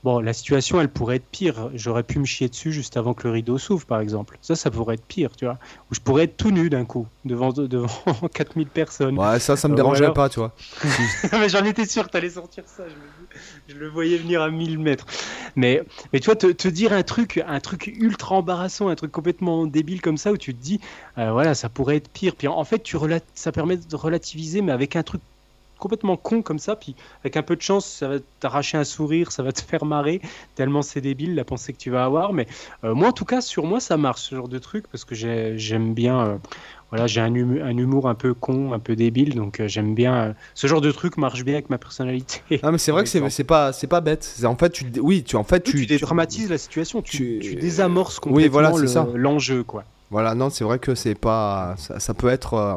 Bon, 0.05 0.19
la 0.19 0.33
situation, 0.33 0.79
elle 0.79 0.89
pourrait 0.89 1.15
être 1.15 1.25
pire. 1.25 1.71
J'aurais 1.73 2.03
pu 2.03 2.19
me 2.19 2.25
chier 2.25 2.47
dessus 2.47 2.71
juste 2.71 2.95
avant 2.95 3.15
que 3.15 3.27
le 3.27 3.33
rideau 3.33 3.57
s'ouvre, 3.57 3.87
par 3.87 4.01
exemple. 4.01 4.37
Ça, 4.39 4.55
ça 4.55 4.69
pourrait 4.69 4.93
être 4.93 5.03
pire, 5.03 5.35
tu 5.35 5.45
vois. 5.45 5.57
Ou 5.89 5.95
je 5.95 5.99
pourrais 5.99 6.25
être 6.25 6.37
tout 6.37 6.51
nu 6.51 6.69
d'un 6.69 6.85
coup, 6.85 7.07
devant, 7.25 7.51
devant 7.51 7.87
4000 8.31 8.67
personnes. 8.67 9.17
Ouais, 9.17 9.39
ça, 9.39 9.55
ça 9.55 9.67
me 9.67 9.73
euh, 9.73 9.77
dérangerait 9.77 10.13
pas, 10.13 10.29
tu 10.29 10.41
vois. 10.41 10.53
mais 11.31 11.49
j'en 11.49 11.65
étais 11.65 11.87
sûr 11.87 12.05
que 12.05 12.11
t'allais 12.11 12.29
sortir 12.29 12.65
ça. 12.67 12.83
Je, 12.87 13.73
je, 13.73 13.79
le 13.79 13.89
voyais 13.89 14.17
venir 14.17 14.43
à 14.43 14.51
1000 14.51 14.77
mètres. 14.77 15.07
Mais, 15.55 15.81
mais 16.13 16.19
tu 16.19 16.25
vois, 16.25 16.35
te, 16.35 16.51
te, 16.51 16.67
dire 16.67 16.93
un 16.93 17.01
truc, 17.01 17.43
un 17.47 17.59
truc 17.59 17.87
ultra 17.87 18.35
embarrassant, 18.35 18.89
un 18.89 18.95
truc 18.95 19.11
complètement 19.11 19.65
débile 19.65 20.03
comme 20.03 20.17
ça, 20.17 20.31
où 20.31 20.37
tu 20.37 20.53
te 20.53 20.61
dis, 20.61 20.79
euh, 21.17 21.31
voilà, 21.31 21.55
ça 21.55 21.67
pourrait 21.67 21.95
être 21.95 22.09
pire. 22.09 22.35
Puis 22.35 22.47
en 22.47 22.63
fait, 22.63 22.83
tu 22.83 22.95
ça 23.33 23.51
permet 23.51 23.77
de 23.77 23.95
relativiser, 23.95 24.61
mais 24.61 24.71
avec 24.71 24.95
un 24.95 25.01
truc 25.01 25.21
complètement 25.85 26.17
con 26.17 26.41
comme 26.41 26.57
ça, 26.57 26.75
puis 26.75 26.95
avec 27.21 27.37
un 27.37 27.43
peu 27.43 27.55
de 27.55 27.61
chance, 27.61 27.85
ça 27.85 28.07
va 28.07 28.15
t'arracher 28.39 28.75
un 28.75 28.83
sourire, 28.83 29.31
ça 29.31 29.43
va 29.43 29.51
te 29.51 29.61
faire 29.69 29.85
marrer, 29.85 30.19
tellement 30.55 30.81
c'est 30.81 30.99
débile 30.99 31.35
la 31.35 31.45
pensée 31.45 31.73
que 31.73 31.77
tu 31.77 31.91
vas 31.91 32.05
avoir. 32.05 32.33
Mais 32.33 32.47
euh, 32.83 32.95
moi, 32.95 33.09
en 33.09 33.11
tout 33.11 33.23
cas, 33.23 33.39
sur 33.39 33.67
moi, 33.67 33.79
ça 33.79 33.95
marche 33.95 34.21
ce 34.21 34.33
genre 34.33 34.47
de 34.47 34.57
truc 34.57 34.85
parce 34.91 35.05
que 35.05 35.13
j'aime 35.13 35.93
bien. 35.93 36.25
Euh, 36.25 36.37
voilà, 36.89 37.05
j'ai 37.05 37.21
un, 37.21 37.33
un, 37.35 37.77
humour 37.77 38.09
un 38.09 38.15
peu 38.15 38.33
con, 38.33 38.73
un 38.73 38.79
peu 38.79 38.95
débile, 38.95 39.35
donc 39.35 39.59
euh, 39.59 39.67
j'aime 39.67 39.93
bien. 39.93 40.33
ce 40.55 40.65
genre 40.65 40.81
de 40.81 40.91
truc 40.91 41.17
marche 41.17 41.43
bien 41.43 41.55
avec 41.55 41.69
ma 41.69 41.77
personnalité. 41.77 42.41
Ah, 42.63 42.71
mais 42.71 42.79
c'est 42.79 42.91
vrai 42.91 43.03
que 43.03 43.09
c'est 43.09 43.43
pas, 43.43 43.71
c'est 43.71 43.87
pas 43.87 44.01
bête. 44.01 44.35
En 44.43 44.55
fait, 44.55 44.71
tu, 44.71 44.85
oui, 45.01 45.23
tu, 45.23 45.35
en 45.35 45.43
fait, 45.43 45.61
tu, 45.61 45.73
tu 45.73 45.85
dédramatises 45.85 46.49
la 46.49 46.57
situation, 46.57 47.03
tu, 47.03 47.39
tu 47.39 47.55
désamorces 47.55 48.19
complètement 48.19 48.59
oui, 48.59 48.71
voilà, 48.71 49.05
l'enjeu, 49.13 49.63
quoi. 49.63 49.83
Voilà, 50.09 50.33
non, 50.33 50.49
c'est 50.49 50.63
vrai 50.63 50.79
que 50.79 50.95
c'est 50.95 51.15
pas, 51.15 51.75
ça, 51.77 51.99
ça, 51.99 52.13
peut 52.13 52.29
être 52.29 52.53
euh, 52.53 52.75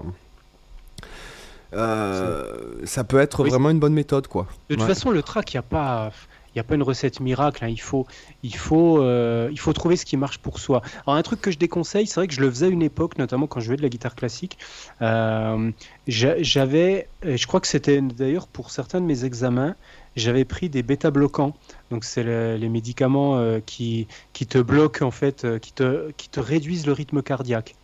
ça 1.73 3.05
peut 3.05 3.19
être 3.19 3.45
vraiment 3.45 3.71
une 3.71 3.81
bonne 3.81 3.95
méthode, 3.95 4.27
quoi. 4.27 4.47
De 4.69 4.75
toute 4.75 4.85
façon, 4.85 5.11
le 5.11 5.23
track, 5.23 5.53
il 5.53 5.57
n'y 5.57 5.61
a 5.61 5.63
pas. 5.63 6.13
Il 6.55 6.61
a 6.61 6.65
pas 6.65 6.75
une 6.75 6.83
recette 6.83 7.21
miracle, 7.21 7.65
hein. 7.65 7.69
il, 7.69 7.81
faut, 7.81 8.07
il, 8.43 8.57
faut, 8.57 9.01
euh, 9.01 9.49
il 9.53 9.61
faut 9.61 9.73
trouver 9.73 9.95
ce 9.95 10.05
qui 10.05 10.17
marche 10.17 10.39
pour 10.39 10.59
soi. 10.59 10.83
Alors 11.07 11.17
un 11.17 11.23
truc 11.23 11.41
que 11.41 11.53
je 11.53 11.59
déconseille, 11.59 12.09
c'est 12.09 12.19
vrai 12.19 12.27
que 12.27 12.35
je 12.35 12.41
le 12.41 12.51
faisais 12.51 12.67
à 12.67 12.69
une 12.69 12.83
époque, 12.83 13.17
notamment 13.17 13.47
quand 13.47 13.61
je 13.61 13.67
jouais 13.67 13.77
de 13.77 13.83
la 13.83 13.89
guitare 13.89 14.17
classique. 14.17 14.59
Euh, 15.01 15.71
j'avais, 16.09 17.07
je 17.23 17.47
crois 17.47 17.61
que 17.61 17.69
c'était 17.69 18.01
d'ailleurs 18.01 18.49
pour 18.49 18.73
certains 18.73 19.01
de 19.01 19.07
mes 19.07 19.25
examens, 19.25 19.77
j'avais 20.17 20.45
pris 20.45 20.69
des 20.69 20.83
bêta-bloquants. 20.83 21.55
Donc 21.93 22.03
c'est 22.03 22.25
les 22.25 22.69
médicaments 22.69 23.61
qui, 23.65 24.09
qui 24.33 24.47
te 24.47 24.59
bloquent 24.59 25.07
en 25.07 25.13
fait, 25.13 25.47
qui, 25.61 25.73
te, 25.73 26.11
qui 26.17 26.29
te 26.29 26.41
réduisent 26.41 26.87
le 26.87 26.93
rythme 26.93 27.23
cardiaque. 27.23 27.77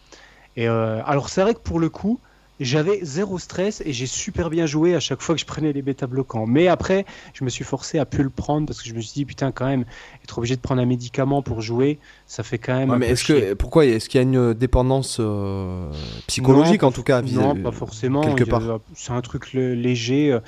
Et 0.57 0.67
alors 0.67 1.29
c'est 1.29 1.43
vrai 1.43 1.55
que 1.55 1.61
pour 1.61 1.79
le 1.79 1.91
coup, 1.91 2.19
j'avais 2.61 3.01
zéro 3.03 3.39
stress 3.39 3.83
et 3.85 3.93
j'ai 3.93 4.07
super 4.07 4.51
bien 4.51 4.67
joué 4.67 4.95
à 4.95 5.01
chaque 5.01 5.21
fois 5.21 5.35
que 5.35 5.41
je 5.41 5.47
prenais 5.47 5.73
les 5.73 5.83
bêta 5.83 6.07
bloquants. 6.07 6.47
Mais 6.47 6.69
après, 6.69 7.05
je 7.33 7.45
me 7.45 7.51
suis 7.51 7.65
forcé 7.65 7.99
à 7.99 8.05
plus 8.05 8.23
le 8.23 8.31
prendre 8.31 8.67
parce 8.67 8.81
que 8.83 8.89
je 8.89 8.95
me 8.95 9.01
suis 9.01 9.13
dit 9.15 9.25
putain 9.25 9.53
quand 9.53 9.67
même 9.67 9.85
être 10.23 10.39
obligé 10.39 10.57
de 10.57 10.61
prendre 10.61 10.81
un 10.81 10.87
médicament 10.87 11.43
pour 11.43 11.61
jouer, 11.61 11.99
ça 12.27 12.43
fait 12.43 12.59
quand 12.59 12.75
même. 12.75 12.97
mais 12.97 13.09
est-ce 13.09 13.25
que 13.25 13.55
pourquoi 13.55 13.87
est-ce 13.87 14.09
qu'il 14.09 14.19
y 14.19 14.25
a 14.25 14.27
une 14.27 14.55
dépendance 14.55 15.19
euh, 15.21 15.91
psychologique 16.27 16.83
en 16.83 16.93
tout 16.93 17.03
cas 17.03 17.23
Non, 17.23 17.57
pas 17.57 17.73
forcément. 17.73 18.23
C'est 18.95 19.13
un 19.13 19.21
truc 19.21 19.53
léger. 19.53 20.39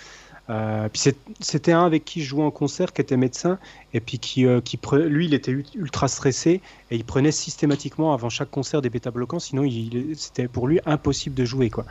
Euh, 0.49 0.89
puis 0.89 1.03
c'était 1.41 1.73
un 1.73 1.85
avec 1.85 2.05
qui 2.05 2.23
je 2.23 2.29
jouais 2.29 2.45
en 2.45 2.51
concert, 2.51 2.93
qui 2.93 3.01
était 3.01 3.17
médecin, 3.17 3.59
et 3.93 4.01
puis 4.01 4.19
qui, 4.19 4.47
euh, 4.47 4.61
qui 4.61 4.79
lui, 4.93 5.27
il 5.27 5.35
était 5.35 5.53
ultra 5.75 6.09
stressé, 6.09 6.63
et 6.91 6.97
il 6.97 7.05
prenait 7.05 7.33
systématiquement 7.33 8.13
avant 8.13 8.29
chaque 8.29 8.51
concert 8.51 8.83
des 8.83 8.91
bêta-bloquants, 8.91 9.41
sinon 9.41 9.69
c'était 10.15 10.49
pour 10.49 10.69
lui 10.69 10.81
impossible 10.87 11.35
de 11.35 11.45
jouer. 11.45 11.71
quoi. 11.71 11.85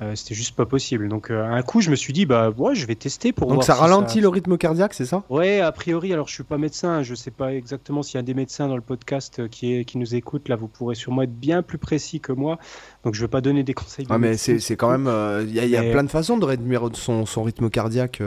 Euh, 0.00 0.14
c'était 0.14 0.34
juste 0.34 0.54
pas 0.54 0.66
possible. 0.66 1.08
Donc 1.08 1.30
euh, 1.30 1.44
un 1.44 1.62
coup, 1.62 1.80
je 1.80 1.90
me 1.90 1.96
suis 1.96 2.12
dit, 2.12 2.24
bah 2.24 2.50
ouais, 2.56 2.74
je 2.74 2.86
vais 2.86 2.94
tester 2.94 3.32
pour 3.32 3.48
Donc 3.48 3.64
ça 3.64 3.74
ralentit 3.74 4.20
le 4.20 4.28
rythme 4.28 4.56
cardiaque, 4.56 4.94
c'est 4.94 5.04
ça? 5.04 5.24
Ouais, 5.28 5.60
a 5.60 5.72
priori. 5.72 6.12
Alors 6.12 6.28
je 6.28 6.34
suis 6.34 6.44
pas 6.44 6.58
médecin, 6.58 7.02
je 7.02 7.14
sais 7.14 7.32
pas 7.32 7.52
exactement 7.54 8.02
s'il 8.02 8.16
y 8.16 8.18
a 8.18 8.22
des 8.22 8.34
médecins 8.34 8.68
dans 8.68 8.76
le 8.76 8.82
podcast 8.82 9.40
euh, 9.40 9.48
qui, 9.48 9.74
est, 9.74 9.84
qui 9.84 9.98
nous 9.98 10.14
écoutent. 10.14 10.48
Là, 10.48 10.56
vous 10.56 10.68
pourrez 10.68 10.94
sûrement 10.94 11.22
être 11.22 11.34
bien 11.34 11.62
plus 11.62 11.78
précis 11.78 12.20
que 12.20 12.32
moi. 12.32 12.58
Donc 13.04 13.14
je 13.14 13.20
vais 13.20 13.28
pas 13.28 13.40
donner 13.40 13.64
des 13.64 13.74
conseils. 13.74 14.06
Ah, 14.08 14.18
mais 14.18 14.36
c'est 14.36 14.76
quand 14.76 14.96
même, 14.96 15.10
il 15.48 15.54
y 15.54 15.76
a, 15.76 15.82
plein 15.82 16.04
de 16.04 16.10
façons 16.10 16.38
de 16.38 16.44
réduire 16.44 16.90
son, 16.92 17.26
son 17.26 17.42
rythme 17.42 17.68
cardiaque. 17.68 18.22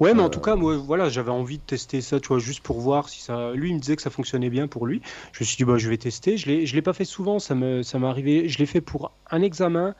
Ouais, 0.00 0.14
mais 0.14 0.22
en 0.22 0.30
tout 0.30 0.40
cas, 0.40 0.54
moi, 0.54 0.76
voilà, 0.76 1.08
j'avais 1.08 1.30
envie 1.30 1.58
de 1.58 1.62
tester 1.62 2.00
ça, 2.00 2.20
tu 2.20 2.28
vois, 2.28 2.38
juste 2.38 2.60
pour 2.60 2.80
voir 2.80 3.08
si 3.08 3.20
ça. 3.20 3.52
Lui, 3.52 3.70
il 3.70 3.74
me 3.74 3.80
disait 3.80 3.96
que 3.96 4.02
ça 4.02 4.10
fonctionnait 4.10 4.50
bien 4.50 4.68
pour 4.68 4.86
lui. 4.86 5.02
Je 5.32 5.42
me 5.42 5.44
suis 5.44 5.56
dit, 5.56 5.64
bah, 5.64 5.76
je 5.76 5.88
vais 5.88 5.96
tester. 5.96 6.36
Je 6.36 6.46
l'ai, 6.46 6.66
je 6.66 6.74
l'ai 6.74 6.82
pas 6.82 6.92
fait 6.92 7.04
souvent, 7.04 7.38
ça 7.38 7.54
me, 7.54 7.82
ça 7.82 7.98
m'est 7.98 8.06
arrivé. 8.06 8.48
Je 8.48 8.58
l'ai 8.58 8.66
fait 8.66 8.80
pour 8.80 9.12
un 9.30 9.42
examen 9.42 9.94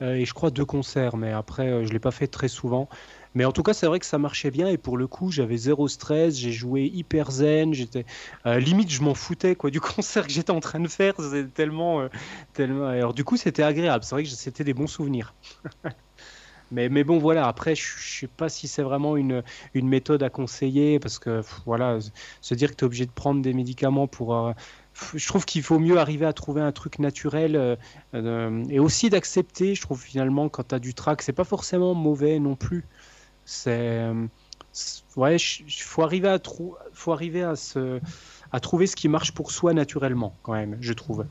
et 0.00 0.24
je 0.24 0.32
crois 0.32 0.50
deux 0.50 0.64
concerts, 0.64 1.16
mais 1.16 1.32
après, 1.32 1.68
euh, 1.68 1.82
je 1.82 1.88
ne 1.88 1.92
l'ai 1.92 1.98
pas 1.98 2.10
fait 2.10 2.28
très 2.28 2.48
souvent. 2.48 2.88
Mais 3.34 3.44
en 3.44 3.52
tout 3.52 3.62
cas, 3.62 3.74
c'est 3.74 3.86
vrai 3.86 3.98
que 3.98 4.06
ça 4.06 4.18
marchait 4.18 4.50
bien 4.50 4.68
et 4.68 4.78
pour 4.78 4.96
le 4.96 5.06
coup, 5.06 5.30
j'avais 5.30 5.56
zéro 5.56 5.88
stress, 5.88 6.36
j'ai 6.36 6.52
joué 6.52 6.84
hyper 6.84 7.30
zen, 7.30 7.74
j'étais 7.74 8.06
euh, 8.46 8.58
limite, 8.58 8.90
je 8.90 9.02
m'en 9.02 9.14
foutais 9.14 9.54
quoi 9.54 9.70
du 9.70 9.80
concert 9.80 10.26
que 10.26 10.32
j'étais 10.32 10.50
en 10.50 10.60
train 10.60 10.80
de 10.80 10.88
faire, 10.88 11.14
c'était 11.18 11.46
tellement, 11.46 12.08
tellement. 12.52 12.86
Alors 12.86 13.14
du 13.14 13.24
coup, 13.24 13.36
c'était 13.36 13.62
agréable. 13.62 14.04
C'est 14.04 14.14
vrai 14.14 14.22
que 14.22 14.28
c'était 14.28 14.64
des 14.64 14.74
bons 14.74 14.86
souvenirs. 14.86 15.34
mais, 16.70 16.88
mais 16.88 17.04
bon, 17.04 17.18
voilà. 17.18 17.46
Après, 17.46 17.74
je, 17.74 17.82
ne 17.82 18.00
sais 18.00 18.28
pas 18.28 18.48
si 18.48 18.68
c'est 18.68 18.82
vraiment 18.82 19.16
une, 19.16 19.42
une 19.74 19.88
méthode 19.88 20.22
à 20.22 20.30
conseiller 20.30 20.98
parce 20.98 21.18
que 21.18 21.42
voilà, 21.66 21.98
se 22.40 22.54
dire 22.54 22.70
que 22.70 22.76
tu 22.76 22.84
es 22.84 22.86
obligé 22.86 23.06
de 23.06 23.12
prendre 23.12 23.42
des 23.42 23.52
médicaments 23.52 24.06
pour 24.06 24.54
je 25.14 25.26
trouve 25.26 25.44
qu'il 25.44 25.62
faut 25.62 25.78
mieux 25.78 25.98
arriver 25.98 26.26
à 26.26 26.32
trouver 26.32 26.60
un 26.60 26.72
truc 26.72 26.98
naturel 26.98 27.56
euh, 27.56 27.76
euh, 28.14 28.64
et 28.70 28.80
aussi 28.80 29.10
d'accepter, 29.10 29.74
je 29.74 29.82
trouve 29.82 30.00
finalement, 30.00 30.48
quand 30.48 30.68
tu 30.68 30.74
as 30.74 30.78
du 30.78 30.94
track, 30.94 31.22
c'est 31.22 31.32
pas 31.32 31.44
forcément 31.44 31.94
mauvais 31.94 32.38
non 32.38 32.56
plus. 32.56 32.84
C'est. 33.44 33.70
Euh, 33.70 34.26
ouais, 35.16 35.36
faut 35.38 36.02
arriver, 36.02 36.28
à, 36.28 36.38
faut 36.92 37.12
arriver 37.12 37.42
à, 37.42 37.56
se, 37.56 38.00
à 38.52 38.60
trouver 38.60 38.86
ce 38.86 38.96
qui 38.96 39.08
marche 39.08 39.32
pour 39.32 39.50
soi 39.50 39.72
naturellement, 39.72 40.34
quand 40.42 40.52
même, 40.52 40.76
je 40.80 40.92
trouve. 40.92 41.24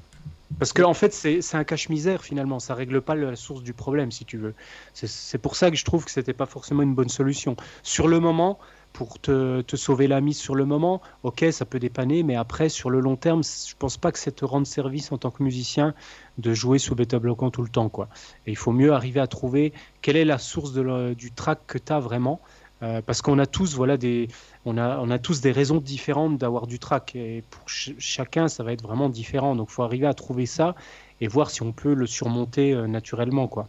Parce 0.59 0.73
qu'en 0.73 0.89
en 0.89 0.93
fait, 0.93 1.13
c'est 1.13 1.55
un 1.55 1.63
cache-misère 1.63 2.23
finalement, 2.23 2.59
ça 2.59 2.73
règle 2.73 3.01
pas 3.01 3.15
la 3.15 3.35
source 3.35 3.61
du 3.61 3.73
problème, 3.73 4.11
si 4.11 4.25
tu 4.25 4.37
veux. 4.37 4.53
C'est 4.93 5.37
pour 5.37 5.55
ça 5.55 5.69
que 5.69 5.77
je 5.77 5.85
trouve 5.85 6.05
que 6.05 6.11
c'était 6.11 6.33
pas 6.33 6.45
forcément 6.45 6.83
une 6.83 6.95
bonne 6.95 7.09
solution. 7.09 7.55
Sur 7.83 8.07
le 8.07 8.19
moment, 8.19 8.57
pour 8.97 9.19
te, 9.19 9.63
sauver 9.75 10.07
la 10.07 10.21
mise 10.21 10.39
sur 10.39 10.55
le 10.55 10.65
moment, 10.65 11.03
ok, 11.21 11.45
ça 11.51 11.65
peut 11.65 11.77
dépanner, 11.77 12.23
mais 12.23 12.35
après, 12.35 12.67
sur 12.67 12.89
le 12.89 12.99
long 12.99 13.15
terme, 13.15 13.43
je 13.43 13.75
pense 13.77 13.95
pas 13.95 14.11
que 14.11 14.17
ça 14.17 14.31
te 14.31 14.43
rende 14.43 14.65
service 14.65 15.11
en 15.11 15.19
tant 15.19 15.29
que 15.29 15.43
musicien 15.43 15.93
de 16.39 16.51
jouer 16.55 16.79
sous 16.79 16.95
bêta 16.95 17.19
bloquant 17.19 17.51
tout 17.51 17.61
le 17.61 17.69
temps. 17.69 17.89
Quoi. 17.89 18.07
Et 18.47 18.51
il 18.51 18.55
faut 18.55 18.71
mieux 18.71 18.93
arriver 18.93 19.19
à 19.19 19.27
trouver 19.27 19.71
quelle 20.01 20.17
est 20.17 20.25
la 20.25 20.39
source 20.39 20.73
de 20.73 21.13
du 21.13 21.31
track 21.31 21.59
que 21.67 21.77
tu 21.77 21.93
as 21.93 21.99
vraiment. 21.99 22.41
Euh, 22.81 23.03
parce 23.05 23.21
qu'on 23.21 23.37
a 23.37 23.45
tous 23.45 23.75
voilà 23.75 23.97
des 23.97 24.27
on 24.65 24.77
a 24.77 24.99
on 24.99 25.09
a 25.09 25.17
tous 25.17 25.41
des 25.41 25.51
raisons 25.51 25.77
différentes 25.77 26.37
d'avoir 26.37 26.67
du 26.67 26.77
track 26.77 27.15
et 27.15 27.43
pour 27.49 27.63
chacun 27.67 28.47
ça 28.47 28.63
va 28.63 28.71
être 28.71 28.83
vraiment 28.83 29.09
différent 29.09 29.55
donc 29.55 29.71
faut 29.71 29.81
arriver 29.81 30.05
à 30.05 30.13
trouver 30.13 30.45
ça 30.45 30.75
et 31.19 31.27
voir 31.27 31.49
si 31.49 31.63
on 31.63 31.71
peut 31.71 31.95
le 31.95 32.05
surmonter 32.05 32.73
euh, 32.73 32.85
naturellement 32.85 33.47
quoi. 33.47 33.67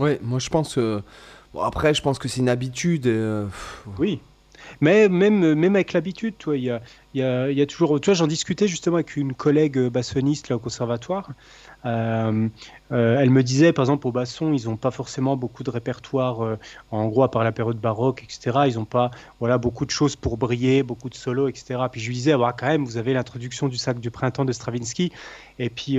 Ouais, 0.00 0.18
moi 0.20 0.40
je 0.40 0.50
pense 0.50 0.74
que 0.74 1.00
après, 1.62 1.94
je 1.94 2.02
pense 2.02 2.18
que 2.18 2.28
c'est 2.28 2.40
une 2.40 2.48
habitude. 2.48 3.06
Euh, 3.06 3.46
oui. 3.98 4.20
Mais 4.80 5.08
même, 5.08 5.54
même 5.54 5.76
avec 5.76 5.92
l'habitude, 5.92 6.34
il 6.48 6.56
y 6.56 6.70
a, 6.70 6.80
y, 7.14 7.22
a, 7.22 7.50
y 7.50 7.62
a, 7.62 7.66
toujours. 7.66 8.00
Tu 8.00 8.14
j'en 8.14 8.26
discutais 8.26 8.68
justement 8.68 8.96
avec 8.96 9.16
une 9.16 9.32
collègue 9.32 9.78
bassoniste 9.88 10.48
là, 10.48 10.56
au 10.56 10.58
conservatoire. 10.58 11.30
Euh, 11.84 12.48
euh, 12.92 13.18
elle 13.20 13.30
me 13.30 13.42
disait, 13.42 13.72
par 13.72 13.84
exemple, 13.84 14.06
au 14.06 14.12
basson, 14.12 14.52
ils 14.52 14.66
n'ont 14.66 14.76
pas 14.76 14.90
forcément 14.90 15.36
beaucoup 15.36 15.62
de 15.62 15.70
répertoire, 15.70 16.42
euh, 16.42 16.58
en 16.90 17.06
gros, 17.06 17.22
à 17.22 17.30
part 17.30 17.44
la 17.44 17.52
période 17.52 17.78
baroque, 17.78 18.24
etc. 18.24 18.66
Ils 18.66 18.74
n'ont 18.74 18.84
pas 18.84 19.10
voilà, 19.40 19.58
beaucoup 19.58 19.86
de 19.86 19.90
choses 19.90 20.16
pour 20.16 20.36
briller, 20.36 20.82
beaucoup 20.82 21.08
de 21.08 21.14
solos, 21.14 21.48
etc. 21.48 21.80
Puis 21.90 22.00
je 22.00 22.08
lui 22.08 22.14
disais, 22.14 22.32
quand 22.32 22.66
même, 22.66 22.84
vous 22.84 22.96
avez 22.96 23.12
l'introduction 23.12 23.68
du 23.68 23.76
sac 23.76 24.00
du 24.00 24.10
printemps 24.10 24.44
de 24.44 24.52
Stravinsky. 24.52 25.12
Et 25.58 25.70
puis, 25.70 25.98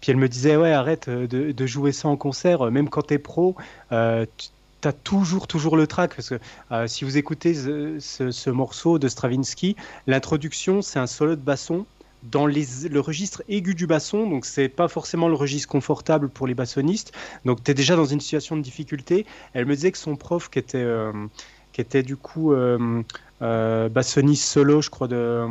puis 0.00 0.10
elle 0.10 0.16
me 0.16 0.28
disait, 0.28 0.56
ouais, 0.56 0.72
arrête 0.72 1.08
de, 1.08 1.52
de 1.52 1.66
jouer 1.66 1.92
ça 1.92 2.08
en 2.08 2.16
concert, 2.16 2.70
même 2.70 2.88
quand 2.88 3.06
tu 3.06 3.14
es 3.14 3.18
pro. 3.18 3.56
tu 3.90 4.48
as 4.86 4.92
toujours, 4.92 5.46
toujours 5.46 5.76
le 5.76 5.86
track. 5.86 6.14
Parce 6.14 6.30
que 6.30 6.86
si 6.86 7.04
vous 7.04 7.16
écoutez 7.18 7.54
ce, 7.54 8.30
ce 8.30 8.50
morceau 8.50 8.98
de 8.98 9.08
Stravinsky, 9.08 9.76
l'introduction, 10.06 10.82
c'est 10.82 10.98
un 10.98 11.06
solo 11.06 11.36
de 11.36 11.40
basson 11.40 11.86
dans 12.30 12.46
le 12.46 13.00
registre 13.00 13.42
aigu 13.48 13.74
du 13.74 13.86
basson, 13.86 14.28
donc 14.28 14.46
c'est 14.46 14.68
pas 14.68 14.88
forcément 14.88 15.28
le 15.28 15.34
registre 15.34 15.68
confortable 15.68 16.28
pour 16.28 16.46
les 16.46 16.54
bassonistes. 16.54 17.12
Donc 17.44 17.62
tu 17.62 17.70
es 17.70 17.74
déjà 17.74 17.96
dans 17.96 18.04
une 18.04 18.20
situation 18.20 18.56
de 18.56 18.62
difficulté. 18.62 19.26
Elle 19.52 19.66
me 19.66 19.74
disait 19.74 19.92
que 19.92 19.98
son 19.98 20.16
prof 20.16 20.50
qui 20.50 20.58
était, 20.58 20.78
euh, 20.78 21.12
qui 21.76 21.82
était 21.82 22.02
du 22.02 22.16
coup 22.16 22.54
euh, 22.54 23.02
euh, 23.42 23.90
bassoniste 23.90 24.44
solo, 24.44 24.80
je 24.80 24.88
crois, 24.88 25.08
de, 25.08 25.46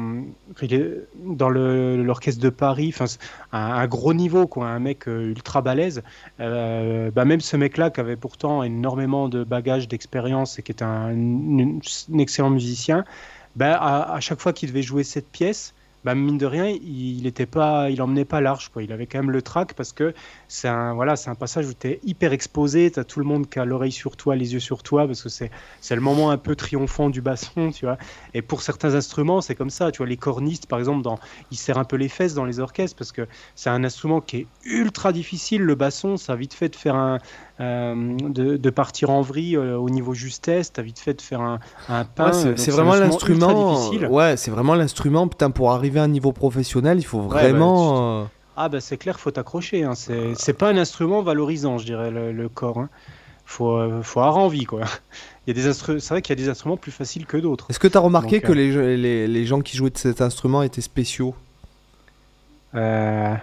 dans 1.23 1.49
l'orchestre 1.49 2.41
de 2.41 2.49
Paris, 2.49 2.91
enfin 2.91 3.05
un, 3.51 3.85
gros 3.85 4.15
niveau, 4.15 4.47
quoi, 4.47 4.69
un 4.69 4.79
mec 4.79 5.05
ultra 5.05 5.61
balèze. 5.61 6.01
bah 6.39 7.25
même 7.25 7.41
ce 7.41 7.57
mec-là 7.57 7.91
qui 7.91 7.99
avait 7.99 8.15
pourtant 8.15 8.63
énormément 8.63 9.29
de 9.29 9.43
bagages, 9.43 9.87
d'expérience 9.87 10.57
et 10.57 10.63
qui 10.63 10.71
était 10.71 10.83
un, 10.83 11.13
excellent 12.17 12.49
musicien, 12.49 13.05
bah, 13.55 13.77
à 13.79 14.19
chaque 14.19 14.41
fois 14.41 14.51
qu'il 14.51 14.69
devait 14.69 14.81
jouer 14.81 15.03
cette 15.03 15.27
pièce, 15.27 15.75
bah, 16.05 16.13
mine 16.13 16.37
de 16.37 16.45
rien, 16.45 16.67
il 16.67 17.25
était 17.25 17.47
pas, 17.47 17.89
il 17.89 17.99
emmenait 17.99 18.25
pas 18.25 18.39
large. 18.39 18.69
Quoi. 18.69 18.83
Il 18.83 18.91
avait 18.91 19.07
quand 19.07 19.17
même 19.17 19.31
le 19.31 19.41
track 19.41 19.73
parce 19.73 19.91
que 19.91 20.13
c'est 20.47 20.67
un, 20.67 20.93
voilà, 20.93 21.15
c'est 21.15 21.31
un 21.31 21.35
passage 21.35 21.65
où 21.67 21.73
tu 21.73 21.87
es 21.87 21.99
hyper 22.03 22.31
exposé, 22.31 22.91
tu 22.91 22.99
as 22.99 23.03
tout 23.03 23.19
le 23.19 23.25
monde 23.25 23.49
qui 23.49 23.57
a 23.57 23.65
l'oreille 23.65 23.91
sur 23.91 24.15
toi, 24.15 24.35
les 24.35 24.53
yeux 24.53 24.59
sur 24.59 24.83
toi, 24.83 25.07
parce 25.07 25.23
que 25.23 25.29
c'est, 25.29 25.49
c'est 25.81 25.95
le 25.95 26.01
moment 26.01 26.29
un 26.29 26.37
peu 26.37 26.55
triomphant 26.55 27.09
du 27.09 27.21
basson, 27.21 27.71
tu 27.71 27.85
vois. 27.85 27.97
Et 28.35 28.43
pour 28.43 28.61
certains 28.61 28.93
instruments, 28.93 29.41
c'est 29.41 29.55
comme 29.55 29.71
ça, 29.71 29.91
tu 29.91 29.97
vois, 29.97 30.07
les 30.07 30.15
cornistes, 30.15 30.67
par 30.67 30.77
exemple, 30.77 31.01
dans, 31.01 31.17
ils 31.49 31.57
serrent 31.57 31.79
un 31.79 31.85
peu 31.85 31.95
les 31.95 32.09
fesses 32.09 32.35
dans 32.35 32.45
les 32.45 32.59
orchestres 32.59 32.95
parce 32.95 33.11
que 33.11 33.27
c'est 33.55 33.71
un 33.71 33.83
instrument 33.83 34.21
qui 34.21 34.37
est 34.37 34.47
ultra 34.63 35.11
difficile, 35.11 35.63
le 35.63 35.73
basson, 35.73 36.17
ça 36.17 36.33
a 36.33 36.35
vite 36.35 36.53
fait 36.53 36.69
de 36.69 36.75
faire 36.75 36.93
un, 36.93 37.17
euh, 37.61 38.17
de, 38.19 38.69
partir 38.69 39.11
en 39.11 39.21
vrille 39.21 39.55
euh, 39.55 39.77
au 39.77 39.89
niveau 39.89 40.13
justesse, 40.13 40.73
t'as 40.73 40.81
vite 40.81 40.99
fait 40.99 41.13
de 41.13 41.21
faire 41.21 41.39
un, 41.39 41.59
un 41.87 42.03
pain. 42.03 42.33
c'est 42.33 42.71
vraiment 42.71 42.95
l'instrument. 42.95 43.89
Ouais, 44.09 44.35
c'est 44.35 44.51
vraiment 44.51 44.75
l'instrument. 44.75 45.27
Putain, 45.27 45.51
pour 45.51 45.71
arriver 45.71 46.01
à 46.01 46.03
un 46.03 46.09
niveau 46.09 46.33
professionnel, 46.33 46.99
il 46.99 47.05
faut 47.05 47.21
bah, 47.21 47.39
vraiment. 47.39 48.23
Euh, 48.23 48.25
ah 48.57 48.67
bah 48.67 48.81
c'est 48.81 48.97
clair, 48.97 49.19
faut 49.19 49.31
t'accrocher. 49.31 49.83
Hein. 49.83 49.93
C'est 49.95 50.53
pas 50.53 50.69
un 50.69 50.77
instrument 50.77 51.21
valorisant, 51.21 51.77
je 51.77 51.85
dirais, 51.85 52.11
le, 52.11 52.49
corps. 52.49 52.79
Hein. 52.79 52.89
Faut, 53.45 53.79
faut 54.01 54.19
avoir 54.19 54.37
envie, 54.37 54.65
quoi. 54.65 54.81
Il 55.47 55.55
y 55.55 55.59
a 55.59 55.63
des 55.63 55.73
C'est 55.73 56.09
vrai 56.09 56.21
qu'il 56.21 56.37
y 56.37 56.41
a 56.41 56.43
des 56.43 56.49
instruments 56.49 56.77
plus 56.77 56.91
faciles 56.91 57.25
que 57.25 57.37
d'autres. 57.37 57.67
Est-ce 57.69 57.79
que 57.79 57.87
tu 57.87 57.97
as 57.97 58.01
remarqué 58.01 58.41
que 58.41 58.51
les, 58.51 58.97
les, 58.97 59.27
les, 59.27 59.45
gens 59.45 59.61
qui 59.61 59.77
jouaient 59.77 59.91
de 59.91 59.97
cet 59.97 60.19
instrument 60.21 60.63
étaient 60.63 60.81
spéciaux? 60.81 61.35
Euh... 62.73 63.35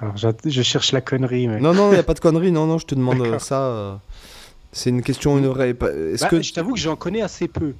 Alors, 0.00 0.16
je, 0.16 0.62
cherche 0.62 0.92
la 0.92 1.00
connerie. 1.00 1.46
Mais... 1.46 1.60
Non, 1.60 1.72
non, 1.72 1.90
il 1.90 1.94
n'y 1.94 1.98
a 1.98 2.02
pas 2.02 2.14
de 2.14 2.20
connerie. 2.20 2.50
Non, 2.50 2.66
non, 2.66 2.78
je 2.78 2.86
te 2.86 2.94
demande 2.94 3.20
euh, 3.20 3.38
ça. 3.38 3.60
Euh, 3.60 3.94
c'est 4.72 4.90
une 4.90 5.02
question. 5.02 5.38
Une... 5.38 5.44
Est-ce 5.44 6.24
bah, 6.24 6.28
que... 6.28 6.42
Je 6.42 6.52
t'avoue 6.52 6.74
que 6.74 6.80
j'en 6.80 6.96
connais 6.96 7.22
assez 7.22 7.48
peu. 7.48 7.74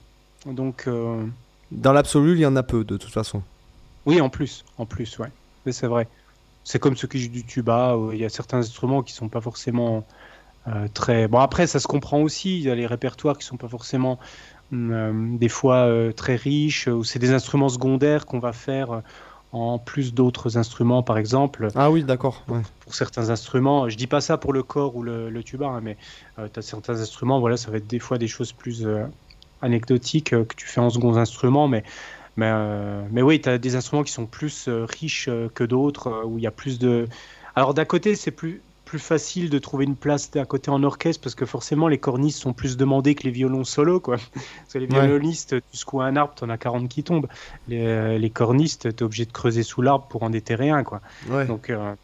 Donc. 0.47 0.85
Euh, 0.87 1.25
Dans 1.73 1.93
l'absolu, 1.93 2.35
il 2.35 2.41
y 2.41 2.47
en 2.47 2.57
a 2.57 2.63
peu, 2.63 2.85
de 2.85 2.97
toute 2.97 3.13
façon. 3.13 3.43
Oui, 4.07 4.21
en 4.21 4.29
plus. 4.29 4.65
En 4.79 4.87
plus, 4.87 5.19
ouais. 5.19 5.29
Mais 5.67 5.73
c'est 5.73 5.87
vrai. 5.87 6.07
C'est 6.63 6.79
comme 6.79 6.97
ceux 6.97 7.09
qui 7.09 7.21
jouent 7.21 7.31
du 7.31 7.45
tuba. 7.45 7.97
Il 8.13 8.19
y 8.19 8.25
a 8.25 8.29
certains 8.29 8.59
instruments 8.59 9.03
qui 9.03 9.13
sont 9.13 9.29
pas 9.29 9.41
forcément 9.41 10.07
très. 10.95 11.29
Bon, 11.29 11.39
après, 11.39 11.67
ça 11.67 11.81
se 11.81 11.87
comprend 11.87 12.21
aussi. 12.21 12.59
Il 12.59 12.63
y 12.63 12.71
a 12.71 12.75
les 12.75 12.87
répertoires 12.87 13.37
qui 13.37 13.45
sont 13.45 13.57
pas 13.57 13.69
forcément. 13.69 14.19
Des 14.73 15.49
fois 15.49 15.89
très 16.17 16.37
riches, 16.37 16.87
ou 16.87 17.05
c'est 17.05 17.19
des 17.19 17.33
instruments 17.33 17.69
secondaires 17.69 18.25
qu'on 18.25 18.39
va 18.39 18.53
faire 18.53 19.03
en 19.55 19.79
plus 19.79 20.15
d'autres 20.15 20.59
instruments, 20.59 21.03
par 21.03 21.17
exemple. 21.17 21.69
Ah 21.75 21.91
oui, 21.91 22.03
d'accord. 22.05 22.43
Pour, 22.81 22.95
certains 22.95 23.31
instruments, 23.31 23.89
je 23.89 23.97
dis 23.97 24.07
pas 24.07 24.21
ça 24.21 24.37
pour 24.37 24.53
le 24.53 24.63
corps 24.63 24.97
ou 24.97 25.03
le, 25.03 25.43
tuba, 25.43 25.69
hein, 25.69 25.81
mais 25.81 25.97
euh, 26.39 26.49
tu 26.53 26.59
as 26.59 26.63
certains 26.63 27.01
instruments, 27.01 27.39
voilà, 27.41 27.57
ça 27.57 27.71
va 27.71 27.77
être 27.77 27.87
des 27.87 28.01
fois 28.01 28.19
des 28.19 28.27
choses 28.27 28.53
plus 28.53 28.85
euh, 28.85 29.05
anecdotiques 29.61 30.33
euh, 30.33 30.45
que 30.45 30.55
tu 30.57 30.67
fais 30.67 30.81
en 30.81 30.91
second 30.91 31.17
instrument, 31.17 31.69
mais, 31.69 31.85
mais, 32.37 32.53
mais 33.11 33.23
oui, 33.23 33.41
tu 33.41 33.49
as 33.49 33.59
des 33.59 33.77
instruments 33.77 34.03
qui 34.03 34.13
sont 34.13 34.27
plus 34.27 34.69
riches 34.69 35.31
que 35.55 35.65
d'autres, 35.65 36.25
où 36.25 36.39
il 36.39 36.43
y 36.43 36.49
a 36.49 36.53
plus 36.53 36.79
de... 36.81 37.07
Alors 37.55 37.75
d'un 37.75 37.85
côté, 37.85 38.17
c'est 38.17 38.33
plus 38.33 38.65
plus 38.85 38.99
facile 38.99 39.51
de 39.51 39.59
trouver 39.59 39.85
une 39.85 39.97
place 39.97 40.31
à 40.37 40.45
côté 40.45 40.71
en 40.71 40.83
orchestre 40.83 41.23
parce 41.23 41.35
que 41.35 41.47
forcément 41.47 41.89
les 41.89 41.99
cornistes 41.99 42.41
sont 42.41 42.53
plus 42.53 42.77
demandés 42.77 43.15
que 43.15 43.25
les 43.25 43.31
violons 43.31 43.65
solo 43.65 44.01
quoi. 44.01 44.17
Parce 44.35 44.75
que 44.75 44.79
les 44.79 44.87
violonistes, 44.87 45.57
tu 45.71 45.77
secoues 45.77 46.03
un 46.03 46.17
arbre, 46.17 46.35
t'en 46.35 46.49
as 46.51 46.59
40 46.59 46.89
qui 46.89 47.03
tombent. 47.03 47.29
Les, 47.69 47.87
euh, 47.87 48.19
les 48.19 48.31
cornistes, 48.31 48.95
t'es 48.95 49.03
obligé 49.03 49.25
de 49.25 49.33
creuser 49.33 49.63
sous 49.63 49.83
l'arbre 49.83 50.07
pour 50.09 50.23
en 50.23 50.31
déterrer 50.31 50.71
un 50.71 50.85
quoi. 50.85 51.01
Donc 51.47 51.71
euh, 51.71 51.95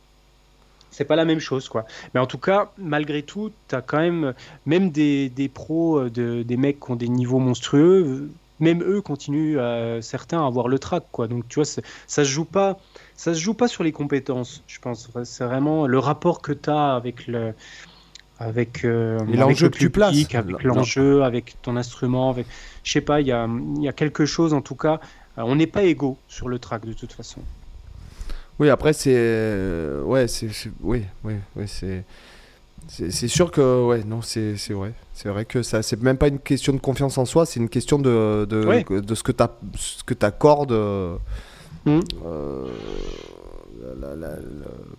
c'est 0.91 1.05
pas 1.05 1.17
la 1.17 1.25
même 1.25 1.41
chose 1.41 1.69
quoi. 1.69 1.85
Mais 2.15 2.21
en 2.21 2.27
tout 2.27 2.39
cas, 2.39 2.73
malgré 2.79 3.23
tout, 3.23 3.53
t'as 3.69 3.83
quand 3.83 3.99
même 3.99 4.35
même 4.67 4.91
des, 4.91 5.29
des 5.29 5.49
pros, 5.49 5.99
euh, 5.99 6.11
de, 6.11 6.43
des 6.43 6.57
mecs 6.57 6.81
qui 6.81 6.91
ont 6.91 6.97
des 6.97 7.09
niveaux 7.09 7.39
monstrueux, 7.39 8.31
même 8.59 8.83
eux 8.83 9.01
continuent 9.01 9.59
certains 10.03 10.43
à 10.43 10.47
avoir 10.47 10.69
le 10.69 10.79
track 10.79 11.05
quoi. 11.13 11.29
Donc 11.29 11.49
tu 11.49 11.57
vois, 11.57 11.65
ça 11.65 11.83
se 12.07 12.23
joue 12.25 12.45
pas 12.45 12.79
ça 13.21 13.35
se 13.35 13.39
joue 13.39 13.53
pas 13.53 13.69
sur 13.69 13.85
les 13.85 13.93
compétences, 13.93 14.65
je 14.67 14.79
pense. 14.79 15.11
C'est 15.25 15.45
vraiment 15.45 15.87
le 15.87 15.99
rapport 15.99 16.41
que 16.41 16.53
tu 16.53 16.71
as 16.71 16.95
avec 16.95 17.27
le 17.27 17.53
avec, 18.39 18.87
euh, 18.87 19.19
l'enjeu 19.27 19.69
que 19.69 19.77
tu 19.77 19.91
places, 19.91 20.17
avec 20.33 20.63
l'enjeu, 20.63 21.23
avec 21.23 21.57
ton 21.61 21.77
instrument, 21.77 22.31
avec 22.31 22.47
je 22.83 22.93
sais 22.93 23.03
pas, 23.03 23.21
il 23.21 23.27
y 23.27 23.33
a, 23.33 23.47
y 23.79 23.89
a, 23.89 23.93
quelque 23.93 24.25
chose 24.25 24.55
en 24.55 24.63
tout 24.63 24.75
cas. 24.75 25.01
Euh, 25.37 25.43
on 25.45 25.57
n'est 25.57 25.67
pas 25.67 25.83
égaux 25.83 26.17
sur 26.29 26.49
le 26.49 26.59
track 26.59 26.87
de 26.87 26.95
toute 26.95 27.13
façon. 27.13 27.43
Oui, 28.59 28.71
après 28.71 28.95
c'est 28.95 29.15
euh, 29.15 30.03
ouais, 30.03 30.27
c'est 30.27 30.49
oui, 30.81 31.05
oui, 31.23 31.35
oui, 31.57 31.65
c'est 31.67 32.05
c'est 32.89 33.29
sûr 33.29 33.51
que 33.51 33.85
ouais, 33.85 34.03
non, 34.03 34.23
c'est 34.23 34.57
vrai. 34.71 34.95
C'est 35.13 35.29
vrai 35.29 35.45
que 35.45 35.63
ça 35.63 35.83
c'est 35.83 36.01
même 36.01 36.17
pas 36.17 36.29
une 36.29 36.39
question 36.39 36.73
de 36.73 36.81
confiance 36.81 37.19
en 37.19 37.27
soi, 37.27 37.45
c'est 37.45 37.61
une 37.61 37.69
question 37.69 37.99
de 37.99 38.47
de, 38.49 38.99
de 38.99 39.15
ce 39.15 39.23
que 39.23 40.15
tu 40.15 40.25
accordes 40.25 40.73
Hmm. 41.87 42.01
Euh, 42.25 42.67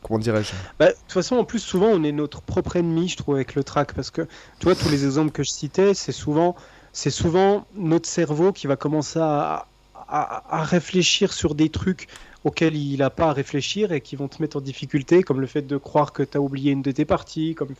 comment 0.02 0.20
dirais-je? 0.20 0.52
Bah, 0.80 0.88
De 0.88 0.92
toute 0.94 1.12
façon, 1.12 1.36
en 1.36 1.44
plus, 1.44 1.60
souvent, 1.60 1.88
on 1.88 2.04
est 2.04 2.12
notre 2.12 2.42
propre 2.42 2.76
ennemi, 2.76 3.08
je 3.08 3.18
trouve, 3.18 3.36
avec 3.36 3.56
le 3.56 3.64
track. 3.64 3.94
Parce 3.94 4.12
que, 4.12 4.24
tu 4.60 4.64
vois, 4.64 4.76
tous 4.76 4.90
les 4.90 5.06
exemples 5.06 5.32
que 5.32 5.44
je 5.44 5.52
citais, 5.52 5.94
c'est 5.94 6.12
souvent, 6.12 6.56
c'est 6.94 7.10
souvent 7.10 7.66
notre 7.76 8.10
cerveau 8.10 8.52
qui 8.52 8.68
va 8.68 8.76
commencer 8.76 9.20
à, 9.20 9.68
à, 10.08 10.64
réfléchir 10.64 11.32
sur 11.32 11.56
des 11.56 11.70
trucs 11.70 12.08
auxquels 12.44 12.76
il 12.76 12.98
n'a 12.98 13.10
pas 13.10 13.30
à 13.30 13.34
réfléchir 13.34 13.92
et 13.92 14.02
qui 14.02 14.16
vont 14.16 14.28
te 14.28 14.42
mettre 14.42 14.58
en 14.58 14.62
difficulté, 14.62 15.24
comme 15.24 15.40
le 15.40 15.48
fait 15.48 15.62
de 15.62 15.78
croire 15.78 16.12
que 16.12 16.24
tu 16.24 16.38
as 16.38 16.42
oublié 16.42 16.72
une 16.72 16.82
de 16.82 16.92
tes 16.92 17.06
parties, 17.06 17.56
comme 17.56 17.76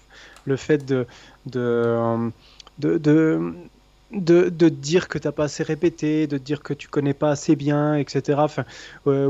le 0.46 0.56
fait 0.56 0.86
de, 0.86 1.08
de, 1.48 2.32
de 2.80 2.98
de, 2.98 3.54
de 4.14 4.70
dire 4.70 5.08
que 5.08 5.18
t'as 5.18 5.32
pas 5.32 5.46
assez 5.46 5.64
répété, 5.64 6.28
de 6.28 6.38
dire 6.38 6.62
que 6.62 6.74
tu 6.74 6.88
connais 6.88 7.14
pas 7.14 7.32
assez 7.32 7.56
bien, 7.56 7.96
etc. 7.96 8.40
Enfin, 8.42 8.66
euh, 9.08 9.30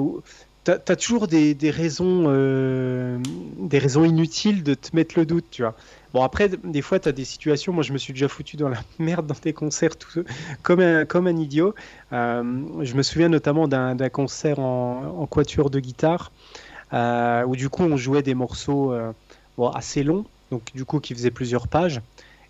t'as 0.64 0.78
as 0.88 0.96
toujours 0.96 1.28
des, 1.28 1.54
des 1.54 1.70
raisons, 1.70 2.26
euh, 2.28 3.20
des 3.60 3.80
raisons 3.80 4.04
inutiles 4.04 4.64
de 4.64 4.74
te 4.74 4.96
mettre 4.96 5.18
le 5.18 5.26
doute, 5.26 5.46
tu 5.52 5.62
vois. 5.62 5.76
Bon 6.14 6.24
après, 6.24 6.50
des 6.50 6.82
fois, 6.82 7.00
tu 7.00 7.08
as 7.08 7.12
des 7.12 7.26
situations. 7.26 7.74
Moi, 7.74 7.84
je 7.84 7.94
me 7.94 7.98
suis 7.98 8.14
déjà 8.14 8.28
foutu 8.28 8.58
dans 8.58 8.70
la 8.70 8.80
merde 9.00 9.28
dans 9.28 9.36
des 9.42 9.54
concerts, 9.54 9.94
comme 10.64 10.80
un 10.80 11.06
comme 11.06 11.28
un 11.28 11.38
idiot. 11.38 11.74
Euh, 12.12 12.44
je 12.82 12.96
me 12.96 13.04
souviens 13.04 13.30
notamment 13.30 13.68
d'un 13.68 14.10
concert 14.10 14.60
en, 14.60 15.20
en, 15.20 15.28
quatuor 15.28 15.70
de 15.70 15.80
guitare 15.80 16.32
où 16.94 17.56
du 17.56 17.70
coup 17.70 17.84
on 17.84 17.96
jouait 17.96 18.22
des 18.22 18.34
morceaux 18.34 18.94
bon, 19.58 19.70
assez 19.70 20.04
longs, 20.04 20.26
donc 20.52 20.64
du 20.76 20.84
coup 20.84 21.00
qui 21.00 21.14
faisaient 21.14 21.32
plusieurs 21.32 21.70
pages. 21.70 22.02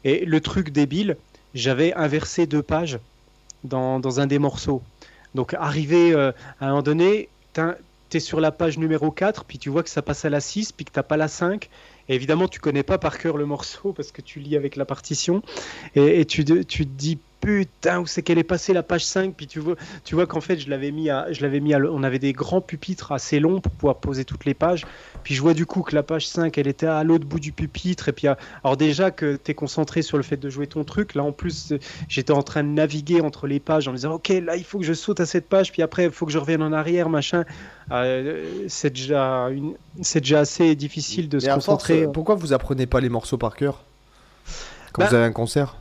Et 0.03 0.25
le 0.25 0.41
truc 0.41 0.71
débile, 0.71 1.15
j'avais 1.53 1.93
inversé 1.93 2.45
deux 2.45 2.63
pages 2.63 2.99
dans, 3.63 4.19
un 4.19 4.27
des 4.27 4.39
morceaux. 4.39 4.81
Donc, 5.35 5.53
arrivé 5.53 6.13
euh, 6.13 6.31
à 6.59 6.65
un 6.65 6.69
moment 6.69 6.81
donné, 6.81 7.29
tu 7.53 7.61
es 8.17 8.19
sur 8.19 8.41
la 8.41 8.51
page 8.51 8.77
numéro 8.77 9.11
4, 9.11 9.45
puis 9.45 9.57
tu 9.57 9.69
vois 9.69 9.83
que 9.83 9.89
ça 9.89 10.01
passe 10.01 10.25
à 10.25 10.29
la 10.29 10.39
6, 10.39 10.71
puis 10.71 10.85
que 10.85 10.91
tu 10.91 11.03
pas 11.03 11.17
la 11.17 11.27
5. 11.27 11.69
Et 12.09 12.15
évidemment, 12.15 12.47
tu 12.47 12.59
connais 12.59 12.83
pas 12.83 12.97
par 12.97 13.17
cœur 13.17 13.37
le 13.37 13.45
morceau 13.45 13.93
parce 13.93 14.11
que 14.11 14.21
tu 14.21 14.39
lis 14.39 14.55
avec 14.55 14.75
la 14.75 14.85
partition. 14.85 15.41
Et, 15.95 16.19
et 16.21 16.25
tu, 16.25 16.43
tu 16.43 16.85
te 16.85 16.91
dis, 16.91 17.19
putain, 17.41 17.99
où 17.99 18.05
c'est 18.05 18.21
qu'elle 18.21 18.37
est 18.37 18.43
passée 18.43 18.71
la 18.71 18.83
page 18.83 19.03
5 19.03 19.33
Puis 19.35 19.47
tu 19.47 19.59
vois, 19.59 19.75
tu 20.05 20.15
vois 20.15 20.27
qu'en 20.27 20.41
fait, 20.41 20.57
je 20.57 20.69
l'avais 20.69 20.91
mis 20.91 21.09
à, 21.09 21.31
je 21.31 21.41
l'avais 21.41 21.59
mis 21.59 21.73
à, 21.73 21.79
on 21.79 22.03
avait 22.03 22.19
des 22.19 22.33
grands 22.33 22.61
pupitres 22.61 23.11
assez 23.11 23.39
longs 23.39 23.59
pour 23.59 23.71
pouvoir 23.73 23.97
poser 23.97 24.23
toutes 24.23 24.45
les 24.45 24.53
pages. 24.53 24.85
Puis 25.23 25.35
je 25.35 25.41
vois 25.41 25.53
du 25.53 25.65
coup 25.65 25.81
que 25.81 25.95
la 25.95 26.03
page 26.03 26.27
5, 26.27 26.57
elle 26.57 26.67
était 26.67 26.85
à 26.85 27.03
l'autre 27.03 27.25
bout 27.25 27.39
du 27.39 27.51
pupitre. 27.51 28.09
Et 28.09 28.11
puis, 28.11 28.27
alors 28.63 28.77
déjà 28.77 29.11
que 29.11 29.35
tu 29.35 29.51
es 29.51 29.53
concentré 29.53 30.01
sur 30.03 30.17
le 30.17 30.23
fait 30.23 30.37
de 30.37 30.49
jouer 30.49 30.67
ton 30.67 30.83
truc, 30.83 31.15
là 31.15 31.23
en 31.23 31.31
plus, 31.31 31.73
j'étais 32.07 32.31
en 32.31 32.43
train 32.43 32.63
de 32.63 32.69
naviguer 32.69 33.21
entre 33.21 33.47
les 33.47 33.59
pages 33.59 33.87
en 33.87 33.91
me 33.91 33.97
disant, 33.97 34.13
ok, 34.13 34.29
là 34.29 34.55
il 34.55 34.63
faut 34.63 34.79
que 34.79 34.85
je 34.85 34.93
saute 34.93 35.19
à 35.19 35.25
cette 35.25 35.49
page, 35.49 35.71
puis 35.71 35.81
après 35.81 36.05
il 36.05 36.11
faut 36.11 36.25
que 36.25 36.31
je 36.31 36.37
revienne 36.37 36.61
en 36.61 36.71
arrière, 36.71 37.09
machin. 37.09 37.43
Euh, 37.91 38.65
c'est 38.67 38.93
déjà, 38.93 39.49
une... 39.49 39.73
c'est 40.01 40.21
déjà 40.21 40.41
assez 40.41 40.75
difficile 40.75 41.27
de 41.27 41.39
se 41.39 41.49
concentrer. 41.49 42.07
pourquoi 42.13 42.35
vous 42.35 42.53
apprenez 42.53 42.85
pas 42.85 43.01
les 43.01 43.09
morceaux 43.09 43.37
par 43.37 43.55
cœur? 43.55 43.83
Quand 44.93 45.01
bah, 45.01 45.09
vous 45.09 45.15
avez 45.15 45.25
un 45.25 45.31
concert? 45.31 45.80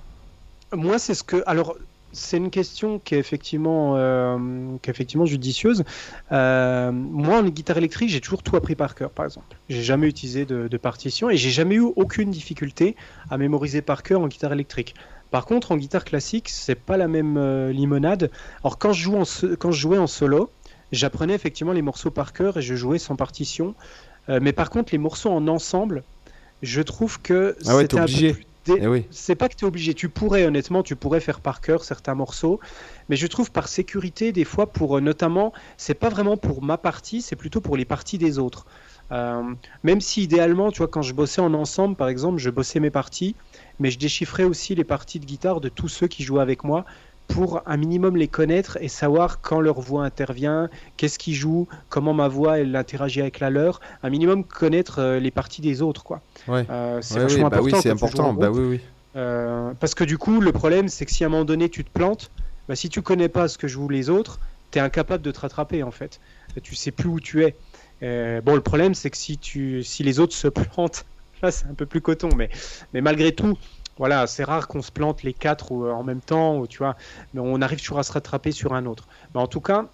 Moi, 0.72 0.98
c'est 0.98 1.14
ce 1.14 1.22
que. 1.22 1.42
Alors, 1.46 1.76
c'est 2.12 2.36
une 2.36 2.50
question 2.50 2.98
qui 2.98 3.14
est 3.14 3.18
effectivement, 3.18 3.96
euh, 3.96 4.36
qui 4.82 4.90
est 4.90 4.92
effectivement 4.92 5.26
judicieuse. 5.26 5.84
Euh, 6.32 6.90
moi, 6.92 7.38
en 7.38 7.44
guitare 7.44 7.78
électrique, 7.78 8.08
j'ai 8.08 8.20
toujours 8.20 8.42
tout 8.42 8.56
appris 8.56 8.74
par 8.74 8.94
cœur, 8.94 9.10
par 9.10 9.26
exemple. 9.26 9.56
J'ai 9.68 9.82
jamais 9.82 10.08
utilisé 10.08 10.44
de, 10.44 10.76
partition 10.76 11.30
et 11.30 11.36
j'ai 11.36 11.50
jamais 11.50 11.76
eu 11.76 11.84
aucune 11.96 12.30
difficulté 12.30 12.96
à 13.30 13.36
mémoriser 13.36 13.82
par 13.82 14.02
cœur 14.02 14.20
en 14.20 14.28
guitare 14.28 14.52
électrique. 14.52 14.94
Par 15.30 15.44
contre, 15.44 15.72
en 15.72 15.76
guitare 15.76 16.04
classique, 16.04 16.48
c'est 16.48 16.74
pas 16.74 16.96
la 16.96 17.06
même 17.06 17.36
euh, 17.36 17.70
limonade. 17.70 18.30
Alors, 18.64 18.78
quand 18.78 18.92
je, 18.92 19.02
joue 19.02 19.16
en, 19.16 19.24
quand 19.58 19.70
je 19.70 19.80
jouais 19.80 19.98
en 19.98 20.06
solo, 20.06 20.50
j'apprenais 20.90 21.34
effectivement 21.34 21.72
les 21.72 21.82
morceaux 21.82 22.10
par 22.10 22.32
cœur 22.32 22.56
et 22.56 22.62
je 22.62 22.74
jouais 22.74 22.98
sans 22.98 23.14
partition. 23.14 23.74
mais 24.28 24.52
par 24.52 24.70
contre, 24.70 24.92
les 24.92 24.98
morceaux 24.98 25.30
en 25.30 25.46
ensemble, 25.48 26.02
je 26.62 26.82
trouve 26.82 27.20
que 27.20 27.56
ah 27.66 27.76
ouais, 27.76 27.82
c'était 27.82 28.32
peu 28.32 28.40
eh 28.78 29.06
c'est 29.10 29.34
pas 29.34 29.48
que 29.48 29.54
tu 29.54 29.64
es 29.64 29.68
obligé. 29.68 29.94
Tu 29.94 30.08
pourrais, 30.08 30.44
honnêtement, 30.44 30.82
tu 30.82 30.96
pourrais 30.96 31.20
faire 31.20 31.40
par 31.40 31.60
cœur 31.60 31.84
certains 31.84 32.14
morceaux. 32.14 32.60
Mais 33.08 33.16
je 33.16 33.26
trouve 33.26 33.50
par 33.50 33.68
sécurité, 33.68 34.32
des 34.32 34.44
fois, 34.44 34.66
pour 34.72 34.96
euh, 34.96 35.00
notamment, 35.00 35.52
c'est 35.76 35.94
pas 35.94 36.08
vraiment 36.08 36.36
pour 36.36 36.62
ma 36.62 36.78
partie, 36.78 37.22
c'est 37.22 37.36
plutôt 37.36 37.60
pour 37.60 37.76
les 37.76 37.84
parties 37.84 38.18
des 38.18 38.38
autres. 38.38 38.66
Euh, 39.12 39.42
même 39.82 40.00
si 40.00 40.22
idéalement, 40.22 40.70
tu 40.70 40.78
vois, 40.78 40.88
quand 40.88 41.02
je 41.02 41.14
bossais 41.14 41.40
en 41.40 41.52
ensemble, 41.54 41.96
par 41.96 42.08
exemple, 42.08 42.38
je 42.38 42.50
bossais 42.50 42.78
mes 42.78 42.90
parties, 42.90 43.34
mais 43.80 43.90
je 43.90 43.98
déchiffrais 43.98 44.44
aussi 44.44 44.74
les 44.74 44.84
parties 44.84 45.18
de 45.18 45.26
guitare 45.26 45.60
de 45.60 45.68
tous 45.68 45.88
ceux 45.88 46.06
qui 46.06 46.22
jouaient 46.22 46.42
avec 46.42 46.62
moi 46.62 46.84
pour 47.30 47.62
un 47.66 47.76
minimum 47.76 48.16
les 48.16 48.28
connaître 48.28 48.76
et 48.80 48.88
savoir 48.88 49.40
quand 49.40 49.60
leur 49.60 49.80
voix 49.80 50.04
intervient, 50.04 50.68
qu'est-ce 50.96 51.18
qu'ils 51.18 51.34
jouent, 51.34 51.68
comment 51.88 52.12
ma 52.12 52.28
voix 52.28 52.58
elle 52.58 52.74
interagit 52.76 53.20
avec 53.20 53.40
la 53.40 53.50
leur, 53.50 53.80
un 54.02 54.10
minimum 54.10 54.44
connaître 54.44 54.98
euh, 54.98 55.20
les 55.20 55.30
parties 55.30 55.62
des 55.62 55.80
autres 55.80 56.02
quoi. 56.02 56.20
Euh, 56.48 56.98
c'est 57.00 57.18
vachement 57.18 57.48
bah 57.48 57.58
important. 57.58 57.76
Oui, 57.76 57.82
c'est 57.82 57.90
important. 57.90 58.34
Bah 58.34 58.50
oui, 58.50 58.64
oui. 58.68 58.80
Euh, 59.16 59.72
parce 59.80 59.94
que 59.94 60.04
du 60.04 60.18
coup, 60.18 60.40
le 60.40 60.52
problème 60.52 60.88
c'est 60.88 61.06
que 61.06 61.12
si 61.12 61.24
à 61.24 61.28
un 61.28 61.30
moment 61.30 61.44
donné 61.44 61.68
tu 61.68 61.84
te 61.84 61.90
plantes, 61.90 62.30
bah, 62.68 62.76
si 62.76 62.88
tu 62.88 63.00
connais 63.02 63.28
pas 63.28 63.48
ce 63.48 63.58
que 63.58 63.68
jouent 63.68 63.88
les 63.88 64.10
autres, 64.10 64.40
tu 64.72 64.78
es 64.78 64.82
incapable 64.82 65.22
de 65.22 65.30
te 65.30 65.40
rattraper 65.40 65.82
en 65.82 65.90
fait. 65.90 66.20
Tu 66.62 66.74
sais 66.74 66.90
plus 66.90 67.08
où 67.08 67.20
tu 67.20 67.44
es. 67.44 67.54
bon, 68.42 68.54
le 68.54 68.60
problème 68.60 68.94
c'est 68.94 69.10
que 69.10 69.16
si 69.16 69.38
tu, 69.38 69.82
si 69.84 70.02
les 70.02 70.18
autres 70.18 70.34
se 70.34 70.48
plantent, 70.48 71.06
là 71.42 71.50
c'est 71.50 71.66
un 71.66 71.74
peu 71.74 71.86
plus 71.86 72.00
coton, 72.00 72.30
mais, 72.36 72.50
mais 72.92 73.00
malgré 73.00 73.32
tout, 73.32 73.56
voilà, 74.00 74.26
c'est 74.26 74.44
rare 74.44 74.66
qu'on 74.66 74.80
se 74.80 74.90
plante 74.90 75.22
les 75.24 75.34
quatre 75.34 75.74
euh, 75.74 75.92
en 75.92 76.02
même 76.02 76.22
temps, 76.22 76.64
tu 76.64 76.78
vois, 76.78 76.96
mais 77.34 77.40
on 77.44 77.60
arrive 77.60 77.80
toujours 77.80 77.98
à 77.98 78.02
se 78.02 78.10
rattraper 78.12 78.50
sur 78.50 78.72
un 78.72 78.86
autre. 78.86 79.06
Mais 79.34 79.42
en 79.42 79.46
tout 79.46 79.60
cas, 79.60 79.88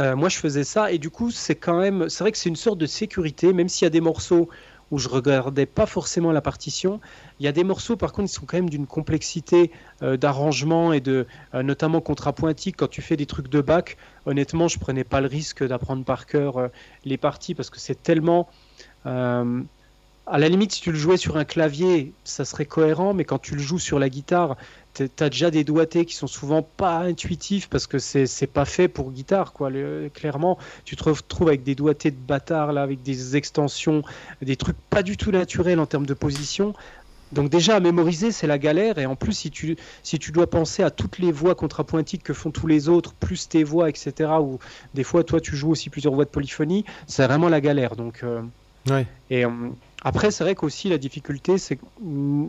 euh, 0.00 0.16
moi 0.16 0.30
je 0.30 0.38
faisais 0.38 0.64
ça 0.64 0.90
et 0.92 0.96
du 0.96 1.10
coup 1.10 1.30
c'est 1.30 1.54
quand 1.54 1.78
même, 1.78 2.08
c'est 2.08 2.24
vrai 2.24 2.32
que 2.32 2.38
c'est 2.38 2.48
une 2.48 2.56
sorte 2.56 2.78
de 2.78 2.86
sécurité, 2.86 3.52
même 3.52 3.68
s'il 3.68 3.84
y 3.84 3.86
a 3.86 3.90
des 3.90 4.00
morceaux 4.00 4.48
où 4.90 4.96
je 4.96 5.10
regardais 5.10 5.66
pas 5.66 5.84
forcément 5.84 6.32
la 6.32 6.40
partition. 6.40 7.00
Il 7.38 7.44
y 7.44 7.48
a 7.50 7.52
des 7.52 7.64
morceaux, 7.64 7.96
par 7.96 8.12
contre, 8.12 8.28
qui 8.28 8.34
sont 8.34 8.46
quand 8.46 8.56
même 8.56 8.70
d'une 8.70 8.86
complexité 8.86 9.72
euh, 10.00 10.16
d'arrangement 10.16 10.94
et 10.94 11.00
de, 11.02 11.26
notamment 11.52 12.00
contrapointique. 12.00 12.76
Quand 12.78 12.88
tu 12.88 13.02
fais 13.02 13.18
des 13.18 13.26
trucs 13.26 13.48
de 13.48 13.60
bac, 13.60 13.98
honnêtement, 14.24 14.68
je 14.68 14.78
prenais 14.78 15.04
pas 15.04 15.20
le 15.20 15.26
risque 15.26 15.62
d'apprendre 15.62 16.02
par 16.02 16.24
cœur 16.24 16.70
les 17.04 17.18
parties 17.18 17.54
parce 17.54 17.68
que 17.68 17.78
c'est 17.78 18.02
tellement 18.02 18.48
à 20.30 20.38
la 20.38 20.48
limite, 20.48 20.72
si 20.72 20.80
tu 20.80 20.92
le 20.92 20.98
jouais 20.98 21.16
sur 21.16 21.36
un 21.36 21.44
clavier, 21.44 22.12
ça 22.24 22.44
serait 22.44 22.66
cohérent, 22.66 23.14
mais 23.14 23.24
quand 23.24 23.38
tu 23.38 23.54
le 23.54 23.60
joues 23.60 23.78
sur 23.78 23.98
la 23.98 24.08
guitare, 24.08 24.56
tu 24.94 25.08
as 25.20 25.30
déjà 25.30 25.50
des 25.50 25.64
doigtés 25.64 26.04
qui 26.04 26.14
sont 26.14 26.26
souvent 26.26 26.62
pas 26.62 26.98
intuitifs 26.98 27.68
parce 27.68 27.86
que 27.86 27.98
c'est 27.98 28.46
pas 28.46 28.64
fait 28.64 28.88
pour 28.88 29.12
guitare, 29.12 29.52
quoi. 29.52 29.70
clairement, 30.12 30.58
tu 30.84 30.96
te 30.96 31.04
retrouves 31.04 31.48
avec 31.48 31.62
des 31.62 31.74
doigtés 31.74 32.10
de 32.10 32.16
bâtard, 32.16 32.72
là, 32.72 32.82
avec 32.82 33.02
des 33.02 33.36
extensions, 33.36 34.02
des 34.42 34.56
trucs 34.56 34.76
pas 34.90 35.02
du 35.02 35.16
tout 35.16 35.30
naturels 35.30 35.80
en 35.80 35.86
termes 35.86 36.06
de 36.06 36.14
position. 36.14 36.74
Donc 37.32 37.50
déjà 37.50 37.76
à 37.76 37.80
mémoriser 37.80 38.32
c'est 38.32 38.46
la 38.46 38.56
galère 38.56 38.96
et 38.96 39.04
en 39.04 39.14
plus 39.14 39.34
si 39.34 39.50
tu, 39.50 39.76
si 40.02 40.18
tu 40.18 40.32
dois 40.32 40.48
penser 40.48 40.82
à 40.82 40.90
toutes 40.90 41.18
les 41.18 41.30
voix 41.30 41.54
contrapointiques 41.54 42.22
que 42.22 42.32
font 42.32 42.50
tous 42.50 42.66
les 42.66 42.88
autres 42.88 43.12
plus 43.12 43.50
tes 43.50 43.64
voix 43.64 43.90
etc 43.90 44.30
ou 44.40 44.58
des 44.94 45.04
fois 45.04 45.24
toi 45.24 45.38
tu 45.38 45.54
joues 45.54 45.70
aussi 45.70 45.90
plusieurs 45.90 46.14
voix 46.14 46.24
de 46.24 46.30
polyphonie 46.30 46.86
c'est 47.06 47.26
vraiment 47.26 47.50
la 47.50 47.60
galère 47.60 47.96
donc 47.96 48.20
euh, 48.22 48.40
ouais. 48.88 49.06
et 49.28 49.44
euh, 49.44 49.50
après, 50.02 50.30
c'est 50.30 50.44
vrai 50.44 50.54
qu'aussi 50.54 50.88
la 50.88 50.98
difficulté, 50.98 51.58
c'est 51.58 51.78
mm, 52.00 52.46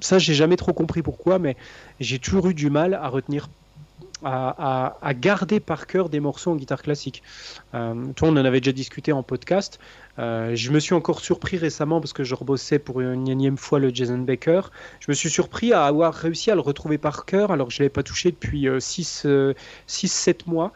ça, 0.00 0.18
j'ai 0.18 0.34
jamais 0.34 0.56
trop 0.56 0.72
compris 0.72 1.02
pourquoi, 1.02 1.38
mais 1.38 1.56
j'ai 2.00 2.18
toujours 2.18 2.48
eu 2.48 2.54
du 2.54 2.70
mal 2.70 2.94
à 2.94 3.08
retenir, 3.08 3.48
à, 4.22 5.12
garder 5.14 5.60
par 5.60 5.86
cœur 5.86 6.08
des 6.08 6.20
morceaux 6.20 6.50
en 6.50 6.56
guitare 6.56 6.82
classique. 6.82 7.22
Euh, 7.74 8.12
toi, 8.14 8.28
on 8.28 8.32
en 8.32 8.44
avait 8.44 8.60
déjà 8.60 8.72
discuté 8.72 9.12
en 9.12 9.22
podcast. 9.22 9.80
Euh, 10.18 10.54
je 10.54 10.70
me 10.70 10.80
suis 10.80 10.94
encore 10.94 11.20
surpris 11.20 11.56
récemment 11.56 12.00
parce 12.00 12.12
que 12.12 12.24
je 12.24 12.34
rebossais 12.34 12.78
pour 12.78 13.00
une 13.00 13.28
énième 13.28 13.56
fois 13.56 13.78
le 13.78 13.94
Jason 13.94 14.18
Baker. 14.18 14.62
Je 15.00 15.06
me 15.08 15.14
suis 15.14 15.30
surpris 15.30 15.72
à 15.72 15.84
avoir 15.86 16.12
réussi 16.12 16.50
à 16.50 16.54
le 16.54 16.60
retrouver 16.60 16.98
par 16.98 17.24
cœur 17.24 17.50
alors 17.50 17.68
que 17.68 17.72
je 17.72 17.78
ne 17.78 17.84
l'avais 17.84 17.92
pas 17.92 18.02
touché 18.02 18.30
depuis 18.30 18.66
6-7 18.66 19.26
euh, 19.26 19.54
mois. 20.46 20.72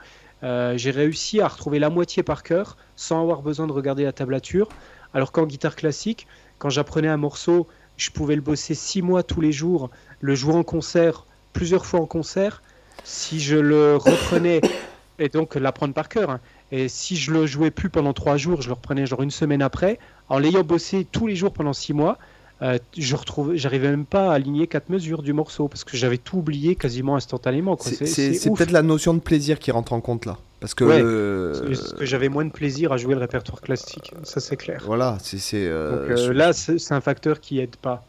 j'ai 0.77 0.91
réussi 0.91 1.41
à 1.41 1.49
retrouver 1.49 1.79
la 1.79 1.91
moitié 1.91 2.23
par 2.23 2.43
cœur 2.43 2.77
sans 2.97 3.21
avoir 3.21 3.43
besoin 3.43 3.67
de 3.67 3.73
regarder 3.73 4.05
la 4.05 4.13
tablature. 4.13 4.69
Alors 5.15 5.33
qu'en 5.33 5.47
guitare 5.47 5.77
classique, 5.77 6.27
quand 6.59 6.71
j'apprenais 6.71 7.09
un 7.09 7.17
morceau, 7.17 7.67
je 7.97 8.11
pouvais 8.11 8.35
le 8.35 8.41
bosser 8.41 8.75
six 8.75 9.03
mois 9.03 9.23
tous 9.23 9.41
les 9.41 9.53
jours, 9.53 9.91
le 10.21 10.35
jouer 10.35 10.55
en 10.55 10.65
concert, 10.65 11.27
plusieurs 11.53 11.87
fois 11.87 12.01
en 12.01 12.07
concert. 12.07 12.63
Si 13.05 13.41
je 13.41 13.57
le 13.57 13.97
reprenais, 13.97 14.61
et 15.19 15.29
donc 15.29 15.55
l'apprendre 15.55 15.95
par 15.95 16.09
cœur, 16.09 16.31
hein, 16.31 16.41
et 16.73 16.89
si 16.89 17.17
je 17.17 17.33
le 17.33 17.47
jouais 17.47 17.71
plus 17.71 17.89
pendant 17.89 18.13
trois 18.13 18.37
jours, 18.37 18.63
je 18.63 18.69
le 18.69 18.75
reprenais 18.75 19.07
genre 19.07 19.23
une 19.23 19.31
semaine 19.31 19.63
après, 19.63 19.99
en 20.29 20.39
l'ayant 20.39 20.65
bossé 20.65 21.07
tous 21.11 21.27
les 21.27 21.37
jours 21.37 21.53
pendant 21.53 21.73
six 21.73 21.93
mois, 21.93 22.19
euh, 22.63 22.79
je 22.97 23.17
retrouve, 23.17 23.55
j'arrivais 23.57 23.91
même 23.91 24.07
pas 24.07 24.31
à 24.31 24.35
aligner 24.35 24.67
quatre 24.67 24.89
mesures 24.89 25.23
du 25.23 25.33
morceau 25.33 25.69
parce 25.69 25.85
que 25.85 25.97
j'avais 25.97 26.19
tout 26.19 26.39
oublié 26.39 26.77
quasiment 26.77 27.17
instantanément. 27.17 27.77
C'est 27.79 28.51
peut-être 28.51 28.71
la 28.71 28.83
notion 28.83 29.13
de 29.13 29.19
plaisir 29.19 29.59
qui 29.59 29.71
rentre 29.71 29.93
en 29.93 30.01
compte 30.01 30.25
là. 30.25 30.39
Parce 30.65 30.73
que, 30.73 31.95
que 31.99 32.07
j'avais 32.07 32.31
moins 32.31 32.47
de 32.47 32.51
plaisir 32.51 32.91
à 32.91 32.97
jouer 32.97 33.13
le 33.13 33.21
répertoire 33.21 33.61
classique, 33.61 34.15
ça 34.23 34.41
c'est 34.41 34.57
clair. 34.57 34.81
Voilà, 34.87 35.19
c'est. 35.21 35.67
Euh, 35.67 36.09
euh, 36.09 36.33
là, 36.33 36.55
c'est 36.55 36.93
un 36.93 37.03
facteur 37.03 37.41
qui 37.41 37.59
aide 37.59 37.77
pas. 37.77 38.03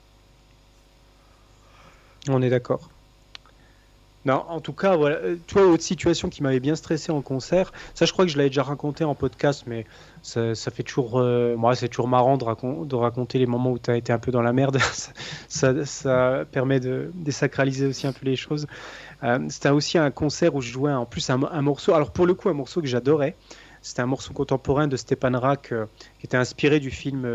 On 2.29 2.41
est 2.41 2.49
d'accord. 2.49 2.89
Non, 4.23 4.45
en 4.47 4.61
tout 4.61 4.71
cas, 4.71 4.95
voilà. 4.95 5.17
Toi, 5.47 5.67
autre 5.67 5.83
situation 5.83 6.29
qui 6.29 6.43
m'avait 6.43 6.61
bien 6.61 6.77
stressé 6.77 7.11
en 7.11 7.21
concert, 7.21 7.73
ça 7.93 8.05
je 8.05 8.13
crois 8.13 8.23
que 8.23 8.31
je 8.31 8.37
l'avais 8.37 8.49
déjà 8.49 8.63
raconté 8.63 9.03
en 9.03 9.15
podcast, 9.15 9.65
mais 9.67 9.85
ça, 10.23 10.55
fait 10.55 10.83
toujours, 10.83 11.19
euh, 11.19 11.57
moi, 11.57 11.75
c'est 11.75 11.89
toujours 11.89 12.07
marrant 12.07 12.37
de, 12.37 12.85
de, 12.85 12.95
raconter 12.95 13.37
les 13.37 13.47
moments 13.47 13.71
où 13.71 13.79
tu 13.79 13.91
as 13.91 13.97
été 13.97 14.13
un 14.13 14.17
peu 14.17 14.31
dans 14.31 14.41
la 14.41 14.53
merde. 14.53 14.79
ça, 15.49 15.85
ça, 15.85 16.45
permet 16.53 16.79
de 16.79 17.11
désacraliser 17.15 17.85
aussi 17.85 18.07
un 18.07 18.13
peu 18.13 18.25
les 18.25 18.37
choses. 18.37 18.65
Euh, 19.23 19.39
c'était 19.49 19.69
aussi 19.69 19.97
un 19.97 20.11
concert 20.11 20.55
où 20.55 20.61
je 20.61 20.71
jouais 20.71 20.93
en 20.93 21.05
plus 21.05 21.29
un, 21.29 21.37
morceau, 21.61 21.93
alors 21.93 22.11
pour 22.11 22.25
le 22.25 22.33
coup, 22.33 22.49
un 22.49 22.53
morceau 22.53 22.81
que 22.81 22.87
j'adorais. 22.87 23.35
C'était 23.81 24.01
un 24.01 24.07
morceau 24.07 24.33
contemporain 24.33 24.87
de 24.87 24.97
Stepan 24.97 25.37
Rack 25.39 25.71
euh, 25.71 25.85
qui 26.19 26.25
était 26.25 26.37
inspiré 26.37 26.79
du 26.79 26.89
film 26.89 27.27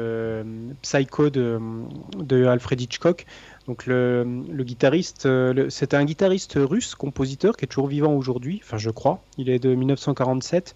Psycho 0.82 1.30
de, 1.30 2.46
Alfred 2.46 2.80
Hitchcock. 2.80 3.24
Donc 3.68 3.86
le, 3.86 4.24
guitariste, 4.60 5.28
c'était 5.68 5.96
un 5.96 6.04
guitariste 6.04 6.58
russe, 6.60 6.94
compositeur, 6.96 7.56
qui 7.56 7.66
est 7.66 7.68
toujours 7.68 7.86
vivant 7.86 8.14
aujourd'hui, 8.14 8.60
enfin 8.64 8.78
je 8.78 8.90
crois. 8.90 9.22
Il 9.38 9.48
est 9.48 9.60
de 9.60 9.74
1947. 9.74 10.74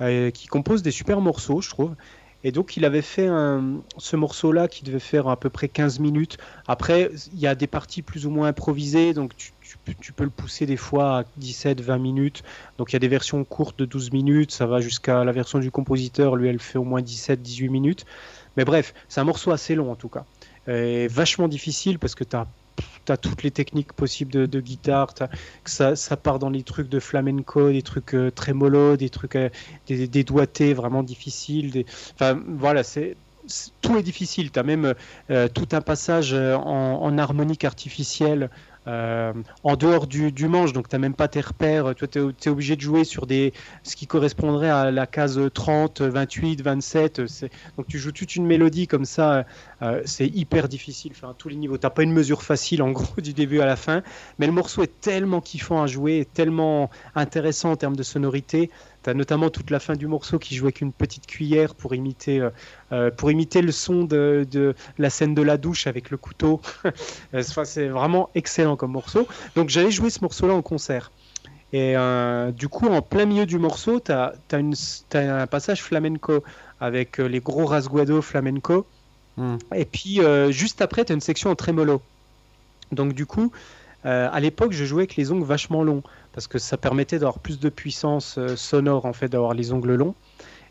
Euh, 0.00 0.32
qui 0.32 0.48
compose 0.48 0.82
des 0.82 0.90
super 0.90 1.20
morceaux, 1.20 1.60
je 1.60 1.70
trouve. 1.70 1.94
Et 2.44 2.52
donc, 2.52 2.76
il 2.76 2.84
avait 2.84 3.02
fait 3.02 3.28
ce 3.98 4.16
morceau-là 4.16 4.68
qui 4.68 4.84
devait 4.84 4.98
faire 4.98 5.28
à 5.28 5.40
peu 5.40 5.48
près 5.48 5.68
15 5.68 5.98
minutes. 5.98 6.36
Après, 6.68 7.10
il 7.32 7.40
y 7.40 7.46
a 7.46 7.54
des 7.54 7.66
parties 7.66 8.02
plus 8.02 8.26
ou 8.26 8.30
moins 8.30 8.48
improvisées, 8.48 9.14
donc 9.14 9.34
tu, 9.34 9.52
peux 10.12 10.24
le 10.24 10.30
pousser 10.30 10.66
des 10.66 10.76
fois 10.76 11.20
à 11.20 11.22
17-20 11.40 11.98
minutes. 11.98 12.42
Donc, 12.76 12.92
il 12.92 12.92
y 12.92 12.96
a 12.96 13.00
des 13.00 13.08
versions 13.08 13.42
courtes 13.44 13.78
de 13.78 13.86
12 13.86 14.12
minutes, 14.12 14.52
ça 14.52 14.66
va 14.66 14.80
jusqu'à 14.82 15.24
la 15.24 15.32
version 15.32 15.58
du 15.58 15.70
compositeur, 15.70 16.36
lui, 16.36 16.48
elle 16.48 16.60
fait 16.60 16.78
au 16.78 16.84
moins 16.84 17.00
17-18 17.00 17.70
minutes. 17.70 18.04
Mais 18.56 18.64
bref, 18.64 18.94
c'est 19.08 19.20
un 19.20 19.24
morceau 19.24 19.50
assez 19.50 19.74
long 19.74 19.90
en 19.90 19.96
tout 19.96 20.08
cas. 20.08 20.26
Et 20.68 21.08
vachement 21.08 21.48
difficile 21.48 21.98
parce 21.98 22.14
que 22.14 22.24
tu 22.24 22.36
as 22.36 22.46
as 23.12 23.16
toutes 23.16 23.42
les 23.42 23.50
techniques 23.50 23.92
possibles 23.92 24.48
de, 24.48 24.60
guitare, 24.60 25.14
que 25.14 25.70
ça, 25.70 26.16
part 26.16 26.38
dans 26.38 26.50
les 26.50 26.62
trucs 26.62 26.88
de 26.88 27.00
flamenco, 27.00 27.70
des 27.70 27.82
trucs 27.82 28.14
euh, 28.14 28.30
très 28.30 28.52
mollo, 28.52 28.96
des 28.96 29.10
trucs, 29.10 29.36
euh, 29.36 29.48
des, 29.86 30.24
doigtés 30.24 30.74
vraiment 30.74 31.02
difficiles. 31.02 31.84
Enfin, 32.14 32.40
voilà, 32.46 32.82
c'est 32.82 33.16
tout 33.82 33.98
est 33.98 34.02
difficile. 34.02 34.50
Tu 34.50 34.58
as 34.58 34.62
même 34.62 34.94
euh, 35.30 35.48
tout 35.48 35.68
un 35.72 35.82
passage 35.82 36.32
en, 36.32 37.18
harmonique 37.18 37.64
artificielle 37.64 38.48
euh, 38.86 39.32
en 39.62 39.76
dehors 39.76 40.06
du, 40.06 40.30
du 40.32 40.48
manche, 40.48 40.72
donc 40.72 40.88
tu 40.88 40.94
n'as 40.94 41.00
même 41.00 41.14
pas 41.14 41.28
tes 41.28 41.40
repères. 41.40 41.94
Tu 41.94 42.04
es, 42.04 42.48
obligé 42.48 42.76
de 42.76 42.80
jouer 42.80 43.04
sur 43.04 43.26
des, 43.26 43.52
ce 43.82 43.96
qui 43.96 44.06
correspondrait 44.06 44.70
à 44.70 44.90
la 44.90 45.06
case 45.06 45.40
30, 45.52 46.02
28, 46.02 46.62
27. 46.62 47.22
Donc 47.76 47.86
tu 47.88 47.98
joues 47.98 48.12
toute 48.12 48.36
une 48.36 48.46
mélodie 48.46 48.86
comme 48.86 49.04
ça. 49.04 49.46
Euh, 49.82 50.02
c'est 50.04 50.26
hyper 50.26 50.68
difficile, 50.68 51.12
à 51.22 51.34
tous 51.36 51.48
les 51.48 51.56
niveaux. 51.56 51.78
Tu 51.78 51.88
pas 51.88 52.02
une 52.02 52.12
mesure 52.12 52.42
facile 52.42 52.82
en 52.82 52.90
gros 52.90 53.20
du 53.22 53.32
début 53.32 53.60
à 53.60 53.66
la 53.66 53.76
fin, 53.76 54.02
mais 54.38 54.46
le 54.46 54.52
morceau 54.52 54.82
est 54.82 55.00
tellement 55.00 55.40
kiffant 55.40 55.82
à 55.82 55.86
jouer, 55.86 56.26
tellement 56.32 56.90
intéressant 57.14 57.72
en 57.72 57.76
termes 57.76 57.96
de 57.96 58.02
sonorité. 58.02 58.70
Tu 59.04 59.10
as 59.10 59.14
notamment 59.14 59.50
toute 59.50 59.70
la 59.70 59.80
fin 59.80 59.96
du 59.96 60.06
morceau 60.06 60.38
qui 60.38 60.54
joue 60.56 60.64
avec 60.64 60.80
une 60.80 60.92
petite 60.92 61.26
cuillère 61.26 61.74
pour 61.74 61.94
imiter, 61.94 62.40
euh, 62.40 62.50
euh, 62.90 63.10
pour 63.10 63.30
imiter 63.30 63.60
le 63.60 63.70
son 63.70 64.04
de, 64.04 64.46
de, 64.50 64.74
la 64.96 65.10
scène 65.10 65.34
de 65.34 65.42
la 65.42 65.58
douche 65.58 65.86
avec 65.86 66.10
le 66.10 66.16
couteau. 66.16 66.62
c'est 67.42 67.88
vraiment 67.88 68.30
excellent 68.34 68.76
comme 68.76 68.92
morceau. 68.92 69.28
Donc 69.56 69.68
j'allais 69.68 69.90
jouer 69.90 70.08
ce 70.08 70.20
morceau-là 70.22 70.54
en 70.54 70.62
concert. 70.62 71.12
Et 71.74 71.98
euh, 71.98 72.50
du 72.50 72.68
coup, 72.68 72.86
en 72.86 73.02
plein 73.02 73.26
milieu 73.26 73.44
du 73.44 73.58
morceau, 73.58 74.00
tu 74.00 74.10
as, 74.10 74.32
un 74.52 75.46
passage 75.48 75.82
flamenco 75.82 76.42
avec 76.80 77.18
les 77.18 77.40
gros 77.40 77.66
rasguados 77.66 78.22
flamenco. 78.22 78.86
Hmm. 79.36 79.56
Et 79.74 79.84
puis, 79.84 80.20
juste 80.48 80.80
après, 80.80 81.04
tu 81.04 81.12
as 81.12 81.14
une 81.14 81.20
section 81.20 81.50
en 81.50 81.56
trémolo. 81.56 82.00
Donc, 82.92 83.12
du 83.12 83.26
coup, 83.26 83.52
à 84.04 84.38
l'époque, 84.40 84.72
je 84.72 84.84
jouais 84.84 85.02
avec 85.02 85.16
les 85.16 85.32
ongles 85.32 85.44
vachement 85.44 85.82
longs 85.82 86.04
parce 86.34 86.48
que 86.48 86.58
ça 86.58 86.76
permettait 86.76 87.18
d'avoir 87.18 87.38
plus 87.38 87.58
de 87.58 87.68
puissance 87.68 88.36
euh, 88.38 88.56
sonore 88.56 89.06
en 89.06 89.12
fait, 89.12 89.28
d'avoir 89.28 89.54
les 89.54 89.72
ongles 89.72 89.94
longs. 89.94 90.14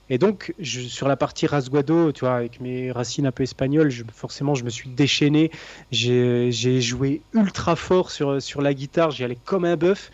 Et 0.09 0.17
donc, 0.17 0.53
je, 0.59 0.81
sur 0.81 1.07
la 1.07 1.15
partie 1.15 1.47
rasguado, 1.47 2.11
tu 2.11 2.21
vois, 2.21 2.35
avec 2.35 2.59
mes 2.59 2.91
racines 2.91 3.25
un 3.25 3.31
peu 3.31 3.43
espagnoles, 3.43 3.89
je, 3.89 4.03
forcément, 4.13 4.53
je 4.53 4.65
me 4.65 4.69
suis 4.69 4.89
déchaîné. 4.89 5.49
J'ai 5.91 6.81
joué 6.81 7.21
ultra 7.33 7.77
fort 7.77 8.11
sur, 8.11 8.41
sur 8.41 8.61
la 8.61 8.73
guitare, 8.73 9.11
j'y 9.11 9.23
allais 9.23 9.37
comme 9.45 9.63
un 9.63 9.77
bœuf. 9.77 10.11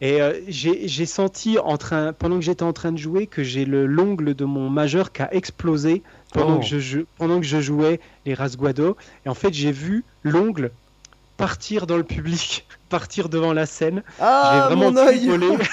Et 0.00 0.22
euh, 0.22 0.40
j'ai 0.48 1.06
senti, 1.06 1.58
en 1.58 1.76
train, 1.76 2.12
pendant 2.12 2.36
que 2.36 2.44
j'étais 2.44 2.62
en 2.62 2.72
train 2.72 2.92
de 2.92 2.98
jouer, 2.98 3.26
que 3.26 3.42
j'ai 3.42 3.64
l'ongle 3.66 4.34
de 4.34 4.44
mon 4.44 4.70
majeur 4.70 5.12
qui 5.12 5.22
a 5.22 5.34
explosé 5.34 6.02
pendant, 6.32 6.56
oh. 6.56 6.60
que 6.60 6.78
je, 6.78 7.00
pendant 7.18 7.40
que 7.40 7.46
je 7.46 7.60
jouais 7.60 8.00
les 8.24 8.32
rasguado. 8.32 8.96
Et 9.26 9.28
en 9.28 9.34
fait, 9.34 9.52
j'ai 9.52 9.72
vu 9.72 10.04
l'ongle 10.22 10.70
partir 11.36 11.86
dans 11.86 11.96
le 11.96 12.04
public, 12.04 12.66
partir 12.90 13.30
devant 13.30 13.54
la 13.54 13.64
scène. 13.64 14.02
Ah, 14.20 14.52
J'ai 14.52 14.74
vraiment 14.74 14.92
mon 14.92 15.58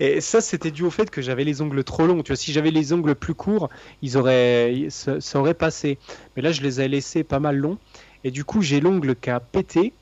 Et 0.00 0.20
ça, 0.20 0.40
c'était 0.40 0.70
dû 0.70 0.84
au 0.84 0.90
fait 0.90 1.10
que 1.10 1.20
j'avais 1.20 1.44
les 1.44 1.60
ongles 1.60 1.82
trop 1.84 2.06
longs. 2.06 2.22
Tu 2.22 2.28
vois, 2.32 2.36
si 2.36 2.52
j'avais 2.52 2.70
les 2.70 2.92
ongles 2.92 3.14
plus 3.14 3.34
courts, 3.34 3.68
ils 4.02 4.16
auraient, 4.16 4.86
ça, 4.90 5.18
aurait 5.38 5.54
passé. 5.54 5.98
Mais 6.36 6.42
là, 6.42 6.52
je 6.52 6.62
les 6.62 6.80
ai 6.80 6.88
laissés 6.88 7.24
pas 7.24 7.40
mal 7.40 7.56
longs. 7.56 7.78
Et 8.24 8.30
du 8.30 8.44
coup, 8.44 8.62
j'ai 8.62 8.80
l'ongle 8.80 9.16
qui 9.16 9.30
a 9.30 9.40
pété. 9.40 9.92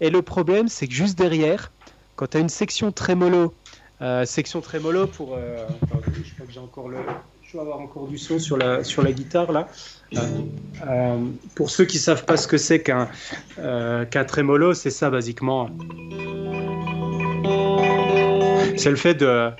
Et 0.00 0.10
le 0.10 0.22
problème, 0.22 0.68
c'est 0.68 0.86
que 0.86 0.94
juste 0.94 1.18
derrière, 1.18 1.72
quand 2.16 2.28
tu 2.28 2.36
as 2.36 2.40
une 2.40 2.48
section 2.48 2.92
trémolo, 2.92 3.54
euh, 4.02 4.24
section 4.24 4.60
trémolo 4.60 5.06
pour. 5.06 5.34
Euh, 5.36 5.66
je 5.80 5.86
crois 5.86 6.46
que 6.46 6.52
j'ai 6.52 6.60
encore 6.60 6.88
le. 6.88 6.98
Je 7.50 7.56
dois 7.56 7.62
avoir 7.62 7.80
encore 7.80 8.06
du 8.06 8.16
son 8.16 8.38
sur 8.38 8.56
la, 8.56 8.84
sur 8.84 9.02
la 9.02 9.10
guitare 9.10 9.50
là. 9.50 9.66
Euh, 10.16 11.18
pour 11.56 11.70
ceux 11.70 11.84
qui 11.84 11.98
savent 11.98 12.24
pas 12.24 12.36
ce 12.36 12.46
que 12.46 12.56
c'est 12.56 12.80
qu'un 12.80 13.08
euh, 13.58 14.04
trémolo, 14.04 14.72
c'est 14.72 14.90
ça 14.90 15.10
basiquement. 15.10 15.68
C'est 18.76 18.90
le 18.90 18.94
fait 18.94 19.14
de. 19.14 19.50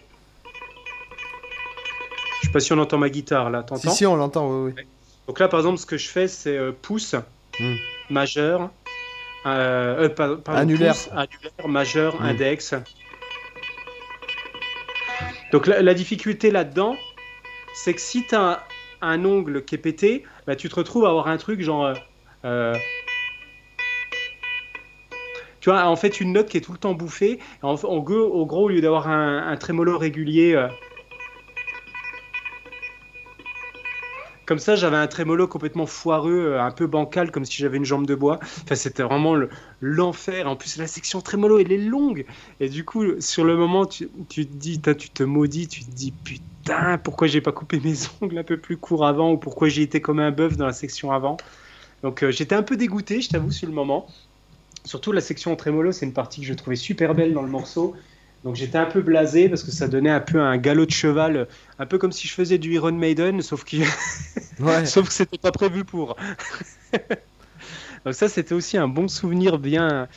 Je 2.40 2.46
sais 2.46 2.52
pas 2.52 2.60
si 2.60 2.72
on 2.72 2.78
entend 2.78 2.98
ma 2.98 3.10
guitare 3.10 3.50
là, 3.50 3.64
t'entends? 3.64 3.90
Si, 3.90 3.96
si, 3.96 4.06
on 4.06 4.14
l'entend, 4.14 4.48
oui, 4.48 4.72
oui. 4.76 4.82
Donc 5.26 5.40
là, 5.40 5.48
par 5.48 5.58
exemple, 5.58 5.78
ce 5.78 5.86
que 5.86 5.96
je 5.96 6.08
fais, 6.08 6.28
c'est 6.28 6.56
euh, 6.56 6.70
pouce, 6.70 7.16
hmm. 7.58 7.74
majeur, 8.08 8.70
annulaire. 9.44 10.94
annulaire, 11.10 11.66
majeur, 11.66 12.20
hmm. 12.20 12.24
index. 12.24 12.72
Donc 15.50 15.66
la 15.66 15.94
difficulté 15.94 16.52
là-dedans, 16.52 16.94
c'est 17.74 17.94
que 17.94 18.00
si 18.00 18.26
tu 18.26 18.34
as 18.34 18.64
un 19.02 19.24
ongle 19.24 19.64
qui 19.64 19.74
est 19.74 19.78
pété, 19.78 20.24
bah, 20.46 20.56
tu 20.56 20.68
te 20.68 20.74
retrouves 20.74 21.04
à 21.04 21.10
avoir 21.10 21.28
un 21.28 21.36
truc 21.36 21.60
genre. 21.60 21.86
Euh, 21.86 21.94
euh, 22.44 22.74
tu 25.60 25.68
vois, 25.68 25.84
en 25.86 25.96
fait, 25.96 26.20
une 26.20 26.32
note 26.32 26.48
qui 26.48 26.56
est 26.56 26.62
tout 26.62 26.72
le 26.72 26.78
temps 26.78 26.94
bouffée. 26.94 27.38
En, 27.62 27.74
au 27.74 28.02
gros, 28.02 28.64
au 28.64 28.68
lieu 28.68 28.80
d'avoir 28.80 29.08
un, 29.08 29.46
un, 29.46 29.56
trémolo 29.56 29.98
régulier. 29.98 30.54
Euh, 30.54 30.68
comme 34.46 34.58
ça, 34.58 34.74
j'avais 34.74 34.96
un 34.96 35.06
trémolo 35.06 35.46
complètement 35.46 35.86
foireux, 35.86 36.56
un 36.58 36.70
peu 36.70 36.86
bancal, 36.86 37.30
comme 37.30 37.44
si 37.44 37.58
j'avais 37.58 37.76
une 37.76 37.84
jambe 37.84 38.06
de 38.06 38.14
bois. 38.14 38.40
Enfin, 38.64 38.74
c'était 38.74 39.02
vraiment 39.02 39.36
l'enfer. 39.80 40.48
En 40.48 40.56
plus, 40.56 40.78
la 40.78 40.86
section 40.86 41.20
trémolo, 41.20 41.58
elle 41.58 41.72
est 41.72 41.78
longue. 41.78 42.24
Et 42.58 42.68
du 42.70 42.84
coup, 42.84 43.20
sur 43.20 43.44
le 43.44 43.56
moment, 43.56 43.84
tu, 43.84 44.08
tu 44.28 44.46
te 44.46 44.54
dis, 44.54 44.80
tu 44.80 45.10
te 45.10 45.22
maudis, 45.22 45.68
tu 45.68 45.84
te 45.84 45.90
dis, 45.90 46.10
putain 46.10 46.49
pourquoi 47.02 47.26
j'ai 47.26 47.40
pas 47.40 47.52
coupé 47.52 47.80
mes 47.80 47.94
ongles 48.20 48.38
un 48.38 48.44
peu 48.44 48.56
plus 48.56 48.76
courts 48.76 49.06
avant 49.06 49.32
ou 49.32 49.36
pourquoi 49.36 49.68
j'ai 49.68 49.82
été 49.82 50.00
comme 50.00 50.20
un 50.20 50.30
bœuf 50.30 50.56
dans 50.56 50.66
la 50.66 50.72
section 50.72 51.12
avant. 51.12 51.36
Donc 52.02 52.22
euh, 52.22 52.30
j'étais 52.30 52.54
un 52.54 52.62
peu 52.62 52.76
dégoûté, 52.76 53.20
je 53.20 53.28
t'avoue, 53.28 53.50
sur 53.50 53.66
le 53.68 53.74
moment. 53.74 54.06
Surtout 54.84 55.12
la 55.12 55.20
section 55.20 55.52
en 55.52 55.56
trémolo, 55.56 55.92
c'est 55.92 56.06
une 56.06 56.12
partie 56.12 56.40
que 56.40 56.46
je 56.46 56.54
trouvais 56.54 56.76
super 56.76 57.14
belle 57.14 57.34
dans 57.34 57.42
le 57.42 57.48
morceau. 57.48 57.94
Donc 58.44 58.56
j'étais 58.56 58.78
un 58.78 58.86
peu 58.86 59.02
blasé 59.02 59.50
parce 59.50 59.62
que 59.62 59.70
ça 59.70 59.86
donnait 59.86 60.10
un 60.10 60.20
peu 60.20 60.40
un 60.40 60.56
galop 60.56 60.86
de 60.86 60.90
cheval, 60.90 61.46
un 61.78 61.86
peu 61.86 61.98
comme 61.98 62.12
si 62.12 62.26
je 62.26 62.32
faisais 62.32 62.56
du 62.56 62.72
Iron 62.72 62.92
Maiden, 62.92 63.42
sauf, 63.42 63.64
que 63.64 63.76
sauf 64.86 65.08
que 65.08 65.12
c'était 65.12 65.38
pas 65.38 65.52
prévu 65.52 65.84
pour. 65.84 66.16
Donc 68.04 68.14
ça, 68.14 68.30
c'était 68.30 68.54
aussi 68.54 68.78
un 68.78 68.88
bon 68.88 69.08
souvenir 69.08 69.58
bien, 69.58 70.08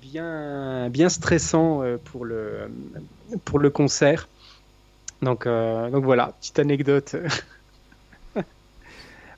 bien, 0.00 0.88
bien 0.90 1.08
stressant 1.08 1.82
euh, 1.82 1.96
pour 1.96 2.24
le, 2.24 2.70
pour 3.44 3.58
le 3.58 3.70
concert. 3.70 4.28
Donc, 5.22 5.46
euh, 5.46 5.88
donc 5.90 6.04
voilà, 6.04 6.34
petite 6.40 6.58
anecdote. 6.58 7.16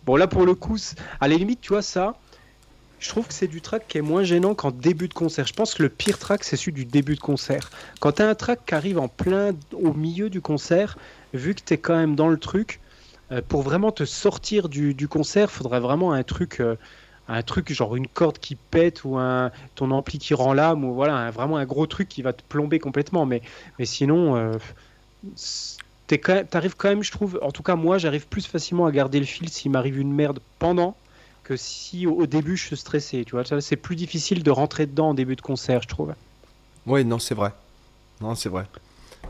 bon, 0.04 0.16
là 0.16 0.26
pour 0.26 0.46
le 0.46 0.54
coup, 0.54 0.78
à 1.20 1.28
la 1.28 1.36
limite, 1.36 1.60
tu 1.60 1.68
vois, 1.68 1.82
ça, 1.82 2.16
je 2.98 3.08
trouve 3.10 3.28
que 3.28 3.34
c'est 3.34 3.48
du 3.48 3.60
track 3.60 3.86
qui 3.86 3.98
est 3.98 4.02
moins 4.02 4.24
gênant 4.24 4.54
qu'en 4.54 4.70
début 4.70 5.08
de 5.08 5.14
concert. 5.14 5.46
Je 5.46 5.52
pense 5.52 5.74
que 5.74 5.82
le 5.82 5.90
pire 5.90 6.18
track, 6.18 6.42
c'est 6.42 6.56
celui 6.56 6.72
du 6.72 6.84
début 6.86 7.16
de 7.16 7.20
concert. 7.20 7.70
Quand 8.00 8.12
tu 8.12 8.22
un 8.22 8.34
track 8.34 8.60
qui 8.66 8.74
arrive 8.74 8.98
en 8.98 9.08
plein 9.08 9.50
au 9.74 9.92
milieu 9.92 10.30
du 10.30 10.40
concert, 10.40 10.96
vu 11.34 11.54
que 11.54 11.60
tu 11.62 11.74
es 11.74 11.78
quand 11.78 11.96
même 11.96 12.16
dans 12.16 12.28
le 12.28 12.38
truc, 12.38 12.80
euh, 13.30 13.42
pour 13.46 13.60
vraiment 13.60 13.92
te 13.92 14.06
sortir 14.06 14.70
du, 14.70 14.94
du 14.94 15.06
concert, 15.06 15.50
faudrait 15.50 15.80
vraiment 15.80 16.12
un 16.12 16.22
truc. 16.22 16.60
Euh, 16.60 16.76
un 17.26 17.40
truc 17.40 17.72
genre 17.72 17.96
une 17.96 18.06
corde 18.06 18.36
qui 18.36 18.54
pète 18.54 19.02
ou 19.04 19.16
un 19.16 19.50
ton 19.76 19.90
ampli 19.92 20.18
qui 20.18 20.34
rend 20.34 20.52
l'âme 20.52 20.84
ou 20.84 20.92
voilà 20.92 21.30
vraiment 21.30 21.56
un 21.56 21.64
gros 21.64 21.86
truc 21.86 22.06
qui 22.06 22.20
va 22.20 22.34
te 22.34 22.42
plomber 22.42 22.78
complètement 22.78 23.24
mais 23.24 23.40
mais 23.78 23.86
sinon 23.86 24.52
t'arrives 26.50 26.76
quand 26.76 26.88
même, 26.88 27.02
je 27.02 27.10
trouve, 27.10 27.38
en 27.42 27.50
tout 27.50 27.62
cas 27.62 27.76
moi, 27.76 27.98
j'arrive 27.98 28.26
plus 28.26 28.46
facilement 28.46 28.86
à 28.86 28.92
garder 28.92 29.18
le 29.18 29.26
fil 29.26 29.48
s'il 29.48 29.70
m'arrive 29.70 29.98
une 29.98 30.12
merde 30.12 30.40
pendant 30.58 30.96
que 31.44 31.56
si 31.56 32.06
au, 32.06 32.26
début 32.26 32.56
je 32.56 32.66
suis 32.66 32.76
stressé. 32.76 33.24
Tu 33.24 33.36
vois, 33.36 33.44
c'est 33.60 33.76
plus 33.76 33.96
difficile 33.96 34.42
de 34.42 34.50
rentrer 34.50 34.86
dedans 34.86 35.10
en 35.10 35.14
début 35.14 35.36
de 35.36 35.42
concert, 35.42 35.82
je 35.82 35.88
trouve. 35.88 36.14
Oui, 36.86 37.04
non, 37.04 37.18
c'est 37.18 37.34
vrai. 37.34 37.52
Non, 38.20 38.34
c'est 38.34 38.48
vrai. 38.48 38.64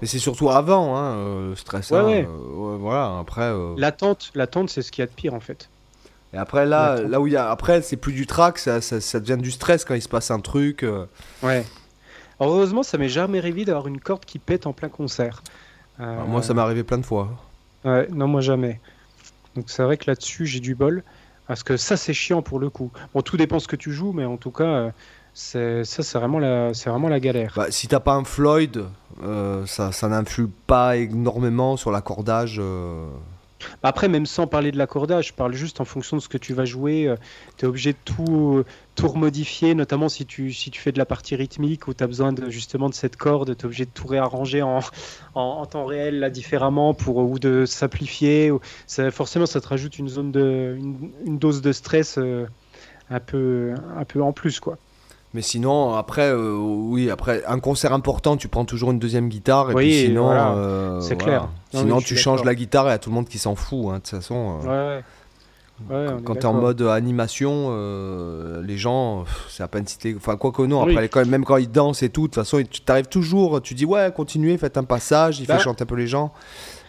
Mais 0.01 0.07
c'est 0.07 0.19
surtout 0.19 0.51
avant, 0.51 0.97
hein, 0.97 1.17
euh, 1.17 1.57
stress. 1.57 1.91
Ouais, 1.91 2.27
euh, 2.29 2.77
voilà, 2.79 3.19
après. 3.19 3.43
Euh, 3.43 3.75
l'attente, 3.77 4.31
l'attente, 4.35 4.71
c'est 4.71 4.83
ce 4.83 4.91
qu'il 4.91 5.03
y 5.03 5.05
a 5.05 5.07
de 5.07 5.13
pire 5.13 5.35
en 5.35 5.41
fait. 5.41 5.69
Et 6.33 6.37
après 6.37 6.67
là, 6.67 7.01
là 7.01 7.21
où 7.21 7.29
il 7.29 7.33
y 7.33 7.37
a, 7.37 7.49
après 7.49 7.81
c'est 7.81 7.97
plus 7.97 8.13
du 8.13 8.27
track, 8.27 8.59
ça, 8.59 8.81
ça, 8.81 9.01
ça, 9.01 9.21
devient 9.21 9.41
du 9.41 9.53
stress 9.53 9.85
quand 9.85 9.95
il 9.95 10.03
se 10.03 10.09
passe 10.09 10.33
un 10.33 10.41
truc. 10.41 10.85
Ouais. 11.45 11.65
Heureusement, 12.41 12.83
ça 12.83 12.99
m'est 12.99 13.09
jamais 13.09 13.39
arrivé 13.39 13.65
d'avoir 13.65 13.87
une 13.87 14.01
corde 14.01 14.25
qui 14.25 14.41
pète 14.41 14.67
en 14.67 14.73
plein 14.73 14.89
concert. 14.89 15.45
Euh, 16.01 16.25
moi, 16.27 16.43
ça 16.43 16.55
m'est 16.55 16.61
arrivé 16.61 16.83
plein 16.83 16.99
de 16.99 17.07
fois. 17.07 17.31
Ouais, 17.85 18.09
non, 18.11 18.29
moi 18.29 18.41
jamais. 18.41 18.81
Donc 19.55 19.67
c'est 19.69 19.83
vrai 19.83 19.97
que 19.97 20.05
là-dessus, 20.11 20.47
j'ai 20.47 20.61
du 20.61 20.75
bol. 20.75 21.03
Parce 21.47 21.63
que 21.63 21.77
ça, 21.77 21.97
c'est 21.97 22.15
chiant 22.15 22.43
pour 22.43 22.59
le 22.59 22.71
coup. 22.71 22.91
Bon, 23.13 23.21
tout 23.21 23.37
dépend 23.37 23.59
ce 23.59 23.69
que 23.69 23.77
tu 23.77 23.93
joues, 23.93 24.13
mais 24.13 24.25
en 24.25 24.39
tout 24.39 24.51
cas, 24.51 24.65
euh, 24.65 24.91
c'est 25.35 25.85
ça, 25.85 26.03
c'est 26.03 26.19
vraiment 26.19 26.39
la, 26.39 26.73
c'est 26.73 26.89
vraiment 26.89 27.09
la 27.09 27.21
galère. 27.21 27.53
Bah, 27.55 27.67
si 27.71 27.87
t'as 27.87 28.01
pas 28.01 28.15
un 28.15 28.25
Floyd, 28.25 28.85
euh, 29.23 29.67
ça, 29.67 29.93
ça 29.93 30.09
n'influe 30.09 30.49
pas 30.67 30.97
énormément 30.97 31.77
sur 31.77 31.91
l'accordage. 31.91 32.61
Après, 33.83 34.09
même 34.09 34.27
sans 34.27 34.47
parler 34.47 34.73
de 34.73 34.79
l'accordage, 34.79 35.29
je 35.29 35.33
parle 35.33 35.55
juste 35.55 35.81
en 35.81 35.85
fonction 35.85 36.17
de 36.17 36.23
ce 36.23 36.29
que 36.29 36.39
tu 36.39 36.55
vas 36.55 36.65
jouer. 36.65 37.09
Euh, 37.09 37.17
tu 37.57 37.65
es 37.65 37.69
obligé 37.69 37.93
de 37.93 37.99
tout, 38.05 38.65
tout 38.95 39.09
remodifier, 39.09 39.75
notamment 39.75 40.09
si 40.09 40.27
tu, 40.27 40.53
si 40.53 40.71
tu 40.71 40.81
fais 40.81 40.93
de 40.93 40.99
la 40.99 41.07
partie 41.07 41.37
rythmique 41.37 41.89
où 41.89 41.95
tu 41.95 42.05
as 42.05 42.07
besoin 42.07 42.35
justement 42.49 42.89
de 42.89 42.95
cette 42.95 43.17
corde, 43.17 43.57
tu 43.57 43.63
es 43.63 43.65
obligé 43.67 43.85
de 43.85 43.91
tout 43.91 44.07
réarranger 44.07 44.63
en, 44.63 44.81
en, 45.35 45.67
temps 45.67 45.87
réel 45.87 46.21
là, 46.21 46.31
différemment 46.31 46.95
pour, 46.95 47.17
ou 47.17 47.39
de 47.39 47.65
simplifier. 47.67 48.53
forcément, 49.11 49.47
ça 49.47 49.61
te 49.61 49.69
rajoute 49.69 49.99
une, 49.99 50.09
zone 50.09 50.33
de, 50.33 50.77
une, 51.25 51.39
dose 51.39 51.63
de 51.63 51.73
stress 51.73 52.19
euh, 52.19 52.47
un, 53.11 53.21
peu, 53.21 53.75
un 53.97 54.05
peu 54.05 54.23
en 54.23 54.33
plus. 54.33 54.61
quoi. 54.61 54.79
Mais 55.35 55.43
sinon, 55.43 55.95
après, 55.95 56.31
euh, 56.31 56.55
oui, 56.57 57.11
après 57.11 57.43
un 57.47 57.59
concert 57.59 57.93
important, 57.93 58.37
tu 58.37 58.47
prends 58.49 58.65
toujours 58.65 58.93
une 58.93 59.01
deuxième 59.01 59.29
guitare. 59.29 59.73
Et 59.73 59.75
puis 59.75 59.93
sinon, 59.93 60.31
euh, 60.31 61.01
c'est 61.01 61.17
clair. 61.17 61.49
sinon, 61.73 62.01
tu 62.01 62.17
changes 62.17 62.45
la 62.45 62.55
guitare 62.55 62.89
et 62.89 62.93
à 62.93 62.99
tout 62.99 63.11
le 63.11 63.15
monde 63.17 63.29
qui 63.29 63.39
s'en 63.39 63.57
fout, 63.57 63.87
hein, 63.89 63.95
de 63.95 63.99
toute 63.99 64.09
façon. 64.11 64.61
Euh. 64.65 64.97
Ouais, 64.99 65.05
Ouais, 65.91 66.07
Quand 66.25 66.35
t'es 66.35 66.45
en 66.47 66.53
d'accord. 66.53 66.55
mode 66.69 66.83
animation, 66.83 67.71
les 68.63 68.77
gens, 68.79 69.25
c'est 69.49 69.65
à 69.65 69.67
peine 69.69 69.85
si 69.89 69.99
t'es. 69.99 70.15
Enfin, 70.17 70.37
quoi 70.37 70.53
que 70.53 70.63
non, 70.63 70.85
Oui. 70.85 70.93
après, 70.93 71.09
quand- 71.09 71.27
même 71.27 71.45
quand 71.45 71.57
ils 71.57 71.69
dansent 71.71 72.05
et 72.05 72.11
tout, 72.11 72.23
de 72.23 72.27
toute 72.29 72.37
façon, 72.37 72.63
tu 72.71 72.83
t'arrives 72.83 73.09
toujours, 73.09 73.61
tu 73.61 73.75
dis 73.75 73.85
ouais, 73.85 74.13
continuez, 74.15 74.57
faites 74.57 74.77
un 74.79 74.85
passage, 74.85 75.41
il 75.41 75.47
Bah, 75.49 75.57
fait 75.57 75.65
chanter 75.65 75.83
un 75.83 75.87
peu 75.87 75.97
les 75.97 76.07
gens. 76.07 76.33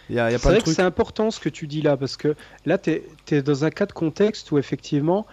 Y 0.08 0.20
a, 0.20 0.30
y 0.30 0.34
a 0.34 0.38
C'est 0.38 0.48
vrai 0.48 0.58
que 0.58 0.62
truc. 0.62 0.76
c'est 0.76 0.82
important 0.82 1.32
ce 1.32 1.40
que 1.40 1.48
tu 1.48 1.66
dis 1.66 1.82
là, 1.82 1.96
parce 1.96 2.16
que 2.16 2.36
là, 2.64 2.78
tu 2.78 3.02
es, 3.32 3.42
dans 3.42 3.64
un 3.64 3.70
cas 3.70 3.86
de 3.86 3.92
contexte 3.92 4.52
où 4.52 4.58
effectivement, 4.58 5.26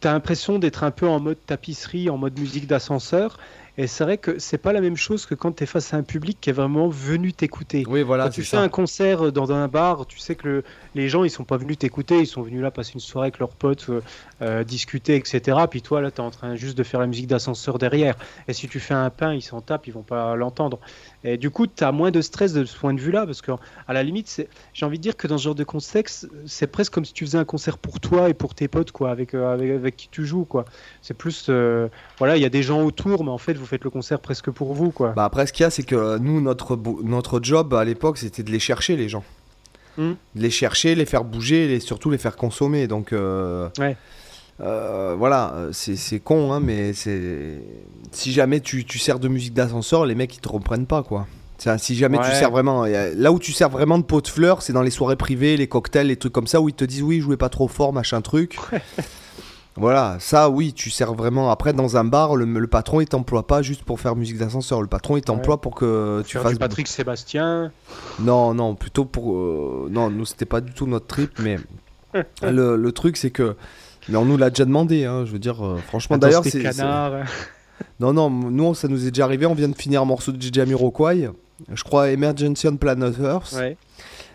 tu 0.00 0.08
as 0.08 0.12
l'impression 0.12 0.58
d'être 0.58 0.84
un 0.84 0.90
peu 0.90 1.08
en 1.08 1.20
mode 1.20 1.38
tapisserie, 1.46 2.10
en 2.10 2.18
mode 2.18 2.38
musique 2.38 2.66
d'ascenseur. 2.66 3.38
Et 3.80 3.86
c'est 3.86 4.02
vrai 4.02 4.18
que 4.18 4.40
c'est 4.40 4.58
pas 4.58 4.72
la 4.72 4.80
même 4.80 4.96
chose 4.96 5.24
que 5.24 5.36
quand 5.36 5.52
tu 5.52 5.62
es 5.62 5.66
face 5.66 5.94
à 5.94 5.96
un 5.96 6.02
public 6.02 6.38
qui 6.40 6.50
est 6.50 6.52
vraiment 6.52 6.88
venu 6.88 7.32
t'écouter. 7.32 7.84
Oui, 7.88 8.02
voilà, 8.02 8.24
Quand 8.24 8.30
tu 8.30 8.42
fais 8.42 8.56
ça. 8.56 8.60
un 8.62 8.68
concert 8.68 9.30
dans 9.30 9.52
un 9.52 9.68
bar, 9.68 10.04
tu 10.06 10.18
sais 10.18 10.34
que 10.34 10.48
le- 10.48 10.64
les 10.96 11.08
gens 11.08 11.22
ils 11.22 11.30
sont 11.30 11.44
pas 11.44 11.56
venus 11.56 11.78
t'écouter, 11.78 12.18
ils 12.18 12.26
sont 12.26 12.42
venus 12.42 12.60
là 12.60 12.72
passer 12.72 12.94
une 12.94 13.00
soirée 13.00 13.26
avec 13.28 13.38
leurs 13.38 13.50
potes, 13.54 13.86
euh, 13.88 14.00
euh, 14.42 14.64
discuter, 14.64 15.14
etc. 15.14 15.56
Puis 15.70 15.80
toi 15.80 16.00
là, 16.00 16.10
tu 16.10 16.16
es 16.16 16.24
en 16.24 16.30
train 16.32 16.56
juste 16.56 16.76
de 16.76 16.82
faire 16.82 16.98
la 16.98 17.06
musique 17.06 17.28
d'ascenseur 17.28 17.78
derrière. 17.78 18.16
Et 18.48 18.52
si 18.52 18.66
tu 18.66 18.80
fais 18.80 18.94
un 18.94 19.10
pain, 19.10 19.32
ils 19.32 19.42
s'en 19.42 19.60
tapent, 19.60 19.86
ils 19.86 19.92
vont 19.92 20.02
pas 20.02 20.34
l'entendre. 20.34 20.80
Et 21.22 21.36
du 21.36 21.50
coup, 21.50 21.68
tu 21.68 21.84
as 21.84 21.92
moins 21.92 22.10
de 22.10 22.20
stress 22.20 22.52
de 22.52 22.64
ce 22.64 22.76
point 22.76 22.94
de 22.94 23.00
vue-là, 23.00 23.26
parce 23.26 23.42
que 23.42 23.52
à 23.86 23.92
la 23.92 24.02
limite, 24.02 24.44
j'ai 24.74 24.86
envie 24.86 24.98
de 24.98 25.02
dire 25.02 25.16
que 25.16 25.28
dans 25.28 25.38
ce 25.38 25.44
genre 25.44 25.54
de 25.54 25.62
contexte, 25.64 26.28
c'est 26.46 26.66
presque 26.66 26.92
comme 26.92 27.04
si 27.04 27.12
tu 27.12 27.24
faisais 27.24 27.38
un 27.38 27.44
concert 27.44 27.78
pour 27.78 28.00
toi 28.00 28.28
et 28.28 28.34
pour 28.34 28.56
tes 28.56 28.66
potes, 28.66 28.90
quoi, 28.90 29.10
avec, 29.12 29.34
euh, 29.34 29.52
avec, 29.52 29.70
avec 29.70 29.96
qui 29.96 30.08
tu 30.10 30.24
joues, 30.26 30.44
quoi. 30.44 30.64
C'est 31.00 31.14
plus, 31.14 31.46
euh, 31.48 31.88
voilà, 32.18 32.36
il 32.36 32.42
y 32.42 32.46
a 32.46 32.48
des 32.48 32.64
gens 32.64 32.82
autour, 32.82 33.22
mais 33.22 33.30
en 33.30 33.38
fait, 33.38 33.54
vous 33.54 33.67
faites 33.68 33.84
le 33.84 33.90
concert 33.90 34.20
presque 34.20 34.50
pour 34.50 34.74
vous, 34.74 34.90
quoi. 34.90 35.12
Bah 35.16 35.24
après, 35.24 35.46
ce 35.46 35.52
qu'il 35.52 35.62
y 35.64 35.66
a, 35.66 35.70
c'est 35.70 35.82
que 35.84 36.18
nous, 36.18 36.40
notre, 36.40 36.76
notre 37.04 37.40
job 37.42 37.74
à 37.74 37.84
l'époque, 37.84 38.18
c'était 38.18 38.42
de 38.42 38.50
les 38.50 38.58
chercher, 38.58 38.96
les 38.96 39.08
gens. 39.08 39.24
Hmm. 39.96 40.12
De 40.34 40.42
les 40.42 40.50
chercher, 40.50 40.94
les 40.94 41.06
faire 41.06 41.24
bouger, 41.24 41.72
et 41.74 41.80
surtout 41.80 42.10
les 42.10 42.18
faire 42.18 42.36
consommer. 42.36 42.86
Donc, 42.86 43.12
euh, 43.12 43.68
Ouais. 43.78 43.96
euh, 44.60 45.14
voilà, 45.18 45.54
c'est 45.72 46.20
con, 46.20 46.52
hein, 46.52 46.60
mais 46.60 46.92
c'est. 46.92 47.60
Si 48.12 48.32
jamais 48.32 48.60
tu, 48.60 48.84
tu 48.84 48.98
sers 48.98 49.18
de 49.18 49.28
musique 49.28 49.54
d'ascenseur, 49.54 50.06
les 50.06 50.14
mecs, 50.14 50.34
ils 50.36 50.40
te 50.40 50.48
reprennent 50.48 50.86
pas, 50.86 51.02
quoi. 51.02 51.26
Si 51.78 51.96
jamais 51.96 52.18
tu 52.18 52.30
sers 52.36 52.50
vraiment. 52.52 52.84
Là 52.86 53.32
où 53.32 53.40
tu 53.40 53.52
sers 53.52 53.68
vraiment 53.68 53.98
de 53.98 54.04
pot 54.04 54.20
de 54.20 54.28
fleurs, 54.28 54.62
c'est 54.62 54.72
dans 54.72 54.82
les 54.82 54.90
soirées 54.92 55.16
privées, 55.16 55.56
les 55.56 55.66
cocktails, 55.66 56.06
les 56.06 56.16
trucs 56.16 56.32
comme 56.32 56.46
ça, 56.46 56.60
où 56.60 56.68
ils 56.68 56.74
te 56.74 56.84
disent 56.84 57.02
oui, 57.02 57.20
jouez 57.20 57.36
pas 57.36 57.48
trop 57.48 57.66
fort, 57.66 57.92
machin 57.92 58.20
truc. 58.20 58.56
Voilà, 59.78 60.16
ça 60.20 60.50
oui, 60.50 60.72
tu 60.72 60.90
sers 60.90 61.14
vraiment. 61.14 61.50
Après, 61.50 61.72
dans 61.72 61.96
un 61.96 62.04
bar, 62.04 62.36
le, 62.36 62.44
le 62.44 62.66
patron 62.66 63.00
il 63.00 63.06
t'emploie 63.06 63.46
pas 63.46 63.62
juste 63.62 63.82
pour 63.84 64.00
faire 64.00 64.16
musique 64.16 64.38
d'ascenseur. 64.38 64.80
Le 64.82 64.88
patron 64.88 65.16
il 65.16 65.22
t'emploie 65.22 65.60
pour 65.60 65.74
que 65.74 66.22
tu 66.26 66.32
Faire 66.32 66.42
fasses. 66.42 66.52
du 66.52 66.58
Patrick 66.58 66.88
Sébastien. 66.88 67.72
Non, 68.20 68.54
non, 68.54 68.74
plutôt 68.74 69.04
pour. 69.04 69.34
euh, 69.34 69.88
Non, 69.90 70.10
nous 70.10 70.24
c'était 70.24 70.44
pas 70.46 70.60
du 70.60 70.72
tout 70.72 70.86
notre 70.86 71.06
trip, 71.06 71.30
mais 71.40 71.58
le, 72.42 72.76
le 72.76 72.92
truc 72.92 73.16
c'est 73.16 73.30
que. 73.30 73.56
Mais 74.08 74.16
on 74.16 74.24
nous 74.24 74.36
l'a 74.38 74.48
déjà 74.50 74.64
demandé, 74.64 75.04
hein, 75.04 75.24
je 75.26 75.32
veux 75.32 75.38
dire, 75.38 75.64
euh, 75.64 75.76
franchement. 75.86 76.16
D'ailleurs, 76.18 76.44
c'est. 76.44 76.62
Non, 78.00 78.12
non, 78.12 78.28
nous 78.28 78.74
ça 78.74 78.88
nous 78.88 79.06
est 79.06 79.10
déjà 79.12 79.24
arrivé, 79.24 79.46
on 79.46 79.54
vient 79.54 79.68
de 79.68 79.76
finir 79.76 80.02
un 80.02 80.04
morceau 80.04 80.32
de 80.32 80.40
DJ 80.42 80.52
Jamiroquai, 80.52 81.30
je 81.72 81.84
crois 81.84 82.10
Emergency 82.10 82.66
on 82.66 82.76
Planet 82.76 83.14
Earth. 83.20 83.52
Ouais. 83.56 83.76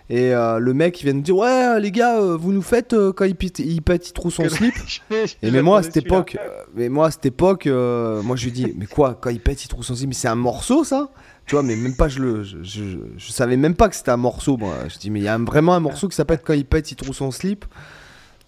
Et 0.10 0.34
euh, 0.34 0.60
le 0.60 0.74
mec 0.74 1.00
il 1.02 1.06
vient 1.06 1.14
nous 1.14 1.22
dire 1.22 1.38
Ouais, 1.38 1.80
les 1.80 1.92
gars, 1.92 2.20
euh, 2.20 2.36
vous 2.38 2.52
nous 2.52 2.62
faites 2.62 2.94
euh, 2.94 3.14
quand 3.14 3.24
il 3.26 3.36
pète, 3.36 3.60
il 3.60 3.82
pète, 3.82 4.10
il 4.10 4.14
trouve 4.14 4.34
son 4.34 4.44
slip. 4.50 4.74
Et 5.42 5.50
mais 5.52 5.62
moi 5.62 5.80
à 5.80 5.84
cette 5.84 5.98
époque, 5.98 6.38
euh, 6.40 6.64
mais 6.76 6.90
moi 6.90 7.08
à 7.08 7.12
cette 7.12 7.26
époque, 7.26 7.68
euh, 7.68 8.22
moi 8.22 8.36
je 8.36 8.46
lui 8.46 8.52
dis 8.52 8.74
mais 8.78 8.86
quoi 8.86 9.16
quand 9.20 9.30
il 9.30 9.40
pète 9.40 9.64
il 9.64 9.68
trouve 9.70 9.84
son 9.84 9.96
slip, 9.96 10.10
mais 10.10 10.14
c'est 10.16 10.28
un 10.28 10.36
morceau 10.36 10.84
ça? 10.84 11.10
Tu 11.46 11.56
vois 11.56 11.64
mais 11.64 11.76
même 11.78 11.96
pas 11.96 12.10
je 12.10 12.20
le, 12.20 12.44
je, 12.44 12.58
je, 12.64 12.84
je 13.18 13.32
savais 13.32 13.56
même 13.58 13.76
pas 13.76 13.88
que 13.90 13.96
c'était 13.96 14.12
un 14.12 14.18
morceau 14.18 14.58
moi. 14.58 14.76
Je 14.90 14.98
dis 14.98 15.10
mais 15.10 15.20
il 15.22 15.24
y 15.24 15.28
a 15.30 15.36
un- 15.36 15.44
vraiment 15.46 15.74
un 15.74 15.80
morceau 15.80 16.08
qui 16.10 16.16
s'appelle 16.16 16.40
quand 16.44 16.54
il 16.54 16.66
pète 16.66 16.92
il 16.92 16.96
trouve 16.96 17.16
son 17.16 17.32
slip. 17.32 17.64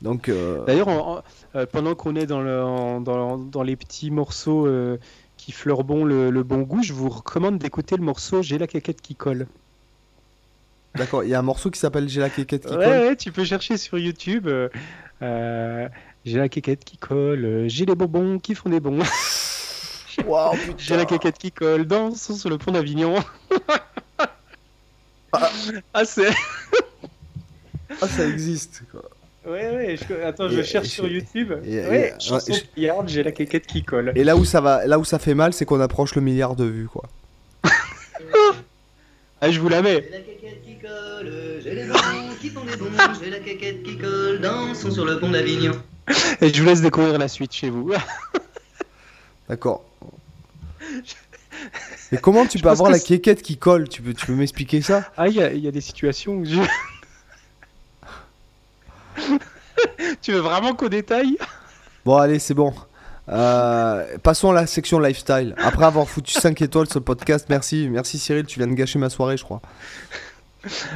Donc 0.02 0.28
euh, 0.28 0.66
D'ailleurs, 0.66 0.90
en- 0.90 1.18
en- 1.18 1.22
euh, 1.56 1.66
pendant 1.72 1.96
qu'on 1.96 2.16
est 2.18 2.26
dans, 2.26 2.42
le, 2.42 2.62
en- 2.62 3.00
dans, 3.00 3.38
dans 3.38 3.64
les 3.64 3.78
petits 3.78 4.12
morceaux 4.12 4.68
euh, 4.68 4.98
qui 5.38 5.54
fleurent 5.54 5.86
bon 5.86 6.04
le, 6.04 6.30
le 6.32 6.44
bon 6.44 6.62
goût, 6.64 6.84
je 6.84 6.92
vous 6.94 7.08
recommande 7.10 7.58
d'écouter 7.60 7.96
le 7.96 8.04
morceau 8.04 8.42
J'ai 8.42 8.58
la 8.58 8.68
caquette 8.68 9.02
qui 9.02 9.16
colle. 9.16 9.48
D'accord, 10.96 11.24
il 11.24 11.30
y 11.30 11.34
a 11.34 11.40
un 11.40 11.44
morceau 11.44 11.70
qui 11.72 11.80
s'appelle 11.80 12.08
J'ai 12.10 12.22
la 12.22 12.30
quéquette 12.30 12.66
qui 12.66 12.76
Ouais, 12.76 12.84
colle. 12.86 12.98
ouais, 13.08 13.16
tu 13.16 13.32
peux 13.32 13.44
chercher 13.44 13.78
sur 13.78 13.98
YouTube. 13.98 14.48
euh, 14.48 14.70
euh, 15.22 15.88
j'ai 16.26 16.38
la 16.40 16.50
caquette 16.50 16.84
qui 16.84 16.98
colle, 16.98 17.46
euh, 17.46 17.66
j'ai 17.68 17.86
les 17.86 17.96
bonbons 17.96 18.40
qui 18.40 18.56
font 18.56 18.70
des 18.70 18.80
bons. 18.80 19.00
Waouh, 20.26 20.56
putain. 20.56 20.74
J'ai 20.78 20.96
la 20.98 21.06
caquette 21.06 21.38
qui 21.38 21.52
colle, 21.52 21.86
dansons 21.86 22.36
sur 22.36 22.50
le 22.50 22.58
pont 22.58 22.72
d'Avignon. 22.72 23.16
ah, 25.94 26.06
c'est. 26.06 26.30
Ah, 28.02 28.08
ça 28.08 28.26
existe 28.28 28.84
quoi. 28.92 29.04
Ouais, 29.46 29.70
ouais, 29.76 29.96
je- 29.98 30.24
attends, 30.26 30.50
Et- 30.50 30.56
je 30.56 30.62
cherche 30.64 30.88
et- 30.88 30.90
sur 30.90 31.08
YouTube. 31.08 31.54
et- 31.64 31.88
ouais, 31.88 32.14
et- 32.18 32.20
chanson 32.24 32.52
ouais, 32.54 32.64
Pillarde, 32.74 33.08
j'ai 33.10 33.22
la 33.24 33.32
caquette 33.32 33.68
qui 33.68 33.84
colle. 33.84 34.12
Et 34.16 34.24
là 34.24 34.36
où 34.36 34.44
ça 34.44 34.60
va, 34.60 34.88
là 34.88 34.98
où 34.98 35.04
ça 35.06 35.20
fait 35.20 35.36
mal, 35.36 35.54
c'est 35.54 35.66
qu'on 35.66 35.80
approche 35.82 36.16
le 36.16 36.22
milliard 36.22 36.56
de 36.56 36.66
vues 36.66 36.88
quoi. 36.88 37.04
Ah, 39.42 39.52
je 39.52 39.60
vous 39.60 39.68
la 39.70 39.82
mets. 39.84 40.04
J'ai 41.66 41.74
la 41.74 41.88
caquette 41.88 41.90
qui 41.90 42.00
colle, 42.04 42.06
j'ai 42.06 42.10
les 42.12 42.20
bonbons 42.22 42.36
qui 42.40 42.50
font 42.50 42.64
des 42.64 42.76
bons, 42.78 42.92
j'ai 43.24 43.30
la 43.32 43.40
caquette 43.40 43.84
qui 43.84 43.98
colle, 43.98 44.40
dansons 44.40 44.92
sur 44.92 45.04
le 45.06 45.20
pont 45.20 45.30
d'Avignon. 45.32 45.72
Et 46.40 46.54
je 46.54 46.62
vous 46.62 46.68
laisse 46.68 46.82
découvrir 46.82 47.18
la 47.18 47.28
suite 47.28 47.54
chez 47.54 47.70
vous. 47.72 47.92
D'accord. 49.50 49.84
Et 52.12 52.18
comment 52.18 52.46
tu 52.46 52.60
peux 52.60 52.70
avoir 52.70 52.92
la 52.92 53.00
quéquette 53.00 53.42
qui 53.42 53.58
colle? 53.58 53.90
Tu 53.90 54.04
peux, 54.04 54.14
tu 54.14 54.28
peux 54.28 54.34
m'expliquer 54.36 54.82
ça? 54.84 55.10
Ah, 55.18 55.28
il 55.28 55.36
y, 55.36 55.42
a- 55.42 55.52
il 55.52 55.60
y 55.64 55.68
a 55.68 55.72
des 55.72 55.82
situations 55.82 56.34
où 56.34 56.46
je. 56.46 56.60
tu 60.22 60.32
veux 60.34 60.40
vraiment 60.40 60.76
qu'au 60.76 60.88
détail? 60.90 61.38
Bon, 62.06 62.18
allez, 62.18 62.38
c'est 62.38 62.54
bon. 62.54 62.74
Euh, 63.30 64.18
passons 64.22 64.52
à 64.52 64.54
la 64.54 64.68
section 64.68 65.00
lifestyle. 65.00 65.56
Après 65.58 65.86
avoir 65.86 66.08
foutu 66.08 66.32
5 66.34 66.62
étoiles 66.62 66.88
sur 66.88 67.00
le 67.00 67.06
podcast, 67.06 67.48
merci, 67.50 67.88
merci 67.90 68.20
Cyril, 68.20 68.46
tu 68.46 68.60
viens 68.60 68.68
de 68.68 68.74
gâcher 68.76 69.00
ma 69.00 69.10
soirée, 69.10 69.38
je 69.38 69.44
crois. 69.44 69.62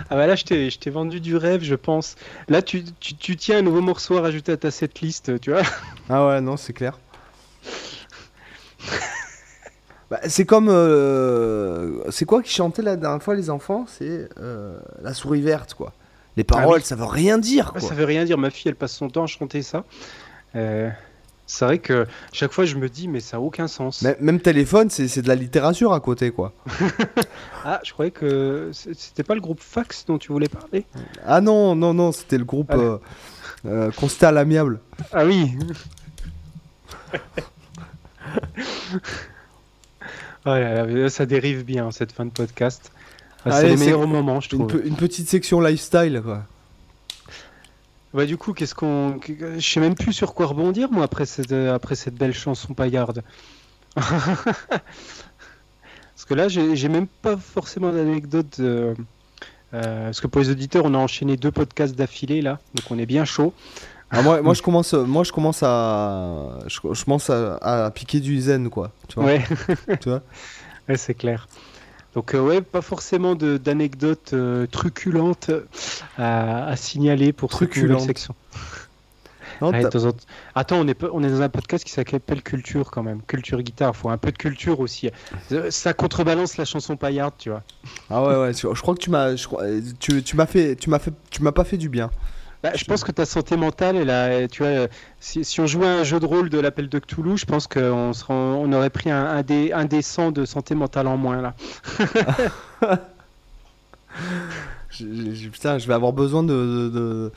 Ah 0.10 0.16
bah 0.16 0.26
là, 0.28 0.36
je 0.36 0.44
t'ai 0.46 0.70
je 0.70 0.80
t'ai 0.80 0.90
vendu 0.90 1.20
du 1.20 1.36
rêve, 1.36 1.62
je 1.64 1.76
pense. 1.76 2.16
Là, 2.48 2.62
tu, 2.62 2.84
tu, 3.00 3.16
tu 3.16 3.36
tiens 3.36 3.60
un 3.60 3.62
nouveau 3.62 3.82
morceau 3.82 4.18
à 4.18 4.22
rajouter 4.22 4.52
à 4.54 4.58
ta 4.58 4.72
setlist, 4.72 5.40
tu 5.40 5.52
vois. 5.52 5.62
Ah 6.10 6.28
ouais, 6.28 6.42
non, 6.42 6.58
c'est 6.58 6.74
clair. 6.74 6.98
Bah, 10.10 10.20
c'est 10.28 10.46
comme. 10.46 10.70
euh, 10.70 12.02
c'est 12.10 12.26
quoi 12.26 12.42
qui 12.42 12.52
chantait 12.52 12.82
la 12.82 12.96
dernière 12.96 13.22
fois, 13.22 13.36
les 13.36 13.50
enfants? 13.52 13.86
C'est 13.88 14.28
euh, 14.40 14.80
la 15.04 15.14
souris 15.14 15.42
verte, 15.42 15.76
quoi. 15.76 15.94
Les 16.36 16.44
paroles, 16.44 16.66
Ah 16.68 16.76
oui. 16.78 16.82
ça 16.84 16.96
veut 16.96 17.04
rien 17.06 17.38
dire, 17.38 17.74
Ouais, 17.76 17.80
quoi. 17.82 17.90
ça 17.90 17.94
veut 17.96 18.06
rien 18.06 18.26
dire. 18.26 18.38
Ma 18.40 18.50
fille, 18.50 18.70
elle 18.70 18.76
passe 18.76 18.94
son 18.94 19.10
temps 19.10 19.24
à 19.24 19.28
chanter 19.28 19.62
ça. 19.62 19.84
Euh, 20.56 20.90
c'est 21.52 21.66
vrai 21.66 21.80
que 21.80 22.06
chaque 22.32 22.52
fois, 22.54 22.66
je 22.66 22.76
me 22.76 22.88
dis, 22.89 23.08
mais 23.08 23.20
ça 23.22 23.38
a 23.38 23.39
aucun 23.39 23.68
sens. 23.68 24.04
Mais- 24.04 24.16
Même 24.20 24.39
téléphone, 24.39 24.89
c'est 24.91 25.22
de 25.22 25.28
la 25.28 25.34
littérature 25.36 25.93
à 25.93 26.00
côté, 26.00 26.30
quoi. 26.32 26.54
Ah, 27.66 27.82
je 27.84 27.91
croyais 27.91 28.12
que 28.12 28.70
c'était 28.74 29.24
pas 29.24 29.36
le 29.36 29.41
groupe 29.41 29.60
Fax 29.60 30.06
dont 30.06 30.18
tu 30.18 30.32
voulais 30.32 30.47
parler. 30.47 30.86
Ah 31.26 31.41
non, 31.41 31.76
non, 31.76 31.93
non, 31.93 32.12
c'était 32.14 32.38
le 32.38 32.45
groupe 32.45 32.68
Ah. 32.72 32.76
euh, 32.78 32.97
euh, 33.66 33.91
Constat 33.91 34.30
à 34.30 34.32
l'amiable. 34.32 34.80
Ah 35.12 35.26
oui. 35.26 35.52
Oh 40.45 40.50
là 40.52 40.86
là, 40.86 41.10
ça 41.10 41.26
dérive 41.26 41.66
bien 41.66 41.91
cette 41.91 42.12
fin 42.12 42.26
de 42.26 42.32
podcast. 42.32 42.91
Ah, 43.45 43.52
c'est 43.60 43.70
les 43.70 43.76
meilleurs 43.78 44.08
moments, 44.08 44.39
je 44.39 44.56
Une, 44.56 44.68
trouve. 44.68 44.82
pe- 44.82 44.88
une 44.88 44.95
petite 44.95 45.28
section 45.28 45.60
lifestyle, 45.62 46.22
quoi. 46.24 46.43
Bah 48.14 48.26
du 48.26 48.38
coup, 48.38 48.53
qu'est-ce 48.53 48.74
qu'on, 48.74 49.20
je 49.28 49.60
sais 49.60 49.80
même 49.80 49.93
plus 49.95 50.14
sur 50.14 50.34
quoi 50.34 50.47
rebondir 50.47 50.91
moi 50.91 51.03
après 51.03 51.26
cette, 51.28 51.51
euh, 51.51 51.76
après 51.76 51.95
cette 51.95 52.16
belle 52.16 52.34
chanson 52.34 52.74
paillarde. 52.74 53.24
Parce 53.95 54.16
que 56.28 56.34
là, 56.34 56.47
j'ai 56.47 56.76
j'ai 56.76 56.89
même 56.89 57.07
pas 57.07 57.38
forcément 57.38 57.91
d'anecdote. 57.91 58.57
euh, 58.60 58.95
euh, 59.76 60.05
parce 60.05 60.20
que 60.20 60.26
pour 60.28 60.41
les 60.41 60.49
auditeurs, 60.49 60.86
on 60.86 60.93
a 60.95 60.97
enchaîné 60.97 61.38
deux 61.38 61.51
podcasts 61.51 61.95
d'affilée 61.95 62.41
là, 62.41 62.57
donc 62.74 62.89
on 62.89 62.97
est 62.97 63.05
bien 63.05 63.26
chaud. 63.26 63.53
Ah, 64.10 64.24
moi, 64.24 64.41
moi, 64.41 64.53
je 64.55 64.64
commence, 64.64 64.93
moi, 64.93 65.24
je 65.24 65.32
commence 65.32 65.62
à, 65.62 66.60
je, 66.68 66.80
je 66.93 67.03
commence 67.05 67.30
à, 67.30 67.57
à 67.86 67.91
piquer 67.91 68.20
du 68.20 68.39
zen, 68.41 68.70
quoi. 68.70 68.91
Tu 69.07 69.16
vois, 69.16 69.26
Ouais, 69.26 69.43
tu 70.01 70.10
vois 70.10 70.24
ouais 70.89 70.97
c'est 70.97 71.14
clair. 71.14 71.47
Donc 72.20 72.34
euh, 72.36 72.42
ouais, 72.42 72.60
pas 72.60 72.82
forcément 72.82 73.34
d'anecdotes 73.34 74.32
euh, 74.34 74.68
truculentes 74.68 75.52
à, 76.18 76.66
à 76.66 76.76
signaler 76.76 77.32
pour 77.32 77.50
Truculentes. 77.50 78.02
section. 78.02 78.36
Non, 79.62 79.72
Ouais, 79.72 79.80
en. 79.80 80.28
Attends, 80.54 80.76
on 80.82 80.88
est, 80.90 80.96
pas- 80.96 81.08
on 81.14 81.24
est 81.24 81.30
dans 81.30 81.41
un 81.41 81.48
podcast 81.48 81.86
qui 81.86 81.91
s'appelle 81.94 82.41
Culture 82.44 82.91
quand 82.91 83.04
même. 83.04 83.22
Culture 83.22 83.62
guitare, 83.62 83.96
faut 83.96 84.10
un 84.10 84.18
peu 84.18 84.34
de 84.34 84.38
culture 84.38 84.82
aussi. 84.82 85.10
Euh, 85.54 85.72
Ça 85.72 85.94
contrebalance 85.94 86.58
la 86.58 86.66
chanson 86.66 86.98
paillarde, 86.98 87.36
tu 87.38 87.52
vois. 87.52 87.64
Ah 88.10 88.22
ouais, 88.22 88.36
ouais. 88.36 88.54
Je, 88.54 88.82
crois 88.82 88.96
que 88.96 89.00
tu 89.00 89.10
m'as, 89.10 89.38
je 89.38 89.48
crois- 89.48 89.64
tu, 90.02 90.22
tu 90.22 90.36
m'as 90.36 90.46
fait, 90.46 90.76
tu 90.76 90.90
m'as 90.90 91.00
fait, 91.00 91.14
tu 91.30 91.41
m'as 91.41 91.54
pas 91.54 91.64
fait 91.64 91.78
du 91.78 91.88
bien. 91.88 92.12
Bah, 92.61 92.72
je 92.76 92.84
pense 92.84 93.06
que 93.06 93.11
ta 93.14 93.26
santé 93.26 93.56
mentale, 93.56 94.10
a, 94.10 94.48
tu 94.49 94.64
vois, 94.64 94.88
si, 95.22 95.45
si 95.45 95.61
on 95.61 95.65
jouait 95.68 95.88
à 95.88 95.91
un 95.99 96.03
jeu 96.03 96.19
de 96.19 96.26
rôle 96.26 96.49
de 96.49 96.60
l'appel 96.60 96.90
de 96.90 96.99
Cthulhu, 96.99 97.38
je 97.38 97.45
pense 97.45 97.68
qu'on 97.68 98.11
on 98.30 98.73
aurait 98.73 98.90
pris 98.90 99.10
un, 99.11 99.26
un, 99.26 99.41
dé, 99.44 99.72
un 99.72 99.86
dé 99.86 100.02
100 100.02 100.31
de 100.31 100.44
santé 100.44 100.76
mentale 100.76 101.07
en 101.07 101.15
moins 101.15 101.41
là. 101.41 101.56
Je- 104.90 105.49
putain, 105.49 105.77
je 105.77 105.88
vais 105.88 105.94
avoir 105.94 106.14
besoin 106.14 106.44
de, 106.44 106.53
de, 106.53 106.90
de, 106.90 107.31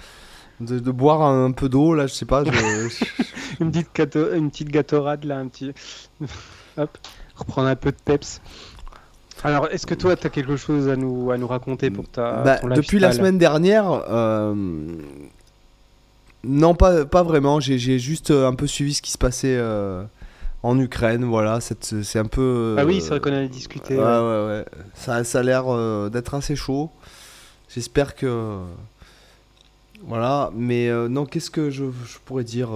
de, 0.61 0.78
de 0.78 0.90
boire 0.90 1.23
un, 1.23 1.53
peu 1.53 1.69
d'eau 1.69 1.94
là, 1.94 2.07
je 2.07 2.15
sais 2.15 2.24
pas. 2.24 2.44
je- 2.44 2.51
une, 3.61 3.70
petite 3.70 3.94
gâteau, 3.94 4.32
une 4.35 4.51
petite 4.51 4.69
gâtorade 4.69 5.24
là, 5.24 5.39
un 5.39 5.49
petit. 5.49 5.73
Hop, 6.78 6.99
reprendre 7.36 7.69
un 7.69 7.77
peu 7.77 7.93
de 7.93 7.97
peps. 8.05 8.40
Alors, 9.44 9.69
est-ce 9.69 9.86
que 9.86 9.94
toi, 9.94 10.16
tu 10.16 10.27
as 10.27 10.31
quelque 10.31 10.56
chose 10.56 10.89
à 10.89 10.97
nous, 10.97 11.31
à 11.31 11.39
nous 11.39 11.47
raconter 11.47 11.90
pour 11.90 12.09
ta. 12.09 12.43
Bah, 12.43 12.59
ton 12.59 12.69
depuis 12.69 12.98
la 12.98 13.12
semaine 13.12 13.39
dernière, 13.39 13.90
euh, 14.09 14.55
non, 16.44 16.74
pas, 16.74 17.05
pas 17.05 17.23
vraiment. 17.23 17.60
J'ai 17.60 17.98
juste 17.98 18.31
euh, 18.31 18.47
un 18.47 18.55
peu 18.55 18.66
suivi 18.66 18.94
ce 18.94 19.02
qui 19.02 19.10
se 19.10 19.19
passait 19.19 19.56
euh, 19.56 20.05
en 20.62 20.78
Ukraine. 20.78 21.24
Voilà, 21.24 21.60
c'est 21.60 22.19
un 22.19 22.27
peu. 22.27 22.77
Ah 22.78 22.85
oui, 22.85 23.01
c'est 23.01 23.09
vrai 23.10 23.20
qu'on 23.20 23.32
a 23.32 23.47
discuté. 23.47 23.97
Ouais, 23.97 24.02
ouais. 24.02 24.20
ouais, 24.20 24.47
ouais. 24.47 24.64
Ça, 24.94 25.24
ça 25.24 25.40
a 25.40 25.43
l'air 25.43 25.64
d'être 26.10 26.35
assez 26.35 26.56
chaud. 26.56 26.90
J'espère 27.69 28.14
que. 28.14 28.59
Voilà, 30.05 30.51
mais 30.55 30.90
non, 31.09 31.27
qu'est-ce 31.27 31.51
que 31.51 31.70
je, 31.70 31.85
je 31.85 32.19
pourrais 32.24 32.44
dire 32.44 32.70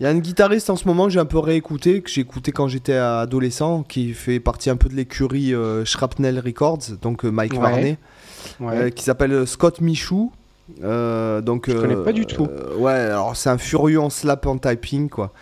Il 0.00 0.04
y 0.04 0.06
a 0.06 0.10
un 0.10 0.18
guitariste 0.18 0.70
en 0.70 0.76
ce 0.76 0.88
moment 0.88 1.04
que 1.04 1.10
j'ai 1.10 1.18
un 1.20 1.26
peu 1.26 1.38
réécouté, 1.38 2.00
que 2.00 2.08
j'ai 2.08 2.22
écouté 2.22 2.52
quand 2.52 2.68
j'étais 2.68 2.94
adolescent, 2.94 3.82
qui 3.82 4.14
fait 4.14 4.40
partie 4.40 4.70
un 4.70 4.76
peu 4.76 4.88
de 4.88 4.94
l'écurie 4.94 5.52
euh, 5.54 5.84
Shrapnel 5.84 6.38
Records, 6.40 6.78
donc 7.02 7.26
euh, 7.26 7.30
Mike 7.30 7.52
Ouais. 7.52 7.58
Varney, 7.58 7.98
Ouais. 8.60 8.76
euh, 8.76 8.90
qui 8.90 9.04
s'appelle 9.04 9.46
Scott 9.46 9.82
Michou. 9.82 10.32
Donc, 10.78 11.68
Je 11.68 11.76
connais 11.76 11.96
pas 12.02 12.12
du 12.12 12.24
tout. 12.26 12.48
ouais, 12.78 12.92
alors 12.92 13.36
c'est 13.36 13.50
un 13.50 13.58
furieux 13.58 14.00
en 14.00 14.08
slap 14.08 14.46
en 14.46 14.56
typing, 14.56 15.10
quoi. 15.10 15.32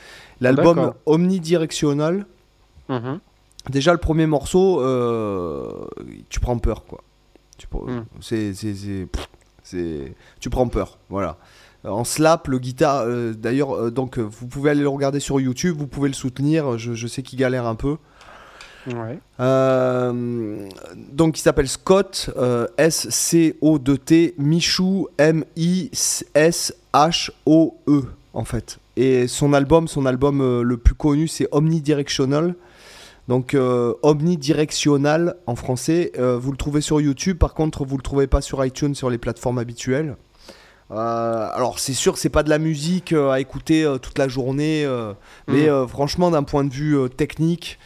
L'album 0.41 0.77
D'accord. 0.77 0.95
Omnidirectional. 1.07 2.27
Mhm. 2.89 3.21
Déjà, 3.71 3.93
le 3.93 3.99
premier 3.99 4.27
morceau, 4.27 4.81
tu 6.31 6.41
prends 6.41 6.59
peur, 6.59 6.85
quoi. 6.85 7.03
Tu, 7.59 7.69
c'est- 9.63 10.15
tu 10.41 10.51
prends 10.51 10.67
peur, 10.69 10.99
voilà. 11.11 11.37
En 11.85 12.05
slap, 12.05 12.49
le 12.49 12.59
guitare, 12.59 13.03
euh, 13.07 13.33
d'ailleurs, 13.33 13.75
euh, 13.75 13.91
donc 13.91 14.19
euh, 14.19 14.23
vous 14.23 14.47
pouvez 14.49 14.71
aller 14.71 14.81
le 14.81 14.89
regarder 14.89 15.21
sur 15.21 15.41
YouTube, 15.41 15.77
vous 15.79 15.87
pouvez 15.87 16.09
le 16.09 16.15
soutenir. 16.15 16.77
Je, 16.77 16.95
je 16.95 17.07
sais 17.07 17.23
qu'il 17.23 17.39
galère 17.39 17.67
un 17.67 17.77
peu. 17.77 17.97
Ouais. 18.87 19.19
Euh, 19.41 20.69
donc, 20.97 21.39
il 21.39 21.43
s'appelle 21.43 21.69
Scott, 21.69 22.31
euh, 22.37 22.67
S-C-O-2-T, 22.79 24.35
Michou, 24.39 25.09
M-I-S-H-O-E, 25.19 25.93
en 28.33 28.45
fait. 28.45 28.79
Et 28.97 29.29
son 29.29 29.53
album, 29.53 29.89
son 29.89 30.07
album 30.07 30.63
le 30.63 30.77
plus 30.77 30.95
connu, 30.95 31.29
c'est 31.29 31.49
Omnidirectional. 31.53 32.55
Donc, 33.29 33.53
euh, 33.53 33.93
Omnidirectional 34.03 35.37
en 35.47 35.55
français. 35.55 36.13
Euh, 36.19 36.39
vous 36.39 36.51
le 36.51 36.57
trouvez 36.57 36.81
sur 36.81 37.01
YouTube, 37.01 37.39
par 37.39 37.53
contre, 37.55 37.85
vous 37.85 37.99
le 37.99 38.03
trouvez 38.03 38.27
pas 38.27 38.41
sur 38.41 38.65
iTunes, 38.65 38.95
sur 38.95 39.11
les 39.11 39.19
plateformes 39.19 39.59
habituelles. 39.59 40.17
Euh, 40.91 41.49
alors, 41.53 41.79
c'est 41.79 41.93
sûr, 41.93 42.17
c'est 42.17 42.31
pas 42.31 42.43
de 42.43 42.49
la 42.51 42.59
musique 42.59 43.13
euh, 43.13 43.31
à 43.31 43.41
écouter 43.41 43.85
euh, 43.85 43.99
toute 43.99 44.19
la 44.19 44.29
journée, 44.29 44.87
mais 45.47 45.67
Mm. 45.67 45.71
euh, 45.71 45.87
franchement, 45.87 46.31
d'un 46.31 46.43
point 46.45 46.65
de 46.65 46.73
vue 46.73 46.97
technique, 47.17 47.79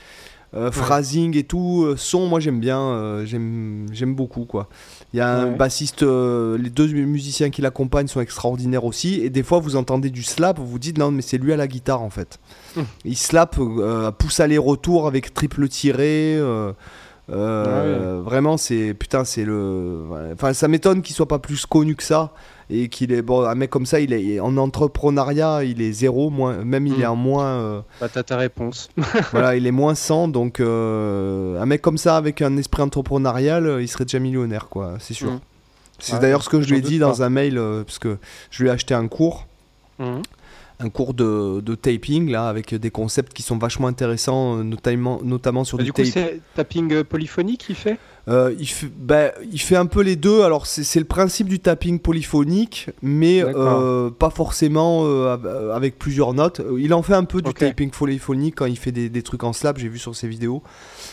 euh, 0.54 0.70
phrasing 0.70 1.34
et 1.36 1.44
tout, 1.44 1.82
euh, 1.86 1.96
son, 1.96 2.26
moi 2.26 2.38
j'aime 2.38 2.60
bien, 2.60 2.78
euh, 2.78 3.24
j'aime 3.24 4.14
beaucoup 4.14 4.44
quoi. 4.44 4.68
Il 5.14 5.16
y 5.16 5.20
a 5.20 5.28
un 5.40 5.46
Ouais. 5.46 5.56
bassiste, 5.56 6.02
les 6.02 6.68
deux 6.70 6.86
musiciens 6.88 7.48
qui 7.48 7.62
l'accompagnent 7.62 8.06
sont 8.06 8.20
extraordinaires 8.20 8.84
aussi, 8.84 9.14
et 9.22 9.30
des 9.30 9.42
fois 9.42 9.60
vous 9.60 9.76
entendez 9.76 10.10
du 10.10 10.22
slap, 10.22 10.58
vous 10.58 10.66
vous 10.66 10.78
dites 10.78 10.98
non 10.98 11.10
mais 11.10 11.22
c'est 11.22 11.38
lui 11.38 11.54
à 11.54 11.56
la 11.56 11.66
guitare 11.66 12.02
en 12.02 12.10
fait. 12.10 12.38
Mm. 12.76 12.80
Il 13.06 13.16
slap, 13.16 13.56
pousse 14.18 14.40
aller-retour 14.40 15.06
avec 15.06 15.32
triple 15.32 15.68
tiré. 15.68 16.36
euh, 17.30 18.20
Vraiment, 18.24 18.56
c'est 18.58 18.94
putain, 18.94 19.24
c'est 19.24 19.44
le. 19.44 20.02
Enfin, 20.34 20.52
ça 20.52 20.68
m'étonne 20.68 21.02
qu'il 21.02 21.14
soit 21.14 21.28
pas 21.28 21.38
plus 21.38 21.64
connu 21.66 21.94
que 21.96 22.02
ça 22.02 22.32
et 22.72 22.88
qu'il 22.88 23.12
est 23.12 23.22
bon. 23.22 23.42
Un 23.44 23.54
mec 23.54 23.70
comme 23.70 23.86
ça, 23.86 24.00
il 24.00 24.12
est 24.12 24.40
en 24.40 24.56
entrepreneuriat, 24.56 25.64
il 25.64 25.80
est 25.82 25.92
zéro, 25.92 26.30
moins, 26.30 26.64
même 26.64 26.86
il 26.86 27.00
est 27.00 27.06
en 27.06 27.16
moins. 27.16 27.44
euh, 27.44 27.80
Bah, 28.00 28.08
t'as 28.12 28.22
ta 28.22 28.36
réponse. 28.36 28.88
voilà, 29.32 29.54
il 29.56 29.66
est 29.66 29.70
moins 29.72 29.94
100, 29.94 30.28
donc 30.28 30.60
euh, 30.60 31.60
un 31.60 31.66
mec 31.66 31.82
comme 31.82 31.98
ça 31.98 32.16
avec 32.16 32.42
un 32.42 32.56
esprit 32.56 32.82
entrepreneurial, 32.82 33.66
euh, 33.66 33.82
il 33.82 33.88
serait 33.88 34.04
déjà 34.04 34.18
millionnaire, 34.18 34.68
quoi, 34.68 34.94
c'est 34.98 35.14
sûr. 35.14 35.30
Mm. 35.32 35.40
C'est 35.98 36.14
Ouais, 36.14 36.18
d'ailleurs 36.20 36.42
ce 36.42 36.48
que 36.48 36.60
je 36.60 36.68
lui 36.70 36.78
ai 36.78 36.80
dit 36.80 36.98
dans 36.98 37.22
un 37.22 37.28
mail, 37.28 37.58
euh, 37.58 37.84
parce 37.84 37.98
que 38.00 38.16
je 38.50 38.62
lui 38.62 38.68
ai 38.70 38.72
acheté 38.72 38.94
un 38.94 39.06
cours, 39.08 39.46
Mhm. 39.98 40.22
Un 40.82 40.88
cours 40.90 41.14
de, 41.14 41.60
de 41.60 41.74
taping, 41.74 42.30
là, 42.30 42.48
avec 42.48 42.74
des 42.74 42.90
concepts 42.90 43.32
qui 43.32 43.42
sont 43.42 43.56
vachement 43.58 43.86
intéressants, 43.86 44.58
euh, 44.58 44.62
notamment, 44.62 45.20
notamment 45.22 45.64
sur 45.64 45.78
Bah, 45.78 45.84
du, 45.84 45.88
du 45.88 45.92
coup, 45.92 46.04
c'est 46.04 46.40
tapping 46.54 46.92
euh, 46.92 47.04
polyphonique 47.04 47.64
qu'il 47.66 47.76
fait? 47.76 47.98
Euh, 48.28 48.54
il, 48.58 48.66
fait, 48.68 48.88
bah, 48.96 49.32
il 49.50 49.60
fait 49.60 49.74
un 49.76 49.86
peu 49.86 50.00
les 50.02 50.14
deux. 50.16 50.42
Alors, 50.42 50.66
c'est 50.66 50.84
c'est 50.84 51.00
le 51.00 51.04
principe 51.06 51.48
du 51.48 51.58
tapping 51.58 51.98
polyphonique, 51.98 52.88
mais 53.02 53.42
euh, 53.44 54.10
pas 54.10 54.30
forcément 54.30 55.04
euh, 55.06 55.32
av- 55.34 55.46
euh, 55.46 55.74
avec 55.74 55.98
plusieurs 55.98 56.32
notes. 56.32 56.60
Euh, 56.60 56.78
Il 56.80 56.94
en 56.94 57.02
fait 57.02 57.14
un 57.14 57.24
peu 57.24 57.42
du 57.42 57.52
tapping 57.52 57.90
polyphonique 57.90 58.54
quand 58.58 58.66
il 58.66 58.76
fait 58.78 58.92
des, 58.92 59.08
des 59.08 59.22
trucs 59.22 59.42
en 59.42 59.52
slap, 59.52 59.78
j'ai 59.78 59.88
vu 59.88 59.98
sur 59.98 60.14
ses 60.14 60.28
vidéos. 60.28 60.62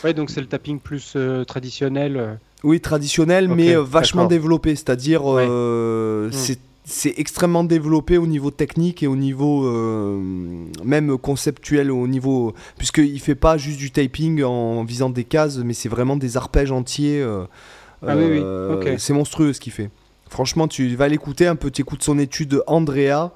Ouais, 0.04 0.14
donc 0.14 0.30
c'est 0.30 0.40
le 0.40 0.46
tapping 0.46 0.78
plus 0.78 1.14
euh, 1.16 1.44
traditionnel. 1.44 2.16
euh. 2.16 2.34
Oui, 2.62 2.80
traditionnel, 2.80 3.48
mais 3.48 3.74
euh, 3.74 3.82
vachement 3.82 4.26
développé. 4.26 4.76
C'est-à-dire, 4.76 5.24
Ouais. 5.24 5.46
euh, 5.48 6.28
Mm. 6.28 6.32
c'est 6.32 6.58
c'est 6.84 7.14
extrêmement 7.18 7.64
développé 7.64 8.18
au 8.18 8.26
niveau 8.26 8.50
technique 8.50 9.02
et 9.02 9.06
au 9.06 9.16
niveau 9.16 9.66
euh, 9.66 10.20
même 10.84 11.16
conceptuel, 11.18 11.90
au 11.90 12.06
niveau 12.08 12.54
puisqu'il 12.78 13.20
fait 13.20 13.34
pas 13.34 13.56
juste 13.58 13.78
du 13.78 13.90
typing 13.90 14.42
en 14.42 14.82
visant 14.84 15.10
des 15.10 15.24
cases, 15.24 15.58
mais 15.58 15.74
c'est 15.74 15.88
vraiment 15.88 16.16
des 16.16 16.36
arpèges 16.36 16.72
entiers. 16.72 17.20
euh, 17.20 17.44
Ah 18.06 18.16
oui, 18.16 18.24
oui, 18.24 18.40
euh. 18.42 18.96
C'est 18.98 19.12
monstrueux 19.12 19.52
ce 19.52 19.60
qu'il 19.60 19.72
fait. 19.72 19.90
Franchement, 20.28 20.68
tu 20.68 20.94
vas 20.96 21.08
l'écouter 21.08 21.46
un 21.46 21.56
peu, 21.56 21.70
tu 21.70 21.82
écoutes 21.82 22.02
son 22.02 22.18
étude 22.18 22.62
Andrea. 22.66 23.30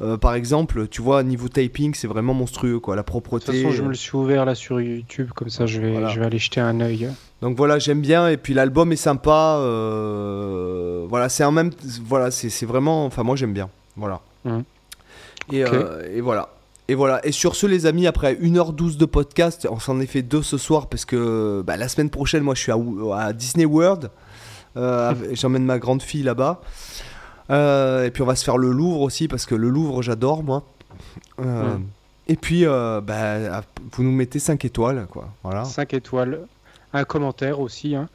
Euh, 0.00 0.16
par 0.16 0.34
exemple, 0.34 0.86
tu 0.88 1.02
vois, 1.02 1.22
niveau 1.22 1.48
typing, 1.48 1.92
c'est 1.94 2.06
vraiment 2.06 2.34
monstrueux, 2.34 2.78
quoi. 2.78 2.94
La 2.96 3.02
De 3.02 3.06
toute 3.06 3.10
propreté. 3.22 3.52
façon, 3.52 3.70
je 3.72 3.82
me 3.82 3.88
le 3.88 3.94
suis 3.94 4.16
ouvert 4.16 4.44
là 4.44 4.54
sur 4.54 4.80
YouTube, 4.80 5.30
comme 5.34 5.48
ça 5.50 5.66
je 5.66 5.80
vais, 5.80 5.92
Voilà. 5.92 6.08
je 6.08 6.20
vais 6.20 6.26
aller 6.26 6.38
jeter 6.38 6.60
un 6.60 6.80
œil. 6.80 7.08
Donc 7.42 7.56
voilà, 7.56 7.78
j'aime 7.78 8.00
bien 8.00 8.28
et 8.28 8.36
puis 8.36 8.54
l'album 8.54 8.92
est 8.92 8.96
sympa. 8.96 9.58
euh, 9.60 11.04
voilà, 11.08 11.28
c'est 11.28 11.44
en 11.44 11.52
même, 11.52 11.70
voilà, 12.04 12.30
c'est 12.30 12.66
vraiment, 12.66 13.04
enfin 13.06 13.22
moi 13.22 13.36
j'aime 13.36 13.52
bien. 13.52 13.68
Voilà. 13.96 14.20
Mhm. 14.44 14.62
Et, 15.52 15.64
euh, 15.64 16.20
voilà. 16.22 16.50
Et 16.88 16.94
voilà. 16.94 17.24
Et 17.26 17.32
sur 17.32 17.54
ce, 17.54 17.66
les 17.66 17.84
amis, 17.86 18.06
après 18.06 18.34
1h12 18.34 18.96
de 18.96 19.04
podcast, 19.04 19.66
on 19.70 19.78
s'en 19.78 20.00
est 20.00 20.06
fait 20.06 20.22
deux 20.22 20.42
ce 20.42 20.58
soir 20.58 20.86
parce 20.88 21.04
que 21.04 21.62
bah, 21.66 21.76
la 21.76 21.88
semaine 21.88 22.10
prochaine, 22.10 22.42
moi 22.42 22.54
je 22.54 22.60
suis 22.62 22.72
à, 22.72 22.76
à 23.16 23.32
Disney 23.32 23.64
World. 23.66 24.10
Euh, 24.76 25.12
J'emmène 25.32 25.64
ma 25.64 25.78
grande 25.78 26.02
fille 26.02 26.22
là-bas. 26.22 26.60
Euh, 27.50 28.04
et 28.04 28.10
puis 28.10 28.22
on 28.22 28.26
va 28.26 28.36
se 28.36 28.44
faire 28.44 28.58
le 28.58 28.70
Louvre 28.70 29.00
aussi 29.00 29.28
parce 29.28 29.46
que 29.46 29.54
le 29.54 29.68
Louvre, 29.68 30.02
j'adore 30.02 30.42
moi. 30.42 30.64
Euh. 31.40 31.76
Et 32.26 32.36
puis, 32.36 32.66
euh, 32.66 33.00
bah, 33.00 33.62
vous 33.92 34.02
nous 34.02 34.12
mettez 34.12 34.38
5 34.38 34.64
étoiles, 34.64 35.06
quoi. 35.10 35.30
Voilà. 35.42 35.64
5 35.64 35.94
étoiles. 35.94 36.40
Un 36.92 37.04
commentaire 37.04 37.60
aussi. 37.60 37.94
Hein. 37.94 38.08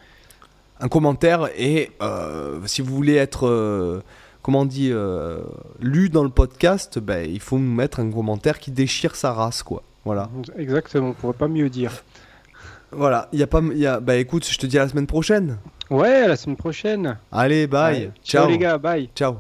un 0.79 0.87
commentaire 0.87 1.49
et 1.55 1.91
euh, 2.01 2.59
si 2.65 2.81
vous 2.81 2.93
voulez 2.95 3.15
être 3.15 4.01
comment 4.41 4.61
on 4.61 4.65
dit 4.65 4.89
euh, 4.91 5.41
lu 5.79 6.09
dans 6.09 6.23
le 6.23 6.29
podcast 6.29 6.99
ben, 6.99 7.29
il 7.29 7.39
faut 7.39 7.57
nous 7.57 7.73
mettre 7.73 7.99
un 7.99 8.11
commentaire 8.11 8.59
qui 8.59 8.71
déchire 8.71 9.15
sa 9.15 9.31
race 9.31 9.63
quoi 9.63 9.83
voilà 10.05 10.29
Exactement, 10.57 11.09
on 11.09 11.13
pourrait 11.13 11.33
pas 11.37 11.47
mieux 11.47 11.69
dire. 11.69 12.03
Voilà, 12.95 13.29
il 13.33 13.39
y 13.39 13.43
a 13.43 13.47
pas. 13.47 13.61
Y 13.73 13.85
a, 13.85 13.99
bah 13.99 14.15
écoute, 14.15 14.47
je 14.49 14.57
te 14.57 14.65
dis 14.65 14.77
à 14.77 14.83
la 14.83 14.89
semaine 14.89 15.07
prochaine. 15.07 15.57
Ouais, 15.89 16.23
à 16.23 16.27
la 16.27 16.35
semaine 16.35 16.57
prochaine. 16.57 17.17
Allez, 17.31 17.67
bye. 17.67 18.11
Ciao 18.23 18.47
les 18.47 18.57
gars, 18.57 18.77
bye. 18.77 19.09
Ciao. 19.15 19.37